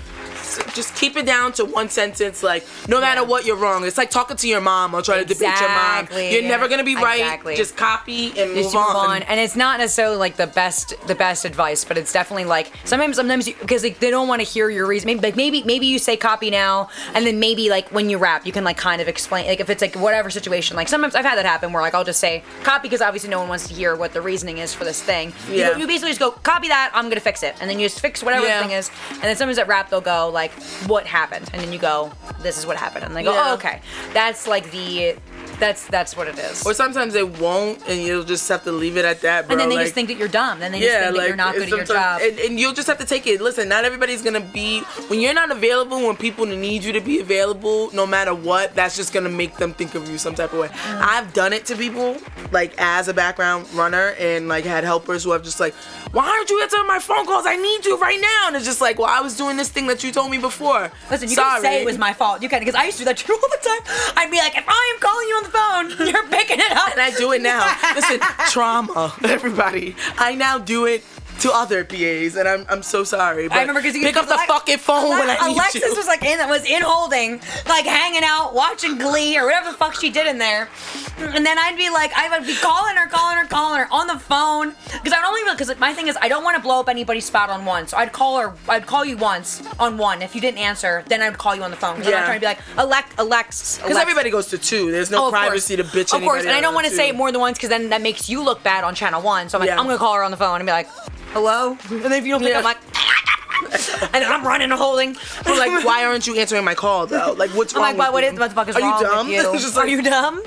just 0.74 0.96
keep 0.96 1.16
it 1.18 1.26
down 1.26 1.52
to 1.54 1.66
one 1.66 1.90
sentence. 1.90 2.44
Like, 2.44 2.66
no 2.88 3.00
matter 3.02 3.24
what, 3.24 3.46
you're 3.46 3.56
wrong. 3.58 3.86
It's 3.86 3.98
like 3.98 4.10
talking 4.10 4.38
to 4.38 4.48
your 4.48 4.62
mom 4.62 4.94
or 4.94 5.02
trying 5.02 5.26
to 5.26 5.34
debate 5.34 5.60
your 5.60 5.70
mom. 5.70 6.08
You're 6.12 6.42
never 6.44 6.68
gonna 6.68 6.84
be 6.84 6.96
right. 6.96 7.20
Exactly. 7.20 7.56
Just 7.56 7.76
copy 7.78 8.28
and 8.40 8.56
Just 8.56 8.74
move, 8.74 8.84
on. 8.84 9.24
and 9.24 9.40
it's 9.40 9.56
not 9.56 9.80
necessarily 9.80 10.18
like 10.18 10.36
the 10.38 10.48
best 10.48 10.94
the 11.08 11.16
best 11.16 11.46
advice, 11.46 11.84
but 11.84 11.98
it's 11.98 12.12
definitely 12.14 12.46
like 12.46 12.72
sometimes 12.86 13.16
sometimes 13.18 13.46
because 13.46 13.84
like, 13.84 14.00
they 14.00 14.10
don't 14.12 14.28
want 14.28 14.42
to 14.42 14.48
hear 14.48 14.70
your 14.70 14.88
reason. 14.88 15.08
Maybe 15.08 15.20
like 15.22 15.36
maybe 15.36 15.64
maybe 15.64 15.88
you 15.88 16.00
say 16.00 16.18
copy 16.18 16.50
now, 16.50 16.90
and 17.14 17.26
then 17.26 17.40
maybe 17.40 17.70
like 17.70 17.90
when 17.90 18.10
you 18.10 18.18
wrap, 18.18 18.46
you 18.46 18.52
can 18.52 18.64
like 18.64 18.78
kind 18.78 19.02
of 19.02 19.08
explain 19.08 19.48
like 19.48 19.60
if 19.60 19.70
it's 19.70 19.82
like 19.82 19.96
whatever 19.96 20.30
situation. 20.30 20.76
Like 20.78 20.88
sometimes 20.88 21.16
I've 21.16 21.26
had 21.26 21.38
that 21.38 21.46
happen 21.46 21.74
where 21.74 21.82
like 21.82 21.94
I'll 21.94 22.04
just 22.04 22.20
say 22.20 22.44
copy 22.64 22.84
because 22.88 23.02
obviously 23.02 23.30
no 23.30 23.40
one 23.40 23.50
wants 23.50 23.68
to 23.68 23.74
hear 23.74 23.96
what 23.96 24.14
the 24.14 24.22
reasoning 24.22 24.58
is 24.60 24.74
for 24.74 24.84
this 24.84 25.02
thing. 25.02 25.34
You, 25.50 25.56
Yeah. 25.56 25.74
go- 25.74 25.78
you 25.80 25.88
basically 25.88 26.10
just 26.12 26.20
go 26.20 26.32
copy 26.32 26.68
that. 26.70 26.92
I'm 26.94 27.10
gonna 27.10 27.20
fix 27.22 27.44
it, 27.44 27.56
and 27.60 27.70
then 27.70 27.80
you 27.80 27.86
just 27.88 28.00
fix 28.00 28.24
whatever 28.24 28.46
Yeah. 28.46 28.62
the 28.62 28.68
thing 28.68 28.78
is. 28.78 28.92
And 29.12 29.24
then 29.24 29.36
sometimes 29.36 29.58
at 29.58 29.68
wrap 29.68 29.90
they'll 29.90 30.02
go 30.02 30.30
like 30.42 30.54
what 30.92 31.06
happened, 31.20 31.50
and 31.52 31.62
then 31.62 31.72
you 31.74 31.80
go 31.80 32.12
this 32.46 32.58
is 32.60 32.66
what 32.70 32.78
happened, 32.78 33.04
and 33.06 33.16
they 33.16 33.24
go 33.24 33.32
oh, 33.32 33.34
Yeah. 33.34 33.52
oh 33.52 33.54
okay, 33.56 33.82
that's 34.14 34.48
like 34.48 34.66
the 34.72 35.16
that's 35.60 35.88
that's 35.88 36.16
what 36.16 36.28
it 36.28 36.38
is. 36.38 36.66
Or 36.66 36.74
sometimes 36.74 37.14
they 37.14 37.24
won't, 37.24 37.82
and 37.88 38.02
you'll 38.02 38.24
just 38.24 38.48
have 38.50 38.64
to 38.64 38.72
leave 38.72 38.98
it 38.98 39.06
at 39.06 39.22
that, 39.22 39.48
bro. 39.48 39.54
and 39.54 39.60
then 39.60 39.70
they 39.70 39.76
like, 39.76 39.86
just 39.86 39.96
think 39.96 40.08
that 40.10 40.18
you're 40.18 40.28
dumb. 40.28 40.60
Then 40.60 40.72
they 40.72 40.80
just 40.80 41.00
think 41.00 41.18
that 41.18 41.28
you're 41.28 41.36
not 41.36 41.54
good 41.56 41.64
at 41.64 41.70
your 41.70 41.84
job. 41.84 42.22
And, 42.22 42.40
and 42.40 42.60
you'll 42.60 42.74
just 42.74 42.88
have 42.88 42.98
to 43.00 43.06
take 43.06 43.28
it. 43.28 43.42
Listen, 43.42 43.68
not 43.68 43.86
everybody's 43.86 44.22
gonna 44.22 44.40
be 44.40 44.82
when 45.08 45.20
you're 45.20 45.34
not 45.34 45.52
available. 45.52 46.06
When 46.06 46.16
people 46.16 46.46
need 46.46 46.84
you 46.84 46.94
to 46.94 47.02
be 47.02 47.20
available, 47.20 47.92
no 47.94 48.06
matter 48.06 48.34
what, 48.34 48.76
that's 48.76 48.96
just 48.96 49.14
gonna 49.14 49.30
make 49.30 49.58
them 49.58 49.74
think 49.74 49.96
of 49.96 50.10
you 50.10 50.18
some 50.18 50.36
type 50.36 50.54
of 50.54 50.60
way. 50.60 50.68
Mm. 50.68 51.02
I've 51.02 51.34
done 51.34 51.54
it 51.54 51.66
to 51.68 51.76
people, 51.76 52.18
like 52.52 52.74
as 52.78 53.08
a 53.08 53.14
background 53.14 53.72
runner, 53.74 54.16
and 54.20 54.48
like 54.48 54.66
had 54.66 54.84
helpers 54.84 55.24
who 55.24 55.32
have 55.32 55.44
just 55.44 55.60
like, 55.60 55.74
why 56.12 56.28
aren't 56.28 56.50
you 56.50 56.62
answering 56.62 56.88
my 56.88 57.00
phone 57.00 57.26
calls? 57.26 57.46
I 57.46 57.56
need 57.56 57.86
you 57.86 57.98
right 57.98 58.20
now. 58.20 58.48
And 58.48 58.56
it's 58.56 58.66
just 58.66 58.82
like, 58.82 58.98
well, 59.00 59.10
I 59.10 59.22
was 59.22 59.36
doing 59.36 59.58
this 59.58 59.70
thing 59.70 59.88
that 59.88 60.04
you 60.04 60.12
told 60.12 60.32
me 60.32 60.38
before. 60.38 60.92
Listen, 61.12 61.30
you 61.30 61.36
Sorry. 61.36 61.62
can 61.62 61.62
say 61.62 61.82
it 61.82 61.86
was 61.86 61.98
my 61.98 62.14
fault. 62.14 62.42
You 62.42 62.50
can, 62.50 62.60
because 62.60 62.76
I 62.76 62.86
used 62.86 62.98
to 62.98 63.02
do 63.04 63.06
that 63.06 63.18
too 63.18 63.34
all 63.44 63.50
the 63.50 63.58
time. 63.62 64.14
I'd 64.18 64.32
be 64.32 64.38
like, 64.38 64.58
if 64.58 64.66
I 64.68 64.94
am 64.94 65.00
calling 65.00 65.28
you 65.28 65.36
on 65.36 65.44
the 65.44 65.47
phone, 65.48 66.08
you're 66.08 66.28
picking 66.28 66.60
it 66.60 66.72
up. 66.72 66.92
and 66.92 67.02
I 67.02 67.12
do 67.18 67.32
it 67.32 67.42
now. 67.42 67.76
Listen, 67.96 68.20
trauma, 68.52 69.14
everybody. 69.24 69.96
I 70.18 70.36
now 70.36 70.58
do 70.58 70.86
it 70.86 71.04
to 71.40 71.52
other 71.54 71.84
PAs, 71.86 72.36
and 72.36 72.48
I'm, 72.48 72.66
I'm 72.70 72.82
so 72.84 73.04
sorry. 73.04 73.48
But 73.48 73.58
I 73.58 73.62
remember 73.62 73.82
because 73.82 73.96
you 73.96 74.04
pick 74.04 74.18
up 74.18 74.28
the 74.28 74.38
fucking 74.48 74.78
phone 74.80 75.10
when 75.10 75.30
I 75.30 75.34
need 75.48 75.56
Alexis 75.56 75.82
you. 75.84 75.96
was 75.96 76.08
like 76.08 76.24
in 76.24 76.38
was 76.50 76.66
in 76.66 76.82
holding, 76.82 77.40
like 77.68 77.86
hanging 77.86 78.24
out, 78.24 78.54
watching 78.54 78.98
Glee 78.98 79.38
or 79.38 79.46
whatever 79.46 79.72
the 79.72 79.78
fuck 79.78 79.94
she 79.96 80.10
did 80.10 80.28
in 80.28 80.38
there. 80.38 80.70
And 81.20 81.46
then 81.46 81.58
I'd 81.58 81.76
be 81.78 81.90
like, 81.90 82.12
I 82.16 82.30
would 82.38 82.46
be 82.48 82.56
calling 82.56 82.96
her, 82.96 83.08
calling 83.08 83.38
her, 83.38 83.46
calling 83.46 83.80
her 83.82 83.88
on 83.92 84.08
the 84.08 84.20
phone 84.20 84.74
because 85.04 85.14
I 85.14 85.24
only 85.28 85.42
because 85.52 85.78
my 85.80 85.94
thing 85.94 86.08
is 86.08 86.18
I 86.22 86.28
don't 86.28 86.44
want 86.44 86.56
to 86.58 86.62
blow 86.62 86.80
up 86.80 86.90
anybody's 86.90 87.26
spot 87.26 87.50
on 87.50 87.66
one, 87.66 87.88
so 87.88 87.98
I'd 87.98 88.12
call 88.14 88.40
her, 88.40 88.54
I'd 88.70 88.86
call 88.86 89.04
you 89.06 89.18
once 89.18 89.62
on 89.80 89.98
one. 89.98 90.22
If 90.22 90.36
you 90.36 90.42
didn't 90.42 90.60
answer, 90.60 91.04
then 91.08 91.22
I'd 91.22 91.38
call 91.38 91.56
you 91.56 91.64
on 91.64 91.72
the 91.72 91.78
phone. 91.78 91.98
'Cause 91.98 92.06
I'm 92.08 92.12
Yeah. 92.14 92.20
not 92.20 92.26
trying 92.26 92.38
to 92.38 92.42
be 92.42 92.46
like 92.46 92.60
Alex, 92.78 93.08
Alex, 93.18 93.80
Because 93.82 93.98
everybody 93.98 94.30
goes 94.30 94.48
to 94.48 94.58
two. 94.58 94.92
There's 94.92 95.10
no 95.12 95.28
Oh, 95.28 95.30
privacy 95.32 95.76
to 95.76 95.84
bitch 95.84 96.14
Of 96.16 96.22
course, 96.22 96.44
and 96.44 96.52
I 96.52 96.62
don't 96.62 96.74
want 96.76 96.86
to 96.88 96.94
say 96.94 97.10
it 97.10 97.16
more 97.16 97.32
than 97.32 97.42
once 97.42 97.58
because 97.58 97.70
then 97.70 97.90
that 97.90 98.02
makes 98.02 98.30
you 98.30 98.44
look 98.44 98.62
bad 98.64 98.84
on 98.84 98.94
channel 98.96 99.22
one. 99.22 99.50
So 99.50 99.58
I'm 99.58 99.62
like, 99.62 99.70
Yeah. 99.70 99.80
I'm 99.80 99.86
gonna 99.88 99.98
call 99.98 100.14
her 100.14 100.24
on 100.24 100.32
the 100.32 100.38
phone 100.38 100.60
and 100.60 100.66
be 100.68 100.72
like, 100.72 100.88
hello. 101.38 101.78
And 101.90 102.02
then 102.04 102.12
if 102.14 102.26
you 102.26 102.32
don't 102.32 102.42
pick 102.42 102.56
up, 102.56 102.60
I'm 102.60 102.64
like, 102.64 102.78
and 104.14 104.24
then 104.24 104.32
I'm 104.32 104.46
running 104.46 104.72
and 104.72 104.80
holding. 104.80 105.14
Like, 105.46 105.84
why 105.84 106.06
aren't 106.06 106.26
you 106.28 106.36
answering 106.36 106.64
my 106.64 106.76
call 106.76 107.06
though? 107.08 107.34
Like, 107.38 107.50
what's 107.52 107.74
I'm 107.76 107.82
wrong 107.82 107.98
like, 107.98 107.98
what, 107.98 108.14
with 108.14 108.14
what, 108.14 108.24
you? 108.24 108.34
is, 108.34 108.40
what 108.40 108.50
the 108.50 108.56
fuck 108.56 108.68
is 108.70 108.76
Are 108.76 108.82
wrong 108.82 109.00
you 109.02 109.08
dumb? 109.08 109.28
with 109.28 109.54
you? 109.54 109.60
Just 109.60 109.78
Are 109.78 109.88
you 109.88 110.02
dumb? 110.02 110.42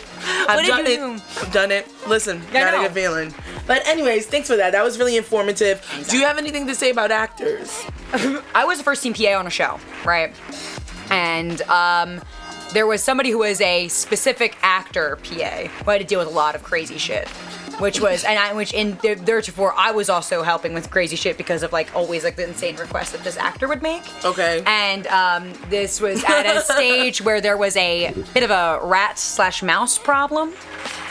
I've 0.49 0.67
done 0.67 0.87
it. 0.87 0.97
do? 0.97 1.13
I've 1.41 1.53
done 1.53 1.71
it. 1.71 1.89
Listen, 2.09 2.41
Yeah, 2.53 2.71
not 2.71 2.75
a 2.75 2.89
good 2.89 2.93
feeling. 2.95 3.35
But 3.67 3.87
anyways, 3.87 4.27
thanks 4.27 4.49
for 4.49 4.57
that. 4.57 4.73
That 4.73 4.85
was 4.85 4.99
really 4.99 5.17
informative. 5.17 5.85
Do 6.09 6.19
you 6.19 6.25
have 6.25 6.39
anything 6.39 6.67
to 6.67 6.75
say 6.75 6.91
about 6.91 7.11
actors? 7.11 7.85
I 8.55 8.65
was 8.65 8.79
the 8.79 8.85
first 8.85 9.03
team 9.03 9.15
PA 9.15 9.39
on 9.39 9.47
a 9.47 9.51
show, 9.51 9.79
right? 10.05 10.35
And 11.11 11.61
um, 11.63 12.21
there 12.73 12.87
was 12.87 13.03
somebody 13.03 13.31
who 13.31 13.39
was 13.39 13.61
a 13.61 13.89
specific 13.89 14.57
actor 14.63 15.17
PA 15.23 15.67
who 15.85 15.91
had 15.91 16.01
to 16.01 16.05
deal 16.07 16.19
with 16.21 16.29
a 16.29 16.33
lot 16.33 16.55
of 16.55 16.63
crazy 16.63 16.99
shit. 16.99 17.29
Which 17.81 18.01
was, 18.01 18.25
and 18.25 18.39
I, 18.39 18.53
which 18.53 18.73
in 18.75 18.99
there- 19.03 19.17
theretofore, 19.17 19.73
I 19.77 19.93
was 19.93 20.09
also 20.09 20.43
helping 20.43 20.75
with 20.75 20.91
crazy 20.91 21.17
shit 21.17 21.37
because 21.37 21.63
of 21.63 21.73
like 21.73 21.95
always 21.97 22.25
like 22.25 22.37
the 22.37 22.47
insane 22.47 22.77
requests 22.77 23.13
that 23.13 23.25
this 23.25 23.37
actor 23.37 23.67
would 23.69 23.83
make. 23.83 24.03
Okay. 24.25 24.63
And 24.67 25.07
um, 25.09 25.53
this 25.69 26.01
was 26.01 26.23
at 26.25 26.47
a 26.47 26.61
stage 26.61 27.23
where 27.23 27.41
there 27.41 27.57
was 27.57 27.77
a 27.77 28.13
bit 28.35 28.43
of 28.43 28.51
a 28.51 28.81
rat 28.83 29.19
slash 29.19 29.63
mouse 29.63 29.99
problem, 29.99 30.53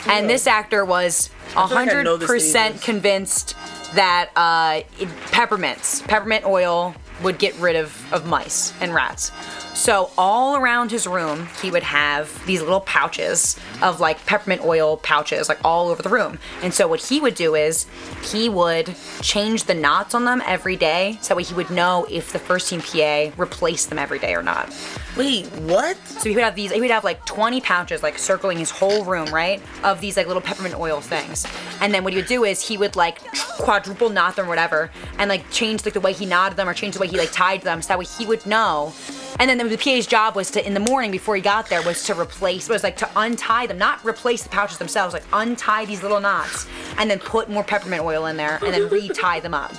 and 0.06 0.30
this 0.30 0.46
actor 0.46 0.84
was 0.84 1.28
feel 1.48 1.62
like 1.62 1.90
hundred 1.90 2.20
percent 2.20 2.80
convinced 2.80 3.56
that 3.94 4.30
uh, 4.36 4.82
it, 5.00 5.08
peppermints, 5.32 6.02
peppermint 6.02 6.44
oil 6.44 6.94
would 7.22 7.38
get 7.38 7.54
rid 7.56 7.76
of, 7.76 8.12
of 8.12 8.26
mice 8.26 8.72
and 8.80 8.94
rats. 8.94 9.32
So 9.74 10.10
all 10.18 10.56
around 10.56 10.90
his 10.90 11.06
room, 11.06 11.48
he 11.62 11.70
would 11.70 11.82
have 11.82 12.44
these 12.44 12.60
little 12.60 12.80
pouches 12.80 13.58
of 13.82 13.98
like 13.98 14.24
peppermint 14.26 14.62
oil 14.62 14.98
pouches, 14.98 15.48
like 15.48 15.58
all 15.64 15.88
over 15.88 16.02
the 16.02 16.08
room. 16.08 16.38
And 16.62 16.74
so 16.74 16.86
what 16.86 17.00
he 17.00 17.20
would 17.20 17.34
do 17.34 17.54
is 17.54 17.86
he 18.22 18.48
would 18.48 18.94
change 19.22 19.64
the 19.64 19.74
knots 19.74 20.14
on 20.14 20.24
them 20.24 20.42
every 20.44 20.76
day, 20.76 21.18
so 21.22 21.28
that 21.28 21.36
way 21.36 21.44
he 21.44 21.54
would 21.54 21.70
know 21.70 22.06
if 22.10 22.32
the 22.32 22.38
first 22.38 22.68
team 22.68 22.80
PA 22.82 23.30
replaced 23.40 23.88
them 23.88 23.98
every 23.98 24.18
day 24.18 24.34
or 24.34 24.42
not. 24.42 24.74
Wait, 25.16 25.46
what? 25.62 25.96
So 26.06 26.28
he 26.28 26.34
would 26.34 26.44
have 26.44 26.54
these. 26.54 26.72
He 26.72 26.80
would 26.80 26.90
have 26.90 27.04
like 27.04 27.24
20 27.24 27.60
pouches, 27.60 28.02
like 28.02 28.18
circling 28.18 28.58
his 28.58 28.70
whole 28.70 29.04
room, 29.04 29.32
right, 29.32 29.62
of 29.82 30.00
these 30.00 30.16
like 30.16 30.26
little 30.26 30.42
peppermint 30.42 30.74
oil 30.74 31.00
things. 31.00 31.46
And 31.80 31.94
then 31.94 32.04
what 32.04 32.12
he 32.12 32.18
would 32.18 32.28
do 32.28 32.44
is 32.44 32.60
he 32.60 32.76
would 32.76 32.96
like 32.96 33.18
quadruple 33.58 34.10
knot 34.10 34.36
them, 34.36 34.46
or 34.46 34.48
whatever, 34.48 34.90
and 35.18 35.28
like 35.28 35.50
change 35.50 35.84
like 35.84 35.94
the 35.94 36.00
way 36.00 36.12
he 36.12 36.26
knotted 36.26 36.58
them 36.58 36.68
or 36.68 36.74
change 36.74 36.94
the 36.94 37.00
way 37.00 37.08
he 37.08 37.16
like 37.16 37.32
tied 37.32 37.62
them, 37.62 37.80
so 37.82 37.88
that 37.88 37.98
way 37.98 38.04
he 38.04 38.26
would 38.26 38.44
know. 38.46 38.92
And 39.38 39.48
then 39.48 39.58
the 39.68 39.78
PA's 39.78 40.06
job 40.06 40.36
was 40.36 40.50
to, 40.50 40.66
in 40.66 40.74
the 40.74 40.80
morning 40.80 41.10
before 41.10 41.34
he 41.36 41.40
got 41.40 41.68
there, 41.68 41.82
was 41.82 42.02
to 42.04 42.18
replace, 42.18 42.68
was 42.68 42.82
like 42.82 42.96
to 42.98 43.08
untie 43.16 43.66
them, 43.66 43.78
not 43.78 44.04
replace 44.04 44.42
the 44.42 44.48
pouches 44.50 44.78
themselves, 44.78 45.14
like 45.14 45.24
untie 45.32 45.84
these 45.86 46.02
little 46.02 46.20
knots, 46.20 46.66
and 46.98 47.10
then 47.10 47.18
put 47.18 47.48
more 47.48 47.64
peppermint 47.64 48.02
oil 48.02 48.26
in 48.26 48.36
there, 48.36 48.58
and 48.62 48.74
then 48.74 48.88
re-tie 48.88 49.40
them 49.40 49.54
up. 49.54 49.72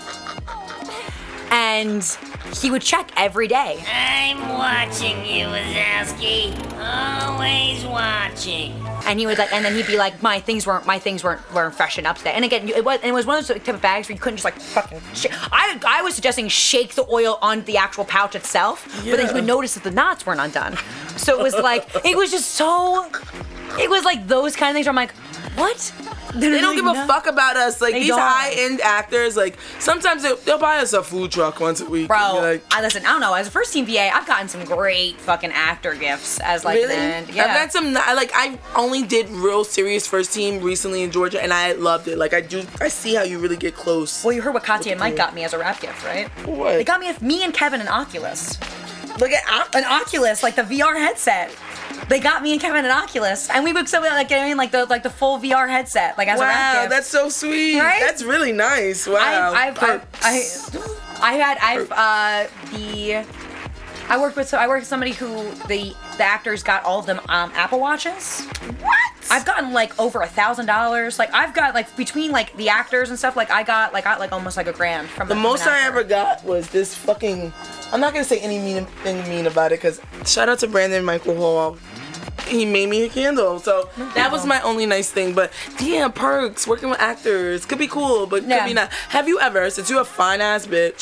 And 1.51 2.01
he 2.61 2.71
would 2.71 2.81
check 2.81 3.11
every 3.15 3.47
day. 3.47 3.83
I'm 3.91 4.39
watching 4.49 5.17
you, 5.25 5.45
Wazowski. 5.45 6.55
Always 6.79 7.85
watching. 7.85 8.73
And 9.05 9.19
he 9.19 9.25
would 9.25 9.37
like, 9.37 9.51
and 9.51 9.65
then 9.65 9.73
he'd 9.75 9.87
be 9.87 9.97
like, 9.97 10.21
my 10.21 10.39
things 10.39 10.67
weren't, 10.67 10.85
my 10.85 10.99
things 10.99 11.23
weren't, 11.23 11.41
weren't 11.53 11.73
freshened 11.73 12.05
up 12.05 12.17
today. 12.17 12.33
And 12.33 12.45
again, 12.45 12.69
it 12.69 12.85
was, 12.85 12.99
and 13.01 13.09
it 13.09 13.13
was 13.13 13.25
one 13.25 13.37
of 13.39 13.47
those 13.47 13.57
type 13.57 13.75
of 13.75 13.81
bags 13.81 14.07
where 14.07 14.15
you 14.15 14.21
couldn't 14.21 14.37
just 14.37 14.45
like 14.45 14.59
fucking. 14.59 15.01
Sh- 15.13 15.27
I, 15.51 15.79
I 15.87 16.01
was 16.01 16.13
suggesting 16.13 16.47
shake 16.49 16.93
the 16.95 17.05
oil 17.09 17.39
on 17.41 17.63
the 17.65 17.77
actual 17.77 18.05
pouch 18.05 18.35
itself, 18.35 18.85
but 19.03 19.17
then 19.17 19.27
he 19.27 19.33
would 19.33 19.45
notice 19.45 19.73
that 19.73 19.83
the 19.83 19.91
knots 19.91 20.25
weren't 20.25 20.39
undone. 20.39 20.77
So 21.17 21.39
it 21.39 21.41
was 21.43 21.55
like, 21.55 21.87
it 22.05 22.15
was 22.15 22.31
just 22.31 22.51
so, 22.51 23.09
it 23.79 23.89
was 23.89 24.03
like 24.05 24.27
those 24.27 24.55
kind 24.55 24.69
of 24.69 24.75
things 24.75 24.85
where 24.85 24.91
I'm 24.91 24.95
like, 24.95 25.13
what? 25.55 25.93
They 26.35 26.61
don't 26.61 26.75
give 26.75 26.85
a 26.85 27.05
fuck 27.07 27.27
about 27.27 27.55
us. 27.55 27.81
Like 27.81 27.93
They 27.93 28.01
these 28.01 28.11
high 28.11 28.51
end 28.51 28.81
actors, 28.81 29.35
like 29.35 29.57
sometimes 29.79 30.23
they'll, 30.23 30.37
they'll 30.37 30.57
buy 30.57 30.77
us 30.77 30.93
a 30.93 31.03
food 31.03 31.31
truck 31.31 31.59
once 31.59 31.81
a 31.81 31.85
week. 31.85 32.07
Bro, 32.07 32.35
like, 32.35 32.63
I 32.71 32.81
listen. 32.81 33.05
I 33.05 33.09
don't 33.09 33.21
know. 33.21 33.33
As 33.33 33.47
a 33.47 33.51
first 33.51 33.73
team 33.73 33.85
VA, 33.85 34.09
I've 34.13 34.25
gotten 34.25 34.47
some 34.47 34.63
great 34.65 35.17
fucking 35.17 35.51
actor 35.51 35.95
gifts 35.95 36.39
as 36.39 36.63
like 36.63 36.75
really? 36.75 36.95
an 36.95 37.25
I've 37.29 37.35
got 37.35 37.71
some. 37.71 37.95
I 37.97 38.13
like. 38.13 38.31
I 38.33 38.57
only 38.75 39.03
did 39.03 39.29
real 39.29 39.63
serious 39.63 40.07
first 40.07 40.33
team 40.33 40.61
recently 40.61 41.03
in 41.03 41.11
Georgia, 41.11 41.41
and 41.41 41.53
I 41.53 41.73
loved 41.73 42.07
it. 42.07 42.17
Like 42.17 42.33
I 42.33 42.41
do. 42.41 42.63
I 42.79 42.87
see 42.87 43.15
how 43.15 43.23
you 43.23 43.39
really 43.39 43.57
get 43.57 43.75
close. 43.75 44.23
Well, 44.23 44.33
you 44.33 44.41
heard 44.41 44.53
what 44.53 44.63
Katya 44.63 44.91
and 44.91 44.99
Mike 44.99 45.15
got 45.15 45.35
me 45.35 45.43
as 45.43 45.53
a 45.53 45.59
wrap 45.59 45.79
gift, 45.79 46.03
right? 46.05 46.29
What? 46.47 46.73
They 46.73 46.83
got 46.83 46.99
me, 46.99 47.13
me 47.21 47.43
and 47.43 47.53
Kevin 47.53 47.81
an 47.81 47.87
Oculus. 47.87 48.57
Look 49.19 49.31
at 49.31 49.75
an 49.75 49.83
Oculus, 49.83 50.41
like 50.41 50.55
the 50.55 50.63
VR 50.63 50.95
headset. 50.95 51.55
They 52.11 52.19
got 52.19 52.43
me 52.43 52.51
and 52.51 52.59
Kevin 52.59 52.83
an 52.83 52.91
Oculus, 52.91 53.49
and 53.49 53.63
we 53.63 53.71
booked 53.71 53.87
something 53.87 54.11
like 54.11 54.29
I 54.33 54.49
mean, 54.49 54.57
like 54.57 54.71
the 54.71 54.85
like 54.85 55.01
the 55.01 55.09
full 55.09 55.39
VR 55.39 55.69
headset, 55.69 56.17
like 56.17 56.27
as 56.27 56.41
a 56.41 56.43
wrap 56.43 56.75
wow, 56.75 56.89
that's 56.89 57.07
so 57.07 57.29
sweet. 57.29 57.79
Right? 57.79 58.01
That's 58.01 58.21
really 58.21 58.51
nice. 58.51 59.07
Wow. 59.07 59.53
I've, 59.55 59.81
I've, 59.81 60.05
I've, 60.21 60.95
I, 61.21 61.29
I 61.29 61.33
had 61.35 61.57
I've 61.61 61.89
uh 61.89 62.47
the 62.75 63.25
I 64.09 64.19
worked 64.19 64.35
with 64.35 64.49
so 64.49 64.57
I 64.57 64.67
worked 64.67 64.81
with 64.81 64.89
somebody 64.89 65.13
who 65.13 65.51
the 65.69 65.95
the 66.17 66.23
actors 66.23 66.63
got 66.63 66.83
all 66.83 66.99
of 66.99 67.05
them 67.05 67.21
um, 67.29 67.49
Apple 67.55 67.79
watches. 67.79 68.41
What? 68.81 69.11
I've 69.31 69.45
gotten 69.45 69.71
like 69.71 69.97
over 69.97 70.21
a 70.21 70.27
thousand 70.27 70.65
dollars. 70.65 71.17
Like 71.17 71.33
I've 71.33 71.53
got 71.53 71.73
like 71.73 71.95
between 71.95 72.31
like 72.31 72.53
the 72.57 72.67
actors 72.67 73.09
and 73.09 73.17
stuff. 73.17 73.37
Like 73.37 73.49
I 73.51 73.63
got 73.63 73.93
like 73.93 74.03
got 74.03 74.19
like 74.19 74.33
almost 74.33 74.57
like 74.57 74.67
a 74.67 74.73
grand 74.73 75.07
from 75.07 75.29
The 75.29 75.35
most 75.35 75.65
I 75.65 75.87
ever 75.87 76.03
got 76.03 76.43
was 76.43 76.67
this 76.71 76.93
fucking. 76.93 77.53
I'm 77.93 78.01
not 78.01 78.11
gonna 78.11 78.25
say 78.25 78.39
any 78.39 78.59
mean 78.59 78.85
thing 79.01 79.25
mean 79.29 79.47
about 79.47 79.71
it 79.71 79.79
because 79.79 80.01
shout 80.25 80.49
out 80.49 80.59
to 80.59 80.67
Brandon 80.67 81.05
Michael 81.05 81.37
Hall. 81.37 81.77
He 82.51 82.65
made 82.65 82.89
me 82.89 83.03
a 83.03 83.09
candle, 83.09 83.59
so 83.59 83.89
that 84.15 84.31
was 84.31 84.45
my 84.45 84.61
only 84.61 84.85
nice 84.85 85.09
thing. 85.09 85.33
But 85.33 85.51
damn, 85.77 86.11
perks 86.11 86.67
working 86.67 86.89
with 86.89 86.99
actors 86.99 87.65
could 87.65 87.79
be 87.79 87.87
cool, 87.87 88.27
but 88.27 88.43
Yeah. 88.43 88.59
could 88.59 88.65
be 88.67 88.73
not. 88.73 88.91
Have 89.09 89.27
you 89.27 89.39
ever, 89.39 89.69
since 89.69 89.89
you're 89.89 90.01
a 90.01 90.05
fine 90.05 90.41
ass 90.41 90.67
bitch, 90.67 91.01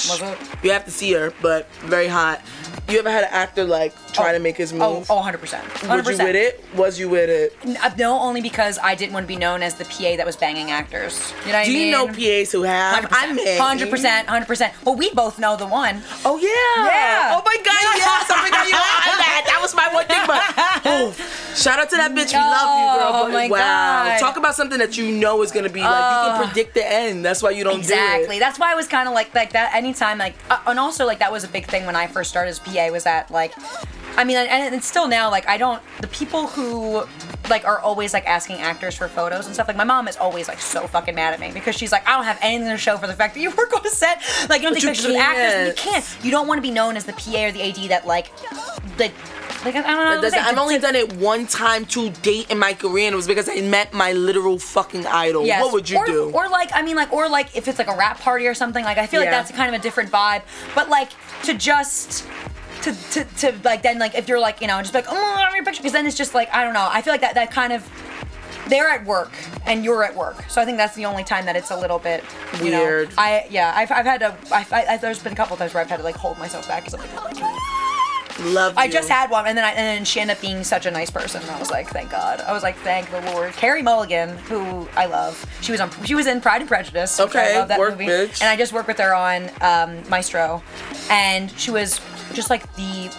you 0.64 0.72
have 0.72 0.86
to 0.86 0.92
see 0.92 1.12
her, 1.14 1.34
but 1.42 1.68
very 1.82 2.08
hot. 2.08 2.42
You 2.88 2.98
ever 2.98 3.12
had 3.12 3.24
an 3.24 3.30
actor 3.32 3.66
like 3.66 3.94
try 4.14 4.32
to 4.34 4.40
make 4.40 4.58
his 4.58 4.74
move? 4.74 4.82
Oh, 4.82 5.06
oh, 5.12 5.16
100 5.18 5.38
percent. 5.40 5.64
Was 5.88 6.08
you 6.10 6.26
with 6.26 6.36
it? 6.36 6.64
Was 6.76 7.00
you 7.00 7.08
with 7.10 7.30
it? 7.30 7.78
uh, 7.84 7.90
No, 8.00 8.20
only 8.20 8.42
because 8.42 8.80
I 8.82 8.96
didn't 8.96 9.14
want 9.14 9.26
to 9.26 9.28
be 9.28 9.36
known 9.36 9.62
as 9.62 9.76
the 9.76 9.86
PA 9.86 10.16
that 10.18 10.26
was 10.26 10.36
banging 10.36 10.72
actors. 10.72 11.32
You 11.46 11.52
know 11.52 11.60
what 11.60 11.66
Do 11.66 11.72
I 11.72 11.74
mean? 11.74 11.86
you 11.86 11.92
know 11.92 12.08
PAs 12.08 12.52
who 12.52 12.64
have? 12.64 13.08
I 13.12 13.32
met. 13.34 13.60
Hundred 13.60 13.92
percent, 13.92 14.28
hundred 14.28 14.48
percent. 14.48 14.74
Well, 14.86 14.96
we 14.96 15.12
both 15.14 15.38
know 15.38 15.56
the 15.56 15.68
one. 15.68 16.02
Oh 16.26 16.38
yeah. 16.38 16.86
Yeah. 16.86 17.38
Oh 17.38 17.44
my 17.46 17.58
god, 17.58 17.98
yes. 17.98 18.26
Oh 18.32 18.38
my 18.42 18.50
god, 18.50 18.66
you 18.66 18.72
that. 18.74 19.44
That 19.46 19.60
was 19.62 19.76
my 19.76 19.88
one 19.94 20.06
thing, 20.08 20.24
but 20.26 20.42
oh, 20.86 21.14
shout 21.56 21.80
out 21.80 21.90
to 21.90 21.98
that 21.98 22.12
bitch. 22.12 22.32
We 22.32 22.40
love 22.40 22.70
you, 22.80 23.00
girl. 23.00 23.12
Oh 23.14 23.26
But 23.26 23.34
my 23.34 23.48
wow. 23.48 23.58
God. 23.58 24.20
Talk 24.20 24.38
about 24.38 24.56
something 24.56 24.80
that 24.80 24.98
you 24.98 25.12
know 25.12 25.42
is 25.42 25.52
gonna 25.52 25.70
be 25.70 25.82
like 25.82 26.26
you 26.26 26.32
can 26.32 26.46
predict 26.48 26.74
the 26.74 26.86
end. 26.86 27.26
That's 27.26 27.42
why 27.42 27.52
you 27.52 27.64
don't 27.64 27.80
exactly. 27.80 28.28
do 28.28 28.34
it. 28.34 28.40
That's 28.40 28.60
why 28.60 28.72
I 28.72 28.76
was 28.76 28.88
kind 28.88 29.08
of 29.08 29.14
like 29.14 29.34
like 29.36 29.54
that. 29.54 29.74
Anytime 29.76 30.18
like, 30.18 30.36
uh, 30.50 30.60
and 30.68 30.80
also 30.80 31.06
like 31.06 31.20
that 31.20 31.32
was 31.32 31.44
a 31.44 31.48
big 31.48 31.66
thing 31.66 31.86
when 31.86 31.96
I 31.96 32.08
first 32.08 32.30
started 32.30 32.50
as 32.50 32.60
PA 32.60 32.90
was 32.92 33.04
that 33.04 33.32
like, 33.32 33.54
I 34.18 34.24
mean, 34.24 34.38
and, 34.38 34.74
and 34.74 34.84
still 34.84 35.08
now 35.08 35.30
like 35.30 35.48
I 35.48 35.58
don't 35.58 35.82
the 36.02 36.08
people 36.08 36.48
who 36.48 37.04
like 37.50 37.66
are 37.66 37.80
always 37.80 38.14
like 38.14 38.28
asking 38.28 38.58
actors 38.58 38.96
for 38.96 39.08
photos 39.08 39.46
and 39.46 39.54
stuff. 39.56 39.68
Like 39.68 39.78
my 39.78 39.84
mom 39.84 40.08
is 40.08 40.18
always 40.18 40.48
like 40.48 40.60
so 40.60 40.86
fucking 40.88 41.16
mad 41.16 41.34
at 41.34 41.40
me 41.40 41.52
because 41.52 41.76
she's 41.76 41.92
like, 41.92 42.08
I 42.08 42.16
don't 42.16 42.26
have 42.26 42.38
anything 42.42 42.70
to 42.70 42.78
show 42.78 42.98
for 42.98 43.08
the 43.08 43.14
fact 43.14 43.34
that 43.36 43.40
you 43.40 43.50
work 43.52 43.76
on 43.76 43.86
a 43.86 43.90
set. 43.90 44.22
Like 44.50 44.62
you 44.62 44.68
don't 44.70 44.74
But 44.74 44.82
take 44.82 44.84
you 44.84 44.90
pictures 44.90 45.08
with 45.08 45.18
actors, 45.18 45.68
you 45.70 45.74
can't. 45.92 46.18
You 46.24 46.32
don't 46.32 46.48
want 46.48 46.58
to 46.58 46.62
be 46.62 46.72
known 46.72 46.96
as 46.98 47.06
the 47.06 47.14
PA 47.14 47.46
or 47.46 47.52
the 47.52 47.64
AD 47.64 47.90
that 47.90 48.06
like, 48.06 48.30
like. 49.00 49.14
Like, 49.66 49.76
I 49.76 49.82
don't 49.82 49.88
know. 49.88 49.96
That 49.96 50.06
what 50.10 50.16
to 50.16 50.22
doesn't- 50.22 50.40
say. 50.40 50.46
I've 50.52 50.58
only 50.58 50.80
done 50.80 50.96
it 50.96 51.12
one 51.18 51.46
time 51.46 51.84
to 51.88 52.10
date 52.10 52.50
in 52.50 52.58
my 52.58 52.74
career, 52.74 53.08
and 53.08 53.14
it 53.14 53.18
was 53.18 53.28
because 53.28 53.50
I 53.50 53.60
met 53.60 53.92
my 53.92 54.14
literal 54.14 54.58
fucking 54.58 55.06
idol. 55.06 55.46
Yes. 55.46 55.62
What 55.62 55.74
would 55.74 55.90
you 55.90 55.98
or, 55.98 56.06
do? 56.06 56.32
Or 56.32 56.48
like, 56.48 56.70
I 56.74 56.82
mean, 56.82 56.96
like, 56.96 57.12
or 57.12 57.28
like, 57.28 57.58
if 57.58 57.68
it's 57.68 57.78
like 57.78 57.90
a 57.90 57.98
wrap 57.98 58.22
party 58.22 58.48
or 58.48 58.54
something, 58.54 58.86
like, 58.86 58.98
I 58.98 59.06
feel 59.06 59.20
like 59.20 59.26
Yeah. 59.28 59.32
that's 59.32 59.52
kind 59.52 59.76
of 59.76 59.78
a 59.78 59.84
different 59.84 60.12
vibe. 60.12 60.44
But 60.76 60.88
like, 60.88 61.10
to 61.44 61.54
just. 61.56 62.26
To, 62.84 62.94
to, 63.12 63.24
to 63.40 63.54
like 63.66 63.82
then 63.84 64.00
like 64.00 64.16
if 64.16 64.28
you're 64.30 64.40
like 64.40 64.62
you 64.62 64.68
know 64.68 64.80
just 64.82 64.94
like 64.94 65.06
oh 65.10 65.14
I 65.16 65.42
want 65.44 65.56
your 65.56 65.66
picture 65.66 65.82
because 65.82 65.92
then 65.94 66.06
it's 66.08 66.16
just 66.16 66.34
like 66.34 66.54
I 66.54 66.64
don't 66.64 66.74
know 66.74 66.88
I 66.90 67.02
feel 67.02 67.14
like 67.14 67.22
that 67.22 67.36
that 67.36 67.52
kind 67.52 67.74
of 67.74 67.84
they're 68.70 68.88
at 68.88 69.04
work 69.06 69.32
and 69.66 69.84
you're 69.84 70.04
at 70.04 70.16
work 70.16 70.44
so 70.50 70.62
I 70.62 70.66
think 70.66 70.78
that's 70.78 70.96
the 70.96 71.06
only 71.06 71.24
time 71.26 71.46
that 71.46 71.56
it's 71.58 71.72
a 71.72 71.78
little 71.78 72.00
bit 72.00 72.24
you 72.64 72.72
know, 72.72 72.80
Weird. 72.80 73.10
I 73.18 73.48
yeah 73.50 73.74
I've, 73.76 73.92
I've 73.92 74.06
had 74.06 74.20
to 74.22 74.36
I, 74.54 74.66
I, 74.94 74.98
there's 74.98 75.22
been 75.22 75.34
a 75.34 75.36
couple 75.36 75.58
times 75.58 75.74
where 75.74 75.82
I've 75.84 75.90
had 75.90 75.98
to 75.98 76.04
like 76.04 76.16
hold 76.16 76.38
myself 76.38 76.68
back 76.70 76.86
because 76.86 76.94
I'm 76.94 77.02
like, 77.26 77.36
Love 78.42 78.78
I 78.78 78.86
you. 78.86 78.92
just 78.94 79.10
had 79.10 79.30
one, 79.30 79.48
and 79.48 79.58
then 79.58 79.66
I, 79.66 79.72
and 79.72 79.80
then 79.80 80.06
she 80.06 80.22
ended 80.22 80.38
up 80.38 80.42
being 80.42 80.64
such 80.64 80.86
a 80.86 80.92
nice 80.92 81.10
person. 81.10 81.42
And 81.42 81.52
I 81.52 81.60
was 81.60 81.70
like, 81.70 81.90
thank 81.90 82.10
God. 82.10 82.40
I 82.40 82.54
was 82.54 82.64
like, 82.64 82.78
thank 82.78 83.12
the 83.12 83.20
Lord. 83.34 83.52
Carey 83.52 83.82
Mulligan, 83.82 84.38
who 84.38 84.88
I 84.96 85.08
love, 85.08 85.46
she 85.60 85.74
was 85.74 85.82
on, 85.82 85.92
she 86.06 86.16
was 86.16 86.26
in 86.26 86.40
Pride 86.40 86.62
and 86.62 86.70
Prejudice. 86.70 87.20
which 87.20 87.28
Okay, 87.32 87.56
I 87.56 87.60
love 87.60 87.68
that 87.68 87.78
work, 87.78 87.92
movie. 87.98 88.06
bitch. 88.06 88.40
And 88.42 88.50
I 88.50 88.56
just 88.56 88.72
worked 88.72 88.88
with 88.88 88.98
her 89.00 89.14
on 89.14 89.50
um, 89.60 90.08
Maestro, 90.10 90.64
and 91.10 91.52
she 91.60 91.70
was 91.70 92.00
just 92.34 92.50
like 92.50 92.74
the 92.76 93.16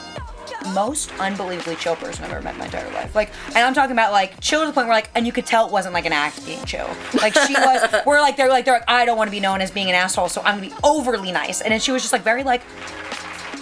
most 0.74 1.10
unbelievably 1.18 1.76
chill 1.76 1.96
person 1.96 2.24
I've 2.24 2.32
ever 2.32 2.42
met 2.42 2.54
in 2.54 2.58
my 2.58 2.64
entire 2.66 2.90
life. 2.92 3.14
Like, 3.14 3.30
and 3.48 3.58
I'm 3.58 3.74
talking 3.74 3.92
about 3.92 4.12
like 4.12 4.40
chill 4.40 4.60
to 4.60 4.66
the 4.66 4.72
point 4.72 4.86
where 4.86 4.96
like, 4.96 5.10
and 5.14 5.26
you 5.26 5.32
could 5.32 5.46
tell 5.46 5.66
it 5.66 5.72
wasn't 5.72 5.94
like 5.94 6.06
an 6.06 6.12
act 6.12 6.44
being 6.44 6.64
chill. 6.64 6.88
Like 7.14 7.34
she 7.34 7.54
was, 7.58 7.82
we're 8.06 8.20
like 8.20 8.36
they're 8.36 8.48
like 8.48 8.64
they're 8.64 8.74
like 8.74 8.88
I 8.88 9.04
don't 9.04 9.16
want 9.16 9.28
to 9.28 9.32
be 9.32 9.40
known 9.40 9.60
as 9.60 9.70
being 9.70 9.88
an 9.88 9.94
asshole, 9.94 10.28
so 10.28 10.42
I'm 10.42 10.56
gonna 10.58 10.68
be 10.68 10.74
overly 10.84 11.32
nice. 11.32 11.60
And 11.60 11.72
then 11.72 11.80
she 11.80 11.92
was 11.92 12.02
just 12.02 12.12
like 12.12 12.22
very 12.22 12.44
like. 12.44 12.62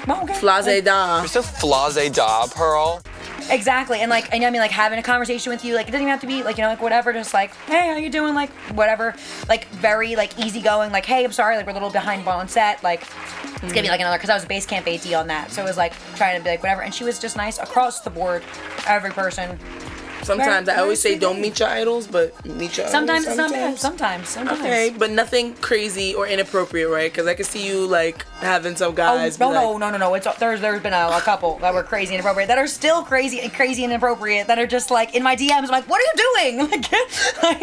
"Oh, 0.08 0.22
okay." 0.22 0.34
Flase 0.34 0.84
da. 0.84 1.22
Just 1.22 1.36
a 1.36 1.42
flase 1.42 2.12
da, 2.12 2.46
Pearl. 2.46 3.02
Exactly, 3.50 4.00
and 4.00 4.10
like, 4.10 4.32
and 4.32 4.44
I 4.44 4.50
mean, 4.50 4.60
like 4.60 4.70
having 4.70 4.98
a 4.98 5.02
conversation 5.02 5.50
with 5.50 5.64
you, 5.64 5.74
like 5.74 5.88
it 5.88 5.92
doesn't 5.92 6.02
even 6.02 6.10
have 6.10 6.20
to 6.20 6.26
be 6.26 6.42
like 6.42 6.58
you 6.58 6.62
know, 6.62 6.68
like 6.68 6.82
whatever, 6.82 7.12
just 7.14 7.32
like, 7.32 7.54
hey, 7.66 7.88
how 7.88 7.96
you 7.96 8.10
doing, 8.10 8.34
like 8.34 8.50
whatever, 8.74 9.14
like 9.48 9.66
very 9.68 10.16
like 10.16 10.38
easygoing, 10.38 10.92
like, 10.92 11.06
hey, 11.06 11.24
I'm 11.24 11.32
sorry, 11.32 11.56
like 11.56 11.64
we're 11.64 11.70
a 11.70 11.74
little 11.74 11.90
behind 11.90 12.28
on 12.28 12.46
set, 12.48 12.82
like 12.82 13.02
it's 13.62 13.72
gonna 13.72 13.82
be 13.82 13.88
like 13.88 14.00
another, 14.00 14.18
because 14.18 14.28
I 14.28 14.34
was 14.34 14.44
a 14.44 14.48
base 14.48 14.66
camp 14.66 14.86
AD 14.86 15.10
on 15.14 15.28
that, 15.28 15.50
so 15.50 15.62
it 15.62 15.64
was 15.64 15.78
like 15.78 15.94
trying 16.14 16.36
to 16.36 16.44
be 16.44 16.50
like 16.50 16.62
whatever, 16.62 16.82
and 16.82 16.94
she 16.94 17.04
was 17.04 17.18
just 17.18 17.36
nice 17.36 17.58
across 17.58 18.00
the 18.00 18.10
board, 18.10 18.42
every 18.86 19.10
person. 19.10 19.58
Sometimes 20.28 20.68
I 20.68 20.76
always 20.84 21.00
say 21.00 21.18
don't 21.18 21.40
meet 21.40 21.58
your 21.60 21.68
idols, 21.68 22.06
but 22.06 22.26
meet 22.44 22.76
your 22.76 22.86
Sometimes 22.88 23.26
idols. 23.26 23.28
it's 23.28 23.36
not 23.38 23.50
bad. 23.50 23.78
Sometimes, 23.78 24.28
sometimes. 24.28 24.60
Okay, 24.60 24.94
but 24.96 25.10
nothing 25.10 25.54
crazy 25.68 26.14
or 26.14 26.26
inappropriate, 26.26 26.90
right? 26.90 27.10
Because 27.10 27.26
I 27.26 27.34
can 27.34 27.44
see 27.44 27.66
you 27.66 27.86
like 27.86 28.24
having 28.40 28.76
some 28.76 28.94
guys. 28.94 29.36
Oh, 29.36 29.38
be 29.38 29.44
no, 29.44 29.50
like, 29.50 29.64
no, 29.64 29.78
no, 29.78 29.90
no, 29.92 29.98
no. 30.04 30.14
It's 30.14 30.26
there's 30.38 30.60
there's 30.60 30.82
been 30.82 30.92
a, 30.92 31.08
a 31.12 31.20
couple 31.22 31.58
that 31.60 31.72
were 31.74 31.82
crazy 31.82 32.14
and 32.14 32.20
inappropriate 32.20 32.48
that 32.48 32.58
are 32.58 32.66
still 32.66 33.02
crazy 33.02 33.40
and 33.40 33.52
crazy 33.52 33.82
and 33.84 33.92
inappropriate 33.92 34.46
that 34.48 34.58
are 34.58 34.66
just 34.66 34.90
like 34.90 35.14
in 35.14 35.22
my 35.22 35.34
DMs. 35.34 35.64
I'm 35.64 35.68
like, 35.68 35.88
what 35.88 36.00
are 36.00 36.08
you 36.10 36.16
doing? 36.28 36.68
Like, 37.42 37.62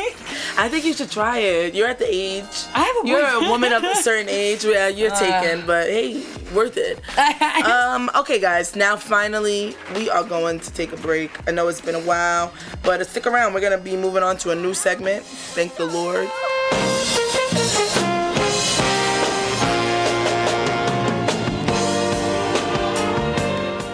I 0.57 0.67
think 0.69 0.85
you 0.85 0.93
should 0.93 1.11
try 1.11 1.39
it. 1.39 1.75
You're 1.75 1.87
at 1.87 1.99
the 1.99 2.07
age. 2.09 2.45
I 2.73 2.79
have 2.83 3.05
a 3.05 3.07
You're 3.07 3.45
a 3.45 3.49
woman 3.49 3.73
of 3.73 3.83
a 3.83 3.95
certain 3.95 4.29
age 4.43 4.63
where 4.63 4.89
you're 4.89 5.11
Uh. 5.11 5.19
taken, 5.19 5.65
but 5.67 5.87
hey, 5.89 6.23
worth 6.55 6.77
it. 6.77 6.99
um, 7.65 8.09
okay, 8.15 8.39
guys, 8.39 8.75
now 8.75 8.95
finally 8.95 9.75
we 9.95 10.09
are 10.09 10.23
going 10.23 10.59
to 10.61 10.71
take 10.71 10.93
a 10.93 10.97
break. 10.97 11.31
I 11.47 11.51
know 11.51 11.67
it's 11.67 11.81
been 11.81 11.95
a 11.95 11.99
while, 11.99 12.53
but 12.83 13.05
stick 13.05 13.27
around. 13.27 13.53
We're 13.53 13.61
gonna 13.61 13.77
be 13.77 13.97
moving 13.97 14.23
on 14.23 14.37
to 14.37 14.51
a 14.51 14.55
new 14.55 14.73
segment. 14.73 15.23
Thank 15.25 15.75
the 15.75 15.85
Lord. 15.85 16.29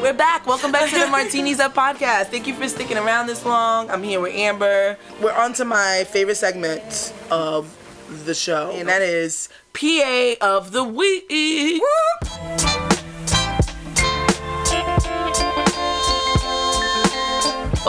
We're 0.01 0.17
back. 0.17 0.45
Welcome 0.45 0.71
back 0.71 0.89
to 0.89 0.99
the 0.99 1.07
Martinis 1.11 1.59
Up 1.59 1.73
podcast. 1.73 2.25
Thank 2.25 2.45
you 2.45 2.53
for 2.53 2.67
sticking 2.67 2.97
around 2.97 3.27
this 3.27 3.45
long. 3.45 3.89
I'm 3.89 4.03
here 4.03 4.19
with 4.19 4.35
Amber. 4.35 4.97
We're 5.21 5.33
on 5.33 5.53
to 5.53 5.65
my 5.65 6.05
favorite 6.09 6.35
segment 6.35 7.13
of 7.31 7.77
the 8.25 8.33
show, 8.33 8.71
and 8.71 8.89
that 8.89 9.01
is 9.01 9.47
PA 9.73 10.35
of 10.41 10.71
the 10.71 10.83
week. 10.83 11.81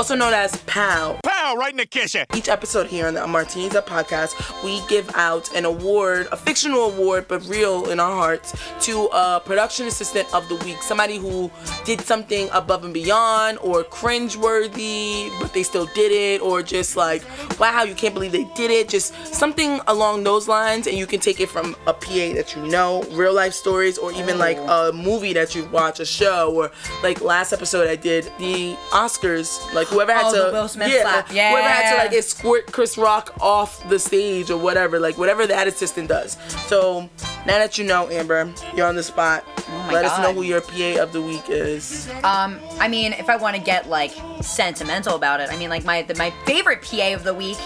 Also 0.02 0.16
known 0.16 0.34
as 0.34 0.56
POW. 0.62 1.20
Pow, 1.22 1.54
right 1.54 1.70
in 1.70 1.76
the 1.76 1.86
kitchen. 1.86 2.26
Each 2.34 2.48
episode 2.48 2.88
here 2.88 3.06
on 3.06 3.14
the 3.14 3.24
Martinis 3.24 3.76
Up 3.76 3.88
podcast, 3.88 4.34
we 4.64 4.84
give 4.88 5.08
out 5.14 5.54
an 5.54 5.64
award, 5.64 6.26
a 6.32 6.36
fictional 6.36 6.90
award, 6.90 7.26
but 7.28 7.46
real 7.46 7.88
in 7.88 8.00
our 8.00 8.10
hearts, 8.10 8.52
to 8.80 9.08
a 9.12 9.40
production 9.44 9.86
assistant 9.86 10.26
of 10.34 10.48
the 10.48 10.56
week. 10.64 10.82
Somebody 10.82 11.18
who 11.18 11.52
did 11.84 12.00
something 12.00 12.48
above 12.52 12.82
and 12.84 12.92
beyond 12.92 13.58
or 13.58 13.84
cringeworthy, 13.84 15.30
but 15.40 15.54
they 15.54 15.62
still 15.62 15.86
did 15.94 16.10
it, 16.10 16.42
or 16.42 16.64
just 16.64 16.96
like, 16.96 17.22
wow, 17.60 17.84
you 17.84 17.94
can't 17.94 18.12
believe 18.12 18.32
they 18.32 18.48
did 18.56 18.72
it. 18.72 18.88
Just 18.88 19.14
something 19.32 19.78
along 19.86 20.24
those 20.24 20.48
lines, 20.48 20.88
and 20.88 20.98
you 20.98 21.06
can 21.06 21.20
take 21.20 21.38
it 21.38 21.48
from 21.48 21.76
a 21.86 21.92
PA 21.92 22.34
that 22.34 22.56
you 22.56 22.62
know, 22.66 23.04
real 23.12 23.32
life 23.32 23.52
stories, 23.52 23.98
or 23.98 24.10
even 24.14 24.36
like 24.36 24.58
a 24.58 24.90
movie 24.92 25.32
that 25.32 25.54
you 25.54 25.64
watch, 25.66 26.00
a 26.00 26.04
show, 26.04 26.52
or 26.52 26.72
like 27.04 27.20
last 27.20 27.52
episode 27.52 27.86
I 27.86 27.94
did 27.94 28.24
the 28.40 28.74
Oscars, 28.90 29.72
like 29.72 29.91
whoever 29.92 30.12
had 30.12 30.24
Oh, 30.26 30.46
to, 30.46 30.52
Will 30.52 30.68
Smith 30.68 30.90
yeah, 30.92 31.02
slap. 31.02 31.28
whoever 31.28 31.68
had 31.68 31.90
to 31.92 31.98
like 32.04 32.12
escort 32.12 32.70
Chris 32.72 32.96
Rock 32.98 33.34
off 33.40 33.88
the 33.88 33.98
stage 33.98 34.50
or 34.50 34.56
whatever, 34.58 34.98
like 34.98 35.18
whatever 35.18 35.46
that 35.46 35.66
assistant 35.66 36.08
does. 36.08 36.36
So 36.66 37.08
now 37.46 37.58
that 37.58 37.78
you 37.78 37.84
know, 37.84 38.08
Amber, 38.10 38.52
you're 38.76 38.86
on 38.86 38.96
the 38.96 39.02
spot. 39.02 39.44
Oh 39.74 39.88
Let 39.92 40.04
us 40.04 40.18
know 40.20 40.32
who 40.34 40.42
your 40.42 40.60
PA 40.60 41.02
of 41.02 41.12
the 41.12 41.22
week 41.22 41.48
is. 41.48 42.08
Um, 42.24 42.58
I 42.78 42.88
mean, 42.88 43.12
if 43.14 43.28
I 43.30 43.36
want 43.36 43.56
to 43.56 43.62
get 43.62 43.88
like 43.88 44.12
sentimental 44.42 45.16
about 45.16 45.40
it, 45.40 45.48
I 45.50 45.56
mean, 45.56 45.70
like 45.70 45.84
my 45.84 46.02
the, 46.02 46.14
my 46.16 46.30
favorite 46.46 46.82
PA 46.82 47.14
of 47.14 47.24
the 47.24 47.32
week, 47.34 47.58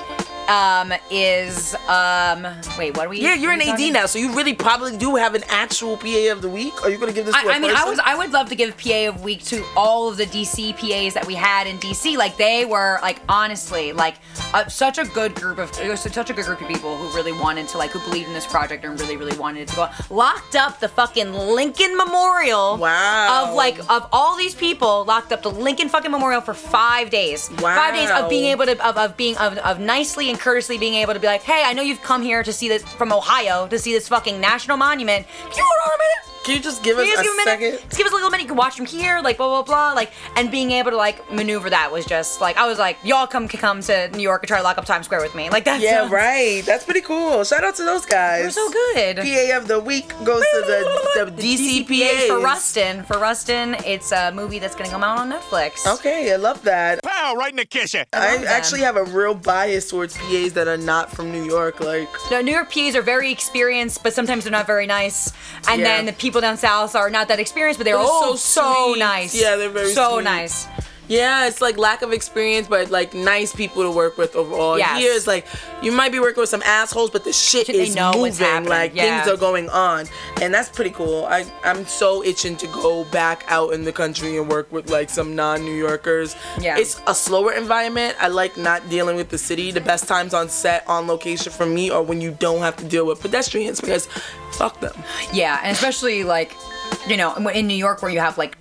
um, 0.49 0.93
is 1.11 1.75
um, 1.89 2.47
wait, 2.79 2.97
what 2.97 3.07
are 3.07 3.09
we? 3.09 3.21
Yeah, 3.21 3.35
you're 3.35 3.53
an 3.53 3.61
AD 3.61 3.67
talking? 3.67 3.93
now, 3.93 4.07
so 4.07 4.19
you 4.19 4.35
really 4.35 4.55
probably 4.55 4.97
do 4.97 5.17
have 5.17 5.35
an 5.35 5.43
actual 5.49 5.97
PA 5.97 6.33
of 6.33 6.43
the 6.43 6.49
week. 6.49 6.83
Are 6.85 6.91
you 6.91 6.99
gonna 6.99 7.13
give 7.13 7.27
this 7.27 7.35
to 7.35 7.49
a 7.49 7.53
I, 7.53 7.57
I 7.57 7.59
mean, 7.59 7.71
I 7.75 7.85
was 7.85 7.99
I 7.99 8.17
would 8.17 8.33
love 8.33 8.49
to 8.51 8.55
give 8.55 8.77
PA 8.77 9.09
of 9.09 9.23
week 9.23 9.45
to 9.45 9.65
all 9.77 10.09
of 10.09 10.17
the 10.17 10.27
DC 10.27 10.75
PAs 10.77 11.15
that 11.15 11.27
we 11.27 11.35
had 11.35 11.67
in 11.67 11.79
DC. 11.79 12.17
Like 12.17 12.37
they 12.37 12.65
were 12.65 12.99
like 13.03 13.21
honestly 13.29 13.93
like 13.93 14.17
uh, 14.55 14.67
such 14.69 14.99
a 14.99 15.05
good 15.05 15.35
group 15.35 15.59
of 15.59 15.71
it 15.81 15.89
was 15.89 16.01
such 16.01 16.31
a 16.31 16.35
good 16.35 16.45
group 16.45 16.61
of 16.61 16.69
people 16.69 16.97
who 16.97 17.15
really 17.17 17.33
wanted 17.33 17.69
to 17.69 17.79
like 17.79 17.91
who 17.91 18.01
believed 18.01 18.29
in 18.29 18.35
this 18.35 18.47
project 18.47 18.85
and 18.85 18.99
really 19.01 19.17
really 19.17 19.37
wanted 19.39 19.63
it 19.63 19.69
to 19.69 19.77
go. 19.77 19.89
Locked 20.11 20.57
up 20.57 20.81
the 20.81 20.89
fucking 20.89 21.33
Lincoln 21.33 21.97
Memorial. 21.97 22.77
Wow. 22.77 23.49
Of 23.49 23.55
like 23.55 23.79
of 23.91 24.09
all 24.13 24.37
these 24.37 24.55
people 24.55 25.05
locked 25.05 25.33
up 25.33 25.43
the 25.43 25.51
Lincoln 25.51 25.89
fucking 25.89 26.11
Memorial 26.11 26.41
for 26.41 26.55
five 26.55 27.11
days. 27.11 27.51
Wow. 27.61 27.77
Five 27.77 27.95
days 27.95 28.11
of 28.11 28.31
being 28.31 28.47
able 28.47 28.67
to 28.67 28.89
of, 28.89 28.97
of 28.97 29.17
being 29.17 29.37
of, 29.39 29.59
of 29.59 29.81
nicely 29.81 30.31
and 30.31 30.36
courteously 30.39 30.79
being 30.79 30.95
able 30.95 31.15
to 31.15 31.21
be 31.21 31.27
like, 31.27 31.43
hey, 31.43 31.63
I 31.65 31.73
know 31.73 31.83
you've 31.83 32.03
come 32.03 32.23
here 32.23 32.43
to 32.43 32.53
see 32.53 32.69
this 32.69 32.83
from 32.83 33.13
Ohio 33.13 33.67
to 33.69 33.79
see 33.79 33.93
this 33.93 34.09
fucking 34.09 34.41
national 34.41 34.77
monument. 34.77 35.27
You? 35.57 36.36
Can 36.47 36.55
you 36.57 36.63
just 36.63 36.83
give 36.85 36.97
Can 36.97 37.03
us 37.03 37.09
you 37.09 37.15
a 37.15 37.17
just 37.17 37.25
give 37.25 37.33
a 37.33 37.37
minute? 37.37 37.73
second? 37.73 37.89
Just 37.91 37.99
give 37.99 38.07
us 38.07 38.13
a 38.13 38.15
little 38.15 38.31
minute. 38.31 38.43
You 38.45 38.49
can 38.49 38.57
watch 38.57 38.77
from 38.77 38.87
here, 38.87 39.21
like 39.21 39.37
blah 39.37 39.49
blah 39.49 39.63
blah, 39.63 39.93
like 39.95 40.13
and 40.37 40.49
being 40.49 40.71
able 40.71 40.93
to 40.93 40.97
like 40.97 41.19
maneuver 41.33 41.69
that 41.71 41.91
was 41.91 42.07
just 42.07 42.41
like 42.41 42.57
I 42.57 42.69
was 42.69 42.79
like, 42.79 42.97
y'all 43.03 43.27
come 43.27 43.49
come 43.49 43.81
to 43.83 44.09
New 44.11 44.23
York 44.23 44.43
and 44.43 44.49
try 44.49 44.59
to 44.59 44.63
lock 44.63 44.79
up 44.79 44.85
Times 44.85 45.07
Square 45.07 45.23
with 45.23 45.35
me. 45.35 45.51
Like 45.51 45.65
that's 45.65 45.83
Yeah, 45.83 46.09
right. 46.09 46.63
That's 46.65 46.85
pretty 46.85 47.01
cool. 47.01 47.43
Shout 47.43 47.65
out 47.65 47.75
to 47.77 47.83
those 47.85 48.07
guys. 48.07 48.43
They're 48.43 48.51
so 48.53 48.71
good. 48.71 49.17
PA 49.17 49.57
of 49.57 49.67
the 49.67 49.81
week 49.81 50.09
goes 50.25 50.41
to 50.43 50.63
the, 50.67 51.25
the 51.27 51.43
DC 51.43 51.89
PAs. 51.89 52.29
for 52.29 52.39
Rustin. 52.41 53.03
For 53.03 53.19
Rustin, 53.19 53.75
it's 53.85 54.13
a 54.13 54.31
movie 54.31 54.61
that's 54.61 54.77
gonna 54.77 54.89
come 54.91 55.03
out 55.03 55.19
on 55.19 55.29
Netflix. 55.33 55.85
Okay, 55.97 56.33
I 56.33 56.37
love 56.37 56.63
that. 56.63 57.03
Pow, 57.03 57.35
right 57.35 57.51
in 57.51 57.57
the 57.57 57.65
kitchen. 57.67 58.05
I, 58.13 58.35
love 58.35 58.43
them. 58.43 58.51
actually 58.53 58.83
have 58.83 58.95
a 58.97 59.05
real 59.05 59.35
bias 59.35 59.91
towards 59.91 60.17
PAs 60.17 60.53
that 60.53 60.69
are 60.69 60.77
not 60.77 61.11
from 61.11 61.33
New 61.33 61.45
York. 61.45 61.81
Like, 61.81 62.09
No, 62.31 62.41
New 62.41 62.53
York 62.53 62.73
PAs 62.73 62.95
are 62.95 63.03
very 63.03 63.33
experienced, 63.33 64.05
but 64.05 64.13
sometimes 64.15 64.45
they're 64.45 64.53
not 64.53 64.67
very 64.67 64.87
nice. 64.87 65.33
And 65.69 65.81
Yeah. 65.81 65.89
then 65.97 66.07
the 66.07 66.13
people 66.13 66.36
down 66.41 66.57
south 66.57 66.95
are 66.95 67.11
not 67.11 67.29
that 67.29 67.39
experienced, 67.41 67.79
but 67.79 67.85
they're, 67.85 67.97
They're 67.97 68.05
oh 68.07 68.37
so 68.37 68.63
so, 68.63 68.95
nice. 68.99 69.35
Yeah, 69.41 69.57
they're 69.57 69.71
very 69.71 69.93
so 69.93 70.15
sweet. 70.15 70.25
nice. 70.25 70.67
Yeah, 71.09 71.47
it's 71.47 71.61
like 71.61 71.77
lack 71.79 72.03
of 72.03 72.13
experience, 72.13 72.69
but 72.69 72.91
like 72.91 73.15
nice 73.15 73.55
people 73.55 73.83
to 73.83 73.91
work 73.91 74.19
with 74.19 74.35
overall. 74.37 74.79
Yes. 74.79 74.99
Here 75.01 75.13
is 75.13 75.27
like 75.27 75.47
you 75.83 75.93
might 75.93 76.13
be 76.13 76.21
working 76.21 76.41
with 76.41 76.49
some 76.49 76.63
assholes, 76.63 77.11
but 77.11 77.25
the 77.25 77.33
shit 77.33 77.67
They 77.67 77.75
is 77.75 77.97
moving. 77.97 78.65
Like 78.65 78.95
Yeah. 78.95 79.23
things 79.23 79.33
are 79.33 79.39
going 79.39 79.69
on, 79.71 80.07
and 80.41 80.53
that's 80.53 80.69
pretty 80.69 80.91
cool. 80.91 81.27
I 81.27 81.45
I'm 81.65 81.87
so 81.87 82.25
itching 82.25 82.57
to 82.57 82.67
go 82.69 83.05
back 83.05 83.45
out 83.49 83.73
in 83.73 83.85
the 83.85 83.93
country 83.93 84.37
and 84.37 84.49
work 84.49 84.71
with 84.73 84.91
like 84.91 85.11
some 85.11 85.35
non-New 85.35 85.75
Yorkers. 85.75 86.37
Yeah. 86.61 86.79
it's 86.79 87.01
a 87.07 87.15
slower 87.15 87.53
environment. 87.53 88.17
I 88.21 88.29
like 88.29 88.57
not 88.57 88.89
dealing 88.89 89.17
with 89.17 89.29
the 89.29 89.39
city. 89.39 89.71
The 89.71 89.81
best 89.81 90.09
times 90.09 90.35
on 90.35 90.49
set, 90.49 90.87
on 90.89 91.07
location 91.07 91.53
for 91.53 91.67
me, 91.67 91.91
are 91.91 92.03
when 92.03 92.21
you 92.21 92.31
don't 92.39 92.61
have 92.61 92.77
to 92.77 92.85
deal 92.85 93.07
with 93.07 93.21
pedestrians 93.21 93.81
because 93.81 94.07
fuck 94.53 94.81
them. 94.81 94.95
Yeah, 95.33 95.61
and 95.63 95.73
especially 95.73 96.25
like, 96.25 96.55
you 97.07 97.17
know, 97.17 97.35
in 97.49 97.67
New 97.67 97.75
York 97.77 98.03
where 98.03 98.11
you 98.11 98.21
have 98.21 98.39
like 98.39 98.57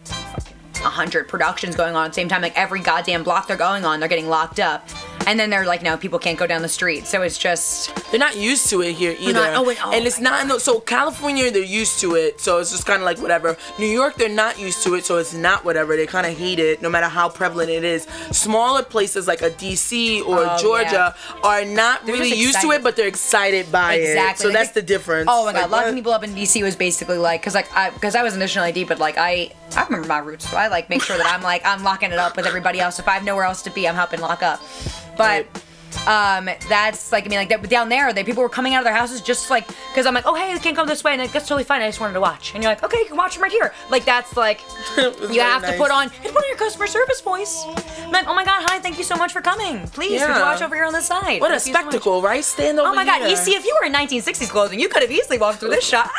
a 0.85 0.89
hundred 0.89 1.27
productions 1.27 1.75
going 1.75 1.95
on 1.95 2.05
at 2.05 2.07
the 2.09 2.13
same 2.13 2.29
time, 2.29 2.41
like 2.41 2.57
every 2.57 2.79
goddamn 2.79 3.23
block 3.23 3.47
they're 3.47 3.57
going 3.57 3.83
on, 3.83 3.99
they're 3.99 4.09
getting 4.09 4.29
locked 4.29 4.59
up. 4.59 4.87
And 5.27 5.39
then 5.39 5.49
they're 5.49 5.65
like, 5.65 5.81
no, 5.81 5.97
people 5.97 6.19
can't 6.19 6.37
go 6.37 6.45
down 6.47 6.61
the 6.61 6.69
street. 6.69 7.07
So 7.07 7.21
it's 7.21 7.37
just 7.37 7.93
They're 8.11 8.19
not 8.19 8.37
used 8.37 8.69
to 8.69 8.81
it 8.81 8.93
here 8.93 9.15
either. 9.19 9.33
not- 9.33 9.55
oh, 9.55 9.69
and- 9.69 9.79
oh 9.83 9.91
and 9.91 10.05
it's 10.05 10.19
not 10.19 10.41
in 10.41 10.47
the, 10.47 10.59
so 10.59 10.79
California 10.79 11.49
they're 11.51 11.63
used 11.63 11.99
to 12.01 12.15
it, 12.15 12.39
so 12.39 12.59
it's 12.59 12.71
just 12.71 12.85
kind 12.85 13.01
of 13.01 13.05
like 13.05 13.17
whatever. 13.19 13.57
New 13.79 13.87
York 13.87 14.15
they're 14.15 14.29
not 14.29 14.59
used 14.59 14.83
to 14.83 14.95
it, 14.95 15.05
so 15.05 15.17
it's 15.17 15.33
not 15.33 15.65
whatever. 15.65 15.95
They 15.95 16.05
kind 16.07 16.27
of 16.27 16.37
hate 16.37 16.59
it, 16.59 16.81
no 16.81 16.89
matter 16.89 17.07
how 17.07 17.29
prevalent 17.29 17.69
it 17.69 17.83
is. 17.83 18.07
Smaller 18.31 18.83
places 18.83 19.27
like 19.27 19.41
a 19.41 19.49
DC 19.49 20.21
or 20.25 20.45
Oh, 20.45 20.57
Georgia 20.61 21.15
are 21.43 21.65
not 21.65 22.05
They're 22.05 22.15
really 22.15 22.33
used 22.33 22.61
to 22.61 22.71
it, 22.71 22.83
but 22.83 22.95
they're 22.95 23.07
excited 23.07 23.71
by 23.71 23.95
it. 23.95 24.01
Exactly. 24.09 24.43
So 24.43 24.47
Like, 24.49 24.57
that's 24.57 24.71
the 24.71 24.81
difference. 24.81 25.27
Oh 25.31 25.45
my 25.45 25.53
god, 25.53 25.61
Like, 25.63 25.71
locking 25.71 25.87
what? 25.89 25.95
people 25.95 26.11
up 26.13 26.23
in 26.23 26.35
DC 26.35 26.61
was 26.61 26.75
basically 26.75 27.17
like, 27.17 27.41
cause 27.41 27.55
like 27.55 27.67
I, 27.75 27.89
cause 27.89 28.15
I 28.15 28.23
was 28.23 28.35
initially 28.35 28.69
AD, 28.69 28.87
but 28.87 28.99
like 28.99 29.17
I, 29.17 29.51
I 29.75 29.83
remember 29.85 30.07
my 30.07 30.19
roots, 30.19 30.49
so 30.49 30.55
I 30.57 30.67
like 30.67 30.89
make 30.89 31.01
sure 31.01 31.17
that 31.17 31.25
I'm 31.25 31.41
like 31.41 31.61
I'm 31.65 31.83
locking 31.83 32.11
it 32.11 32.19
up 32.19 32.35
with 32.37 32.45
everybody 32.45 32.79
else. 32.79 32.99
If 32.99 33.07
I 33.07 33.13
have 33.13 33.23
nowhere 33.23 33.45
else 33.45 33.61
to 33.63 33.69
be, 33.71 33.87
I'm 33.87 33.95
helping 33.95 34.19
lock 34.21 34.43
up. 34.43 34.61
But 35.17 35.47
um, 36.07 36.49
that's 36.69 37.11
like 37.11 37.25
I 37.25 37.29
mean 37.29 37.39
like 37.39 37.49
that 37.49 37.67
down 37.69 37.89
there, 37.89 38.13
they 38.13 38.23
people 38.23 38.43
were 38.43 38.49
coming 38.49 38.73
out 38.73 38.79
of 38.79 38.85
their 38.85 38.93
houses 38.95 39.21
just 39.21 39.49
like, 39.49 39.67
cause 39.93 40.05
I'm 40.05 40.13
like, 40.13 40.25
oh 40.25 40.35
hey, 40.35 40.53
they 40.53 40.59
can't 40.59 40.75
come 40.75 40.87
this 40.87 41.03
way, 41.03 41.13
and 41.13 41.21
like, 41.21 41.31
that's 41.31 41.47
totally 41.47 41.63
fine. 41.63 41.81
I 41.81 41.87
just 41.87 41.99
wanted 41.99 42.13
to 42.13 42.21
watch, 42.21 42.53
and 42.53 42.63
you're 42.63 42.71
like, 42.71 42.83
okay, 42.83 42.99
you 42.99 43.05
can 43.05 43.17
watch 43.17 43.33
them 43.35 43.43
right 43.43 43.51
here. 43.51 43.73
Like 43.89 44.05
that's 44.05 44.35
like 44.37 44.61
you 44.97 45.41
have 45.41 45.65
to 45.65 45.73
put 45.77 45.91
on 45.91 46.07
it's 46.23 46.33
one 46.33 46.43
of 46.43 46.47
your 46.47 46.57
customer 46.57 46.87
service 46.87 47.21
voice. 47.21 47.63
I'm 47.99 48.11
like, 48.11 48.27
oh 48.27 48.33
my 48.35 48.45
god, 48.45 48.63
hi, 48.67 48.79
thank 48.79 48.97
you 48.97 49.03
so 49.03 49.15
much 49.15 49.33
for 49.33 49.41
coming. 49.41 49.87
Please, 49.89 50.21
Yeah. 50.21 50.35
you 50.37 50.41
watch 50.41 50.61
over 50.61 50.75
here 50.75 50.85
on 50.85 50.93
this 50.93 51.05
side? 51.07 51.41
What 51.41 51.51
a 51.51 51.59
Thank 51.59 51.67
you 51.67 51.73
so 51.73 51.79
spectacle, 51.81 52.21
right? 52.21 52.43
Stand 52.43 52.79
over 52.79 52.89
Oh 52.89 52.93
my 52.93 53.05
god, 53.05 53.19
here. 53.21 53.29
you 53.29 53.35
see, 53.35 53.55
if 53.55 53.65
you 53.65 53.75
were 53.81 53.87
in 53.87 53.93
1960s 53.93 54.49
clothing, 54.49 54.79
you 54.79 54.87
could 54.89 55.01
have 55.01 55.11
easily 55.11 55.37
walked 55.37 55.59
through 55.59 55.69
this 55.71 55.85
shot. 55.85 56.09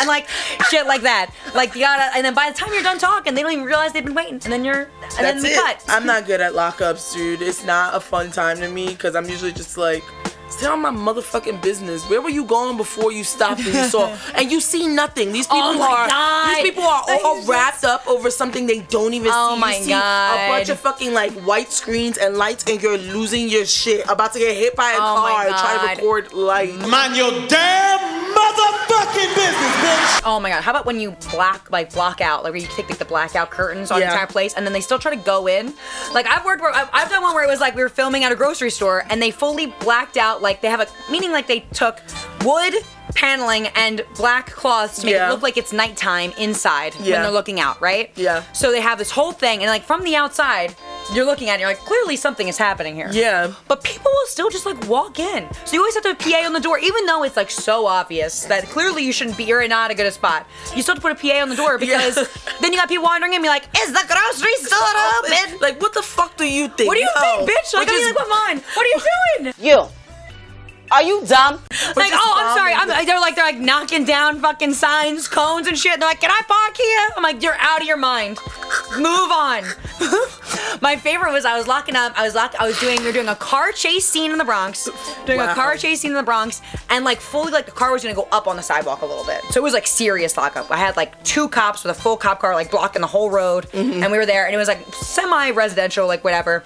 and 0.00 0.08
like 0.14 0.28
shit 0.70 0.86
like 0.86 1.02
that. 1.02 1.30
Like 1.54 1.74
you 1.74 1.80
gotta 1.82 2.10
and 2.16 2.24
then 2.24 2.34
by 2.34 2.50
the 2.50 2.56
time 2.56 2.70
you're 2.72 2.82
done 2.82 2.98
talking, 2.98 3.34
they 3.34 3.42
don't 3.42 3.52
even 3.52 3.64
realize 3.64 3.92
they've 3.92 4.04
been 4.04 4.14
waiting. 4.14 4.34
And 4.34 4.52
then 4.52 4.64
you're 4.64 4.88
and 5.02 5.24
then 5.26 5.40
That's 5.40 5.42
we 5.44 5.50
it. 5.50 5.56
cut. 5.56 5.84
I'm 5.88 6.06
not 6.06 6.26
good 6.26 6.40
at 6.40 6.52
lockups, 6.54 7.14
dude. 7.14 7.42
It's 7.42 7.64
not 7.64 7.94
a 7.94 8.00
fun 8.00 8.30
time 8.30 8.58
to 8.58 8.68
me 8.68 8.88
because 9.02 9.16
I'm 9.16 9.28
usually 9.28 9.50
just 9.50 9.76
like, 9.76 10.04
stay 10.52 10.66
on 10.66 10.80
my 10.80 10.90
motherfucking 10.90 11.62
business. 11.62 12.08
Where 12.08 12.20
were 12.20 12.28
you 12.30 12.44
going 12.44 12.76
before 12.76 13.12
you 13.12 13.24
stopped 13.24 13.60
and 13.64 13.74
you 13.74 13.84
saw? 13.84 14.16
and 14.34 14.50
you 14.50 14.60
see 14.60 14.86
nothing. 14.86 15.32
These 15.32 15.46
oh 15.50 15.54
people 15.54 15.82
Oh 15.82 15.94
are 15.94 16.08
God. 16.08 16.54
these 16.54 16.62
people 16.62 16.84
are 16.84 17.02
all 17.24 17.42
wrapped 17.44 17.84
up 17.84 18.06
over 18.06 18.30
something 18.30 18.66
they 18.66 18.80
don't 18.80 19.14
even 19.14 19.30
Oh 19.34 19.54
see. 19.54 19.60
my 19.60 19.76
you 19.76 19.82
see 19.84 19.90
God. 19.90 20.34
a 20.34 20.48
bunch 20.52 20.68
of 20.68 20.78
fucking 20.80 21.12
like 21.14 21.32
white 21.42 21.70
screens 21.72 22.18
and 22.18 22.36
lights, 22.36 22.64
and 22.68 22.82
you're 22.82 22.98
losing 22.98 23.48
your 23.48 23.64
shit. 23.66 24.08
About 24.08 24.32
to 24.34 24.38
get 24.38 24.56
hit 24.56 24.76
by 24.76 24.92
a 24.92 24.96
Oh 24.98 25.22
my 25.22 25.30
car 25.32 25.46
and 25.46 25.54
try 25.56 25.94
to 25.94 26.00
record 26.02 26.32
light. 26.32 26.74
Mind 26.88 27.16
your 27.16 27.30
damn 27.48 28.00
motherfucking 28.34 29.34
business, 29.34 29.74
bitch. 29.82 30.22
Oh 30.24 30.38
my 30.40 30.50
god, 30.50 30.62
how 30.62 30.70
about 30.70 30.86
when 30.86 31.00
you 31.00 31.16
black 31.30 31.70
like 31.70 31.92
block 31.92 32.20
out, 32.20 32.44
like 32.44 32.52
where 32.52 32.60
you 32.62 32.68
take 32.68 32.88
like 32.88 32.98
the 32.98 33.04
blackout 33.04 33.50
curtains 33.50 33.90
on 33.90 34.00
Yeah. 34.00 34.06
the 34.06 34.12
entire 34.12 34.26
place 34.26 34.54
and 34.54 34.64
then 34.66 34.72
they 34.72 34.80
still 34.80 34.98
try 34.98 35.14
to 35.14 35.20
go 35.22 35.46
in? 35.46 35.72
Like 36.12 36.26
I've 36.26 36.44
worked 36.44 36.60
where 36.62 36.72
I've, 36.74 36.88
I've 36.92 37.10
done 37.10 37.22
one 37.22 37.34
where 37.34 37.44
it 37.44 37.48
was 37.50 37.60
like 37.60 37.74
we 37.74 37.82
were 37.82 37.88
filming 37.88 38.24
at 38.24 38.32
a 38.32 38.36
grocery 38.36 38.70
store 38.70 39.04
and 39.10 39.20
they 39.20 39.30
fully 39.30 39.66
blacked 39.80 40.16
out 40.16 40.41
like 40.42 40.60
they 40.60 40.68
have 40.68 40.80
a 40.80 40.86
meaning 41.10 41.32
like 41.32 41.46
they 41.46 41.60
took 41.72 42.00
wood 42.44 42.74
paneling 43.14 43.66
and 43.76 44.04
black 44.16 44.46
cloths 44.50 44.98
to 45.00 45.06
make 45.06 45.14
Yeah. 45.14 45.28
it 45.28 45.32
look 45.32 45.42
like 45.42 45.56
it's 45.58 45.72
nighttime 45.72 46.32
inside 46.38 46.94
Yeah. 46.98 47.14
when 47.14 47.22
they're 47.24 47.30
looking 47.30 47.60
out, 47.60 47.80
right? 47.80 48.10
Yeah. 48.16 48.42
So 48.54 48.70
they 48.72 48.80
have 48.80 48.96
this 48.98 49.10
whole 49.10 49.32
thing 49.32 49.60
and 49.60 49.68
like 49.68 49.84
from 49.84 50.02
the 50.02 50.16
outside, 50.16 50.74
you're 51.12 51.26
looking 51.26 51.50
at 51.50 51.56
it, 51.56 51.60
you're 51.60 51.68
like, 51.68 51.78
clearly 51.80 52.16
something 52.16 52.48
is 52.48 52.56
happening 52.56 52.94
here. 52.94 53.10
Yeah. 53.12 53.52
But 53.68 53.84
people 53.84 54.10
will 54.10 54.26
still 54.28 54.48
just 54.48 54.64
like 54.64 54.88
walk 54.88 55.18
in. 55.18 55.46
So 55.66 55.74
you 55.74 55.80
always 55.80 55.94
have 55.94 56.04
to 56.04 56.08
have 56.10 56.20
a 56.20 56.22
PA 56.30 56.46
on 56.46 56.54
the 56.54 56.60
door, 56.60 56.78
even 56.78 57.04
though 57.04 57.22
it's 57.22 57.36
like 57.36 57.50
so 57.50 57.86
obvious 57.86 58.44
that 58.46 58.64
clearly 58.70 59.04
you 59.04 59.12
shouldn't 59.12 59.36
be, 59.36 59.44
you're 59.44 59.66
not 59.68 59.90
a 59.90 59.94
good 59.94 60.10
spot. 60.12 60.46
You 60.74 60.80
still 60.82 60.94
have 60.94 61.02
to 61.02 61.08
put 61.08 61.12
a 61.24 61.28
PA 61.28 61.42
on 61.42 61.50
the 61.50 61.56
door 61.56 61.76
because 61.86 62.14
then 62.62 62.72
you 62.72 62.78
got 62.78 62.88
people 62.88 63.04
wandering 63.04 63.32
in 63.34 63.36
and 63.36 63.42
be 63.44 63.48
like, 63.48 63.64
is 63.78 63.92
the 63.92 64.04
grocery 64.08 64.54
store 64.56 64.78
open? 65.50 65.58
Like, 65.60 65.82
what 65.82 65.92
the 65.92 66.02
fuck 66.02 66.36
do 66.38 66.46
you 66.50 66.68
think? 66.68 66.88
What 66.88 66.94
do 66.94 67.00
you 67.00 67.10
No. 67.14 67.20
think, 67.20 67.50
bitch? 67.50 67.74
Like, 67.74 67.86
Which 67.88 67.90
I 67.90 67.92
mean, 67.92 68.00
is- 68.00 68.06
like, 68.06 68.16
what 68.16 68.28
mine? 68.48 68.62
What 68.74 68.86
are 68.86 68.88
you 68.88 69.00
doing? 69.42 69.54
You. 69.60 69.88
Are 70.92 71.02
you 71.02 71.24
dumb? 71.26 71.54
Like, 71.96 72.12
oh, 72.14 72.34
I'm 72.36 72.56
sorry. 72.56 72.72
I'm, 72.74 72.88
they're 73.06 73.20
like 73.20 73.34
they're 73.36 73.44
like 73.44 73.58
knocking 73.58 74.04
down 74.04 74.40
fucking 74.40 74.74
signs, 74.74 75.28
cones, 75.28 75.66
and 75.66 75.76
shit. 75.78 75.98
They're 75.98 76.08
like, 76.08 76.20
can 76.20 76.30
I 76.30 76.40
park 76.46 76.76
here? 76.76 77.08
I'm 77.16 77.22
like, 77.22 77.42
you're 77.42 77.56
out 77.58 77.80
of 77.80 77.86
your 77.86 77.96
mind. 77.96 78.38
Move 78.96 79.30
on. 79.30 79.64
My 80.80 80.96
favorite 80.96 81.32
was 81.32 81.44
I 81.44 81.56
was 81.56 81.66
locking 81.68 81.96
up. 81.96 82.12
I 82.18 82.24
was 82.24 82.34
locked. 82.34 82.56
I 82.60 82.66
was 82.66 82.78
doing. 82.80 83.00
We 83.02 83.08
are 83.08 83.12
doing 83.12 83.28
a 83.28 83.36
car 83.36 83.72
chase 83.72 84.06
scene 84.06 84.32
in 84.32 84.38
the 84.38 84.44
Bronx. 84.44 84.88
Doing 85.26 85.40
a 85.40 85.54
car 85.54 85.76
chase 85.76 86.00
scene 86.00 86.10
in 86.12 86.16
the 86.16 86.22
Bronx, 86.22 86.60
and 86.90 87.04
like 87.04 87.20
fully 87.20 87.52
like 87.52 87.66
the 87.66 87.72
car 87.72 87.92
was 87.92 88.02
gonna 88.02 88.14
go 88.14 88.28
up 88.32 88.46
on 88.46 88.56
the 88.56 88.62
sidewalk 88.62 89.02
a 89.02 89.06
little 89.06 89.24
bit. 89.24 89.42
So 89.50 89.60
it 89.60 89.62
was 89.62 89.72
like 89.74 89.86
serious 89.86 90.36
lockup. 90.36 90.70
I 90.70 90.76
had 90.76 90.96
like 90.96 91.22
two 91.24 91.48
cops 91.48 91.84
with 91.84 91.96
a 91.96 92.00
full 92.00 92.16
cop 92.16 92.40
car 92.40 92.54
like 92.54 92.70
blocking 92.70 93.00
the 93.02 93.06
whole 93.08 93.30
road, 93.30 93.66
Mm-hmm. 93.72 94.02
and 94.02 94.12
we 94.12 94.18
were 94.18 94.26
there, 94.26 94.46
and 94.46 94.54
it 94.54 94.58
was 94.58 94.68
like 94.68 94.84
semi-residential, 94.94 96.06
like 96.06 96.24
whatever. 96.24 96.62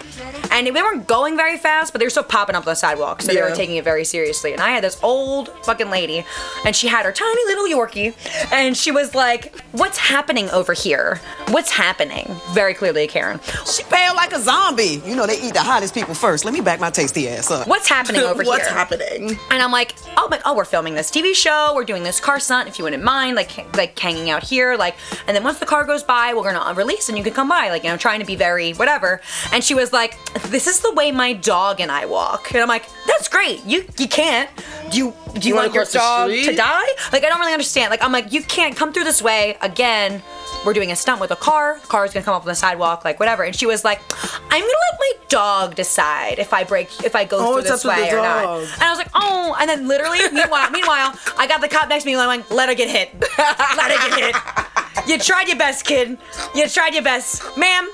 And 0.51 0.65
they 0.67 0.71
weren't 0.71 1.07
going 1.07 1.35
very 1.37 1.57
fast, 1.57 1.93
but 1.93 1.99
they 1.99 2.05
were 2.05 2.09
still 2.09 2.23
popping 2.23 2.55
up 2.55 2.65
the 2.65 2.75
sidewalk, 2.75 3.21
so 3.21 3.33
they 3.33 3.41
were 3.41 3.51
taking 3.55 3.75
it 3.75 3.83
very 3.83 4.03
seriously. 4.03 4.16
And 4.53 4.61
I 4.61 4.69
had 4.69 4.83
this 4.83 5.01
old 5.03 5.49
fucking 5.63 5.89
lady, 5.89 6.25
and 6.65 6.75
she 6.75 6.87
had 6.87 7.05
her 7.05 7.11
tiny 7.11 7.45
little 7.45 7.65
Yorkie, 7.65 8.13
and 8.51 8.75
she 8.75 8.91
was 8.91 9.13
like, 9.15 9.59
"What's 9.71 9.97
happening 9.97 10.49
over 10.49 10.73
here? 10.73 11.19
What's 11.49 11.71
happening?" 11.71 12.35
Very 12.51 12.73
clearly, 12.73 13.03
a 13.03 13.07
Karen. 13.07 13.39
She 13.65 13.83
pale 13.83 14.15
like 14.15 14.33
a 14.33 14.39
zombie. 14.39 15.01
You 15.05 15.15
know 15.15 15.25
they 15.27 15.39
eat 15.39 15.53
the 15.53 15.61
hottest 15.61 15.93
people 15.93 16.13
first. 16.15 16.45
Let 16.45 16.53
me 16.53 16.61
back 16.61 16.79
my 16.79 16.89
tasty 16.89 17.27
ass 17.29 17.51
up. 17.51 17.67
What's 17.67 17.87
happening 17.87 18.21
over 18.31 18.43
here? 18.43 18.49
What's 18.51 18.67
happening? 18.67 19.37
And 19.51 19.61
I'm 19.61 19.71
like, 19.71 19.95
oh, 20.27 20.29
my, 20.29 20.41
oh, 20.45 20.55
we're 20.55 20.65
filming 20.65 20.93
this 20.93 21.09
TV 21.09 21.33
show. 21.33 21.71
We're 21.75 21.85
doing 21.85 22.03
this 22.03 22.19
car 22.19 22.39
stunt. 22.39 22.67
If 22.67 22.77
you 22.77 22.83
wouldn't 22.83 23.03
mind, 23.03 23.35
like, 23.35 23.75
like 23.75 23.97
hanging 23.97 24.29
out 24.29 24.43
here, 24.43 24.75
like, 24.75 24.95
and 25.27 25.35
then 25.35 25.43
once 25.43 25.59
the 25.59 25.65
car 25.65 25.83
goes 25.85 26.03
by, 26.03 26.33
we're 26.33 26.51
gonna 26.51 26.73
release 26.73 27.09
and 27.09 27.17
you 27.17 27.23
can 27.23 27.33
come 27.33 27.49
by, 27.49 27.69
like, 27.69 27.83
you 27.83 27.89
know, 27.89 27.97
trying 27.97 28.19
to 28.19 28.25
be 28.25 28.35
very 28.35 28.73
whatever. 28.73 29.21
And 29.51 29.63
she 29.63 29.73
was 29.73 29.93
like, 29.93 30.17
this 30.43 30.67
is 30.67 30.81
the 30.81 30.93
way 30.93 31.11
my 31.11 31.33
dog 31.33 31.79
and 31.79 31.91
I 31.91 32.05
walk. 32.05 32.51
And 32.51 32.61
I'm 32.61 32.67
like, 32.67 32.85
that's 33.05 33.27
great. 33.27 33.63
You 33.65 33.85
you 33.97 34.07
can't. 34.07 34.49
Do 34.91 34.97
you 34.97 35.13
do 35.33 35.47
you, 35.47 35.49
You 35.49 35.55
wanna 35.55 35.73
your 35.73 35.85
dog 35.85 36.29
to 36.29 36.55
die? 36.55 36.87
Like, 37.11 37.23
I 37.23 37.29
don't 37.29 37.39
really 37.39 37.53
understand. 37.53 37.91
Like, 37.91 38.03
I'm 38.03 38.11
like, 38.11 38.31
you 38.31 38.41
can't 38.43 38.75
come 38.75 38.93
through 38.93 39.05
this 39.05 39.21
way 39.21 39.57
again. 39.61 40.21
We're 40.65 40.73
doing 40.73 40.91
a 40.91 40.95
stunt 40.95 41.21
with 41.21 41.31
a 41.31 41.35
car. 41.35 41.79
The 41.81 41.87
car's 41.87 42.13
gonna 42.13 42.25
come 42.25 42.33
up 42.35 42.41
on 42.41 42.47
the 42.47 42.55
sidewalk, 42.55 43.05
like 43.05 43.19
whatever. 43.19 43.43
And 43.43 43.55
she 43.55 43.65
was 43.65 43.85
like, 43.85 44.01
"I'm 44.13 44.49
gonna 44.49 44.63
let 44.63 44.99
my 44.99 45.11
dog 45.29 45.75
decide 45.75 46.39
if 46.39 46.53
I 46.53 46.63
break, 46.65 46.89
if 47.05 47.15
I 47.15 47.23
go 47.23 47.37
Oh, 47.39 47.53
through 47.53 47.61
this 47.63 47.71
up 47.71 47.79
to 47.81 47.87
the 47.87 47.93
way 47.93 48.09
or 48.11 48.17
not." 48.21 48.59
And 48.63 48.81
I 48.83 48.89
was 48.89 48.97
like, 48.97 49.09
oh, 49.15 49.55
and 49.59 49.69
then 49.69 49.87
literally, 49.87 50.19
meanwhile, 50.33 50.69
meanwhile, 50.71 51.13
I 51.37 51.47
got 51.47 51.61
the 51.61 51.69
cop 51.69 51.87
next 51.87 52.03
to 52.03 52.07
me 52.07 52.13
and 52.13 52.21
I'm 52.21 52.27
like, 52.27 52.51
let 52.51 52.67
her 52.69 52.75
get 52.75 52.89
hit. 52.89 53.13
Let 53.37 53.91
her 53.91 54.09
get 54.09 54.35
hit. 54.35 55.07
You 55.07 55.17
tried 55.17 55.47
your 55.47 55.57
best, 55.57 55.85
kid. 55.85 56.17
You 56.53 56.67
tried 56.67 56.93
your 56.93 57.03
best. 57.03 57.43
Ma'am, 57.57 57.89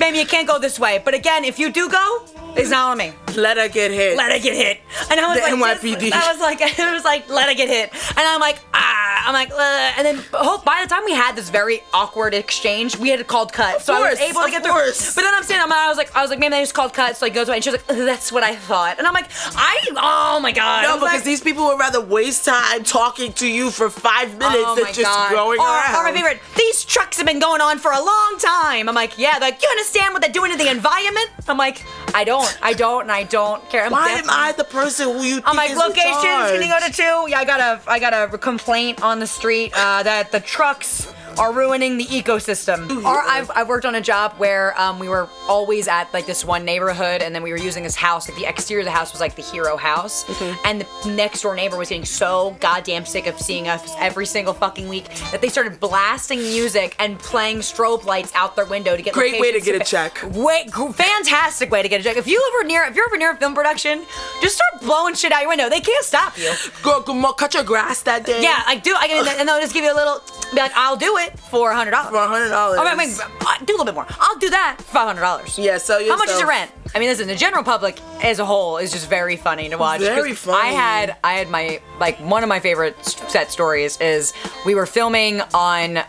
ma'am, 0.00 0.14
you 0.16 0.26
can't 0.26 0.48
go 0.48 0.58
this 0.58 0.80
way. 0.80 1.00
But 1.04 1.14
again, 1.14 1.44
if 1.44 1.58
you 1.60 1.70
do 1.70 1.88
go, 1.88 2.24
it's 2.56 2.70
not 2.70 2.90
on 2.90 2.98
me. 2.98 3.12
Let 3.36 3.56
her 3.56 3.68
get 3.68 3.90
hit. 3.90 4.16
Let 4.16 4.32
her 4.32 4.38
get 4.38 4.54
hit. 4.54 4.80
And 5.10 5.20
I 5.20 5.28
was 5.28 5.38
The 5.38 5.56
like, 5.56 5.78
NYPD. 5.80 6.00
Just, 6.10 6.14
I 6.14 6.32
was 6.32 6.40
like, 6.40 6.60
it 6.78 6.92
was 6.92 7.04
like, 7.04 7.28
let 7.28 7.48
her 7.48 7.54
get 7.54 7.68
hit. 7.68 7.90
And 8.10 8.18
I'm 8.20 8.40
like, 8.40 8.58
ah, 8.74 9.24
I'm 9.26 9.34
like, 9.34 9.50
uh, 9.50 9.92
and 9.98 10.06
then 10.06 10.20
oh, 10.32 10.62
by 10.64 10.80
the 10.82 10.88
time 10.88 11.04
we 11.04 11.12
had 11.12 11.36
this 11.36 11.50
very 11.50 11.82
awkward 11.92 12.34
exchange, 12.34 12.96
we 12.96 13.10
had 13.10 13.26
called 13.26 13.52
cut. 13.52 13.82
so 13.82 13.94
I 13.94 14.00
was 14.10 14.18
course, 14.18 14.30
able 14.30 14.40
to 14.40 14.46
of 14.46 14.50
get 14.52 14.64
course. 14.64 15.00
through. 15.12 15.22
But 15.22 15.28
then 15.28 15.34
I'm 15.34 15.42
standing, 15.42 15.64
I'm, 15.64 15.72
I 15.72 15.88
was 15.88 15.96
like, 15.96 16.14
I 16.16 16.22
was 16.22 16.30
like, 16.30 16.38
man, 16.38 16.50
they 16.50 16.60
just 16.62 16.74
called 16.74 16.94
cut. 16.94 17.16
So 17.16 17.26
he 17.26 17.30
goes 17.32 17.48
away, 17.48 17.56
and 17.58 17.64
she 17.64 17.70
was 17.70 17.80
like, 17.88 17.96
that's 17.98 18.32
what 18.32 18.42
I 18.42 18.56
thought. 18.56 18.98
And 18.98 19.06
I'm 19.06 19.14
like, 19.14 19.28
I, 19.54 19.88
oh 19.96 20.40
my 20.40 20.52
god. 20.52 20.82
No, 20.82 20.96
because 20.96 21.14
like, 21.16 21.24
these 21.24 21.40
people 21.40 21.66
would 21.66 21.78
rather 21.78 22.00
waste 22.00 22.44
time 22.44 22.84
talking 22.84 23.32
to 23.34 23.46
you 23.46 23.70
for 23.70 23.90
five 23.90 24.36
minutes 24.38 24.56
Oh 24.66 24.74
than 24.76 24.86
just 24.86 25.02
God. 25.02 25.30
going 25.32 25.60
or, 25.60 25.66
around. 25.66 25.94
Or 25.96 26.02
my 26.04 26.12
favorite, 26.12 26.40
these 26.56 26.84
trucks 26.84 27.16
have 27.18 27.26
been 27.26 27.38
going 27.40 27.60
on 27.60 27.78
for 27.78 27.92
a 27.92 28.02
long 28.02 28.36
time. 28.38 28.88
I'm 28.88 28.94
like, 28.94 29.18
yeah, 29.18 29.38
like, 29.40 29.62
you 29.62 29.68
understand 29.68 30.12
what 30.14 30.22
they're 30.22 30.32
doing 30.32 30.50
to 30.52 30.58
the 30.58 30.70
environment? 30.70 31.28
I'm 31.48 31.56
like, 31.58 31.84
I 32.14 32.24
don't, 32.24 32.58
I 32.62 32.72
don't, 32.72 33.02
and 33.02 33.12
I 33.12 33.17
don't 33.24 33.68
care. 33.70 33.84
I'm 33.84 33.92
Why 33.92 34.10
am 34.10 34.28
I 34.28 34.52
the 34.52 34.64
person 34.64 35.06
who 35.12 35.22
you 35.22 35.42
I'm 35.44 35.56
like 35.56 35.74
locations. 35.76 36.22
Can 36.22 36.62
you 36.62 36.68
go 36.68 36.80
to 36.86 36.92
two? 36.92 37.30
Yeah, 37.30 37.38
I 37.38 37.44
got 37.44 37.60
a 37.60 37.90
I 37.90 37.98
got 37.98 38.12
a 38.12 38.38
complaint 38.38 39.02
on 39.02 39.18
the 39.18 39.26
street 39.26 39.72
uh, 39.74 40.02
that 40.02 40.32
the 40.32 40.40
trucks 40.40 41.12
are 41.36 41.52
ruining 41.52 41.98
the 41.98 42.04
ecosystem. 42.04 43.04
Or 43.04 43.20
I've, 43.22 43.50
I've 43.54 43.68
worked 43.68 43.84
on 43.84 43.94
a 43.94 44.00
job 44.00 44.34
where 44.38 44.78
um, 44.80 44.98
we 44.98 45.08
were 45.08 45.28
always 45.48 45.88
at 45.88 46.12
like 46.14 46.26
this 46.26 46.44
one 46.44 46.64
neighborhood, 46.64 47.22
and 47.22 47.34
then 47.34 47.42
we 47.42 47.50
were 47.50 47.58
using 47.58 47.82
this 47.82 47.96
house. 47.96 48.28
Like 48.28 48.38
the 48.38 48.48
exterior 48.48 48.80
of 48.80 48.86
the 48.86 48.92
house 48.92 49.12
was 49.12 49.20
like 49.20 49.36
the 49.36 49.42
hero 49.42 49.76
house, 49.76 50.24
and 50.64 50.80
the 50.80 51.08
next 51.10 51.42
door 51.42 51.54
neighbor 51.54 51.76
was 51.76 51.88
getting 51.88 52.04
so 52.04 52.56
goddamn 52.60 53.04
sick 53.04 53.26
of 53.26 53.38
seeing 53.38 53.68
us 53.68 53.94
every 53.98 54.26
single 54.26 54.54
fucking 54.54 54.88
week 54.88 55.08
that 55.30 55.40
they 55.40 55.48
started 55.48 55.80
blasting 55.80 56.40
music 56.40 56.96
and 56.98 57.18
playing 57.18 57.58
strobe 57.58 58.04
lights 58.04 58.32
out 58.34 58.56
their 58.56 58.66
window 58.66 58.96
to 58.96 59.02
get 59.02 59.14
Great 59.14 59.40
way 59.40 59.52
to 59.52 59.60
get 59.60 59.80
a 59.80 59.84
check. 59.84 60.18
Wait, 60.32 60.70
fantastic 60.72 61.70
way 61.70 61.82
to 61.82 61.88
get 61.88 62.00
a 62.00 62.04
check. 62.04 62.16
If 62.16 62.26
you 62.26 62.42
ever 62.54 62.66
near, 62.66 62.84
if 62.84 62.94
you're 62.96 63.06
ever 63.06 63.16
near 63.16 63.32
a 63.32 63.36
film 63.36 63.54
production, 63.54 64.04
just 64.40 64.56
start 64.56 64.82
blowing 64.82 65.14
shit 65.14 65.32
out 65.32 65.40
your 65.40 65.50
window. 65.50 65.68
They 65.68 65.80
can't 65.80 66.04
stop 66.04 66.38
you. 66.38 66.52
Go, 66.82 67.02
go, 67.02 67.32
cut 67.32 67.54
your 67.54 67.64
grass 67.64 68.02
that 68.02 68.24
day. 68.24 68.42
Yeah, 68.42 68.62
I 68.66 68.76
do. 68.76 68.94
I 68.96 69.36
and 69.38 69.48
they'll 69.48 69.60
just 69.60 69.74
give 69.74 69.84
you 69.84 69.92
a 69.92 69.94
little, 69.94 70.22
be 70.50 70.56
like, 70.56 70.72
I'll 70.74 70.96
do 70.96 71.17
it 71.18 71.38
for 71.38 71.70
a 71.70 71.76
hundred 71.76 71.92
dollars. 71.92 72.10
For 72.10 72.16
a 72.16 72.28
hundred 72.28 72.48
dollars. 72.50 72.78
Oh, 72.80 72.84
wait, 72.84 72.96
wait, 72.96 73.20
uh, 73.20 73.64
do 73.64 73.72
a 73.72 73.76
little 73.76 73.84
bit 73.84 73.94
more. 73.94 74.06
I'll 74.20 74.38
do 74.38 74.50
that 74.50 74.76
for 74.78 74.84
five 74.84 75.06
hundred 75.06 75.20
dollars. 75.22 75.58
Yeah, 75.58 75.78
so 75.78 75.98
How 76.08 76.16
much 76.16 76.28
is 76.28 76.38
your 76.38 76.48
rent? 76.48 76.70
I 76.94 77.00
mean, 77.00 77.10
listen, 77.10 77.28
the 77.28 77.36
general 77.36 77.62
public 77.62 78.00
as 78.22 78.38
a 78.38 78.46
whole 78.46 78.78
is 78.78 78.90
just 78.92 79.10
very 79.10 79.36
funny 79.36 79.68
to 79.68 79.76
watch. 79.76 80.00
Very 80.00 80.32
funny. 80.32 80.58
I 80.58 80.72
had, 80.72 81.16
I 81.22 81.34
had 81.34 81.50
my 81.50 81.80
like 82.00 82.18
one 82.18 82.42
of 82.42 82.48
my 82.48 82.60
favorite 82.60 82.96
set 83.04 83.52
stories 83.52 84.00
is 84.00 84.32
we 84.64 84.74
were 84.74 84.86
filming 84.86 85.42
on, 85.52 85.98
um, 85.98 86.04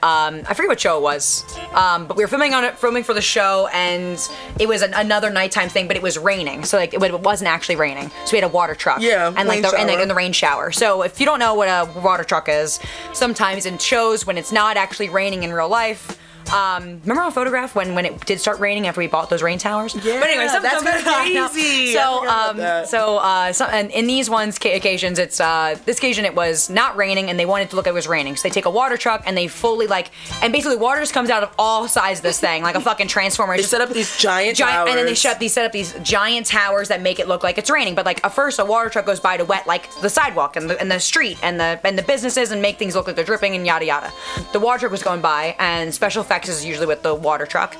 I 0.47 0.53
forget 0.53 0.69
what 0.69 0.79
show 0.79 0.97
it 0.97 1.01
was, 1.01 1.43
um, 1.73 2.07
but 2.07 2.15
we 2.15 2.23
were 2.23 2.27
filming 2.29 2.53
on 2.53 2.63
it, 2.63 2.77
filming 2.77 3.03
for 3.03 3.13
the 3.13 3.21
show, 3.21 3.67
and 3.73 4.17
it 4.59 4.67
was 4.67 4.81
an, 4.81 4.93
another 4.93 5.29
nighttime 5.29 5.67
thing, 5.67 5.87
but 5.87 5.97
it 5.97 6.03
was 6.03 6.17
raining, 6.17 6.63
so 6.63 6.77
like 6.77 6.93
it, 6.93 7.01
it 7.01 7.19
wasn't 7.19 7.49
actually 7.49 7.75
raining. 7.75 8.09
So 8.25 8.31
we 8.33 8.37
had 8.39 8.49
a 8.49 8.53
water 8.53 8.75
truck. 8.75 9.01
Yeah, 9.01 9.33
and 9.35 9.49
like 9.49 9.61
the, 9.61 9.75
and, 9.77 9.89
like, 9.89 9.99
in 9.99 10.07
the 10.07 10.15
rain 10.15 10.31
shower. 10.31 10.71
So 10.71 11.01
if 11.01 11.19
you 11.19 11.25
don't 11.25 11.39
know 11.39 11.55
what 11.55 11.67
a 11.67 11.91
water 11.99 12.23
truck 12.23 12.47
is, 12.47 12.79
sometimes 13.11 13.65
in 13.65 13.79
shows 13.79 14.25
when 14.25 14.37
it's 14.37 14.51
not 14.51 14.77
actually 14.77 14.98
raining 15.07 15.43
in 15.43 15.53
real 15.53 15.69
life. 15.69 16.19
Um, 16.53 16.99
remember 17.01 17.21
on 17.21 17.31
photograph 17.31 17.75
when 17.75 17.95
when 17.95 18.05
it 18.05 18.25
did 18.25 18.39
start 18.39 18.59
raining 18.59 18.87
after 18.87 18.99
we 18.99 19.07
bought 19.07 19.29
those 19.29 19.41
rain 19.43 19.59
towers? 19.59 19.93
Yeah, 19.95 20.19
but 20.19 20.29
anyway, 20.29 20.47
some, 20.47 20.63
that's 20.63 20.83
some- 21.03 21.13
crazy. 21.13 21.93
So 21.93 22.27
um, 22.27 22.85
so 22.85 23.17
uh, 23.17 23.51
so, 23.53 23.65
and 23.65 23.91
in 23.91 24.07
these 24.07 24.29
ones 24.29 24.57
ca- 24.57 24.75
occasions, 24.75 25.19
it's 25.19 25.39
uh, 25.39 25.77
this 25.85 25.97
occasion 25.97 26.25
it 26.25 26.35
was 26.35 26.69
not 26.69 26.95
raining, 26.97 27.29
and 27.29 27.39
they 27.39 27.45
wanted 27.45 27.69
to 27.69 27.75
look 27.75 27.85
like 27.85 27.91
it 27.91 27.95
was 27.95 28.07
raining. 28.07 28.35
So 28.35 28.47
they 28.47 28.53
take 28.53 28.65
a 28.65 28.69
water 28.69 28.97
truck 28.97 29.23
and 29.25 29.37
they 29.37 29.47
fully 29.47 29.87
like, 29.87 30.11
and 30.41 30.51
basically 30.53 30.77
water 30.77 30.99
just 31.01 31.13
comes 31.13 31.29
out 31.29 31.43
of 31.43 31.53
all 31.59 31.87
sides 31.87 32.19
of 32.19 32.23
this 32.23 32.39
thing, 32.39 32.63
like 32.63 32.75
a 32.75 32.81
fucking 32.81 33.07
transformer. 33.07 33.55
They 33.55 33.63
set 33.63 33.81
up 33.81 33.89
these 33.89 34.17
giant 34.17 34.57
giant, 34.57 34.89
and 34.89 34.97
then 34.97 35.05
they 35.05 35.11
towers. 35.11 35.19
shut 35.19 35.39
these 35.39 35.53
set 35.53 35.65
up 35.65 35.71
these 35.71 35.93
giant 36.01 36.45
towers 36.47 36.87
that 36.87 37.01
make 37.01 37.19
it 37.19 37.27
look 37.27 37.43
like 37.43 37.57
it's 37.57 37.69
raining. 37.69 37.95
But 37.95 38.05
like 38.05 38.23
at 38.25 38.33
first, 38.33 38.59
a 38.59 38.65
water 38.65 38.89
truck 38.89 39.05
goes 39.05 39.19
by 39.19 39.37
to 39.37 39.45
wet 39.45 39.67
like 39.67 39.89
the 40.01 40.09
sidewalk 40.09 40.55
and 40.55 40.69
the, 40.69 40.79
and 40.79 40.89
the 40.91 40.99
street 40.99 41.37
and 41.43 41.59
the 41.59 41.79
and 41.83 41.97
the 41.97 42.03
businesses 42.03 42.51
and 42.51 42.61
make 42.61 42.77
things 42.77 42.95
look 42.95 43.07
like 43.07 43.15
they're 43.15 43.25
dripping 43.25 43.55
and 43.55 43.65
yada 43.65 43.85
yada. 43.85 44.11
The 44.53 44.59
water 44.59 44.79
truck 44.79 44.91
was 44.91 45.03
going 45.03 45.21
by, 45.21 45.55
and 45.59 45.93
special 45.93 46.21
effects 46.23 46.38
is 46.47 46.63
usually 46.63 46.87
with 46.87 47.01
the 47.01 47.13
water 47.13 47.45
truck. 47.45 47.75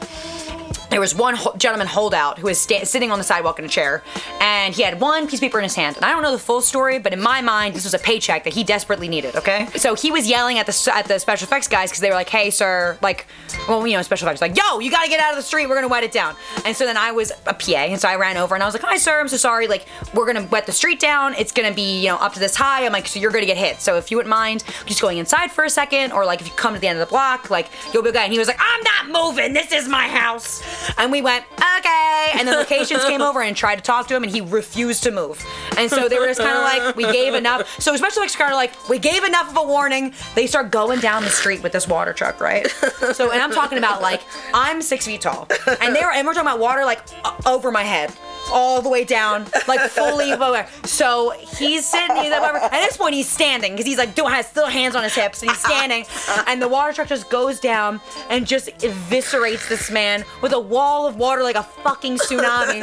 There 0.90 0.99
was 0.99 1.14
one 1.14 1.36
ho- 1.36 1.53
gentleman 1.57 1.88
holdout 1.88 2.40
who 2.40 2.48
was 2.48 2.60
sta- 2.60 2.86
sitting 2.86 3.11
on 3.11 3.18
the 3.20 3.24
sidewalk 3.24 3.60
in 3.60 3.66
a 3.66 3.68
chair, 3.68 4.03
and 4.41 4.74
he 4.74 4.82
had 4.82 4.99
one 4.99 5.26
piece 5.28 5.36
of 5.36 5.41
paper 5.41 5.60
in 5.60 5.64
his 5.64 5.76
hand. 5.76 5.95
And 5.98 6.06
I 6.06 6.11
don't 6.11 6.24
know 6.24 6.32
the 6.32 6.40
full 6.40 6.61
story, 6.61 6.98
but 6.99 7.14
in 7.14 7.22
my 7.22 7.41
mind, 7.41 7.76
this 7.76 7.84
was 7.84 7.94
a 7.94 7.99
paycheck 7.99 8.44
that 8.45 8.53
he 8.53 8.64
desperately 8.64 9.07
needed. 9.07 9.36
Okay, 9.36 9.68
so 9.76 9.94
he 9.95 10.11
was 10.11 10.28
yelling 10.28 10.57
at 10.57 10.66
the 10.66 10.91
at 10.94 11.07
the 11.07 11.20
special 11.20 11.45
effects 11.45 11.68
guys 11.68 11.90
because 11.90 12.02
they 12.02 12.10
were 12.10 12.16
like, 12.16 12.30
"Hey, 12.30 12.49
sir, 12.49 12.98
like, 13.02 13.28
well, 13.68 13.86
you 13.86 13.95
know, 13.95 14.02
special 14.02 14.28
effects 14.28 14.41
like, 14.41 14.57
yo, 14.57 14.80
you 14.80 14.90
gotta 14.90 15.10
get 15.10 15.20
out 15.20 15.32
of 15.32 15.38
the 15.38 15.44
street. 15.44 15.68
We're 15.68 15.76
gonna 15.76 15.88
wet 15.88 16.03
it 16.03 16.11
down." 16.11 16.36
And 16.66 16.76
so 16.76 16.86
then 16.86 16.98
I 16.98 17.11
was 17.11 17.32
a 17.45 17.53
PA, 17.53 17.78
and 17.91 18.02
so 18.02 18.07
I 18.10 18.16
ran 18.16 18.38
over 18.38 18.56
and 18.56 18.64
I 18.64 18.66
was 18.66 18.74
like, 18.74 18.84
"Hi, 18.84 18.98
sir, 18.98 19.20
I'm 19.20 19.28
so 19.28 19.38
sorry. 19.38 19.68
Like, 19.68 19.86
we're 20.14 20.26
gonna 20.26 20.48
wet 20.49 20.66
the 20.66 20.72
street 20.72 20.99
down. 20.99 21.36
It's 21.36 21.52
gonna 21.52 21.74
be, 21.74 22.02
you 22.02 22.07
know, 22.07 22.16
up 22.18 22.34
to 22.34 22.40
this 22.40 22.56
high. 22.56 22.86
I'm 22.86 22.91
like, 22.94 23.07
so 23.07 23.20
you're 23.20 23.32
gonna 23.32 23.45
get 23.45 23.57
hit. 23.57 23.82
So 23.82 23.98
if 23.98 24.10
you 24.10 24.18
wouldn't 24.18 24.30
mind 24.32 24.64
just 24.88 25.02
going 25.02 25.20
inside 25.20 25.52
for 25.52 25.64
a 25.66 25.70
second, 25.70 26.11
or 26.14 26.26
like 26.26 26.41
if 26.41 26.48
you 26.48 26.53
come 26.56 26.74
to 26.74 26.80
the 26.80 26.88
end 26.88 26.99
of 26.99 27.07
the 27.07 27.11
block, 27.11 27.49
like 27.52 27.68
you'll 27.94 28.03
be 28.03 28.10
okay." 28.10 28.24
And 28.24 28.34
he 28.34 28.40
was 28.40 28.48
like, 28.48 28.60
"I'm 28.60 28.82
not 29.11 29.24
moving. 29.26 29.53
This 29.53 29.72
is 29.72 29.88
my 29.88 30.07
house." 30.07 30.61
And 30.97 31.11
we 31.11 31.22
went, 31.22 31.45
"Okay." 31.77 32.31
And 32.35 32.47
then 32.47 32.57
locations 32.57 33.03
came 33.06 33.22
over 33.22 33.41
and 33.41 33.56
tried 33.56 33.76
to 33.77 33.81
talk 33.81 34.07
to 34.07 34.15
him, 34.15 34.23
and 34.23 34.31
he 34.31 34.41
refused 34.41 35.03
to 35.03 35.11
move. 35.11 35.43
And 35.77 35.89
so 35.89 36.10
they 36.10 36.19
were 36.19 36.27
just 36.27 36.41
kind 36.41 36.57
of 36.57 36.64
like, 36.64 36.95
"We 36.95 37.03
gave 37.11 37.34
enough." 37.34 37.80
So 37.80 37.93
especially 37.93 38.22
like 38.22 38.30
of 38.51 38.56
like, 38.56 38.89
"We 38.89 38.99
gave 38.99 39.23
enough 39.23 39.49
of 39.49 39.57
a 39.57 39.64
warning." 39.64 40.14
They 40.35 40.47
start 40.47 40.72
going 40.72 40.99
down 40.99 41.23
the 41.23 41.30
street 41.30 41.64
with 41.64 41.72
this 41.72 41.88
water 41.88 42.14
truck, 42.14 42.39
right? 42.39 42.68
So 43.14 43.31
and 43.31 43.41
I'm 43.41 43.51
talking 43.51 43.77
about 43.77 44.01
like 44.01 44.22
I'm 44.53 44.81
six 44.81 45.06
feet 45.06 45.22
tall, 45.22 45.47
and 45.81 45.95
they 45.95 46.01
were 46.01 46.11
and 46.11 46.26
we're 46.27 46.34
talking 46.34 46.47
about 46.47 46.60
water 46.60 46.85
like 46.85 47.01
over 47.45 47.72
my 47.72 47.84
head. 47.84 48.11
All 48.51 48.81
the 48.81 48.89
way 48.89 49.03
down, 49.03 49.45
like 49.67 49.81
fully 49.89 50.34
over. 50.34 50.65
So 50.85 51.31
he's 51.57 51.85
sitting, 51.85 52.15
he's 52.17 52.31
like, 52.31 52.41
whatever. 52.41 52.57
At 52.57 52.71
this 52.71 52.97
point, 52.97 53.13
he's 53.13 53.30
standing 53.30 53.73
because 53.73 53.85
he's 53.85 53.97
like 53.97 54.15
doing 54.15 54.31
has 54.31 54.47
still 54.47 54.67
hands 54.67 54.95
on 54.95 55.03
his 55.03 55.15
hips, 55.15 55.41
and 55.41 55.51
he's 55.51 55.59
standing. 55.59 56.05
And 56.47 56.61
the 56.61 56.67
water 56.67 56.93
truck 56.93 57.07
just 57.07 57.30
goes 57.30 57.59
down 57.59 58.01
and 58.30 58.47
just 58.47 58.67
eviscerates 58.80 59.67
this 59.69 59.91
man 59.91 60.23
with 60.41 60.53
a 60.53 60.59
wall 60.59 61.05
of 61.05 61.15
water 61.15 61.43
like 61.43 61.55
a 61.55 61.63
fucking 61.63 62.17
tsunami. 62.17 62.81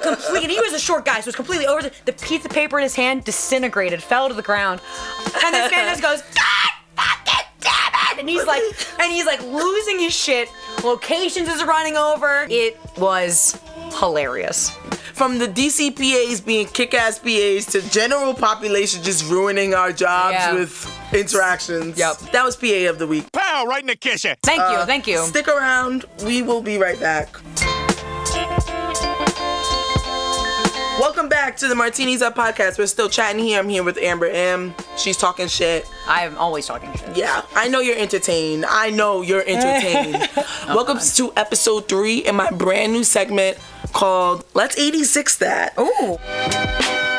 Completely, 0.02 0.54
he 0.54 0.60
was 0.60 0.72
a 0.72 0.78
short 0.78 1.04
guy, 1.04 1.14
so 1.20 1.20
it 1.20 1.26
was 1.26 1.36
completely 1.36 1.66
over. 1.66 1.82
The, 1.82 1.92
the 2.06 2.12
piece 2.12 2.44
of 2.44 2.50
paper 2.50 2.78
in 2.78 2.82
his 2.82 2.94
hand 2.94 3.24
disintegrated, 3.24 4.02
fell 4.02 4.28
to 4.28 4.34
the 4.34 4.42
ground, 4.42 4.80
and 5.44 5.54
this 5.54 5.70
man 5.70 5.88
just 5.88 6.02
goes, 6.02 6.22
God 6.22 6.70
fucking 6.96 7.46
damn 7.60 8.16
it! 8.16 8.20
And 8.20 8.28
he's 8.28 8.46
like, 8.46 8.62
and 8.98 9.12
he's 9.12 9.26
like 9.26 9.42
losing 9.42 9.98
his 10.00 10.14
shit. 10.14 10.48
Locations 10.84 11.48
is 11.48 11.64
running 11.64 11.96
over. 11.96 12.46
It 12.48 12.78
was 12.98 13.60
hilarious. 13.98 14.70
From 15.14 15.38
the 15.38 15.48
DC 15.48 15.96
PAs 15.96 16.40
being 16.40 16.66
kick-ass 16.68 17.18
PAs 17.18 17.66
to 17.72 17.82
general 17.90 18.32
population 18.32 19.02
just 19.02 19.28
ruining 19.28 19.74
our 19.74 19.92
jobs 19.92 20.34
Yeah. 20.34 20.54
with 20.54 20.88
interactions. 21.12 21.98
Yep. 21.98 22.18
That 22.32 22.44
was 22.44 22.54
PA 22.56 22.86
of 22.88 22.98
the 23.00 23.06
week. 23.06 23.30
Pow, 23.32 23.64
right 23.66 23.80
in 23.80 23.88
the 23.88 23.96
kitchen. 23.96 24.36
Thank 24.44 24.60
you, 24.60 24.64
uh, 24.64 24.86
thank 24.86 25.06
you. 25.08 25.18
Stick 25.24 25.48
around. 25.48 26.04
We 26.24 26.42
will 26.42 26.62
be 26.62 26.78
right 26.78 27.00
back. 27.00 27.36
Back 31.48 31.56
to 31.56 31.66
the 31.66 31.74
Martinis 31.74 32.20
Up 32.20 32.34
podcast. 32.34 32.78
We're 32.78 32.84
still 32.84 33.08
chatting 33.08 33.42
here. 33.42 33.58
I'm 33.58 33.70
here 33.70 33.82
with 33.82 33.96
Amber 33.96 34.26
M. 34.26 34.74
She's 34.98 35.16
talking 35.16 35.48
shit. 35.48 35.90
I'm 36.06 36.36
always 36.36 36.66
talking 36.66 36.92
shit. 36.92 37.16
Yeah, 37.16 37.40
I 37.56 37.68
know 37.68 37.80
you're 37.80 37.96
entertained. 37.96 38.66
I 38.66 38.90
know 38.90 39.22
you're 39.22 39.44
entertained. 39.46 40.28
Welcome 40.68 40.98
to 40.98 41.32
episode 41.38 41.88
three 41.88 42.18
in 42.18 42.36
my 42.36 42.50
brand 42.50 42.92
new 42.92 43.02
segment 43.02 43.56
called 43.94 44.44
Let's 44.52 44.78
86 44.78 45.38
That. 45.38 45.72
Ooh. 45.78 47.17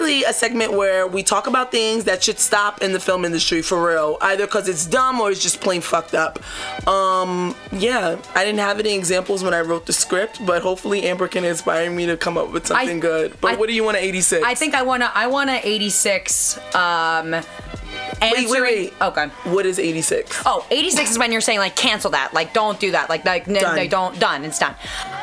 Basically, 0.00 0.24
a 0.24 0.32
segment 0.32 0.72
where 0.72 1.06
we 1.06 1.22
talk 1.22 1.46
about 1.46 1.70
things 1.70 2.04
that 2.04 2.24
should 2.24 2.38
stop 2.38 2.80
in 2.80 2.94
the 2.94 3.00
film 3.00 3.26
industry 3.26 3.60
for 3.60 3.86
real, 3.86 4.16
either 4.22 4.46
because 4.46 4.66
it's 4.66 4.86
dumb 4.86 5.20
or 5.20 5.30
it's 5.30 5.42
just 5.42 5.60
plain 5.60 5.82
fucked 5.82 6.14
up. 6.14 6.38
Um, 6.88 7.54
yeah, 7.70 8.16
I 8.34 8.44
didn't 8.46 8.60
have 8.60 8.80
any 8.80 8.94
examples 8.94 9.44
when 9.44 9.52
I 9.52 9.60
wrote 9.60 9.84
the 9.84 9.92
script, 9.92 10.44
but 10.46 10.62
hopefully 10.62 11.02
Amber 11.02 11.28
can 11.28 11.44
inspire 11.44 11.90
me 11.90 12.06
to 12.06 12.16
come 12.16 12.38
up 12.38 12.50
with 12.50 12.66
something 12.68 12.98
good. 12.98 13.38
But 13.42 13.52
I- 13.52 13.56
what 13.56 13.68
do 13.68 13.74
you 13.74 13.84
want 13.84 13.98
at 13.98 14.02
86? 14.02 14.42
I 14.42 14.54
think 14.54 14.74
I 14.74 14.80
wanna 14.82 15.12
I 15.14 15.26
wanna 15.26 15.60
86 15.62 16.58
um 16.74 17.36
wait, 18.22 18.36
answering- 18.38 18.62
wait. 18.62 18.92
Okay. 19.00 19.26
What 19.44 19.66
is 19.66 19.78
86? 19.78 20.42
Oh, 20.46 20.66
86 20.70 21.12
is 21.12 21.18
when 21.18 21.32
you're 21.32 21.40
saying 21.40 21.58
like 21.58 21.76
cancel 21.76 22.10
that, 22.12 22.32
like 22.34 22.52
don't 22.52 22.78
do 22.78 22.90
that, 22.92 23.08
like 23.08 23.24
like 23.24 23.46
no, 23.46 23.60
no 23.74 23.86
don't 23.86 24.18
done, 24.18 24.44
it's 24.44 24.58
done. 24.58 24.74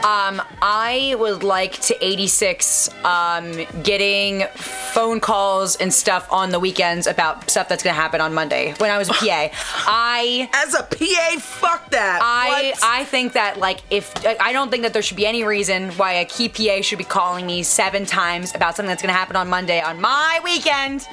Um, 0.04 0.42
I 0.62 1.16
would 1.20 1.44
like 1.44 1.74
to 1.82 2.06
86 2.06 2.90
um 3.06 3.66
getting 3.84 4.44
phone 4.56 5.20
calls 5.20 5.76
and 5.78 5.94
stuff 5.94 6.28
on 6.32 6.50
the 6.50 6.60
weekends 6.60 7.08
about 7.08 7.50
stuff 7.50 7.70
that's 7.70 7.84
gonna 7.84 7.94
happen 7.96 8.22
on 8.22 8.34
Monday 8.34 8.74
when 8.78 8.90
I 8.90 8.98
was 8.98 9.10
a 9.10 9.14
PA. 9.24 9.50
I 9.88 10.50
as 10.54 10.74
a 10.74 10.84
PA, 10.84 11.40
fuck 11.40 11.90
that. 11.92 12.20
I 12.24 12.72
What? 12.74 12.80
I 12.84 13.04
think 13.06 13.34
that 13.34 13.60
like 13.60 13.80
if 13.90 14.14
I 14.40 14.52
don't 14.54 14.70
think 14.72 14.84
that 14.84 14.94
there 14.94 15.02
should 15.02 15.18
be 15.18 15.26
any 15.28 15.44
reason 15.44 15.90
why 15.92 16.14
a 16.14 16.26
key 16.26 16.50
PA 16.50 16.82
should 16.82 16.98
be 16.98 17.04
calling 17.04 17.46
me 17.46 17.64
seven 17.64 18.06
times 18.06 18.54
about 18.56 18.76
something 18.76 18.90
that's 18.90 19.02
gonna 19.02 19.14
happen 19.14 19.36
on 19.36 19.48
Monday 19.50 19.82
on 19.82 20.00
my 20.02 20.40
weekend. 20.44 21.06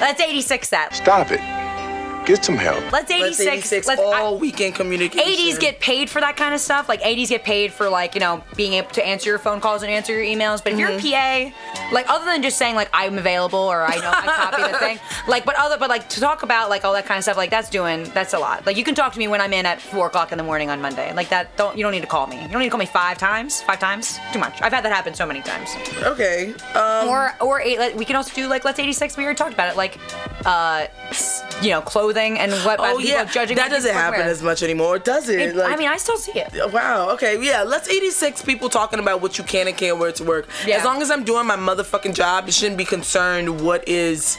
Let's 0.00 0.20
86 0.20 0.70
that. 0.70 0.89
Stop 0.90 1.30
it. 1.30 1.40
Get 2.30 2.44
some 2.44 2.56
help. 2.56 2.92
Let's 2.92 3.10
86. 3.10 3.38
Let's 3.40 3.72
86 3.72 3.88
let's- 3.88 4.00
all 4.00 4.38
weekend 4.38 4.76
communication. 4.76 5.28
ADs 5.28 5.58
get 5.58 5.80
paid 5.80 6.08
for 6.08 6.20
that 6.20 6.36
kind 6.36 6.54
of 6.54 6.60
stuff. 6.60 6.88
Like 6.88 7.04
ADs 7.04 7.28
get 7.28 7.42
paid 7.42 7.72
for 7.72 7.88
like, 7.88 8.14
you 8.14 8.20
know, 8.20 8.44
being 8.54 8.74
able 8.74 8.90
to 8.90 9.04
answer 9.04 9.30
your 9.30 9.40
phone 9.40 9.60
calls 9.60 9.82
and 9.82 9.90
answer 9.90 10.12
your 10.12 10.22
emails. 10.22 10.62
But 10.62 10.74
if 10.74 10.78
you're 10.78 10.90
a 10.90 11.00
PA, 11.00 11.52
like 11.92 12.08
other 12.08 12.26
than 12.26 12.40
just 12.40 12.56
saying 12.56 12.76
like 12.76 12.88
I'm 12.94 13.18
available 13.18 13.58
or 13.58 13.82
I 13.82 13.96
know 13.96 14.12
I 14.14 14.26
copy 14.26 14.62
the 14.62 14.78
thing, 14.78 15.00
like 15.28 15.44
but 15.44 15.56
other 15.58 15.76
but 15.76 15.88
like 15.88 16.08
to 16.10 16.20
talk 16.20 16.44
about 16.44 16.70
like 16.70 16.84
all 16.84 16.92
that 16.92 17.04
kind 17.04 17.18
of 17.18 17.24
stuff, 17.24 17.36
like 17.36 17.50
that's 17.50 17.68
doing 17.68 18.04
that's 18.14 18.32
a 18.32 18.38
lot. 18.38 18.64
Like 18.64 18.76
you 18.76 18.84
can 18.84 18.94
talk 18.94 19.12
to 19.14 19.18
me 19.18 19.26
when 19.26 19.40
I'm 19.40 19.52
in 19.52 19.66
at 19.66 19.80
four 19.80 20.06
o'clock 20.06 20.30
in 20.30 20.38
the 20.38 20.44
morning 20.44 20.70
on 20.70 20.80
Monday. 20.80 21.12
Like 21.12 21.30
that 21.30 21.56
don't 21.56 21.76
you 21.76 21.82
don't 21.82 21.92
need 21.92 22.02
to 22.02 22.06
call 22.06 22.28
me. 22.28 22.40
You 22.40 22.46
don't 22.46 22.60
need 22.60 22.66
to 22.66 22.70
call 22.70 22.78
me 22.78 22.86
five 22.86 23.18
times. 23.18 23.60
Five 23.62 23.80
times? 23.80 24.20
Too 24.32 24.38
much. 24.38 24.62
I've 24.62 24.72
had 24.72 24.84
that 24.84 24.92
happen 24.92 25.14
so 25.14 25.26
many 25.26 25.40
times. 25.40 25.74
Okay. 26.00 26.54
Um, 26.76 27.08
or 27.08 27.34
or 27.40 27.60
eight, 27.60 27.80
like, 27.80 27.96
we 27.96 28.04
can 28.04 28.14
also 28.14 28.32
do 28.36 28.46
like 28.46 28.64
let's 28.64 28.78
86. 28.78 29.16
We 29.16 29.24
already 29.24 29.36
talked 29.36 29.54
about 29.54 29.72
it. 29.72 29.76
Like 29.76 29.98
uh 30.46 30.86
you 31.60 31.70
know, 31.70 31.80
clothing 31.80 32.19
and 32.38 32.52
what 32.64 32.78
Oh 32.80 32.98
people 32.98 33.02
yeah, 33.02 33.24
judging 33.24 33.56
that 33.56 33.70
doesn't 33.70 33.92
happen 33.92 34.20
as 34.22 34.42
much 34.42 34.62
anymore, 34.62 34.98
does 34.98 35.28
it? 35.28 35.40
It- 35.40 35.56
I 35.60 35.76
mean, 35.76 35.88
I 35.88 35.96
still 35.96 36.16
see 36.16 36.32
it. 36.32 36.72
Wow. 36.72 37.10
Okay. 37.10 37.40
Yeah. 37.42 37.62
Let's 37.62 37.88
86 37.88 38.42
people 38.42 38.68
talking 38.68 38.98
about 38.98 39.20
what 39.20 39.38
you 39.38 39.44
can 39.44 39.68
and 39.68 39.76
can't 39.76 39.98
wear 39.98 40.12
to 40.12 40.24
work. 40.24 40.48
Yeah. 40.66 40.76
As 40.76 40.84
long 40.84 41.02
as 41.02 41.10
I'm 41.10 41.24
doing 41.24 41.46
my 41.46 41.56
motherfucking 41.56 42.14
job, 42.14 42.46
you 42.46 42.52
shouldn't 42.52 42.78
be 42.78 42.84
concerned 42.84 43.60
what 43.60 43.86
is 43.88 44.36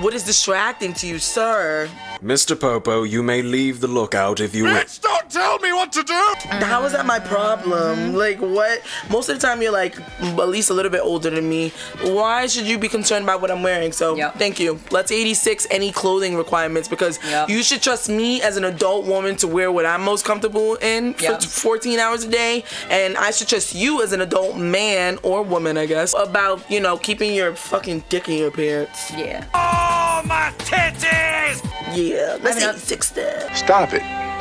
what 0.00 0.14
is 0.14 0.24
distracting 0.24 0.92
to 0.94 1.06
you, 1.06 1.18
sir. 1.18 1.88
Mr. 2.22 2.58
Popo, 2.58 3.02
you 3.02 3.20
may 3.20 3.42
leave 3.42 3.80
the 3.80 3.88
lookout 3.88 4.38
if 4.38 4.54
you 4.54 4.62
wish. 4.62 4.98
Don't 4.98 5.28
tell 5.28 5.58
me 5.58 5.72
what 5.72 5.90
to 5.92 6.04
do. 6.04 6.34
How 6.64 6.84
is 6.84 6.92
that 6.92 7.04
my 7.04 7.18
problem? 7.18 8.14
Like 8.14 8.38
what? 8.38 8.80
Most 9.10 9.28
of 9.28 9.40
the 9.40 9.44
time 9.44 9.60
you're 9.60 9.72
like 9.72 9.98
at 10.20 10.48
least 10.48 10.70
a 10.70 10.74
little 10.74 10.90
bit 10.92 11.00
older 11.00 11.30
than 11.30 11.48
me. 11.48 11.70
Why 12.02 12.46
should 12.46 12.64
you 12.64 12.78
be 12.78 12.88
concerned 12.88 13.24
about 13.24 13.40
what 13.40 13.50
I'm 13.50 13.64
wearing? 13.64 13.90
So 13.90 14.14
thank 14.38 14.60
you. 14.60 14.78
Let's 14.92 15.10
86 15.10 15.66
any 15.72 15.90
clothing 15.90 16.36
requirements 16.36 16.86
because 16.88 17.18
you 17.48 17.60
should 17.64 17.82
trust 17.82 18.08
me 18.08 18.40
as 18.40 18.56
an 18.56 18.62
adult 18.64 19.04
woman 19.04 19.34
to 19.36 19.48
wear 19.48 19.72
what 19.72 19.84
I'm 19.84 20.02
most 20.02 20.24
comfortable 20.24 20.76
in 20.76 21.14
for 21.14 21.22
Yep. 21.24 21.42
14 21.42 21.98
hours 21.98 22.22
a 22.24 22.28
day, 22.28 22.62
and 22.88 23.16
I 23.16 23.32
should 23.32 23.48
trust 23.48 23.74
you 23.74 24.00
as 24.00 24.12
an 24.12 24.20
adult 24.20 24.56
man 24.56 25.18
or 25.24 25.42
woman, 25.42 25.76
I 25.76 25.86
guess, 25.86 26.14
about 26.16 26.70
you 26.70 26.78
know 26.78 26.96
keeping 26.98 27.34
your 27.34 27.56
fucking 27.56 28.04
dick 28.08 28.28
in 28.28 28.38
your 28.38 28.52
pants. 28.52 29.10
Yeah. 29.10 29.44
Oh, 29.54 29.91
my 30.26 30.52
titties! 30.58 31.62
Yeah. 31.94 32.38
Let's 32.42 32.58
eat 32.58 32.66
mean, 32.66 32.74
86. 32.74 33.12
Stop 33.58 33.92
it. 33.92 34.31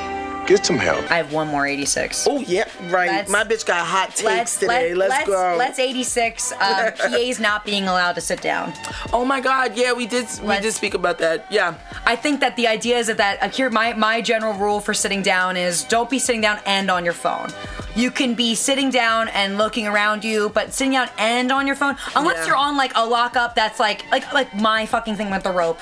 Get 0.52 0.66
some 0.66 0.78
help. 0.78 1.10
I 1.10 1.16
have 1.16 1.32
one 1.32 1.48
more 1.48 1.66
86. 1.66 2.28
Oh 2.28 2.42
yeah, 2.42 2.66
right. 2.90 3.08
Let's- 3.10 3.32
My 3.32 3.46
bitch 3.46 3.66
got 3.66 3.86
hot 3.86 4.10
takes 4.10 4.24
Let's 4.26 4.58
today. 4.58 4.94
let, 4.94 5.10
let's, 5.10 5.28
let's 5.28 5.30
go. 5.30 5.56
Let's 5.58 5.80
86. 5.80 6.52
Um, 6.52 6.60
PA's 6.98 7.40
not 7.40 7.64
being 7.64 7.84
allowed 7.84 8.16
to 8.16 8.22
sit 8.22 8.42
down. 8.42 8.74
Oh 9.14 9.24
my 9.24 9.40
God! 9.40 9.78
Yeah, 9.78 9.94
we 9.94 10.06
did. 10.06 10.28
We 10.44 10.60
did 10.60 10.74
speak 10.74 10.94
about 10.94 11.20
that. 11.20 11.46
Yeah. 11.50 11.76
I 12.06 12.18
think 12.18 12.42
that 12.42 12.58
the 12.58 12.68
idea 12.68 12.98
is 12.98 13.08
that, 13.08 13.16
that 13.18 13.42
uh, 13.42 13.48
here 13.48 13.70
my 13.70 13.94
my 13.94 14.20
general 14.20 14.52
rule 14.54 14.82
for 14.82 14.94
sitting 14.94 15.22
down 15.22 15.56
is 15.56 15.86
don't 15.86 16.10
be 16.10 16.20
sitting 16.20 16.42
down 16.42 16.60
and 16.66 16.92
on 16.92 17.06
your 17.06 17.14
phone. 17.14 17.48
You 17.96 18.10
can 18.12 18.36
be 18.36 18.56
sitting 18.56 18.90
down 18.90 19.28
and 19.30 19.58
looking 19.58 19.86
around 19.86 20.24
you, 20.24 20.50
but 20.50 20.74
sitting 20.74 20.94
down 20.94 21.10
and 21.18 21.52
on 21.52 21.68
your 21.68 21.76
phone, 21.76 21.98
unless 22.16 22.38
Yeah. 22.38 22.48
you're 22.48 22.56
on 22.56 22.76
like 22.78 22.94
a 22.96 23.06
lockup 23.06 23.54
that's 23.56 23.80
like 23.80 24.04
like 24.12 24.34
like 24.34 24.54
my 24.56 24.86
fucking 24.86 25.16
thing 25.16 25.30
with 25.30 25.44
the 25.44 25.52
rope 25.52 25.80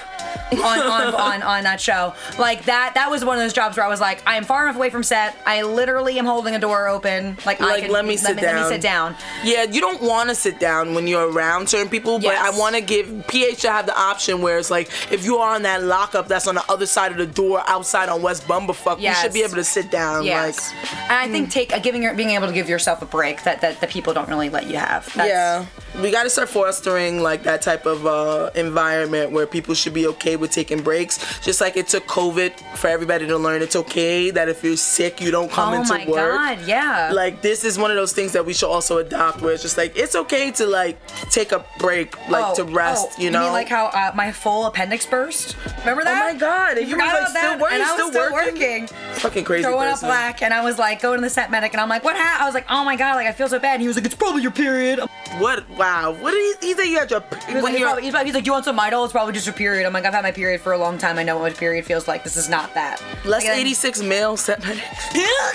on 0.52 0.80
on, 0.80 1.14
on 1.16 1.44
on 1.44 1.64
that 1.64 1.82
show. 1.82 2.14
Like 2.38 2.66
that 2.66 2.94
that 2.96 3.10
was 3.10 3.26
one 3.26 3.38
of 3.38 3.44
those 3.44 3.54
jobs 3.54 3.78
where 3.78 3.86
I 3.86 3.90
was 3.90 4.02
like, 4.02 4.22
I 4.28 4.36
am 4.38 4.44
far 4.44 4.59
enough 4.64 4.76
away 4.76 4.90
from 4.90 5.03
set. 5.03 5.36
I 5.45 5.64
literally 5.64 6.18
am 6.19 6.26
holding 6.26 6.56
a 6.56 6.60
door 6.60 6.88
open. 6.88 7.38
Like, 7.45 7.61
I 7.61 7.81
can, 7.81 7.91
let 7.91 8.06
me 8.06 8.18
sit 8.18 8.36
Let 8.36 8.41
down. 8.41 8.64
me 8.64 8.76
sit 8.76 8.81
down. 8.81 9.15
Yeah, 9.44 9.64
you 9.64 9.81
don't 9.81 10.02
want 10.02 10.30
to 10.30 10.36
sit 10.36 10.60
down 10.60 10.94
when 10.94 11.07
you're 11.07 11.31
around 11.31 11.69
certain 11.69 11.90
people, 11.90 12.19
but 12.19 12.36
I 12.36 12.52
want 12.52 12.76
to 12.76 12.81
give 12.81 13.26
PH 13.27 13.61
to 13.61 13.72
have 13.72 13.86
the 13.86 13.98
option 13.98 14.41
where 14.41 14.57
it's 14.57 14.72
like 14.72 14.90
if 15.11 15.26
you 15.26 15.38
are 15.38 15.56
on 15.56 15.64
that 15.64 15.84
lockup 15.84 16.27
that's 16.27 16.48
on 16.48 16.56
the 16.56 16.64
other 16.69 16.86
side 16.86 17.11
of 17.11 17.18
the 17.18 17.26
door 17.26 17.64
outside 17.68 18.10
on 18.10 18.22
West 18.22 18.48
Bumblefuck, 18.48 18.99
you 18.99 19.14
should 19.15 19.34
be 19.34 19.44
able 19.44 19.56
to 19.56 19.64
sit 19.64 19.90
down. 19.91 20.23
Yes. 20.26 20.72
Like, 20.73 20.94
and 21.03 21.11
I 21.11 21.27
think 21.27 21.52
take 21.52 21.73
uh, 21.73 21.80
giving 21.80 22.03
your, 22.03 22.14
being 22.14 22.31
able 22.31 22.48
to 22.48 22.53
give 22.53 22.69
yourself 22.69 23.02
a 23.02 23.06
break 23.06 23.44
that 23.44 23.61
that 23.61 23.80
the 23.81 23.88
people 23.88 24.14
don't 24.14 24.27
really 24.30 24.49
let 24.49 24.68
you 24.68 24.77
have. 24.77 25.11
That's, 25.14 25.30
yeah, 25.30 25.65
we 26.02 26.11
got 26.11 26.23
to 26.23 26.30
start 26.30 26.49
fostering 26.49 27.22
like 27.22 27.44
that 27.44 27.61
type 27.61 27.86
of 27.86 28.06
uh, 28.06 28.52
environment 28.56 29.31
where 29.31 29.48
people 29.48 29.73
should 29.73 29.94
be 29.94 30.07
okay 30.07 30.36
with 30.36 30.52
taking 30.52 30.81
breaks. 30.81 31.40
Just 31.41 31.61
like 31.61 31.77
it 31.77 31.88
took 31.88 32.06
COVID 32.06 32.60
for 32.76 32.88
everybody 32.88 33.27
to 33.27 33.38
learn 33.38 33.61
it's 33.61 33.76
okay 33.76 34.31
that 34.31 34.49
if 34.50 34.64
you're 34.64 34.78
sick, 34.78 35.22
you 35.22 35.32
don't 35.32 35.52
come 35.52 35.74
oh 35.74 35.82
into 35.82 35.94
work. 36.12 36.34
Oh 36.34 36.36
my 36.36 36.56
god, 36.56 36.68
yeah. 36.68 37.12
Like 37.14 37.42
this 37.42 37.64
is 37.64 37.78
one 37.78 37.92
of 37.92 37.98
those 37.98 38.14
things 38.14 38.34
that 38.34 38.46
we 38.46 38.54
should 38.54 38.70
also 38.70 38.98
adopt, 38.98 39.42
where 39.42 39.54
it's 39.54 39.62
just 39.64 39.78
like 39.78 39.96
it's 39.98 40.16
okay 40.16 40.52
to 40.52 40.66
like 40.66 40.98
take 41.32 41.52
a 41.52 41.66
break, 41.78 42.16
like 42.30 42.46
Oh, 42.52 42.56
to 42.56 42.64
rest. 42.64 43.08
oh, 43.18 43.22
you 43.22 43.32
know, 43.32 43.44
mean 43.44 43.54
like 43.54 43.68
how 43.70 43.86
uh, 43.88 44.12
my 44.16 44.32
full 44.32 44.66
appendix 44.66 45.06
burst? 45.06 45.56
Remember 45.80 46.04
that? 46.04 46.24
Oh 46.30 46.34
my 46.34 46.40
god! 46.40 46.76
You 46.78 46.82
And 46.82 46.90
you 46.90 46.96
forgot 46.96 47.14
was 47.14 47.24
like 47.24 47.34
that? 47.34 47.40
still 47.52 47.60
working, 47.60 47.76
and 47.76 47.84
I 47.84 47.96
was 47.96 48.08
still, 48.12 48.32
working. 48.32 48.54
working. 48.54 48.88
Fucking 49.14 49.44
crazy. 49.44 49.64
Throwing 49.64 49.88
up 49.88 49.94
person. 49.96 50.10
black, 50.10 50.42
and 50.42 50.54
I 50.54 50.64
was 50.64 50.78
like 50.78 51.02
going 51.02 51.18
to 51.18 51.22
the 51.22 51.30
set 51.30 51.52
medic, 51.52 51.74
and 51.74 51.82
I'm 51.82 51.90
like, 51.90 52.04
"What 52.04 52.16
happened?" 52.16 52.44
I 52.44 52.46
was 52.46 52.54
like, 52.56 52.66
"Oh 52.70 52.84
my 52.84 52.96
god, 52.96 53.16
like 53.16 53.28
I 53.28 53.32
feel 53.32 53.48
so 53.50 53.60
bad." 53.60 53.74
And 53.76 53.82
he 53.82 53.88
was 53.88 53.98
like, 53.98 54.06
"It's 54.06 54.16
probably 54.16 54.42
your 54.42 54.52
period." 54.52 55.00
What? 55.38 55.70
Wow. 55.72 56.12
What 56.20 56.32
did 56.32 56.58
he, 56.62 56.68
he 56.70 56.74
say? 56.74 56.90
You 56.90 57.00
had 57.00 57.12
your 57.12 57.22
He 57.48 57.54
was, 57.54 57.64
like, 57.64 57.74
it's 57.76 57.84
probably, 57.84 58.02
he's 58.04 58.12
probably- 58.12 58.26
he's 58.30 58.34
like, 58.34 58.46
you 58.48 58.52
want 58.52 58.66
some 58.66 58.76
Midol? 58.78 59.04
It's 59.04 59.12
probably 59.14 59.34
just 59.34 59.46
your 59.46 59.54
period." 59.54 59.86
I'm 59.86 59.94
like, 59.94 60.06
"I've 60.06 60.14
had 60.14 60.24
my 60.24 60.32
period 60.32 60.62
for 60.62 60.74
a 60.74 60.78
long 60.78 60.98
time. 60.98 61.18
I 61.20 61.24
know 61.24 61.38
what 61.38 61.52
a 61.52 61.56
period 61.56 61.86
feels 61.86 62.08
like. 62.08 62.24
This 62.24 62.36
is 62.38 62.50
not 62.50 62.74
that." 62.74 63.02
less 63.26 63.44
Like, 63.46 63.58
86 63.58 64.02
male 64.02 64.29
set 64.38 64.60
medic. 64.62 64.84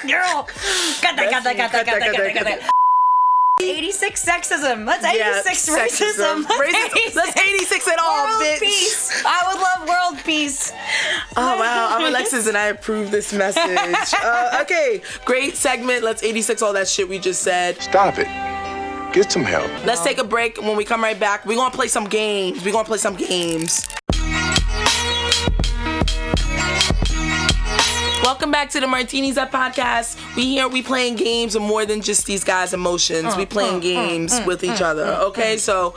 Girl, 0.03 0.49
got 1.03 1.17
that, 1.17 1.29
got 1.31 1.45
that, 1.45 1.57
got 1.57 1.73
that, 1.73 1.87
got 1.87 2.01
that, 2.01 2.35
got 2.35 2.45
that, 2.45 2.71
86 3.63 4.25
sexism. 4.25 4.85
Let's 4.85 5.05
86 5.05 5.69
Yeah, 5.69 5.77
racism. 5.77 6.43
sexism. 6.43 6.45
Racism. 6.45 7.15
Let's 7.15 7.41
86 7.41 7.89
it 7.89 7.99
all, 8.01 8.27
world 8.27 8.43
bitch. 8.43 8.61
peace. 8.61 9.23
I 9.25 9.43
would 9.47 9.61
love 9.61 9.89
world 9.89 10.25
peace. 10.25 10.73
Oh 11.37 11.59
wow, 11.59 11.97
I'm 11.97 12.05
Alexis 12.05 12.47
and 12.49 12.57
I 12.57 12.67
approve 12.67 13.11
this 13.11 13.33
message. 13.33 14.15
uh, 14.23 14.59
okay, 14.63 15.03
great 15.25 15.55
segment. 15.55 16.03
Let's 16.03 16.23
86 16.23 16.63
all 16.63 16.73
that 16.73 16.89
shit 16.89 17.09
we 17.09 17.19
just 17.19 17.43
said. 17.43 17.81
Stop 17.81 18.19
it. 18.19 18.27
Get 19.15 19.31
some 19.31 19.45
help. 19.45 19.71
Let's 19.87 20.03
take 20.03 20.19
a 20.19 20.25
break. 20.25 20.61
When 20.61 20.77
we 20.77 20.85
come 20.85 21.01
right 21.01 21.19
back, 21.19 21.47
we're 21.47 21.57
gonna 21.57 21.75
play 21.75 21.87
some 21.89 22.07
games. 22.07 22.65
We're 22.65 22.73
gonna 22.73 22.85
play 22.85 22.99
some 22.99 23.15
games. 23.15 23.87
Welcome 28.25 28.51
back 28.51 28.71
to 28.71 28.81
the 28.81 28.87
Martinis 28.87 29.37
Up 29.37 29.53
podcast. 29.53 30.17
We 30.35 30.47
here, 30.47 30.67
we 30.67 30.81
playing 30.81 31.17
games 31.17 31.53
with 31.53 31.63
more 31.63 31.85
than 31.85 32.01
just 32.01 32.25
these 32.25 32.43
guys' 32.43 32.73
emotions. 32.73 33.37
we 33.37 33.45
mm, 33.45 33.51
playing 33.51 33.75
mm, 33.75 33.79
mm, 33.81 33.83
games 33.83 34.41
with 34.47 34.65
each 34.65 34.81
other. 34.81 35.05
Okay, 35.27 35.59
so 35.59 35.95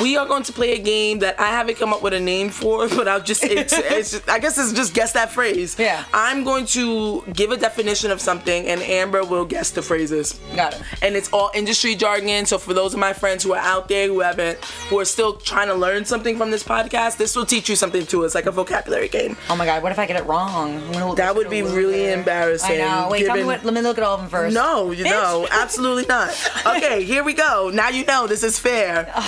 we 0.00 0.16
are 0.16 0.26
going 0.26 0.42
to 0.44 0.52
play 0.52 0.74
a 0.74 0.78
game 0.78 1.20
that 1.20 1.38
I 1.40 1.48
haven't 1.48 1.78
come 1.78 1.92
up 1.92 2.02
with 2.02 2.12
a 2.12 2.20
name 2.20 2.50
for, 2.50 2.88
but 2.96 3.08
I'll 3.08 3.20
just, 3.22 3.44
it's, 3.44 3.72
it's 3.72 4.10
just, 4.12 4.28
I 4.28 4.38
guess 4.38 4.58
it's 4.58 4.72
just 4.72 4.94
guess 4.94 5.12
that 5.12 5.30
phrase. 5.32 5.76
Yeah. 5.78 6.04
I'm 6.12 6.44
going 6.44 6.66
to 6.66 7.22
give 7.32 7.50
a 7.50 7.56
definition 7.56 8.10
of 8.10 8.20
something, 8.20 8.66
and 8.66 8.80
Amber 8.82 9.24
will 9.24 9.44
guess 9.44 9.70
the 9.70 9.82
phrases. 9.82 10.38
Got 10.54 10.74
it. 10.74 10.82
And 11.02 11.16
it's 11.16 11.32
all 11.32 11.50
industry 11.54 11.94
jargon. 11.94 12.46
So 12.46 12.58
for 12.58 12.74
those 12.74 12.94
of 12.94 13.00
my 13.00 13.12
friends 13.12 13.42
who 13.44 13.52
are 13.54 13.58
out 13.62 13.88
there 13.88 14.06
who 14.08 14.20
haven't, 14.20 14.62
who 14.88 14.98
are 14.98 15.04
still 15.04 15.34
trying 15.34 15.68
to 15.68 15.74
learn 15.74 16.04
something 16.04 16.36
from 16.36 16.50
this 16.50 16.62
podcast, 16.62 17.16
this 17.16 17.34
will 17.36 17.46
teach 17.46 17.68
you 17.68 17.76
something 17.76 18.04
too. 18.06 18.24
It's 18.24 18.34
like 18.34 18.46
a 18.46 18.50
vocabulary 18.50 19.08
game. 19.08 19.36
Oh 19.48 19.56
my 19.56 19.66
god, 19.66 19.82
what 19.82 19.92
if 19.92 19.98
I 19.98 20.06
get 20.06 20.16
it 20.16 20.26
wrong? 20.26 20.76
I'm 20.76 20.92
gonna 20.92 21.08
look 21.08 21.16
That 21.16 21.34
would 21.34 21.50
be 21.50 21.62
really 21.62 22.10
embarrassing. 22.12 22.80
I 22.80 23.02
know. 23.02 23.08
Wait, 23.10 23.26
tell 23.26 23.34
me 23.34 23.40
given- 23.40 23.46
what. 23.46 23.64
Let 23.64 23.74
me 23.74 23.80
look 23.80 23.98
at 23.98 24.04
all 24.04 24.14
of 24.14 24.20
them 24.20 24.30
first. 24.30 24.54
No, 24.54 24.90
you 24.92 25.04
know, 25.04 25.46
absolutely 25.52 26.06
not. 26.06 26.30
Okay, 26.66 27.02
here 27.04 27.24
we 27.24 27.32
go. 27.34 27.70
Now 27.72 27.88
you 27.88 28.04
know 28.04 28.26
this 28.26 28.42
is 28.42 28.58
fair. 28.58 29.12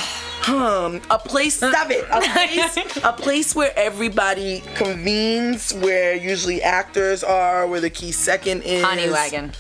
Um, 0.47 1.01
a 1.11 1.19
place 1.19 1.57
seven. 1.57 2.03
A 2.11 2.21
place, 2.21 2.77
a 3.03 3.13
place 3.13 3.55
where 3.55 3.73
everybody 3.77 4.63
convenes, 4.75 5.73
where 5.75 6.15
usually 6.15 6.63
actors 6.63 7.25
are, 7.25 7.67
where 7.67 7.81
the 7.81 7.91
key 7.91 8.13
second 8.13 8.63
is. 8.63 8.83
Honey 8.83 9.11
wagon. 9.11 9.53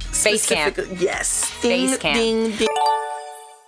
Space 0.00 0.48
camp. 0.48 0.78
Yes. 0.98 1.28
Space 1.28 1.96
camp. 1.98 2.16
Ding, 2.16 2.56
ding. 2.56 2.68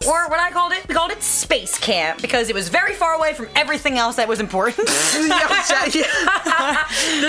Or 0.07 0.29
what 0.29 0.39
I 0.39 0.51
called 0.51 0.73
it, 0.73 0.87
we 0.87 0.95
called 0.95 1.13
it 1.13 1.23
space 1.23 1.79
camp 1.79 2.21
because 2.21 2.51
it 2.51 2.55
was 2.55 2.69
very 2.69 2.93
far 2.93 3.15
away 3.15 3.33
from 3.33 3.49
everything 3.57 3.97
else 3.97 4.17
that 4.17 4.29
was 4.29 4.39
important. 4.39 4.87
the 4.87 4.93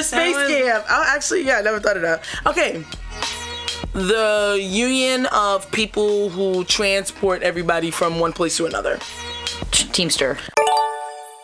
space 0.04 0.36
camp. 0.36 0.86
Oh, 0.90 1.04
actually, 1.08 1.46
yeah, 1.46 1.60
I 1.60 1.62
never 1.62 1.80
thought 1.80 1.96
of 1.96 2.02
that. 2.02 2.22
Okay. 2.46 2.84
The 3.96 4.60
union 4.62 5.26
of 5.28 5.72
people 5.72 6.28
who 6.28 6.66
transport 6.66 7.44
everybody 7.44 7.92
from 7.92 8.20
one 8.20 8.34
place 8.34 8.58
to 8.58 8.66
another. 8.66 9.00
Teamster. 9.72 10.38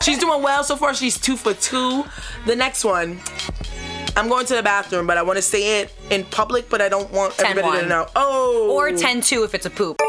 She's 0.04 0.18
doing 0.18 0.44
well 0.44 0.62
so 0.66 0.76
far. 0.76 0.94
She's 0.94 1.18
two 1.18 1.38
for 1.38 1.54
two. 1.54 2.04
The 2.46 2.58
next 2.58 2.84
one. 2.84 3.22
I'm 4.18 4.28
going 4.28 4.46
to 4.48 4.56
the 4.56 4.64
bathroom, 4.64 5.08
but 5.08 5.18
I 5.18 5.22
want 5.22 5.38
to 5.38 5.42
say 5.42 5.80
it 5.80 5.94
in 6.10 6.26
public, 6.26 6.70
but 6.70 6.82
I 6.82 6.90
don't 6.90 7.10
want 7.12 7.40
everybody 7.42 7.84
to 7.84 7.88
know. 7.88 8.08
Oh. 8.18 8.76
Or 8.76 8.90
10-2 8.90 9.46
if 9.46 9.56
it's 9.56 9.66
a 9.66 9.70
poop. 9.70 10.02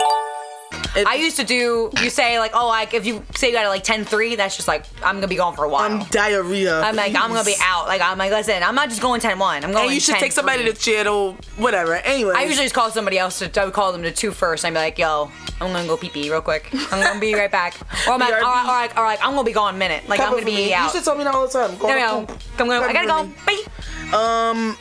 I 0.95 1.15
used 1.15 1.37
to 1.37 1.45
do, 1.45 1.91
you 2.03 2.11
say 2.11 2.39
like, 2.39 2.53
oh, 2.55 2.69
like 2.69 2.93
if 2.95 3.07
you 3.07 3.25
say 3.35 3.49
you 3.49 3.53
got 3.55 3.65
it 3.65 3.69
like 3.69 3.85
10-3, 3.85 4.37
that's 4.37 4.57
just 4.57 4.69
like, 4.69 4.85
I'm 5.03 5.17
gonna 5.17 5.29
be 5.29 5.37
gone 5.37 5.55
for 5.55 5.65
a 5.65 5.69
while. 5.69 5.83
I'm 5.91 6.05
diarrhea. 6.09 6.81
I'm 6.81 6.97
like, 6.97 7.15
I'm 7.15 7.31
gonna 7.31 7.45
be 7.45 7.55
out. 7.63 7.87
Like, 7.87 8.03
I'm 8.03 8.19
like, 8.19 8.31
listen, 8.31 8.63
I'm 8.63 8.75
not 8.75 8.89
just 8.89 9.01
going 9.01 9.21
10-1. 9.21 9.65
I'm 9.65 9.73
going 9.73 9.85
And 9.87 9.95
you 9.95 10.01
should 10.01 10.17
take 10.17 10.33
somebody 10.33 10.65
to 10.65 10.73
the 10.73 10.79
channel, 10.79 11.37
whatever. 11.57 11.95
Anyway. 11.95 12.35
I 12.37 12.45
usually 12.45 12.65
just 12.65 12.75
call 12.75 12.91
somebody 12.91 13.19
else 13.19 13.39
to, 13.39 13.61
I 13.61 13.65
would 13.65 13.75
call 13.75 13.93
them 13.93 14.03
to 14.03 14.13
two 14.13 14.33
first. 14.33 14.65
I'd 14.65 14.71
be 14.71 14.77
like, 14.77 14.99
yo, 14.99 15.31
I'm 15.61 15.73
gonna 15.73 15.87
go 15.87 15.97
pee 15.97 16.11
pee 16.11 16.31
real 16.31 16.43
quick. 16.43 16.69
I'm 16.93 17.03
gonna 17.03 17.21
be 17.21 17.35
right 17.35 17.51
back. 17.51 17.75
Or 18.07 18.15
I'm 18.15 18.21
like, 18.21 18.33
or, 18.33 18.37
BRB. 18.45 18.65
or, 18.65 18.67
like, 18.67 18.99
or 18.99 19.05
like, 19.05 19.21
I'm 19.25 19.33
gonna 19.33 19.45
be 19.45 19.53
gone 19.53 19.75
a 19.75 19.79
minute. 19.79 20.09
Like, 20.09 20.21
I'm 20.21 20.31
gonna 20.33 20.45
be 20.45 20.55
me. 20.55 20.75
out. 20.75 20.87
You 20.87 20.99
should 20.99 21.05
tell 21.05 21.17
me 21.17 21.25
that 21.25 21.35
all 21.35 21.47
the 21.47 21.53
time. 21.53 21.77
Go 21.79 21.87
There 21.87 21.97
we 21.97 22.03
to 22.03 22.27
go. 22.27 22.33
poop. 22.35 22.43
I'm 22.59 22.69
gonna, 22.69 22.87
I 22.87 22.93
gotta 22.93 23.07
go. 23.07 23.25
me. 23.25 23.65
Bye. 24.11 24.51
Um, 24.51 24.77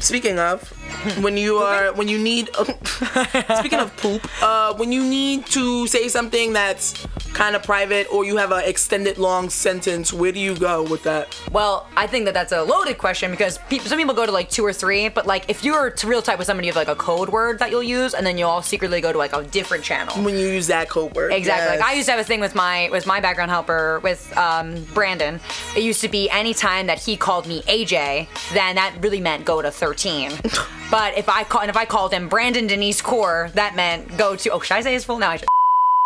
speaking 0.00 0.38
of, 0.38 0.72
when 1.20 1.36
you 1.36 1.56
are, 1.58 1.92
when 1.94 2.08
you 2.08 2.18
need, 2.18 2.50
speaking 3.58 3.78
of 3.78 3.96
poop, 3.96 4.26
uh, 4.42 4.74
when 4.74 4.92
you 4.92 5.04
need 5.04 5.46
to 5.46 5.86
say 5.86 6.08
something 6.08 6.52
that's 6.52 7.06
kind 7.32 7.56
of 7.56 7.62
private 7.62 8.06
or 8.12 8.24
you 8.24 8.36
have 8.36 8.52
an 8.52 8.62
extended 8.64 9.18
long 9.18 9.50
sentence, 9.50 10.12
where 10.12 10.32
do 10.32 10.40
you 10.40 10.54
go 10.56 10.82
with 10.82 11.02
that? 11.04 11.36
Well, 11.50 11.86
I 11.96 12.06
think 12.06 12.26
that 12.26 12.34
that's 12.34 12.52
a 12.52 12.62
loaded 12.62 12.98
question 12.98 13.30
because 13.30 13.58
pe- 13.70 13.78
some 13.78 13.98
people 13.98 14.14
go 14.14 14.26
to 14.26 14.32
like 14.32 14.50
two 14.50 14.64
or 14.64 14.72
three, 14.72 15.08
but 15.08 15.26
like 15.26 15.48
if 15.48 15.64
you're 15.64 15.90
to 15.90 16.06
real 16.06 16.22
type 16.22 16.38
with 16.38 16.46
somebody, 16.46 16.66
you 16.66 16.72
have 16.72 16.76
like 16.76 16.88
a 16.88 16.98
code 16.98 17.28
word 17.30 17.58
that 17.58 17.70
you'll 17.70 17.82
use, 17.82 18.14
and 18.14 18.26
then 18.26 18.38
you'll 18.38 18.50
all 18.50 18.62
secretly 18.62 19.00
go 19.00 19.12
to 19.12 19.18
like 19.18 19.34
a 19.34 19.42
different 19.44 19.84
channel. 19.84 20.14
When 20.22 20.34
you 20.36 20.46
use 20.46 20.66
that 20.68 20.88
code 20.88 21.14
word. 21.14 21.32
Exactly. 21.32 21.66
Yes. 21.72 21.80
Like 21.80 21.88
I 21.88 21.94
used 21.94 22.06
to 22.06 22.12
have 22.12 22.20
a 22.20 22.24
thing 22.24 22.40
with 22.40 22.54
my 22.54 22.88
with 22.90 23.06
my 23.06 23.20
background 23.20 23.50
helper 23.50 24.00
with 24.02 24.36
um, 24.36 24.84
Brandon. 24.94 25.40
It 25.76 25.82
used 25.82 26.00
to 26.02 26.08
be 26.08 26.28
any 26.30 26.54
time 26.54 26.86
that 26.86 26.98
he 26.98 27.16
called 27.16 27.46
me 27.46 27.62
AJ, 27.62 28.28
then 28.52 28.76
that 28.76 28.94
really 29.00 29.20
meant 29.20 29.44
go 29.44 29.62
to 29.62 29.70
13. 29.70 30.32
but 30.92 31.16
if 31.16 31.26
I 31.30 31.42
call 31.42 31.62
and 31.62 31.70
if 31.70 31.76
I 31.76 31.86
called 31.86 32.12
him 32.12 32.28
Brandon 32.28 32.66
Denise 32.66 33.00
Core, 33.00 33.50
that 33.54 33.74
meant 33.74 34.18
go 34.18 34.36
to. 34.36 34.50
Oh, 34.50 34.60
should 34.60 34.76
I 34.76 34.82
say 34.82 34.92
his 34.92 35.04
full? 35.04 35.18
No, 35.18 35.26
I 35.26 35.38
should. 35.38 35.48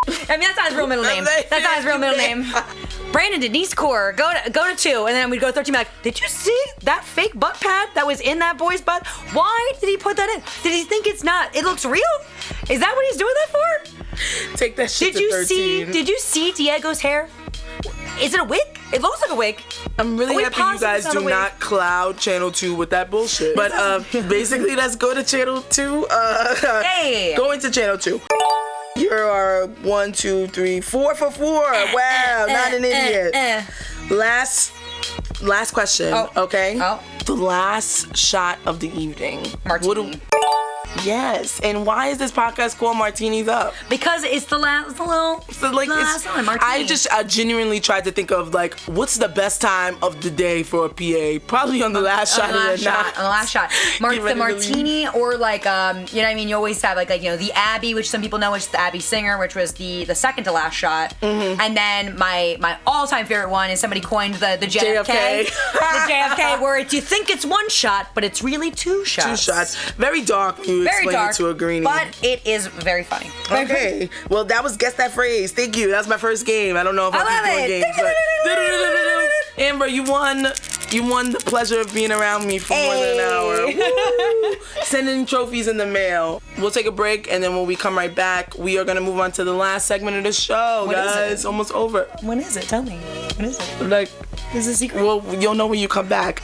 I 0.31 0.37
mean, 0.37 0.47
that's 0.47 0.57
not 0.57 0.69
his 0.69 0.77
real 0.77 0.87
middle 0.87 1.05
name. 1.13 1.25
That's 1.25 1.51
not 1.51 1.77
his 1.77 1.85
real 1.85 1.99
middle 1.99 2.17
name. 2.17 2.47
Brandon 3.13 3.41
Denise 3.41 3.75
Core, 3.75 4.15
go 4.17 4.31
to 4.45 4.51
go 4.51 4.71
to 4.71 4.77
two, 4.77 5.07
and 5.07 5.17
then 5.17 5.29
we'd 5.29 5.41
go 5.41 5.49
to 5.49 5.53
thirteen. 5.53 5.73
Be 5.73 5.79
like, 5.79 5.89
did 6.05 6.21
you 6.21 6.29
see 6.29 6.57
that 6.85 7.03
fake 7.05 7.33
butt 7.35 7.61
pad 7.61 7.89
that 7.95 8.07
was 8.07 8.21
in 8.21 8.39
that 8.39 8.59
boy's 8.59 8.81
butt? 8.81 9.05
Why 9.33 9.73
did 9.81 9.89
he 9.89 9.97
put 9.97 10.17
that 10.19 10.31
in? 10.31 10.43
Did 10.63 10.73
he 10.73 10.85
think 10.85 11.09
it's 11.09 11.25
not? 11.25 11.55
It 11.57 11.65
looks 11.65 11.85
real. 11.85 12.03
Is 12.71 12.79
that 12.79 12.93
what 12.95 13.05
he's 13.07 13.17
doing 13.17 13.35
that 13.35 13.49
for? 13.51 14.57
Take 14.57 14.77
that 14.77 14.89
shit 14.91 15.15
Did 15.15 15.21
you 15.23 15.31
13. 15.33 15.47
see? 15.47 15.93
Did 15.93 16.09
you 16.09 16.19
see 16.21 16.53
Diego's 16.53 17.01
hair? 17.01 17.29
Is 18.21 18.33
it 18.33 18.41
a 18.41 18.45
wig? 18.45 18.61
It 18.93 19.03
looks 19.03 19.21
like 19.21 19.31
a 19.31 19.35
wig. 19.35 19.61
I'm 19.99 20.17
really 20.17 20.35
Are 20.35 20.37
we 20.39 20.43
happy 20.45 20.61
you 20.61 20.81
guys 20.81 21.05
do 21.07 21.29
not 21.29 21.59
cloud 21.61 22.19
channel 22.19 22.51
2 22.51 22.75
with 22.75 22.91
that 22.91 23.11
bullshit. 23.11 23.55
But 23.55 23.73
uh, 23.73 24.01
basically, 24.29 24.75
let's 24.75 24.97
go 24.97 25.13
to 25.15 25.23
channel 25.23 25.61
2. 25.63 26.07
Uh, 26.11 26.83
Hey. 26.83 27.35
Going 27.37 27.61
to 27.61 27.71
channel 27.71 27.99
2. 27.99 28.21
You 28.97 29.11
are 29.13 29.67
one, 29.83 30.13
two, 30.13 30.47
three, 30.47 30.81
four 30.81 31.15
for 31.15 31.31
four. 31.31 31.75
Eh, 31.75 31.93
Wow, 31.93 32.47
not 32.49 32.73
an 32.73 32.85
idiot. 32.85 33.67
Last, 34.11 34.73
last 35.43 35.73
question. 35.73 36.15
Okay. 36.37 36.79
Oh. 36.81 37.03
The 37.27 37.35
last 37.35 38.17
shot 38.17 38.59
of 38.65 38.81
the 38.81 38.89
evening. 38.99 39.47
Martini. 39.67 40.21
Yes. 41.05 41.60
And 41.60 41.86
why 41.86 42.09
is 42.09 42.18
this 42.18 42.32
podcast 42.32 42.78
called 42.78 42.97
Martinis 42.97 43.48
Up? 43.48 43.74
Because 43.89 44.24
it's 44.24 44.47
the 44.47 44.59
last, 44.59 44.97
the 44.97 45.05
little, 45.05 45.40
So 45.51 45.70
like, 45.70 45.89
the 45.89 45.94
it's, 45.94 46.24
last 46.24 46.27
one, 46.27 46.44
martini. 46.44 46.70
I 46.70 46.85
just 46.85 47.06
I 47.12 47.23
genuinely 47.23 47.81
tried 47.81 48.05
to 48.05 48.12
think 48.12 48.31
of 48.32 48.55
like 48.55 48.78
what's 48.81 49.16
the 49.18 49.28
best 49.28 49.60
time 49.60 49.97
of 50.02 50.20
the 50.23 50.31
day 50.31 50.62
for 50.62 50.86
a 50.86 50.89
PA? 50.89 51.44
Probably 51.47 51.82
on 51.82 51.93
the 51.93 52.01
last 52.01 52.36
shot 52.36 52.51
the 52.51 52.56
last 52.56 52.73
of 52.73 52.78
the 52.78 52.85
shot, 52.85 53.05
night. 53.06 53.18
on 53.18 53.23
the 53.24 53.28
last 53.31 53.51
shot. 53.51 53.70
Mar- 54.01 54.14
the 54.16 54.35
martini, 54.35 55.09
or 55.09 55.36
like, 55.36 55.66
um, 55.66 55.98
you 55.98 56.16
know, 56.16 56.23
what 56.23 56.24
I 56.28 56.35
mean, 56.35 56.48
you 56.48 56.56
always 56.56 56.81
have 56.82 56.97
like, 56.97 57.10
like 57.10 57.23
you 57.23 57.31
know, 57.31 57.36
the 57.36 57.52
Abbey, 57.52 57.94
which 57.94 58.09
some 58.10 58.20
people 58.23 58.39
know, 58.39 58.52
which 58.52 58.62
is 58.62 58.68
the 58.68 58.81
Abbey 58.81 59.01
Singer, 59.01 59.39
which 59.39 59.55
was 59.55 59.74
the 59.74 60.05
the 60.05 60.14
second 60.14 60.44
to 60.44 60.52
last 60.52 60.74
shot, 60.74 61.14
Mm-hmm. 61.20 61.60
and 61.60 61.77
then 61.77 62.16
my 62.18 62.56
my 62.60 62.78
all 62.86 63.06
time 63.06 63.27
favorite 63.27 63.51
one 63.51 63.70
is 63.70 63.81
somebody 63.81 64.01
coined 64.01 64.35
the 64.35 64.56
the 64.60 64.66
JFK, 64.66 65.05
JFK. 65.05 65.44
the 65.73 66.12
JFK, 66.12 66.60
where 66.60 66.78
it's 66.78 66.93
you 66.93 67.01
think 67.01 67.31
it's 67.31 67.44
one 67.44 67.68
shot, 67.68 68.09
but 68.14 68.24
it's 68.24 68.43
really 68.43 68.70
two 68.70 69.05
shots. 69.05 69.27
Two 69.47 69.52
shots. 69.52 69.90
Very 69.93 70.23
dark 70.23 70.56
Very 70.64 70.86
explain 70.89 71.13
dark 71.15 71.31
it 71.33 71.37
to 71.37 71.49
a 71.51 71.55
greenie. 71.55 71.85
but 71.85 72.07
it 72.23 72.47
is 72.47 72.67
very 72.67 73.05
funny. 73.05 73.31
Very 73.49 73.67
funny. 73.67 73.79
Okay. 73.79 74.11
Well, 74.31 74.45
that 74.45 74.63
was 74.63 74.77
guess 74.77 74.95
that 74.95 75.13
phrase. 75.13 75.53
Thank 75.53 75.77
you. 75.77 75.91
That's 75.91 76.09
my 76.09 76.17
first 76.17 76.47
game. 76.47 76.77
I 76.77 76.83
don't 76.83 76.97
know 76.97 77.09
if 77.09 77.15
I 77.15 77.19
I'll 77.19 77.25
love 77.25 77.45
keep 77.45 77.67
doing 77.67 77.83
it. 77.83 77.85
games, 77.85 77.97
but 79.57 79.63
Amber, 79.65 79.87
you 79.87 80.03
won. 80.05 80.47
You 80.93 81.05
won 81.05 81.33
the 81.33 81.41
pleasure 81.41 81.81
of 81.81 81.93
being 81.93 82.13
around 82.13 82.47
me 82.47 82.59
for 82.59 82.75
more 82.75 82.95
than 82.95 83.19
an 83.19 83.21
hour. 83.21 84.55
Sending 84.85 85.27
trophies 85.27 85.67
in 85.67 85.79
the 85.79 85.87
mail. 85.87 86.41
We'll 86.59 86.71
take 86.71 86.87
a 86.87 86.93
break, 86.93 87.29
and 87.31 87.43
then 87.43 87.57
when 87.57 87.67
we 87.67 87.75
come 87.75 87.97
right 87.99 88.15
back, 88.15 88.57
we 88.57 88.79
are 88.79 88.85
gonna 88.85 89.01
move 89.01 89.19
on 89.19 89.33
to 89.33 89.43
the 89.43 89.53
last 89.53 89.87
segment 89.87 90.17
of 90.19 90.23
the 90.23 90.33
show, 90.33 90.87
is 90.89 90.95
guys. 90.95 91.41
it? 91.45 91.47
Almost 91.49 91.73
over. 91.73 92.05
When 92.23 92.39
is 92.39 92.57
it? 92.57 92.69
Tell 92.69 92.83
me. 92.85 92.99
When 93.37 93.47
is 93.49 93.59
it? 93.59 93.89
Like, 93.89 94.11
This 94.53 94.69
is 94.69 94.75
a 94.75 94.77
secret. 94.77 95.03
well, 95.05 95.25
you'll 95.41 95.55
know 95.57 95.67
when 95.67 95.81
you 95.81 95.89
come 95.89 96.07
back. 96.07 96.41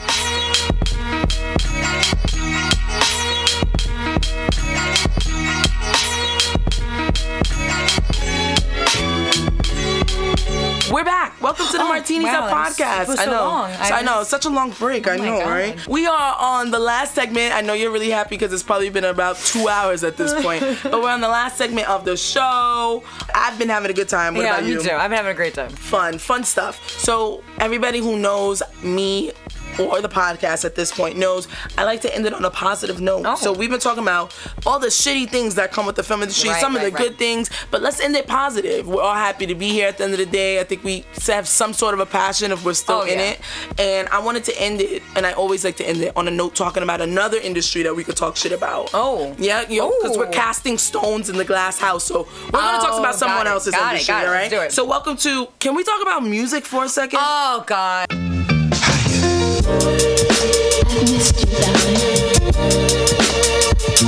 We're 10.92 11.04
back. 11.04 11.40
Welcome 11.40 11.64
to 11.68 11.72
the 11.72 11.82
Oh, 11.84 11.88
Martinis 11.88 12.24
wow, 12.26 12.48
Up 12.48 12.68
podcast. 12.68 13.08
was 13.08 13.18
I 13.18 13.24
know. 13.24 13.32
long. 13.32 13.70
I 13.70 13.88
So 13.88 13.94
I 13.94 14.02
know. 14.02 14.22
Such 14.24 14.44
a 14.44 14.50
long 14.50 14.72
break. 14.72 15.06
I 15.08 15.14
Oh 15.14 15.18
my 15.18 15.24
know, 15.24 15.38
God. 15.38 15.48
right? 15.48 15.86
We 15.88 16.06
are 16.06 16.36
on 16.38 16.70
the 16.70 16.78
last 16.78 17.14
segment. 17.14 17.54
I 17.54 17.62
know 17.62 17.72
you're 17.72 17.90
really 17.90 18.10
happy 18.10 18.36
because 18.36 18.52
it's 18.52 18.62
probably 18.62 18.90
been 18.90 19.04
about 19.04 19.38
two 19.38 19.68
hours 19.68 20.04
at 20.04 20.18
this 20.18 20.34
point. 20.42 20.60
but 20.82 21.00
we're 21.02 21.08
on 21.10 21.22
the 21.22 21.28
last 21.28 21.56
segment 21.56 21.88
of 21.88 22.04
the 22.04 22.14
show. 22.14 23.02
I've 23.34 23.58
been 23.58 23.70
having 23.70 23.90
a 23.90 23.94
good 23.94 24.10
time. 24.10 24.34
What 24.34 24.42
yeah, 24.42 24.50
about 24.56 24.64
me 24.64 24.72
you? 24.72 24.82
too. 24.82 24.90
I've 24.90 25.08
been 25.08 25.16
having 25.16 25.32
a 25.32 25.34
great 25.34 25.54
time. 25.54 25.70
fun, 25.70 26.18
fun 26.18 26.44
stuff. 26.44 26.86
So 26.90 27.42
everybody 27.58 28.00
who 28.00 28.18
knows 28.18 28.62
me 28.82 29.32
or 29.78 30.00
the 30.00 30.08
podcast 30.08 30.64
at 30.64 30.74
this 30.74 30.92
point 30.92 31.16
knows 31.16 31.48
I 31.78 31.84
like 31.84 32.00
to 32.02 32.14
end 32.14 32.26
it 32.26 32.34
on 32.34 32.44
a 32.44 32.50
positive 32.50 33.00
note. 33.00 33.22
Oh. 33.26 33.34
So 33.36 33.52
we've 33.52 33.70
been 33.70 33.80
talking 33.80 34.02
about 34.02 34.34
all 34.66 34.78
the 34.78 34.88
shitty 34.88 35.28
things 35.30 35.54
that 35.56 35.72
come 35.72 35.86
with 35.86 35.96
the 35.96 36.02
film 36.02 36.22
industry, 36.22 36.50
Right, 36.50 36.60
some 36.60 36.76
of 36.76 36.82
right, 36.82 36.92
the 36.92 36.98
good 36.98 37.16
things, 37.18 37.50
but 37.70 37.82
let's 37.82 38.00
end 38.00 38.14
it 38.16 38.26
positive. 38.26 38.86
We're 38.86 39.02
all 39.02 39.14
happy 39.14 39.46
to 39.46 39.54
be 39.54 39.68
here 39.70 39.88
at 39.88 39.98
the 39.98 40.04
end 40.04 40.12
of 40.12 40.18
the 40.18 40.26
day. 40.26 40.60
I 40.60 40.64
think 40.64 40.84
we 40.84 41.04
have 41.26 41.46
some 41.48 41.72
sort 41.72 41.94
of 41.94 42.00
a 42.00 42.06
passion 42.06 42.52
if 42.52 42.64
we're 42.64 42.74
still 42.74 42.96
Oh, 42.96 43.02
in 43.02 43.18
yeah. 43.18 43.30
it. 43.30 43.40
And 43.78 44.08
I 44.10 44.18
wanted 44.18 44.44
to 44.44 44.60
end 44.60 44.80
it, 44.80 45.02
and 45.16 45.26
I 45.26 45.32
always 45.32 45.64
like 45.64 45.76
to 45.76 45.86
end 45.88 46.00
it 46.02 46.16
on 46.16 46.28
a 46.28 46.30
note 46.30 46.54
talking 46.54 46.82
about 46.82 47.00
another 47.00 47.38
industry 47.38 47.82
that 47.84 47.94
we 47.96 48.04
could 48.04 48.16
talk 48.16 48.36
shit 48.36 48.52
about. 48.52 48.90
Oh. 48.92 49.34
Yeah, 49.38 49.66
you 49.68 49.80
know, 49.80 49.92
because 50.02 50.16
we're 50.18 50.26
casting 50.30 50.76
stones 50.78 51.28
in 51.30 51.36
the 51.38 51.44
glass 51.44 51.78
house. 51.78 52.04
So 52.04 52.28
we're 52.46 52.50
gonna 52.50 52.78
talk 52.78 52.92
Oh, 52.92 52.98
about 53.00 53.14
someone 53.14 53.46
it, 53.46 53.50
else's 53.50 53.74
industry, 53.74 54.14
it. 54.14 54.16
all 54.18 54.22
Let's 54.24 54.32
right? 54.32 54.50
do 54.50 54.60
it. 54.60 54.72
So 54.72 54.84
welcome 54.84 55.16
to. 55.18 55.48
Can 55.58 55.74
we 55.74 55.82
talk 55.84 56.02
about 56.02 56.22
music 56.24 56.66
for 56.66 56.84
a 56.84 56.88
second? 56.88 57.18
Oh 57.22 57.64
God. 57.66 58.06
I 59.64 61.04
missed 61.04 61.40
you, 61.40 61.46
darling. 61.58 62.31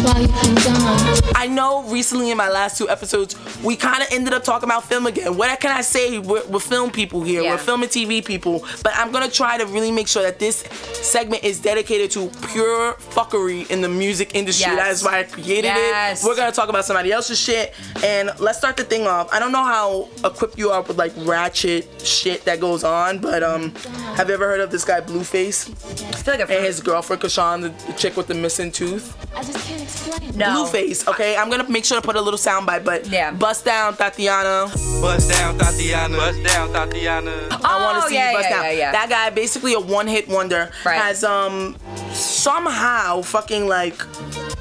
I 0.07 1.47
know 1.51 1.83
recently 1.89 2.31
in 2.31 2.37
my 2.37 2.49
last 2.51 2.77
two 2.79 2.89
episodes, 2.89 3.37
we 3.63 3.77
kind 3.77 4.03
of 4.03 4.09
ended 4.13 4.35
up 4.35 4.45
talking 4.45 4.69
about 4.69 4.85
film 4.85 5.07
again. 5.07 5.37
What 5.37 5.59
can 5.61 5.71
I 5.77 5.81
say? 5.81 6.19
We're, 6.19 6.45
we're 6.47 6.61
film 6.61 6.91
people 6.91 7.23
here. 7.23 7.43
Yeah. 7.43 7.53
We're 7.53 7.59
film 7.59 7.83
and 7.83 7.91
TV 7.91 8.25
people. 8.25 8.65
But 8.83 8.93
I'm 8.97 9.13
gonna 9.13 9.31
try 9.31 9.57
to 9.59 9.65
really 9.67 9.91
make 9.91 10.09
sure 10.09 10.23
that 10.23 10.39
this 10.39 10.59
segment 10.93 11.43
is 11.45 11.61
dedicated 11.61 12.11
to 12.13 12.29
pure 12.53 12.95
fuckery 12.95 13.71
in 13.71 13.81
the 13.81 13.89
music 13.89 14.35
industry. 14.35 14.73
Yes. 14.73 14.79
That 14.79 14.91
is 14.93 15.05
why 15.05 15.21
I 15.21 15.23
created 15.25 15.65
Yes. 15.65 16.23
it. 16.23 16.27
We're 16.29 16.37
gonna 16.37 16.53
talk 16.53 16.69
about 16.69 16.85
somebody 16.85 17.11
else's 17.13 17.39
shit. 17.39 17.75
And 18.03 18.31
let's 18.39 18.59
start 18.59 18.77
the 18.77 18.85
thing 18.85 19.07
off. 19.07 19.33
I 19.33 19.39
don't 19.39 19.53
know 19.53 19.65
how 19.65 20.09
equipped 20.25 20.59
you 20.59 20.71
are 20.71 20.83
with 20.83 20.99
like 20.99 21.13
ratchet 21.19 21.89
shit 22.03 22.45
that 22.45 22.61
goes 22.61 22.85
on, 22.85 23.19
but 23.19 23.43
um, 23.43 23.75
have 24.17 24.29
you 24.29 24.35
ever 24.35 24.47
heard 24.47 24.61
of 24.61 24.71
this 24.71 24.85
guy 24.85 25.01
Blueface? 25.01 25.71
I 26.13 26.17
feel 26.17 26.35
like 26.35 26.43
I've 26.43 26.51
and 26.51 26.65
his 26.65 26.81
girlfriend 26.81 27.23
Chrisean, 27.23 27.63
the, 27.63 27.87
the 27.87 27.93
chick 27.99 28.17
with 28.17 28.27
the 28.27 28.35
missing 28.35 28.71
tooth. 28.71 29.17
I 29.35 29.43
just 29.43 29.67
can't 29.67 29.83
explain. 29.83 29.94
No. 30.35 30.65
Blueface. 30.67 31.07
Okay, 31.09 31.37
I'm 31.37 31.49
gonna 31.51 31.69
make 31.69 31.85
sure 31.85 32.01
to 32.01 32.05
put 32.07 32.17
a 32.17 32.21
little 32.21 32.39
soundbite, 32.39 32.85
but 32.85 33.07
Yeah. 33.07 33.31
bust 33.31 33.65
down 33.65 33.95
Thotiana. 33.95 34.69
Bust 35.01 35.31
down, 35.31 35.59
Thotiana. 35.59 36.17
Bust 36.17 36.43
down, 36.43 36.69
Thotiana. 36.73 37.33
I 37.65 37.83
want 37.85 37.99
to 37.99 38.05
Oh, 38.05 38.09
see 38.09 38.15
yeah, 38.15 38.31
you 38.31 38.37
bust 38.39 38.49
yeah, 38.51 38.57
down. 38.57 38.65
yeah, 38.65 38.71
yeah. 38.73 38.93
That 38.93 39.09
guy, 39.11 39.31
basically 39.31 39.75
a 39.75 39.81
one-hit 39.81 40.29
wonder, 40.29 40.71
Right. 40.85 40.97
has 41.01 41.23
um 41.25 41.77
somehow 42.13 43.23
fucking 43.23 43.69
like 43.69 43.97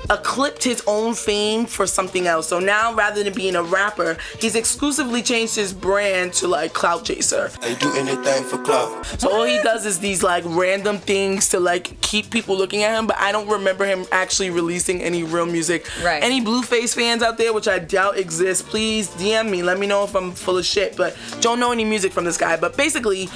eclipsed 0.10 0.64
his 0.64 0.84
own 0.88 1.14
fame 1.14 1.66
for 1.66 1.88
something 1.88 2.28
else. 2.28 2.48
So 2.48 2.60
now, 2.60 2.94
rather 2.94 3.24
than 3.24 3.34
being 3.34 3.56
a 3.56 3.64
rapper, 3.64 4.18
he's 4.40 4.56
exclusively 4.56 5.22
changed 5.22 5.56
his 5.56 5.74
brand 5.74 6.34
to 6.34 6.48
like 6.48 6.74
clout 6.74 7.06
chaser. 7.06 7.50
They 7.62 7.76
do 7.76 7.94
anything 7.96 8.44
for 8.44 8.58
clout. 8.58 9.06
So 9.20 9.32
all 9.32 9.44
he 9.44 9.62
does 9.64 9.86
is 9.86 10.00
these 10.00 10.24
like 10.24 10.44
random 10.46 10.98
things 10.98 11.50
to 11.50 11.60
like 11.60 12.00
keep 12.02 12.30
people 12.30 12.58
looking 12.58 12.84
at 12.84 12.98
him, 12.98 13.08
but 13.08 13.18
I 13.18 13.32
don't 13.32 13.48
remember 13.48 13.86
him 13.86 14.06
actually 14.12 14.50
releasing 14.50 15.02
any 15.02 15.24
real 15.24 15.46
music. 15.46 15.88
Right. 16.04 16.22
Any 16.24 16.42
Blueface 16.44 16.94
fans 16.96 17.24
out 17.24 17.38
there, 17.38 17.54
which 17.54 17.68
I 17.68 17.80
doubt 17.80 18.18
exists, 18.18 18.68
please 18.68 19.10
DM 19.12 19.50
me. 19.50 19.64
Let 19.64 19.80
me 19.80 19.88
know 19.88 20.04
if 20.04 20.16
I'm 20.16 20.32
full 20.32 20.58
of 20.58 20.66
shit, 20.66 20.98
but 20.98 21.16
don't 21.42 21.60
know 21.60 21.72
any 21.72 21.86
music 21.86 22.12
from 22.12 22.26
this 22.26 22.38
guy. 22.38 22.58
But 22.58 22.78
basically, 22.78 23.30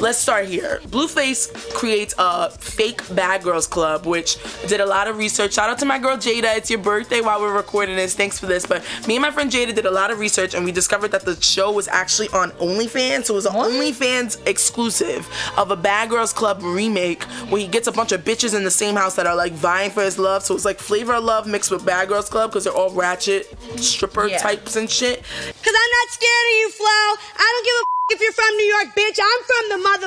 let's 0.00 0.18
start 0.18 0.46
here. 0.46 0.80
Blueface 0.86 1.72
creates 1.74 2.14
a 2.18 2.50
fake 2.50 3.02
Bad 3.14 3.42
Girls 3.42 3.66
Club, 3.66 4.06
which 4.06 4.36
did 4.66 4.80
a 4.80 4.86
lot 4.86 5.08
of 5.08 5.18
research. 5.18 5.54
Shout 5.54 5.70
out 5.70 5.78
to 5.78 5.86
my 5.86 5.98
girl 5.98 6.07
Jada. 6.16 6.56
It's 6.56 6.70
your 6.70 6.78
birthday 6.80 7.20
while 7.20 7.40
we're 7.40 7.54
recording 7.54 7.96
this. 7.96 8.14
Thanks 8.14 8.38
for 8.38 8.46
this. 8.46 8.66
But 8.66 8.84
me 9.06 9.16
and 9.16 9.22
my 9.22 9.30
friend 9.30 9.50
Jada 9.50 9.74
did 9.74 9.86
a 9.86 9.90
lot 9.90 10.10
of 10.10 10.18
research 10.18 10.54
and 10.54 10.64
we 10.64 10.72
discovered 10.72 11.08
that 11.12 11.24
the 11.24 11.40
show 11.40 11.70
was 11.72 11.88
actually 11.88 12.28
on 12.30 12.50
OnlyFans. 12.52 13.24
So 13.26 13.34
it 13.34 13.36
was 13.36 13.46
an 13.46 13.52
OnlyFans 13.54 14.44
exclusive 14.46 15.28
of 15.56 15.70
a 15.70 15.76
Bad 15.76 16.10
Girls 16.10 16.32
Club 16.32 16.62
remake 16.62 17.24
where 17.50 17.60
he 17.60 17.66
gets 17.68 17.86
a 17.86 17.92
bunch 17.92 18.12
of 18.12 18.22
bitches 18.24 18.54
in 18.56 18.64
the 18.64 18.70
same 18.70 18.94
house 18.96 19.14
that 19.16 19.26
are 19.26 19.36
like 19.36 19.52
vying 19.52 19.90
for 19.90 20.02
his 20.02 20.18
love. 20.18 20.42
So 20.42 20.54
it's 20.54 20.64
like 20.64 20.78
Flavor 20.78 21.14
of 21.14 21.24
Love 21.24 21.46
mixed 21.46 21.70
with 21.70 21.84
Bad 21.84 22.08
Girls 22.08 22.28
Club 22.28 22.50
because 22.50 22.64
they're 22.64 22.72
all 22.72 22.90
ratchet 22.90 23.46
stripper 23.76 24.28
types 24.38 24.76
and 24.76 24.88
shit. 24.90 25.22
Cause 25.22 25.74
I'm 25.74 25.92
not 26.00 26.08
scared 26.10 26.46
of 26.50 26.58
you, 26.58 26.70
Flo. 26.70 26.86
I 26.86 27.52
don't 27.52 27.64
give 27.64 27.74
a 27.74 27.82
f- 27.82 27.86
if 28.10 28.20
you're 28.22 28.32
from 28.32 28.56
New 28.56 28.64
York, 28.64 28.86
bitch. 28.96 29.18
I'm 29.22 29.44
from 29.44 29.68
the 29.78 29.88
mother 29.88 30.06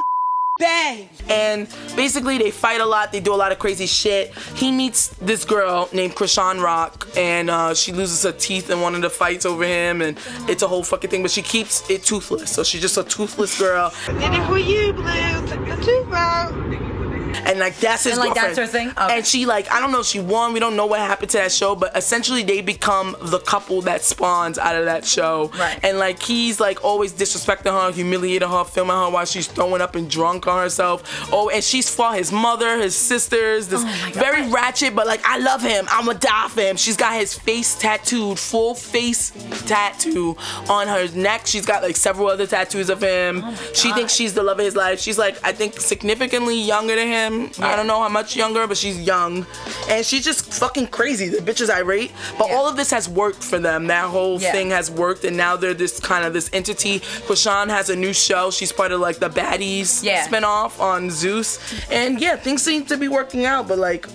Bay. 0.62 1.10
And 1.28 1.68
basically, 1.96 2.38
they 2.38 2.52
fight 2.52 2.82
a 2.82 2.86
lot. 2.86 3.12
They 3.12 3.20
do 3.20 3.34
a 3.34 3.36
lot 3.36 3.52
of 3.52 3.60
crazy 3.60 3.88
shit. 3.88 4.34
He 4.56 4.72
meets 4.72 5.10
this 5.16 5.44
girl 5.44 5.90
named 5.92 6.14
Chrisean 6.16 6.62
Rock, 6.62 7.08
and 7.18 7.50
uh, 7.50 7.74
she 7.74 7.92
loses 7.92 8.24
her 8.24 8.32
teeth 8.32 8.70
in 8.70 8.80
one 8.80 8.96
of 8.96 9.02
the 9.02 9.10
fights 9.10 9.46
over 9.46 9.64
him, 9.64 10.02
and 10.02 10.18
it's 10.48 10.62
a 10.62 10.68
whole 10.68 10.84
fucking 10.84 11.10
thing. 11.10 11.22
But 11.24 11.32
she 11.32 11.42
keeps 11.42 11.90
it 11.90 12.04
toothless, 12.04 12.52
so 12.52 12.64
she's 12.64 12.82
just 12.82 12.98
a 12.98 13.04
toothless 13.04 13.58
girl. 13.60 13.92
Did 14.06 14.34
it 14.34 14.48
for 14.48 14.58
you, 14.58 14.94
Blue. 14.94 15.04
The 15.04 15.78
tooth 15.84 16.14
out. 16.14 17.11
And 17.36 17.60
like 17.60 17.78
that's 17.78 18.03
his 18.03 18.14
And, 18.14 18.20
like, 18.20 18.34
girlfriend. 18.36 18.58
that's 18.58 18.72
her 18.72 18.80
thing? 18.80 18.90
Okay. 18.90 19.18
And 19.18 19.26
she 19.26 19.45
like 19.45 19.72
I 19.72 19.80
don't 19.80 19.91
know 19.91 20.03
she 20.03 20.20
won. 20.20 20.53
We 20.53 20.60
don't 20.60 20.76
know 20.76 20.86
what 20.86 20.99
happened 20.99 21.30
to 21.32 21.38
that 21.38 21.52
show, 21.52 21.76
but 21.76 21.95
essentially 21.95 22.44
they 22.44 22.62
become 22.62 23.16
the 23.22 23.40
couple 23.40 23.82
that 23.84 24.02
spawns 24.03 24.58
out 24.58 24.76
of 24.76 24.86
that 24.86 25.06
show. 25.06 25.52
Right. 25.58 25.80
And 25.84 25.98
like 25.98 26.22
he's 26.22 26.60
like 26.60 26.84
always 26.84 27.14
disrespecting 27.14 27.72
her, 27.72 27.91
humiliating 27.91 28.49
her, 28.49 28.64
filming 28.64 28.95
her 28.95 29.10
while 29.10 29.26
she's 29.26 29.48
throwing 29.48 29.82
up 29.82 29.95
and 29.95 30.10
drunk 30.10 30.48
on 30.48 30.62
herself. 30.62 31.30
Oh, 31.32 31.49
and 31.49 31.64
she's 31.64 31.94
fought 31.94 32.18
his 32.18 32.32
mother, 32.32 32.78
his 32.80 32.95
sisters. 32.95 33.68
This 33.68 33.82
Oh 33.84 34.10
very 34.14 34.48
ratchet, 34.49 34.95
but 34.95 35.08
like 35.08 35.22
I 35.26 35.38
love 35.38 35.62
him. 35.62 35.86
I'ma 35.90 36.14
die 36.14 36.48
for 36.49 36.62
him. 36.62 36.76
She's 36.78 36.98
got 36.98 37.14
his 37.20 37.38
face 37.38 37.78
tattooed, 37.80 38.38
full 38.40 38.76
face 38.76 39.32
tattoo 39.66 40.36
on 40.70 40.88
her 40.88 41.08
neck. 41.16 41.48
She's 41.48 41.66
got 41.66 41.84
like 41.84 41.95
several 41.95 42.28
other 42.28 42.48
tattoos 42.48 42.90
of 42.90 43.02
him. 43.02 43.41
Oh 43.44 43.58
she 43.74 43.91
thinks 43.94 44.14
she's 44.14 44.34
the 44.34 44.44
love 44.44 44.60
of 44.60 44.66
his 44.66 44.76
life. 44.76 44.99
She's 44.99 45.18
like 45.18 45.38
I 45.44 45.52
think 45.52 45.80
significantly 45.80 46.60
younger 46.62 46.95
than 46.95 47.08
him. 47.08 47.20
I 47.60 47.76
don't 47.76 47.88
know 47.88 48.02
how 48.02 48.10
much 48.10 48.35
younger, 48.35 48.68
but 48.68 48.77
she's 48.77 48.99
young, 48.99 49.45
and 49.89 50.06
she's 50.06 50.23
just 50.23 50.53
fucking 50.53 50.88
crazy. 50.88 51.30
The 51.30 51.38
bitch 51.38 51.61
is 51.61 51.69
irate, 51.69 52.11
but 52.38 52.49
all 52.52 52.68
of 52.68 52.76
this 52.77 52.91
has 52.91 53.07
worked 53.10 53.43
for 53.43 53.60
them. 53.60 53.88
That 53.88 54.06
whole 54.06 54.39
Yeah. 54.41 54.52
thing 54.52 54.69
has 54.72 54.89
worked, 54.89 55.23
and 55.23 55.35
now 55.38 55.56
they're 55.56 55.73
this 55.73 55.99
kind 55.99 56.26
of 56.26 56.34
this 56.34 56.49
entity. 56.53 56.99
Chrisean 57.27 57.69
has 57.69 57.89
a 57.89 57.95
new 57.95 58.14
show. 58.14 58.52
She's 58.52 58.72
part 58.72 58.91
of 58.91 58.99
like 58.99 59.19
the 59.19 59.30
Baddies 59.30 60.03
Yeah. 60.03 60.27
spinoff 60.27 60.80
on 60.80 61.10
Zeus, 61.10 61.60
and 61.89 62.19
yeah, 62.22 62.35
things 62.35 62.61
seem 62.64 62.85
to 62.85 62.98
be 62.98 63.07
working 63.07 63.45
out. 63.45 63.68
But 63.68 63.77
like, 63.80 64.06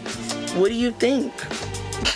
what 0.57 0.69
do 0.69 0.75
you 0.75 0.91
think? 0.93 1.33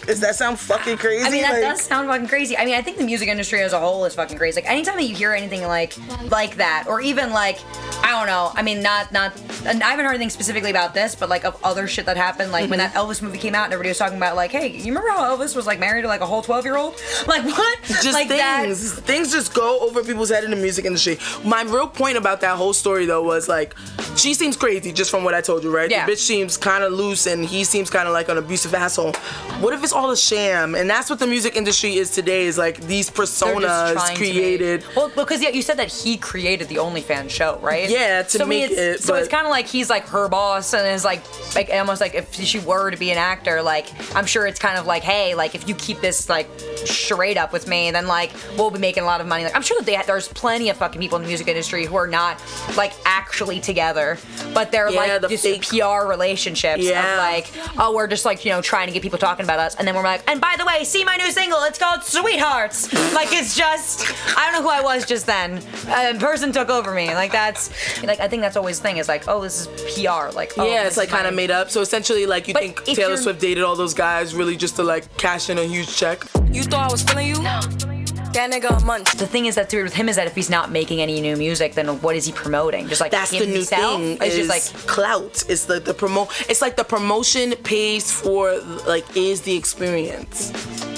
Does 0.06 0.20
that 0.20 0.34
sound 0.36 0.58
fucking 0.58 0.96
crazy? 0.98 1.24
I 1.24 1.30
mean, 1.30 1.42
that 1.42 1.52
Like- 1.52 1.62
does 1.62 1.82
sound 1.82 2.08
fucking 2.08 2.28
crazy. 2.28 2.56
I 2.56 2.64
mean, 2.64 2.74
I 2.74 2.82
think 2.82 2.96
the 2.98 3.04
music 3.04 3.28
industry 3.28 3.60
as 3.62 3.72
a 3.72 3.80
whole 3.80 4.04
is 4.04 4.14
fucking 4.14 4.38
crazy. 4.38 4.60
Like, 4.60 4.70
anytime 4.70 4.96
that 4.96 5.04
you 5.04 5.14
hear 5.14 5.32
anything 5.32 5.62
like 5.66 5.94
like 6.30 6.56
that, 6.56 6.84
or 6.88 7.00
even 7.00 7.32
like, 7.32 7.58
I 8.02 8.10
don't 8.10 8.26
know. 8.26 8.52
I 8.54 8.62
mean, 8.62 8.82
not 8.82 9.12
not. 9.12 9.32
And 9.66 9.82
I 9.82 9.90
haven't 9.90 10.06
heard 10.06 10.14
anything 10.14 10.30
specifically 10.30 10.70
about 10.70 10.94
this, 10.94 11.14
but 11.14 11.28
like 11.28 11.44
of 11.44 11.58
other 11.62 11.86
shit 11.86 12.06
that 12.06 12.16
happened. 12.16 12.52
Like 12.52 12.70
when 12.70 12.78
that 12.78 12.92
mm-hmm. 12.92 13.10
Elvis 13.10 13.22
movie 13.22 13.38
came 13.38 13.54
out, 13.54 13.64
and 13.64 13.72
everybody 13.72 13.90
was 13.90 13.98
talking 13.98 14.16
about 14.16 14.36
like, 14.36 14.50
hey, 14.52 14.68
you 14.68 14.86
remember 14.86 15.10
how 15.10 15.36
Elvis 15.36 15.54
was 15.54 15.66
like 15.66 15.78
married 15.78 16.02
to 16.02 16.08
like 16.08 16.20
a 16.20 16.26
whole 16.26 16.42
twelve 16.42 16.64
year 16.64 16.76
old? 16.76 16.94
Like 17.26 17.44
what? 17.44 17.82
just 17.84 18.12
like 18.12 18.28
things. 18.28 18.94
Things 19.00 19.30
just 19.30 19.54
go 19.54 19.80
over 19.80 20.02
people's 20.02 20.30
head 20.30 20.42
in 20.42 20.50
the 20.50 20.56
music 20.56 20.84
industry. 20.84 21.18
My 21.44 21.62
real 21.62 21.86
point 21.86 22.16
about 22.16 22.40
that 22.40 22.56
whole 22.56 22.72
story 22.72 23.06
though 23.06 23.22
was 23.22 23.48
like, 23.48 23.74
she 24.16 24.34
seems 24.34 24.56
crazy 24.56 24.92
just 24.92 25.10
from 25.10 25.22
what 25.22 25.34
I 25.34 25.40
told 25.40 25.62
you, 25.62 25.74
right? 25.74 25.90
Yeah. 25.90 26.06
The 26.06 26.12
bitch 26.12 26.18
seems 26.18 26.56
kind 26.56 26.82
of 26.82 26.92
loose 26.92 27.26
and 27.26 27.44
he 27.44 27.64
seems 27.64 27.90
kind 27.90 28.08
of 28.08 28.14
like 28.14 28.28
an 28.28 28.38
abusive 28.38 28.74
asshole. 28.74 29.12
What 29.60 29.74
if 29.74 29.79
it's 29.84 29.92
all 29.92 30.10
a 30.10 30.16
sham? 30.16 30.74
And 30.74 30.88
that's 30.88 31.08
what 31.10 31.18
the 31.18 31.26
music 31.26 31.56
industry 31.56 31.96
is 31.96 32.10
today. 32.10 32.46
Is 32.46 32.58
like 32.58 32.78
these 32.80 33.10
personas 33.10 33.94
make- 34.08 34.16
created. 34.16 34.84
well, 34.96 35.10
because 35.14 35.42
yeah, 35.42 35.50
you 35.50 35.62
said 35.62 35.76
that 35.78 35.88
he 35.92 36.16
created 36.16 36.68
the 36.68 36.76
OnlyFans 36.76 37.30
show, 37.30 37.58
right? 37.62 37.88
Yeah, 37.88 38.22
to 38.22 38.38
so, 38.38 38.46
make 38.46 38.70
it's- 38.70 39.00
it, 39.00 39.02
So 39.02 39.14
it's 39.14 39.28
kind 39.28 39.46
of 39.46 39.50
like 39.50 39.66
he's 39.66 39.90
like 39.90 40.06
her 40.08 40.28
boss, 40.28 40.72
and 40.74 40.86
is 40.86 41.04
like 41.04 41.22
like 41.54 41.70
almost 41.72 42.00
like 42.00 42.14
if 42.14 42.34
she 42.34 42.58
were 42.58 42.90
to 42.90 42.96
be 42.96 43.10
an 43.10 43.18
actor, 43.18 43.62
like 43.62 43.86
I'm 44.16 44.26
sure 44.26 44.46
it's 44.46 44.58
kind 44.60 44.78
of 44.78 44.86
like, 44.86 45.02
hey, 45.02 45.34
like 45.34 45.54
if 45.54 45.68
you 45.68 45.74
keep 45.74 46.00
this 46.00 46.28
like 46.28 46.48
charade 46.86 47.36
up 47.36 47.52
with 47.52 47.68
me, 47.68 47.90
then 47.90 48.06
like 48.06 48.30
we'll 48.56 48.70
be 48.70 48.78
making 48.78 49.02
a 49.02 49.06
lot 49.06 49.20
of 49.20 49.26
money. 49.26 49.44
Like 49.44 49.54
I'm 49.56 49.62
sure 49.62 49.76
that 49.78 49.86
they, 49.86 50.00
there's 50.06 50.28
plenty 50.28 50.68
of 50.70 50.76
fucking 50.76 51.00
people 51.00 51.16
in 51.16 51.22
the 51.22 51.28
music 51.28 51.48
industry 51.48 51.84
who 51.86 51.96
are 51.96 52.06
not 52.06 52.40
like 52.76 52.92
actually 53.04 53.60
together, 53.60 54.18
but 54.54 54.70
they're 54.72 54.90
Yeah, 54.90 54.98
like 55.00 55.20
the 55.22 55.28
just 55.28 55.42
fake- 55.44 55.62
PR 55.68 56.06
relationships 56.06 56.82
Yeah. 56.82 57.12
of 57.12 57.18
like, 57.18 57.50
oh, 57.78 57.94
we're 57.94 58.06
just 58.06 58.24
like 58.24 58.44
you 58.44 58.50
know 58.52 58.60
trying 58.62 58.86
to 58.86 58.92
get 58.92 59.02
people 59.02 59.18
talking 59.18 59.44
about 59.44 59.58
us, 59.70 59.76
and 59.78 59.86
then 59.86 59.94
we're 59.94 60.02
like, 60.02 60.22
and 60.28 60.40
by 60.40 60.54
the 60.58 60.64
way, 60.64 60.84
see 60.84 61.04
my 61.04 61.16
new 61.16 61.30
single, 61.30 61.62
it's 61.62 61.78
called 61.78 62.02
Sweethearts. 62.02 62.92
like 63.14 63.28
it's 63.32 63.56
just, 63.56 64.12
I 64.36 64.50
don't 64.50 64.54
know 64.54 64.62
who 64.62 64.68
I 64.68 64.80
was 64.80 65.06
just 65.06 65.26
then. 65.26 65.62
A 65.88 66.14
person 66.18 66.52
took 66.52 66.68
over 66.68 66.92
me. 66.92 67.14
Like 67.14 67.32
that's, 67.32 67.70
like 68.02 68.20
I 68.20 68.28
think 68.28 68.42
that's 68.42 68.56
always 68.56 68.78
the 68.78 68.82
thing 68.84 68.96
is 68.98 69.08
like, 69.08 69.24
oh, 69.28 69.40
this 69.40 69.66
is 69.66 69.94
PR. 69.94 70.34
Like 70.34 70.52
oh, 70.58 70.66
yeah, 70.66 70.86
it's 70.86 70.96
like 70.96 71.08
kind 71.08 71.26
of 71.26 71.34
made 71.34 71.50
up. 71.50 71.70
So 71.70 71.80
essentially, 71.80 72.26
like 72.26 72.48
you 72.48 72.54
But 72.54 72.62
think 72.62 72.84
Taylor 72.84 73.16
Swift 73.16 73.40
dated 73.40 73.64
all 73.64 73.76
those 73.76 73.94
guys 73.94 74.34
really 74.34 74.56
just 74.56 74.76
to 74.76 74.82
like 74.82 75.16
cash 75.16 75.50
in 75.50 75.58
a 75.58 75.64
huge 75.64 75.94
check? 75.96 76.24
You 76.50 76.62
thought 76.62 76.88
I 76.88 76.92
was 76.92 77.02
feeling 77.02 77.28
you? 77.28 77.89
That 78.32 78.52
nigga 78.52 78.80
a 78.80 78.84
munch. 78.84 79.12
The 79.12 79.26
thing 79.26 79.46
is 79.46 79.56
that's 79.56 79.74
weird 79.74 79.84
with 79.84 79.94
him 79.94 80.08
is 80.08 80.14
that 80.16 80.26
if 80.28 80.36
he's 80.36 80.50
not 80.50 80.70
making 80.70 81.00
any 81.00 81.20
new 81.20 81.36
music, 81.36 81.74
then 81.74 81.88
what 82.00 82.14
is 82.14 82.26
he 82.26 82.32
promoting? 82.32 82.86
Just 82.86 83.00
like 83.00 83.10
That's 83.10 83.30
the 83.32 83.40
new 83.44 83.54
himself? 83.54 84.00
thing. 84.00 84.18
It's 84.20 84.36
is 84.36 84.46
just 84.46 84.74
like 84.76 84.86
clout. 84.86 85.44
It's 85.48 85.64
the 85.64 85.80
the 85.80 85.92
promo. 85.94 86.28
It's 86.48 86.62
like 86.62 86.76
the 86.76 86.84
promotion 86.84 87.54
pays 87.64 88.12
for 88.12 88.56
like 88.86 89.04
is 89.16 89.40
the 89.42 89.56
experience. 89.56 90.52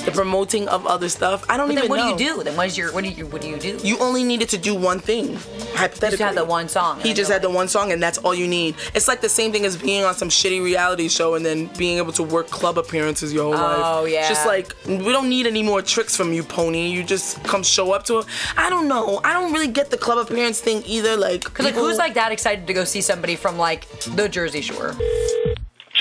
The 0.05 0.11
promoting 0.11 0.69
of 0.69 0.87
other 0.87 1.09
stuff. 1.09 1.45
I 1.49 1.57
don't 1.57 1.71
even 1.71 1.85
know. 1.85 1.89
But 1.89 1.99
even 1.99 2.07
then 2.07 2.07
what 2.07 2.11
know. 2.11 2.19
do 2.19 2.25
you 2.25 2.35
do? 2.37 2.43
Then 2.43 2.57
what 2.57 2.67
is 2.67 2.77
your 2.77 2.93
what 2.93 3.05
do 3.05 3.11
you 3.11 3.27
what 3.27 3.41
do 3.41 3.49
you 3.49 3.59
do? 3.59 3.79
You 3.83 3.99
only 3.99 4.25
needed 4.25 4.49
to 4.51 4.59
do 4.59 4.75
one 4.75 4.99
thing. 4.99 5.37
Hypothetically, 5.75 6.11
he 6.11 6.11
just 6.11 6.23
had 6.23 6.35
the 6.37 6.45
one 6.45 6.69
song. 6.69 7.01
He 7.01 7.15
just 7.15 7.31
had 7.31 7.43
the 7.43 7.51
one 7.51 7.69
song, 7.69 7.93
and 7.93 8.03
that's 8.03 8.19
all 8.19 8.35
you 8.35 8.49
need. 8.49 8.75
It's 8.95 9.07
like 9.09 9.21
the 9.21 9.29
same 9.29 9.53
thing 9.53 9.65
as 9.65 9.77
being 9.77 10.05
on 10.05 10.15
some 10.15 10.29
shitty 10.29 10.63
reality 10.63 11.09
show 11.09 11.35
and 11.35 11.47
then 11.47 11.67
being 11.79 11.99
able 11.99 12.13
to 12.13 12.23
work 12.23 12.49
club 12.51 12.79
appearances 12.79 13.33
your 13.33 13.45
whole 13.45 13.53
life. 13.53 13.81
Oh, 13.85 14.05
It's 14.05 14.13
yeah. 14.15 14.29
just 14.29 14.47
like 14.47 14.75
we 14.87 15.13
don't 15.13 15.29
need 15.29 15.47
any 15.47 15.63
more 15.63 15.83
tricks 15.83 16.17
from 16.17 16.33
you, 16.33 16.43
Pony. 16.43 16.89
You 16.89 17.05
just 17.05 17.43
come 17.45 17.63
show 17.63 17.93
up 17.93 18.05
to 18.05 18.19
it. 18.19 18.27
I 18.57 18.71
don't 18.71 18.89
know. 18.89 19.21
I 19.25 19.33
don't 19.33 19.53
really 19.53 19.69
get 19.69 19.91
the 19.91 19.99
club 19.99 20.19
appearance 20.19 20.61
thing 20.61 20.83
either. 20.87 21.17
Like, 21.17 21.45
Because 21.45 21.65
like 21.67 21.75
who's 21.75 21.99
like 21.99 22.15
that 22.15 22.33
excited 22.33 22.67
to 22.67 22.73
go 22.75 22.85
see 22.85 23.01
somebody 23.01 23.37
from 23.37 23.57
like 23.59 23.89
the 24.01 24.29
Jersey 24.29 24.61
Shore? 24.63 24.95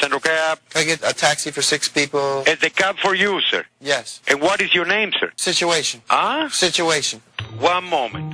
Central 0.02 0.20
Cab. 0.20 0.60
Can 0.72 0.82
I 0.82 0.86
get 0.86 1.00
a 1.08 1.14
taxi 1.14 1.52
for 1.52 1.62
six 1.62 1.88
people? 1.88 2.44
It's 2.48 2.62
the 2.62 2.72
cab 2.72 2.98
for 2.98 3.14
you, 3.14 3.40
sir. 3.42 3.64
Yes. 3.80 4.20
And 4.28 4.42
what 4.42 4.60
is 4.60 4.74
your 4.74 4.86
name, 4.86 5.12
sir? 5.20 5.32
Situation. 5.36 6.02
Huh? 6.10 6.50
Situation. 6.50 7.22
One 7.60 7.84
moment. 7.90 8.34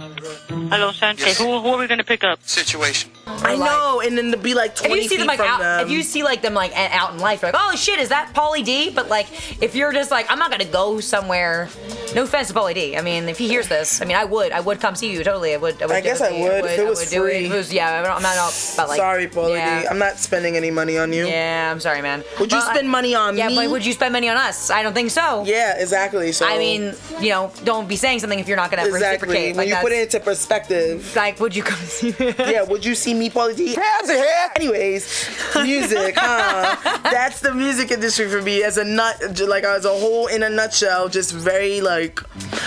Hello, 0.71 0.91
Sanchez. 0.91 1.37
Who, 1.37 1.59
who 1.59 1.67
are 1.69 1.77
we 1.77 1.87
gonna 1.87 2.03
pick 2.03 2.23
up? 2.23 2.39
Situation. 2.47 3.11
I 3.27 3.55
know, 3.57 4.01
and 4.03 4.17
then 4.17 4.31
to 4.31 4.37
be 4.37 4.53
like 4.53 4.71
If 4.71 4.85
20 4.85 5.01
you 5.03 5.09
see 5.09 5.17
them 5.17 5.27
like 5.27 5.37
from 5.37 5.47
out, 5.47 5.59
them. 5.59 5.85
if 5.85 5.91
you 5.91 6.01
see 6.01 6.23
like 6.23 6.41
them 6.41 6.53
like 6.53 6.71
a- 6.71 6.93
out 6.95 7.13
in 7.13 7.19
life, 7.19 7.41
you're 7.41 7.51
like, 7.51 7.61
oh 7.61 7.75
shit, 7.75 7.99
is 7.99 8.09
that 8.09 8.33
Pauly 8.33 8.63
D? 8.63 8.89
But 8.89 9.09
like, 9.09 9.27
if 9.61 9.75
you're 9.75 9.91
just 9.91 10.11
like, 10.11 10.27
I'm 10.31 10.39
not 10.39 10.49
gonna 10.49 10.65
go 10.65 10.99
somewhere. 11.01 11.67
No 12.15 12.23
offense 12.23 12.47
to 12.47 12.53
Pauly 12.53 12.73
D. 12.73 12.95
I 12.97 13.01
mean, 13.01 13.27
if 13.27 13.37
he 13.37 13.47
hears 13.47 13.67
this, 13.67 14.01
I 14.01 14.05
mean, 14.05 14.15
I 14.15 14.23
would, 14.23 14.51
I 14.53 14.61
would 14.61 14.79
come 14.79 14.95
see 14.95 15.11
you. 15.11 15.23
Totally, 15.23 15.53
I 15.53 15.57
would. 15.57 15.81
I, 15.81 15.85
would 15.87 15.95
I 15.95 16.01
guess 16.01 16.21
I 16.21 16.29
definitely- 16.29 16.49
would, 16.61 16.65
if 16.71 16.79
it 16.79 16.87
was 16.87 16.99
would 16.99 17.09
do 17.09 17.21
free. 17.23 17.45
If 17.45 17.51
it 17.51 17.55
was, 17.55 17.73
yeah, 17.73 17.97
I'm 17.97 18.03
not, 18.03 18.15
I'm 18.17 18.21
not 18.23 18.73
about 18.75 18.87
like. 18.89 18.97
Sorry, 18.97 19.27
Pauly 19.27 19.55
yeah. 19.57 19.81
D. 19.81 19.87
I'm 19.87 19.99
not 19.99 20.17
spending 20.17 20.55
any 20.55 20.71
money 20.71 20.97
on 20.97 21.11
you. 21.11 21.27
Yeah, 21.27 21.69
I'm 21.71 21.79
sorry, 21.81 22.01
man. 22.01 22.23
Would 22.39 22.51
you 22.51 22.57
Well, 22.57 22.69
I- 22.69 22.73
spend 22.73 22.89
money 22.89 23.13
on 23.13 23.35
me? 23.35 23.39
yeah, 23.39 23.49
me? 23.49 23.55
but 23.55 23.69
would 23.71 23.85
you 23.85 23.93
spend 23.93 24.13
money 24.13 24.29
on 24.29 24.37
us? 24.37 24.69
I 24.71 24.83
don't 24.83 24.93
think 24.93 25.11
so. 25.11 25.43
Yeah, 25.45 25.77
exactly. 25.81 26.31
So 26.31 26.45
I 26.47 26.57
mean, 26.57 26.93
you 27.19 27.29
know, 27.29 27.51
don't 27.65 27.87
be 27.89 27.97
saying 27.97 28.19
something 28.19 28.39
if 28.39 28.47
you're 28.47 28.57
not 28.57 28.71
gonna 28.71 28.83
exactly. 28.85 29.06
Reciprocate. 29.11 29.55
When 29.55 29.65
Like 29.65 29.69
you 29.69 29.75
put 29.81 29.91
it 29.91 30.01
into 30.03 30.19
perspective, 30.19 31.15
like, 31.15 31.39
would 31.39 31.55
you 31.55 31.63
come 31.63 31.79
see? 31.85 32.11
Me? 32.19 32.33
Yeah, 32.37 32.63
would 32.63 32.83
you 32.85 32.95
see 32.95 33.13
me, 33.13 33.29
Pauly 33.29 33.55
D? 33.55 33.75
Hands 33.75 34.09
here. 34.09 34.49
Anyways, 34.55 35.29
music, 35.55 36.15
huh? 36.17 36.99
That's 37.03 37.39
the 37.41 37.53
music 37.53 37.91
industry 37.91 38.27
for 38.29 38.41
me 38.41 38.63
as 38.63 38.77
a 38.77 38.83
nut, 38.83 39.39
like 39.47 39.63
as 39.63 39.85
a 39.85 39.89
whole 39.89 40.27
in 40.27 40.43
a 40.43 40.49
nutshell. 40.49 41.09
Just 41.09 41.33
very 41.33 41.81
like. 41.81 42.19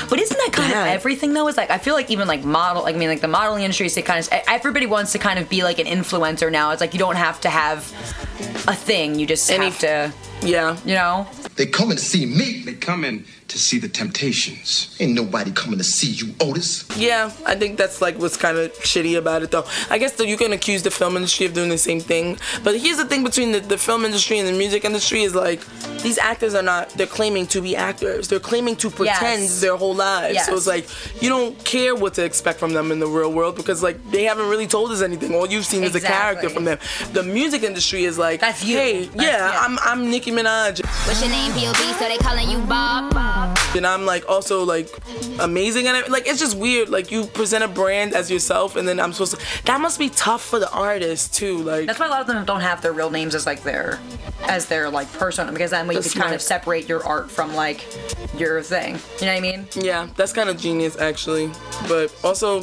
But 0.09 0.19
isn't 0.21 0.37
that 0.37 0.51
kind 0.53 0.71
Yeah. 0.71 0.85
of 0.87 0.89
everything 0.93 1.33
though? 1.35 1.49
Is 1.49 1.57
like 1.57 1.71
I 1.71 1.79
feel 1.79 1.95
like 1.95 2.11
even 2.11 2.27
like 2.29 2.45
model, 2.45 2.83
like 2.83 2.95
I 2.95 2.99
mean 2.99 3.09
like 3.09 3.21
the 3.21 3.29
modeling 3.29 3.65
industry 3.65 3.87
is 3.87 3.99
kind 4.05 4.21
of 4.21 4.29
everybody 4.49 4.87
wants 4.87 5.13
to 5.13 5.19
kind 5.19 5.39
of 5.39 5.49
be 5.49 5.63
like 5.63 5.79
an 5.79 5.87
influencer 5.87 6.51
now. 6.51 6.71
It's 6.73 6.81
like 6.81 6.93
you 6.95 6.99
don't 6.99 7.17
have 7.17 7.41
to 7.43 7.49
have 7.51 7.79
a 8.67 8.75
thing. 8.75 9.19
You 9.19 9.27
just 9.27 9.49
have 9.51 9.79
to. 9.81 10.13
Yeah. 10.43 10.77
You 10.85 10.95
know. 10.95 11.27
They 11.57 11.67
come 11.67 11.91
and 11.91 12.01
see 12.01 12.25
me. 12.27 12.63
They 12.65 12.73
coming 12.75 13.25
to 13.51 13.59
see 13.59 13.79
the 13.79 13.89
Temptations. 13.89 14.97
Ain't 15.01 15.15
nobody 15.15 15.51
coming 15.51 15.79
to 15.79 15.85
see 15.85 16.11
you, 16.11 16.35
Otis. 16.41 16.85
Yeah, 16.97 17.31
I 17.47 17.55
think 17.57 17.77
that's 17.77 18.01
like 18.01 18.17
what's 18.19 18.37
kind 18.37 18.57
of 18.59 18.73
shitty 18.75 19.19
about 19.19 19.43
it, 19.43 19.51
though. 19.51 19.65
I 19.91 19.99
guess 19.99 20.13
that 20.17 20.27
you 20.29 20.37
can 20.37 20.53
accuse 20.53 20.83
the 20.83 20.91
film 20.91 21.17
industry 21.17 21.47
of 21.47 21.53
doing 21.53 21.69
the 21.69 21.79
same 21.79 22.01
thing, 22.01 22.39
but 22.65 22.79
here's 22.79 22.97
the 22.97 23.05
thing 23.05 23.25
between 23.25 23.53
the, 23.53 23.61
the 23.61 23.79
film 23.79 24.05
industry 24.05 24.39
and 24.39 24.49
the 24.49 24.53
music 24.53 24.85
industry 24.85 25.23
is 25.23 25.35
like 25.35 25.61
these 26.03 26.17
actors 26.19 26.55
are 26.55 26.63
not. 26.63 26.91
They're 26.91 27.07
claiming 27.07 27.47
to 27.49 27.61
be 27.61 27.75
actors. 27.77 28.29
They're 28.29 28.41
claiming 28.41 28.77
to 28.77 28.91
pretend 28.91 29.43
Yes. 29.43 29.61
their 29.61 29.77
whole 29.77 29.95
lives. 29.95 30.35
Yes. 30.35 30.47
So 30.47 30.55
it's 30.57 30.67
like 30.67 30.87
you 31.23 31.29
don't 31.29 31.57
care 31.65 31.95
what 31.95 32.15
to 32.15 32.25
expect 32.25 32.59
from 32.61 32.73
them 32.73 32.91
in 32.93 32.99
the 33.01 33.07
real 33.07 33.33
world 33.33 33.57
because 33.57 33.83
like 33.83 33.99
they 34.11 34.25
haven't 34.25 34.49
really 34.49 34.67
told 34.67 34.91
us 34.93 35.03
anything. 35.03 35.35
All 35.35 35.47
you've 35.49 35.67
seen 35.67 35.83
is 35.85 35.95
a 35.95 36.01
character 36.01 36.49
from 36.49 36.65
them. 36.65 36.79
The 37.13 37.23
music 37.23 37.63
industry 37.65 38.05
is 38.05 38.17
like, 38.17 38.41
That's 38.41 38.65
you. 38.65 38.77
hey, 38.77 39.05
That's- 39.07 39.23
yeah, 39.23 39.51
yeah. 39.53 39.61
I'm 39.61 39.79
I'm 39.81 40.11
Nicki 40.11 40.31
Minaj. 40.31 40.85
What's 41.07 41.21
your 41.21 41.31
name, 41.31 41.53
POB? 41.53 41.77
So 41.99 42.09
they 42.09 42.19
calling 42.19 42.49
you 42.51 42.59
Bob. 42.67 43.11
And 43.77 43.87
I'm 43.87 44.05
like 44.07 44.29
also 44.29 44.65
like 44.65 44.89
amazing 45.41 45.87
and 45.87 45.97
it, 45.97 46.11
like 46.11 46.27
it's 46.27 46.41
just 46.41 46.57
weird. 46.57 46.89
Like 46.89 47.11
you 47.11 47.25
present 47.27 47.65
a 47.65 47.69
brand 47.69 48.15
as 48.15 48.31
yourself 48.31 48.77
and 48.77 48.87
then 48.87 49.01
I'm 49.01 49.13
supposed 49.13 49.37
to 49.37 49.63
that 49.65 49.81
must 49.81 49.99
be 49.99 50.09
tough 50.11 50.43
for 50.43 50.59
the 50.59 50.71
artist 50.71 51.35
too 51.35 51.59
like. 51.59 51.87
That's 51.87 51.99
why 51.99 52.07
a 52.07 52.11
lot 52.11 52.21
of 52.21 52.27
them 52.27 52.45
don't 52.45 52.61
have 52.61 52.83
their 52.83 52.93
real 52.93 53.11
names 53.11 53.35
as 53.35 53.47
like 53.47 53.63
their 53.63 53.99
as 54.49 54.67
their 54.67 54.91
like 54.91 55.11
persona 55.13 55.53
because 55.53 55.71
then 55.71 55.87
you 55.87 55.95
That's 55.95 56.13
can 56.13 56.23
kind 56.23 56.35
of 56.35 56.43
separate 56.43 56.89
your 56.89 57.05
art 57.07 57.31
from 57.31 57.55
like 57.55 57.87
your 58.39 58.63
thing. 58.63 58.99
You 59.21 59.27
know 59.27 59.33
what 59.33 59.39
I 59.39 59.41
mean? 59.41 59.67
yeah 59.75 60.09
that's 60.17 60.33
kind 60.33 60.49
of 60.49 60.59
genius 60.59 60.99
actually. 60.99 61.51
But 61.89 62.15
also 62.25 62.63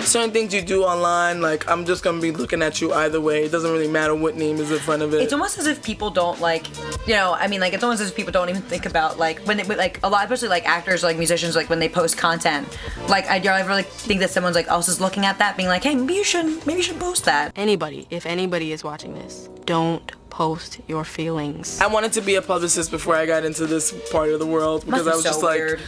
certain 0.00 0.30
things 0.30 0.54
you 0.54 0.62
do 0.62 0.84
online 0.84 1.40
like 1.40 1.68
I'm 1.68 1.84
just 1.84 2.02
gonna 2.02 2.20
be 2.20 2.32
looking 2.32 2.62
at 2.62 2.80
you 2.80 2.92
either 2.92 3.20
way. 3.20 3.44
It 3.44 3.52
doesn't 3.52 3.70
really 3.70 3.88
matter 3.88 4.14
what 4.14 4.36
name 4.36 4.56
is 4.58 4.70
in 4.70 4.78
front 4.78 5.02
of 5.02 5.14
it. 5.14 5.22
It's 5.22 5.32
almost 5.32 5.58
as 5.58 5.66
if 5.66 5.82
people 5.82 6.10
don't 6.10 6.40
like, 6.40 6.68
you 7.06 7.14
know, 7.14 7.34
I 7.34 7.46
mean, 7.48 7.60
like 7.60 7.72
it's 7.72 7.84
almost 7.84 8.00
as 8.00 8.10
if 8.10 8.16
people 8.16 8.32
don't 8.32 8.48
even 8.48 8.62
think 8.62 8.86
about 8.86 9.18
like 9.18 9.40
when 9.40 9.56
they 9.56 9.64
like 9.64 9.99
a 10.02 10.08
lot, 10.08 10.24
especially 10.24 10.48
like 10.48 10.66
actors, 10.66 11.02
like 11.02 11.16
musicians, 11.16 11.56
like 11.56 11.68
when 11.68 11.78
they 11.78 11.88
post 11.88 12.16
content. 12.16 12.66
Like 13.08 13.26
I 13.26 13.38
don't 13.38 13.58
ever 13.58 13.72
like 13.72 13.86
think 13.86 14.20
that 14.20 14.30
someone's 14.30 14.56
like 14.56 14.68
else 14.68 14.88
is 14.88 15.00
looking 15.00 15.24
at 15.24 15.38
that, 15.38 15.56
being 15.56 15.68
like, 15.68 15.84
hey, 15.84 15.94
maybe 15.94 16.14
you 16.14 16.24
should, 16.24 16.46
maybe 16.66 16.78
you 16.78 16.82
should 16.82 17.00
post 17.00 17.24
that. 17.24 17.52
Anybody, 17.56 18.06
if 18.10 18.26
anybody 18.26 18.72
is 18.72 18.84
watching 18.84 19.14
this, 19.14 19.48
don't 19.64 20.12
post 20.30 20.78
your 20.86 21.04
feelings. 21.04 21.80
I 21.80 21.86
wanted 21.88 22.12
to 22.14 22.20
be 22.20 22.36
a 22.36 22.42
publicist 22.42 22.90
before 22.90 23.14
I 23.16 23.26
got 23.26 23.44
into 23.44 23.66
this 23.66 23.92
part 24.10 24.30
of 24.30 24.38
the 24.38 24.46
world 24.46 24.84
because 24.86 25.04
Must 25.04 25.12
I 25.12 25.16
was 25.16 25.24
so 25.24 25.30
just 25.30 25.42
like, 25.42 25.58
weird. 25.58 25.80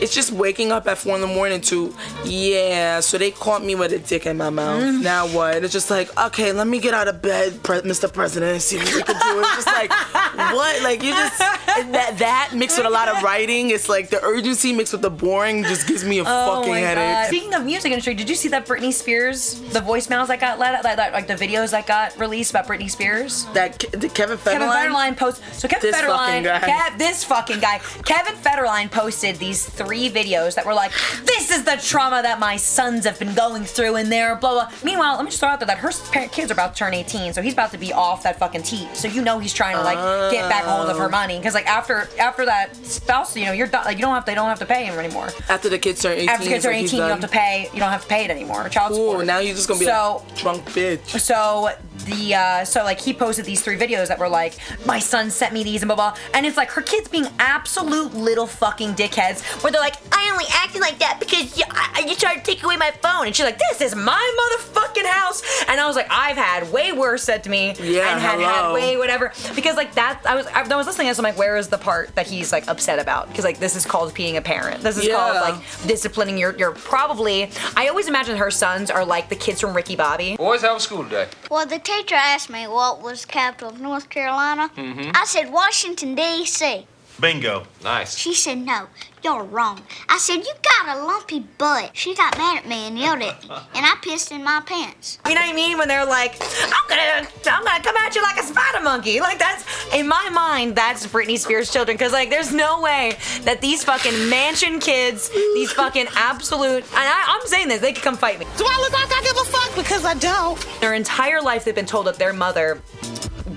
it's 0.00 0.14
just 0.14 0.32
waking 0.32 0.72
up 0.72 0.86
at 0.86 0.98
four 0.98 1.14
in 1.16 1.20
the 1.20 1.26
morning 1.26 1.60
to, 1.62 1.94
yeah, 2.24 3.00
so 3.00 3.18
they 3.18 3.30
caught 3.30 3.64
me 3.64 3.74
with 3.74 3.92
a 3.92 3.98
dick 3.98 4.26
in 4.26 4.36
my 4.36 4.50
mouth. 4.50 4.82
Mm. 4.82 5.02
Now 5.02 5.26
what? 5.28 5.64
It's 5.64 5.72
just 5.72 5.90
like, 5.90 6.08
okay, 6.26 6.52
let 6.52 6.66
me 6.66 6.78
get 6.80 6.94
out 6.94 7.08
of 7.08 7.20
bed, 7.20 7.62
Pre- 7.62 7.80
Mr. 7.80 8.12
President, 8.12 8.52
and 8.52 8.62
see 8.62 8.76
what 8.78 8.94
we 8.94 9.02
can 9.02 9.14
do. 9.14 9.40
It's 9.40 9.54
just 9.56 9.66
like, 9.66 9.90
what? 10.54 10.82
Like 10.82 11.02
you 11.02 11.10
just 11.10 11.38
that 11.38 12.16
that 12.18 12.50
mixed 12.54 12.78
with 12.78 12.86
a 12.86 12.90
lot 12.90 13.08
of 13.08 13.22
writing. 13.22 13.70
It's 13.70 13.88
like 13.88 14.10
the 14.10 14.22
urgency 14.22 14.72
mixed 14.72 14.92
with 14.92 15.02
the 15.02 15.10
boring 15.10 15.62
just 15.64 15.86
gives 15.86 16.04
me 16.04 16.18
a 16.18 16.24
Oh 16.26 16.56
fucking 16.62 16.74
headache. 16.74 16.96
god! 16.96 17.26
Speaking 17.28 17.54
of 17.54 17.64
music 17.64 17.90
industry, 17.92 18.14
did 18.14 18.28
you 18.28 18.34
see 18.34 18.48
that 18.48 18.66
Britney 18.66 18.92
Spears, 18.92 19.60
the 19.72 19.80
voicemails 19.80 20.28
that 20.28 20.40
got 20.40 20.58
let, 20.58 20.84
like, 20.84 20.96
like, 20.98 21.12
like 21.12 21.26
the 21.26 21.34
videos 21.34 21.70
that 21.72 21.86
got 21.86 22.16
released 22.18 22.50
about 22.50 22.66
Britney 22.66 22.90
Spears? 22.90 23.46
That 23.54 23.78
The 24.00 24.08
Kevin 24.08 24.38
Federline. 24.38 24.52
Kevin 24.52 24.68
Federline 24.68 25.16
post. 25.16 25.42
So 25.52 25.68
Kevin 25.68 25.90
This 25.90 26.00
Federline, 26.00 26.44
guy. 26.44 26.60
Kev, 26.60 26.98
this 26.98 27.24
fucking 27.24 27.60
guy, 27.60 27.78
Kevin 28.04 28.34
Federline 28.36 28.90
posted 28.90 29.36
these 29.36 29.64
three 29.64 30.10
videos 30.10 30.54
that 30.54 30.66
were 30.66 30.74
like, 30.74 30.92
"This 31.24 31.50
is 31.50 31.64
the 31.64 31.76
trauma 31.82 32.22
that 32.22 32.38
my 32.38 32.56
sons 32.56 33.04
have 33.04 33.18
been 33.18 33.34
going 33.34 33.64
through 33.64 33.96
in 33.96 34.08
there." 34.08 34.36
Blah 34.36 34.52
blah. 34.52 34.72
Meanwhile, 34.84 35.16
let 35.16 35.24
me 35.24 35.30
just 35.30 35.40
throw 35.40 35.50
out 35.50 35.60
there 35.60 35.66
that 35.66 35.78
her 35.78 35.90
parent 36.12 36.32
kids 36.32 36.50
are 36.50 36.54
about 36.54 36.74
to 36.74 36.78
turn 36.78 36.94
18, 36.94 37.32
so 37.32 37.42
he's 37.42 37.52
about 37.52 37.70
to 37.72 37.78
be 37.78 37.92
off 37.92 38.22
that 38.22 38.38
fucking 38.38 38.62
teat. 38.62 38.88
So 38.94 39.08
you 39.08 39.22
know 39.22 39.38
he's 39.38 39.52
trying 39.54 39.76
to 39.76 39.82
like 39.82 39.98
get 40.30 40.48
back 40.48 40.64
hold 40.64 40.88
of 40.88 40.98
her 40.98 41.08
money 41.08 41.38
because 41.38 41.54
like 41.54 41.66
after 41.66 42.08
after 42.18 42.44
that 42.46 42.76
spouse, 42.76 43.36
you 43.36 43.46
know 43.46 43.52
you're 43.52 43.66
done. 43.66 43.84
Like 43.84 43.98
you 43.98 44.02
don't 44.02 44.14
have 44.14 44.24
to, 44.24 44.30
they 44.30 44.34
don't 44.34 44.48
have 44.48 44.58
to 44.60 44.66
pay 44.66 44.84
him 44.84 44.98
anymore. 44.98 45.28
After 45.48 45.68
the 45.68 45.78
kids 45.78 46.02
turn 46.02 46.12
18, 46.12 46.28
After 46.28 46.44
the 46.44 46.50
kids 46.50 46.64
turn 46.64 46.74
18, 46.74 46.82
he's 46.82 46.92
you 46.92 46.98
don't 46.98 47.10
have 47.10 47.20
to 47.20 47.28
pay. 47.28 47.68
You 47.72 47.80
don't 47.80 47.90
have 47.90 48.02
to 48.02 48.08
pay 48.08 48.24
it 48.24 48.30
anymore. 48.30 48.68
Child 48.68 48.94
support. 48.94 49.22
Ooh, 49.22 49.24
now 49.24 49.38
you're 49.38 49.54
just 49.54 49.68
gonna 49.68 49.80
be 49.80 49.86
so, 49.86 50.22
a 50.30 50.36
drunk 50.36 50.64
bitch. 50.66 51.20
so 51.20 51.70
the 52.08 52.34
uh, 52.34 52.64
so 52.64 52.82
like 52.84 53.00
he 53.00 53.12
posted 53.12 53.44
these 53.44 53.60
three 53.62 53.76
videos 53.76 54.08
that 54.08 54.18
were 54.18 54.28
like, 54.28 54.54
my 54.86 54.98
son 54.98 55.30
sent 55.30 55.52
me 55.52 55.62
these 55.62 55.82
and 55.82 55.88
blah 55.88 55.96
blah, 55.96 56.16
and 56.34 56.46
it's 56.46 56.56
like 56.56 56.70
her 56.70 56.82
kids 56.82 57.08
being 57.08 57.26
absolute 57.38 58.14
little 58.14 58.46
fucking 58.46 58.94
dickheads, 58.94 59.42
where 59.62 59.70
they're 59.72 59.80
like, 59.80 59.96
I 60.12 60.30
only 60.32 60.46
acted 60.52 60.80
like 60.80 60.98
that 60.98 61.18
because 61.20 61.56
you, 61.58 61.64
I, 61.70 62.04
you 62.08 62.14
tried 62.16 62.36
to 62.36 62.42
take 62.42 62.62
away 62.62 62.76
my 62.76 62.90
phone, 63.02 63.26
and 63.26 63.36
she's 63.36 63.44
like, 63.44 63.58
this 63.70 63.80
is 63.80 63.94
my 63.94 64.58
motherfucking 64.58 65.06
house, 65.06 65.42
and 65.68 65.80
I 65.80 65.86
was 65.86 65.96
like, 65.96 66.08
I've 66.10 66.36
had 66.36 66.72
way 66.72 66.92
worse 66.92 67.22
said 67.22 67.44
to 67.44 67.50
me, 67.50 67.74
Yeah, 67.80 68.12
and 68.12 68.20
had 68.20 68.40
had 68.40 68.72
way 68.72 68.96
whatever, 68.96 69.32
because 69.54 69.76
like 69.76 69.94
that, 69.94 70.22
I 70.26 70.34
was 70.34 70.46
I, 70.46 70.62
I 70.62 70.76
was 70.76 70.86
listening 70.86 71.06
to 71.06 71.10
this, 71.10 71.18
I'm 71.18 71.24
like, 71.24 71.38
where 71.38 71.56
is 71.56 71.68
the 71.68 71.78
part 71.78 72.14
that 72.14 72.26
he's 72.26 72.52
like 72.52 72.66
upset 72.68 72.98
about? 72.98 73.28
Because 73.28 73.44
like 73.44 73.58
this 73.58 73.76
is 73.76 73.84
called 73.84 74.14
being 74.14 74.36
a 74.36 74.42
parent, 74.42 74.82
this 74.82 74.96
is 74.96 75.08
called 75.08 75.36
like 75.36 75.60
disciplining 75.86 76.38
your 76.38 76.56
your 76.56 76.72
probably. 76.72 77.50
I 77.76 77.88
always 77.88 78.08
imagine 78.08 78.36
her 78.36 78.50
sons 78.50 78.90
are 78.90 79.04
like 79.04 79.28
the 79.28 79.36
kids 79.36 79.60
from 79.60 79.74
Ricky 79.74 79.96
Bobby. 79.96 80.36
Boys, 80.36 80.62
how 80.62 80.74
was 80.74 80.84
school 80.84 81.04
today? 81.04 81.28
Well, 81.50 81.66
the 81.66 81.78
teacher 81.98 82.14
asked 82.14 82.50
me 82.50 82.66
what 82.66 83.02
was 83.02 83.22
the 83.22 83.28
capital 83.28 83.70
of 83.70 83.80
North 83.80 84.08
Carolina. 84.08 84.70
Mm-hmm. 84.76 85.10
I 85.14 85.24
said 85.24 85.50
Washington, 85.52 86.14
D.C. 86.14 86.86
Bingo. 87.20 87.64
Nice. 87.82 88.16
She 88.16 88.34
said, 88.34 88.58
no, 88.58 88.86
you're 89.22 89.42
wrong. 89.44 89.82
I 90.08 90.18
said, 90.18 90.36
you 90.36 90.52
got 90.62 90.96
a 90.96 91.04
lumpy 91.04 91.40
butt. 91.40 91.90
She 91.94 92.14
got 92.14 92.36
mad 92.38 92.58
at 92.58 92.68
me 92.68 92.86
and 92.86 92.98
yelled 92.98 93.22
at 93.22 93.42
me, 93.42 93.50
and 93.74 93.86
I 93.86 93.96
pissed 94.02 94.32
in 94.32 94.44
my 94.44 94.60
pants. 94.64 95.18
You 95.26 95.34
know 95.34 95.40
what 95.40 95.50
I 95.50 95.52
mean? 95.54 95.78
When 95.78 95.88
they're 95.88 96.06
like, 96.06 96.36
I'm 96.40 96.88
gonna, 96.88 97.28
I'm 97.46 97.64
gonna 97.64 97.82
come 97.82 97.96
at 97.96 98.14
you 98.14 98.22
like 98.22 98.38
a 98.38 98.42
spider 98.42 98.82
monkey. 98.82 99.20
Like 99.20 99.38
that's, 99.38 99.64
in 99.94 100.08
my 100.08 100.30
mind, 100.30 100.76
that's 100.76 101.06
Britney 101.06 101.38
Spears' 101.38 101.72
children. 101.72 101.96
Cause 101.98 102.12
like, 102.12 102.30
there's 102.30 102.52
no 102.52 102.80
way 102.80 103.16
that 103.42 103.60
these 103.60 103.84
fucking 103.84 104.28
mansion 104.28 104.80
kids, 104.80 105.30
these 105.54 105.72
fucking 105.72 106.06
absolute, 106.14 106.84
and 106.84 106.94
I, 106.94 107.24
I'm 107.28 107.46
saying 107.46 107.68
this, 107.68 107.80
they 107.80 107.92
could 107.92 108.04
come 108.04 108.16
fight 108.16 108.38
me. 108.38 108.46
Do 108.56 108.64
I 108.66 108.78
look 108.80 108.92
like 108.92 109.12
I 109.12 109.22
give 109.22 109.36
a 109.36 109.44
fuck? 109.44 109.76
Because 109.76 110.04
I 110.04 110.14
don't. 110.14 110.58
Their 110.80 110.94
entire 110.94 111.40
life, 111.40 111.64
they've 111.64 111.74
been 111.74 111.86
told 111.86 112.06
that 112.06 112.16
their 112.16 112.32
mother 112.32 112.80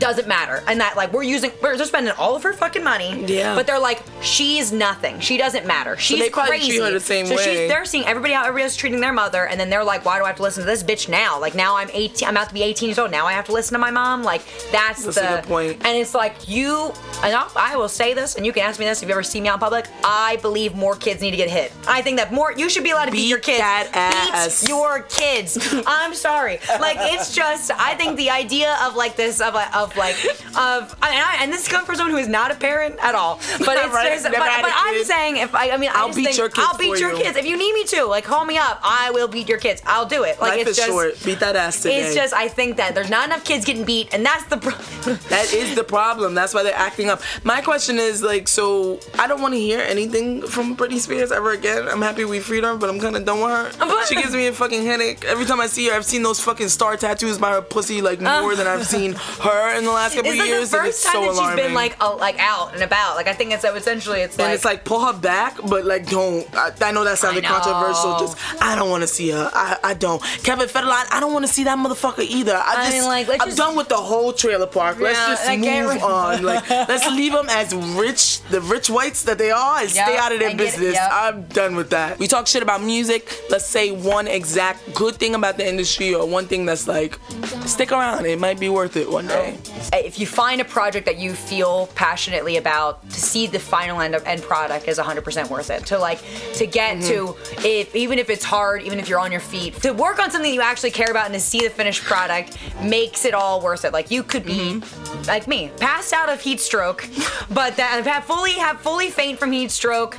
doesn't 0.02 0.28
matter, 0.28 0.64
and 0.68 0.82
that 0.82 0.98
like 0.98 1.14
we're 1.14 1.24
using, 1.24 1.52
we're 1.62 1.78
just 1.78 1.92
spending 1.92 2.14
all 2.18 2.36
of 2.36 2.44
her 2.44 2.52
fucking 2.52 2.84
money. 2.84 3.24
Yeah. 3.26 3.56
But 3.56 3.68
they're 3.68 3.80
like, 3.80 4.02
she's 4.22 4.72
nothing. 4.74 5.20
She 5.20 5.38
doesn't 5.38 5.66
matter. 5.66 5.96
She's 5.96 6.20
they 6.20 6.30
probably 6.30 6.58
crazy. 6.58 6.78
treat 6.78 6.86
her 6.86 6.92
the 6.92 7.00
same 7.00 7.28
so 7.28 7.36
way. 7.36 7.44
she's, 7.44 7.70
they're 7.70 7.86
seeing 7.86 8.06
everybody 8.06 8.34
how 8.34 8.42
everybody 8.42 8.64
else 8.64 8.74
is 8.74 8.78
treating 8.78 9.00
their 9.00 9.14
mother, 9.14 9.46
and 9.48 9.60
then 9.60 9.70
they're 9.70 9.84
like, 9.84 10.04
why 10.04 10.18
do 10.18 10.26
I 10.26 10.28
have 10.28 10.38
to 10.38 10.44
listen 10.44 10.64
to 10.64 10.68
this 10.68 10.84
bitch 10.84 11.08
now? 11.08 11.40
Like 11.40 11.56
now 11.56 11.78
I'm 11.78 11.90
18, 11.94 12.28
I'm 12.28 12.36
about 12.36 12.50
to 12.50 12.54
be 12.54 12.64
18 12.64 12.90
years 12.90 13.00
old. 13.00 13.12
Now 13.12 13.28
I 13.28 13.34
have 13.34 13.46
to 13.46 13.54
listen 13.54 13.74
to 13.74 13.80
my 13.80 13.92
mom. 13.92 14.24
Like 14.24 14.42
that's, 14.72 15.06
That's 15.06 15.16
the 15.16 15.40
a 15.40 15.44
point. 15.44 15.86
And 15.86 15.96
it's 15.98 16.16
like 16.16 16.50
you, 16.50 16.92
and 17.24 17.36
I'll, 17.36 17.52
I 17.56 17.76
will 17.78 17.88
say 17.90 18.14
this, 18.14 18.36
and 18.36 18.46
you 18.46 18.52
can 18.52 18.64
ask 18.64 18.80
me 18.80 18.86
this 18.86 19.04
if 19.04 19.08
you 19.08 19.14
ever 19.14 19.24
see 19.24 19.40
me 19.40 19.48
out 19.50 19.56
in 19.56 19.60
public. 19.60 19.88
I 20.04 20.38
believe 20.42 20.76
more 20.76 20.96
kids 20.96 21.22
need 21.22 21.32
to 21.32 21.38
get 21.38 21.50
hit. 21.50 21.72
I 21.88 22.02
think 22.02 22.18
that 22.18 22.34
more 22.34 22.52
you 22.52 22.70
should 22.70 22.84
be 22.84 22.92
allowed 22.92 23.06
to 23.06 23.12
beat, 23.12 23.28
your 23.28 23.40
kids. 23.40 23.60
that 23.60 23.90
ass. 23.94 24.62
Beat 24.62 24.70
your 24.70 25.02
kids. 25.04 25.58
I'm 25.86 26.16
sorry. 26.16 26.60
Like 26.80 26.98
it's 27.00 27.36
just 27.36 27.72
I 27.72 27.96
think 27.96 28.18
the 28.18 28.30
idea 28.32 28.78
of 28.84 28.96
like 28.96 29.16
this 29.16 29.40
of, 29.42 29.56
of 29.56 29.91
of 29.92 29.98
like 29.98 30.16
of 30.58 30.96
I, 31.02 31.38
I, 31.40 31.44
and 31.44 31.52
this 31.54 31.68
comes 31.68 31.86
from 31.86 31.96
someone 31.96 32.12
who 32.12 32.18
is 32.22 32.28
not 32.28 32.52
a 32.52 32.56
parent 32.56 32.96
at 33.02 33.16
all. 33.16 33.36
But 33.60 33.78
it's 33.78 33.88
Right, 33.94 34.04
there's- 34.06 34.24
but, 34.24 34.32
but 34.34 34.72
I'm 34.74 35.04
saying 35.04 35.38
if 35.38 35.54
I, 35.56 35.72
I 35.72 35.78
mean 35.78 35.90
I'll 35.94 36.14
beat 36.14 36.26
think 36.26 36.38
your 36.38 36.50
kids 36.50 36.68
I'll 36.70 36.78
beat 36.78 37.00
your 37.00 37.12
you. 37.12 37.18
kids 37.18 37.38
if 37.38 37.46
you 37.46 37.58
need 37.58 37.74
me 37.74 37.84
to. 37.86 38.06
Like 38.06 38.24
call 38.24 38.46
me 38.46 38.58
up. 38.58 38.80
I 38.84 39.12
will 39.12 39.28
beat 39.28 39.50
your 39.50 39.58
kids. 39.60 39.82
I'll 39.86 40.06
do 40.06 40.24
it. 40.24 40.40
Like 40.40 40.52
Life 40.52 40.62
it's 40.62 40.70
is 40.72 40.78
just 40.78 40.90
short. 40.90 41.24
Beat 41.26 41.40
that 41.40 41.56
ass 41.56 41.82
today. 41.82 42.02
it's 42.02 42.16
just 42.16 42.34
I 42.34 42.48
think 42.48 42.78
that 42.78 42.96
there's 42.96 43.10
not 43.10 43.26
enough 43.26 43.44
kids 43.44 43.66
getting 43.66 43.84
beat, 43.86 44.14
and 44.14 44.26
that's 44.26 44.46
the 44.46 44.58
problem. 44.58 45.18
That 45.30 45.54
is 45.54 45.76
the 45.76 45.84
problem. 45.84 46.34
That's 46.36 46.54
why 46.54 46.64
they're 46.64 46.76
acting 46.76 47.10
up. 47.10 47.22
My 47.44 47.62
question 47.62 47.98
is 47.98 48.22
like, 48.22 48.48
so 48.48 49.00
I 49.18 49.28
don't 49.28 49.42
want 49.42 49.54
to 49.54 49.60
hear 49.60 49.80
anything 49.80 50.42
from 50.46 50.76
Britney 50.76 51.00
Spears 51.00 51.32
ever 51.32 51.52
again. 51.52 51.88
I'm 51.88 52.02
happy 52.02 52.26
we 52.26 52.40
freed 52.40 52.64
her, 52.64 52.76
but 52.78 52.90
I'm 52.90 53.00
kind 53.00 53.16
of 53.16 53.26
done 53.26 53.40
with 53.42 53.50
her. 53.80 54.06
she 54.06 54.16
gives 54.16 54.34
me 54.34 54.48
a 54.48 54.54
fucking 54.54 54.86
headache 54.86 55.24
every 55.26 55.46
time 55.46 55.60
I 55.62 55.68
see 55.68 55.88
her. 55.90 55.96
I've 55.96 56.06
seen 56.06 56.24
those 56.24 56.40
fucking 56.40 56.70
star 56.70 56.98
tattoos 56.98 57.38
by 57.38 57.52
her 57.52 57.62
pussy 57.62 58.02
like 58.02 58.22
uh. 58.22 58.42
more 58.42 58.56
than 58.56 58.68
I've 58.68 58.86
seen 58.86 59.14
her 59.14 59.78
in 59.82 59.86
the 59.88 59.92
last 59.92 60.16
couple 60.16 60.32
It's 60.32 60.40
like 60.40 60.48
years. 60.50 60.70
the 60.72 60.78
first 60.78 60.90
it's 60.90 61.04
time 61.04 61.14
so 61.14 61.22
that 61.22 61.30
she's 61.30 61.38
alarming. 61.38 61.66
been 61.66 61.74
like 61.74 61.96
uh, 62.02 62.16
like 62.16 62.40
out 62.40 62.74
and 62.74 62.84
about. 62.84 63.16
Like 63.16 63.28
I 63.28 63.34
think 63.34 63.52
it's 63.54 63.64
essentially 63.64 64.22
it's 64.22 64.36
and 64.38 64.46
like 64.48 64.56
it's 64.56 64.66
like 64.66 64.86
pull 64.86 65.06
her 65.06 65.14
back, 65.14 65.58
but 65.68 65.86
like 65.86 66.08
don't. 66.10 66.48
I, 66.56 66.72
I 66.82 66.92
know 66.92 67.04
that 67.04 67.18
sounded 67.18 67.44
controversial. 67.44 68.20
Just 68.20 68.38
I 68.62 68.76
don't 68.76 68.90
want 68.90 69.02
to 69.02 69.08
see 69.08 69.30
her. 69.32 69.50
I, 69.54 69.78
I 69.84 69.94
don't. 69.94 70.22
Kevin 70.44 70.68
Federline, 70.68 71.06
I 71.12 71.20
don't 71.20 71.34
want 71.34 71.46
to 71.46 71.52
see 71.52 71.64
that 71.66 71.78
motherfucker 71.78 72.20
either. 72.24 72.56
I 72.56 72.74
I 72.78 72.90
just 72.90 72.92
mean, 72.98 73.06
like, 73.06 73.30
I'm 73.42 73.48
just- 73.48 73.58
done 73.58 73.76
with 73.76 73.90
the 73.90 73.98
whole 73.98 74.34
trailer 74.34 74.68
park. 74.68 75.00
Let's 75.00 75.18
just 75.20 75.60
move 75.60 76.04
on. 76.04 76.42
Like 76.52 76.70
let's 76.70 77.08
leave 77.12 77.34
them 77.34 77.48
as 77.50 77.74
rich, 77.76 78.42
the 78.50 78.62
rich 78.62 78.90
whites 78.90 79.24
that 79.24 79.38
they 79.38 79.52
are, 79.52 79.80
and 79.82 79.90
stay 79.90 80.18
out 80.18 80.32
of 80.32 80.40
their 80.40 80.50
it, 80.50 80.58
business. 80.58 80.94
yep. 80.96 81.10
I'm 81.12 81.44
done 81.48 81.76
with 81.76 81.90
that. 81.92 82.20
We 82.20 82.28
talk 82.28 82.48
shit 82.48 82.64
about 82.64 82.82
music. 82.84 83.42
Let's 83.50 83.66
say 83.66 83.92
one 83.92 84.28
exact 84.28 84.94
good 84.94 85.16
thing 85.16 85.36
about 85.36 85.58
the 85.58 85.68
industry, 85.68 86.14
or 86.14 86.26
one 86.28 86.48
thing 86.48 86.66
that's 86.66 86.88
like, 86.88 87.20
stick 87.66 87.92
around. 87.92 88.26
It 88.26 88.40
might 88.40 88.60
be 88.60 88.70
worth 88.70 88.98
it 88.98 89.10
one 89.10 89.28
day. 89.28 89.58
If 89.94 90.20
you 90.20 90.26
find 90.28 90.62
a 90.62 90.66
project 90.66 91.06
that 91.06 91.18
you 91.18 91.34
feel 91.34 91.88
passionately 91.96 92.58
about, 92.58 93.08
to 93.10 93.20
see 93.20 93.48
the 93.48 93.60
final 93.60 94.00
end 94.02 94.16
end 94.26 94.42
product 94.42 94.88
is 94.88 94.98
100% 95.00 95.50
worth 95.50 95.70
it. 95.70 95.86
To 95.88 95.98
like 95.98 96.20
to 96.56 96.66
get 96.68 96.98
Mm-hmm. 96.98 97.08
to 97.56 97.68
if 97.68 97.96
even 97.96 98.20
if 98.20 98.30
it's 98.30 98.44
hard, 98.44 98.82
even 98.84 99.00
if 99.00 99.08
you're 99.08 99.20
on 99.20 99.32
your 99.32 99.42
feet, 99.42 99.76
to 99.82 99.92
work 99.92 100.20
on 100.20 100.32
something 100.32 100.54
you 100.54 100.62
actually 100.62 100.92
care 100.92 101.10
about 101.12 101.26
and 101.26 101.34
to 101.34 101.40
see 101.40 101.60
the 101.60 101.70
finished 101.70 102.04
product 102.04 102.58
makes 102.82 103.24
it 103.26 103.34
all 103.34 103.62
worth 103.62 103.86
it. 103.86 103.94
Like 103.94 104.12
you 104.12 104.24
could 104.24 104.46
be 104.46 104.52
Mm-hmm. 104.82 105.24
like 105.28 105.48
me, 105.48 105.72
passed 105.78 106.14
out 106.14 106.30
of 106.30 106.40
heat 106.42 106.60
stroke, 106.60 107.08
but 107.52 107.76
that 107.78 108.04
have 108.06 108.26
fully 108.26 108.54
have 108.54 108.80
fully 108.82 109.10
faint 109.10 109.40
from 109.40 109.52
heat 109.52 109.72
stroke, 109.72 110.18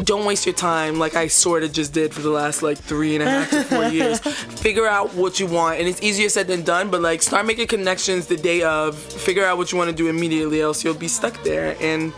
don't 0.03 0.25
waste 0.25 0.45
your 0.45 0.55
time 0.55 0.99
like 0.99 1.15
I 1.15 1.27
sort 1.27 1.63
of 1.63 1.71
just 1.71 1.93
did 1.93 2.13
for 2.13 2.21
the 2.21 2.29
last 2.29 2.61
like 2.61 2.77
three 2.77 3.15
and 3.15 3.23
a 3.23 3.29
half 3.29 3.49
to 3.49 3.63
four 3.63 3.85
years. 3.85 4.19
Figure 4.19 4.87
out 4.87 5.13
what 5.13 5.39
you 5.39 5.47
want, 5.47 5.79
and 5.79 5.87
it's 5.87 6.01
easier 6.01 6.29
said 6.29 6.47
than 6.47 6.63
done. 6.63 6.89
But 6.89 7.01
like, 7.01 7.21
start 7.21 7.45
making 7.45 7.67
connections 7.67 8.27
the 8.27 8.37
day 8.37 8.63
of. 8.63 8.97
Figure 8.97 9.43
out 9.43 9.57
what 9.57 9.71
you 9.71 9.77
want 9.77 9.89
to 9.89 9.94
do 9.95 10.07
immediately, 10.07 10.61
else 10.61 10.83
you'll 10.83 10.93
be 10.93 11.07
stuck 11.07 11.41
there. 11.43 11.75
And 11.81 12.13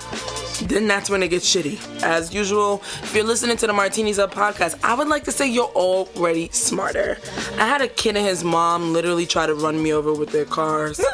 then 0.66 0.88
that's 0.88 1.10
when 1.10 1.24
it 1.24 1.30
gets 1.30 1.54
shitty. 1.54 2.04
As 2.04 2.34
usual, 2.34 2.82
if 3.04 3.14
you're 3.16 3.24
listening 3.24 3.58
to 3.58 3.68
the 3.68 3.74
Martinis 3.74 4.20
Up 4.20 4.34
podcast, 4.34 4.80
I 4.84 4.94
would 4.94 5.08
like 5.08 5.24
to 5.26 5.32
say 5.32 5.48
you're 5.50 5.66
already 5.66 6.50
smarter. 6.50 7.18
I 7.58 7.68
had 7.68 7.82
a 7.82 7.88
kid 7.88 8.16
and 8.18 8.26
his 8.26 8.44
mom 8.44 8.94
literally 8.94 9.26
try 9.26 9.46
to 9.46 9.54
run 9.54 9.82
me 9.82 9.94
over 9.94 10.14
with 10.14 10.32
their 10.32 10.46
cars. 10.46 11.04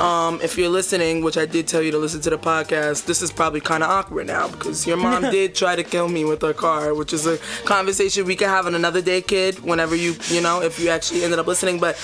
Um, 0.00 0.40
if 0.42 0.56
you're 0.56 0.70
listening, 0.70 1.22
which 1.22 1.36
I 1.36 1.44
did 1.44 1.68
tell 1.68 1.82
you 1.82 1.90
to 1.90 1.98
listen 1.98 2.22
to 2.22 2.30
the 2.30 2.38
podcast, 2.38 3.04
this 3.04 3.20
is 3.20 3.30
probably 3.30 3.60
kind 3.60 3.82
of 3.82 3.90
awkward 3.90 4.28
now 4.28 4.48
because 4.48 4.86
your 4.86 4.96
mom 4.96 5.22
did 5.30 5.54
try 5.54 5.76
to 5.76 5.84
kill 5.84 6.08
me 6.08 6.24
with 6.24 6.40
her 6.40 6.54
car, 6.54 6.94
which 6.94 7.12
is 7.12 7.26
a 7.26 7.36
conversation 7.66 8.24
we 8.24 8.34
can 8.34 8.48
have 8.48 8.64
on 8.64 8.74
another 8.74 9.02
day, 9.02 9.20
kid. 9.20 9.58
Whenever 9.60 9.94
you, 9.94 10.14
you 10.28 10.40
know, 10.40 10.62
if 10.62 10.80
you 10.80 10.88
actually 10.88 11.22
ended 11.22 11.38
up 11.38 11.46
listening, 11.46 11.78
but 11.78 12.02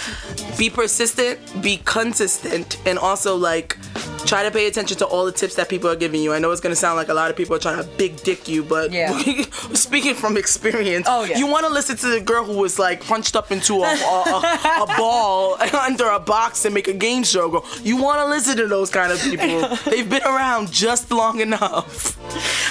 be 0.58 0.68
persistent, 0.68 1.40
be 1.62 1.78
consistent, 1.86 2.76
and 2.86 2.98
also 2.98 3.34
like 3.34 3.78
try 4.26 4.42
to 4.42 4.50
pay 4.50 4.66
attention 4.66 4.96
to 4.98 5.06
all 5.06 5.24
the 5.24 5.32
tips 5.32 5.54
that 5.54 5.68
people 5.68 5.88
are 5.90 5.96
giving 5.96 6.20
you. 6.22 6.32
I 6.32 6.38
know 6.38 6.50
it's 6.50 6.60
gonna 6.60 6.76
sound 6.76 6.96
like 6.96 7.08
a 7.08 7.14
lot 7.14 7.30
of 7.30 7.36
people 7.36 7.56
are 7.56 7.58
trying 7.58 7.78
to 7.78 7.84
big 7.96 8.16
dick 8.22 8.48
you, 8.48 8.62
but 8.62 8.92
speaking 9.74 10.14
from 10.14 10.36
experience, 10.36 11.06
oh, 11.08 11.24
yeah. 11.24 11.38
you 11.38 11.46
want 11.46 11.66
to 11.66 11.72
listen 11.72 11.96
to 11.96 12.08
the 12.08 12.20
girl 12.20 12.44
who 12.44 12.58
was 12.58 12.78
like 12.78 13.04
punched 13.04 13.36
up 13.36 13.52
into 13.52 13.82
a, 13.82 13.86
a, 13.86 13.88
a, 13.88 14.82
a 14.82 14.86
ball 14.96 15.56
under 15.80 16.08
a 16.08 16.18
box 16.18 16.64
and 16.64 16.74
make 16.74 16.88
a 16.88 16.92
game 16.92 17.24
show 17.24 17.48
go. 17.48 17.64
You 17.82 17.96
want 17.96 18.20
to 18.20 18.26
listen 18.26 18.56
to 18.58 18.66
those 18.66 18.90
kind 18.90 19.12
of 19.12 19.20
people. 19.20 19.76
They've 19.90 20.08
been 20.08 20.22
around 20.22 20.72
just 20.72 21.10
long 21.10 21.40
enough. 21.40 22.16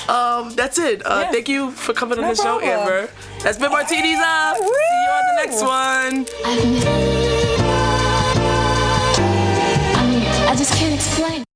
Um, 0.09 0.53
that's 0.55 0.77
it. 0.77 1.01
Uh, 1.05 1.31
Thank 1.31 1.49
you 1.49 1.71
for 1.71 1.93
coming 1.93 2.19
on 2.19 2.25
the 2.29 2.35
show. 2.35 2.59
Amber. 2.61 3.09
That's 3.41 3.57
been 3.57 3.71
Martini's 3.71 4.19
up. 4.21 4.57
See 4.57 4.63
you 4.63 5.09
on 5.11 5.25
the 5.27 5.35
next 5.43 5.61
one. 8.01 8.04
I 10.55 10.57
just 10.57 10.73
can't 10.75 10.93
explain. 10.93 11.54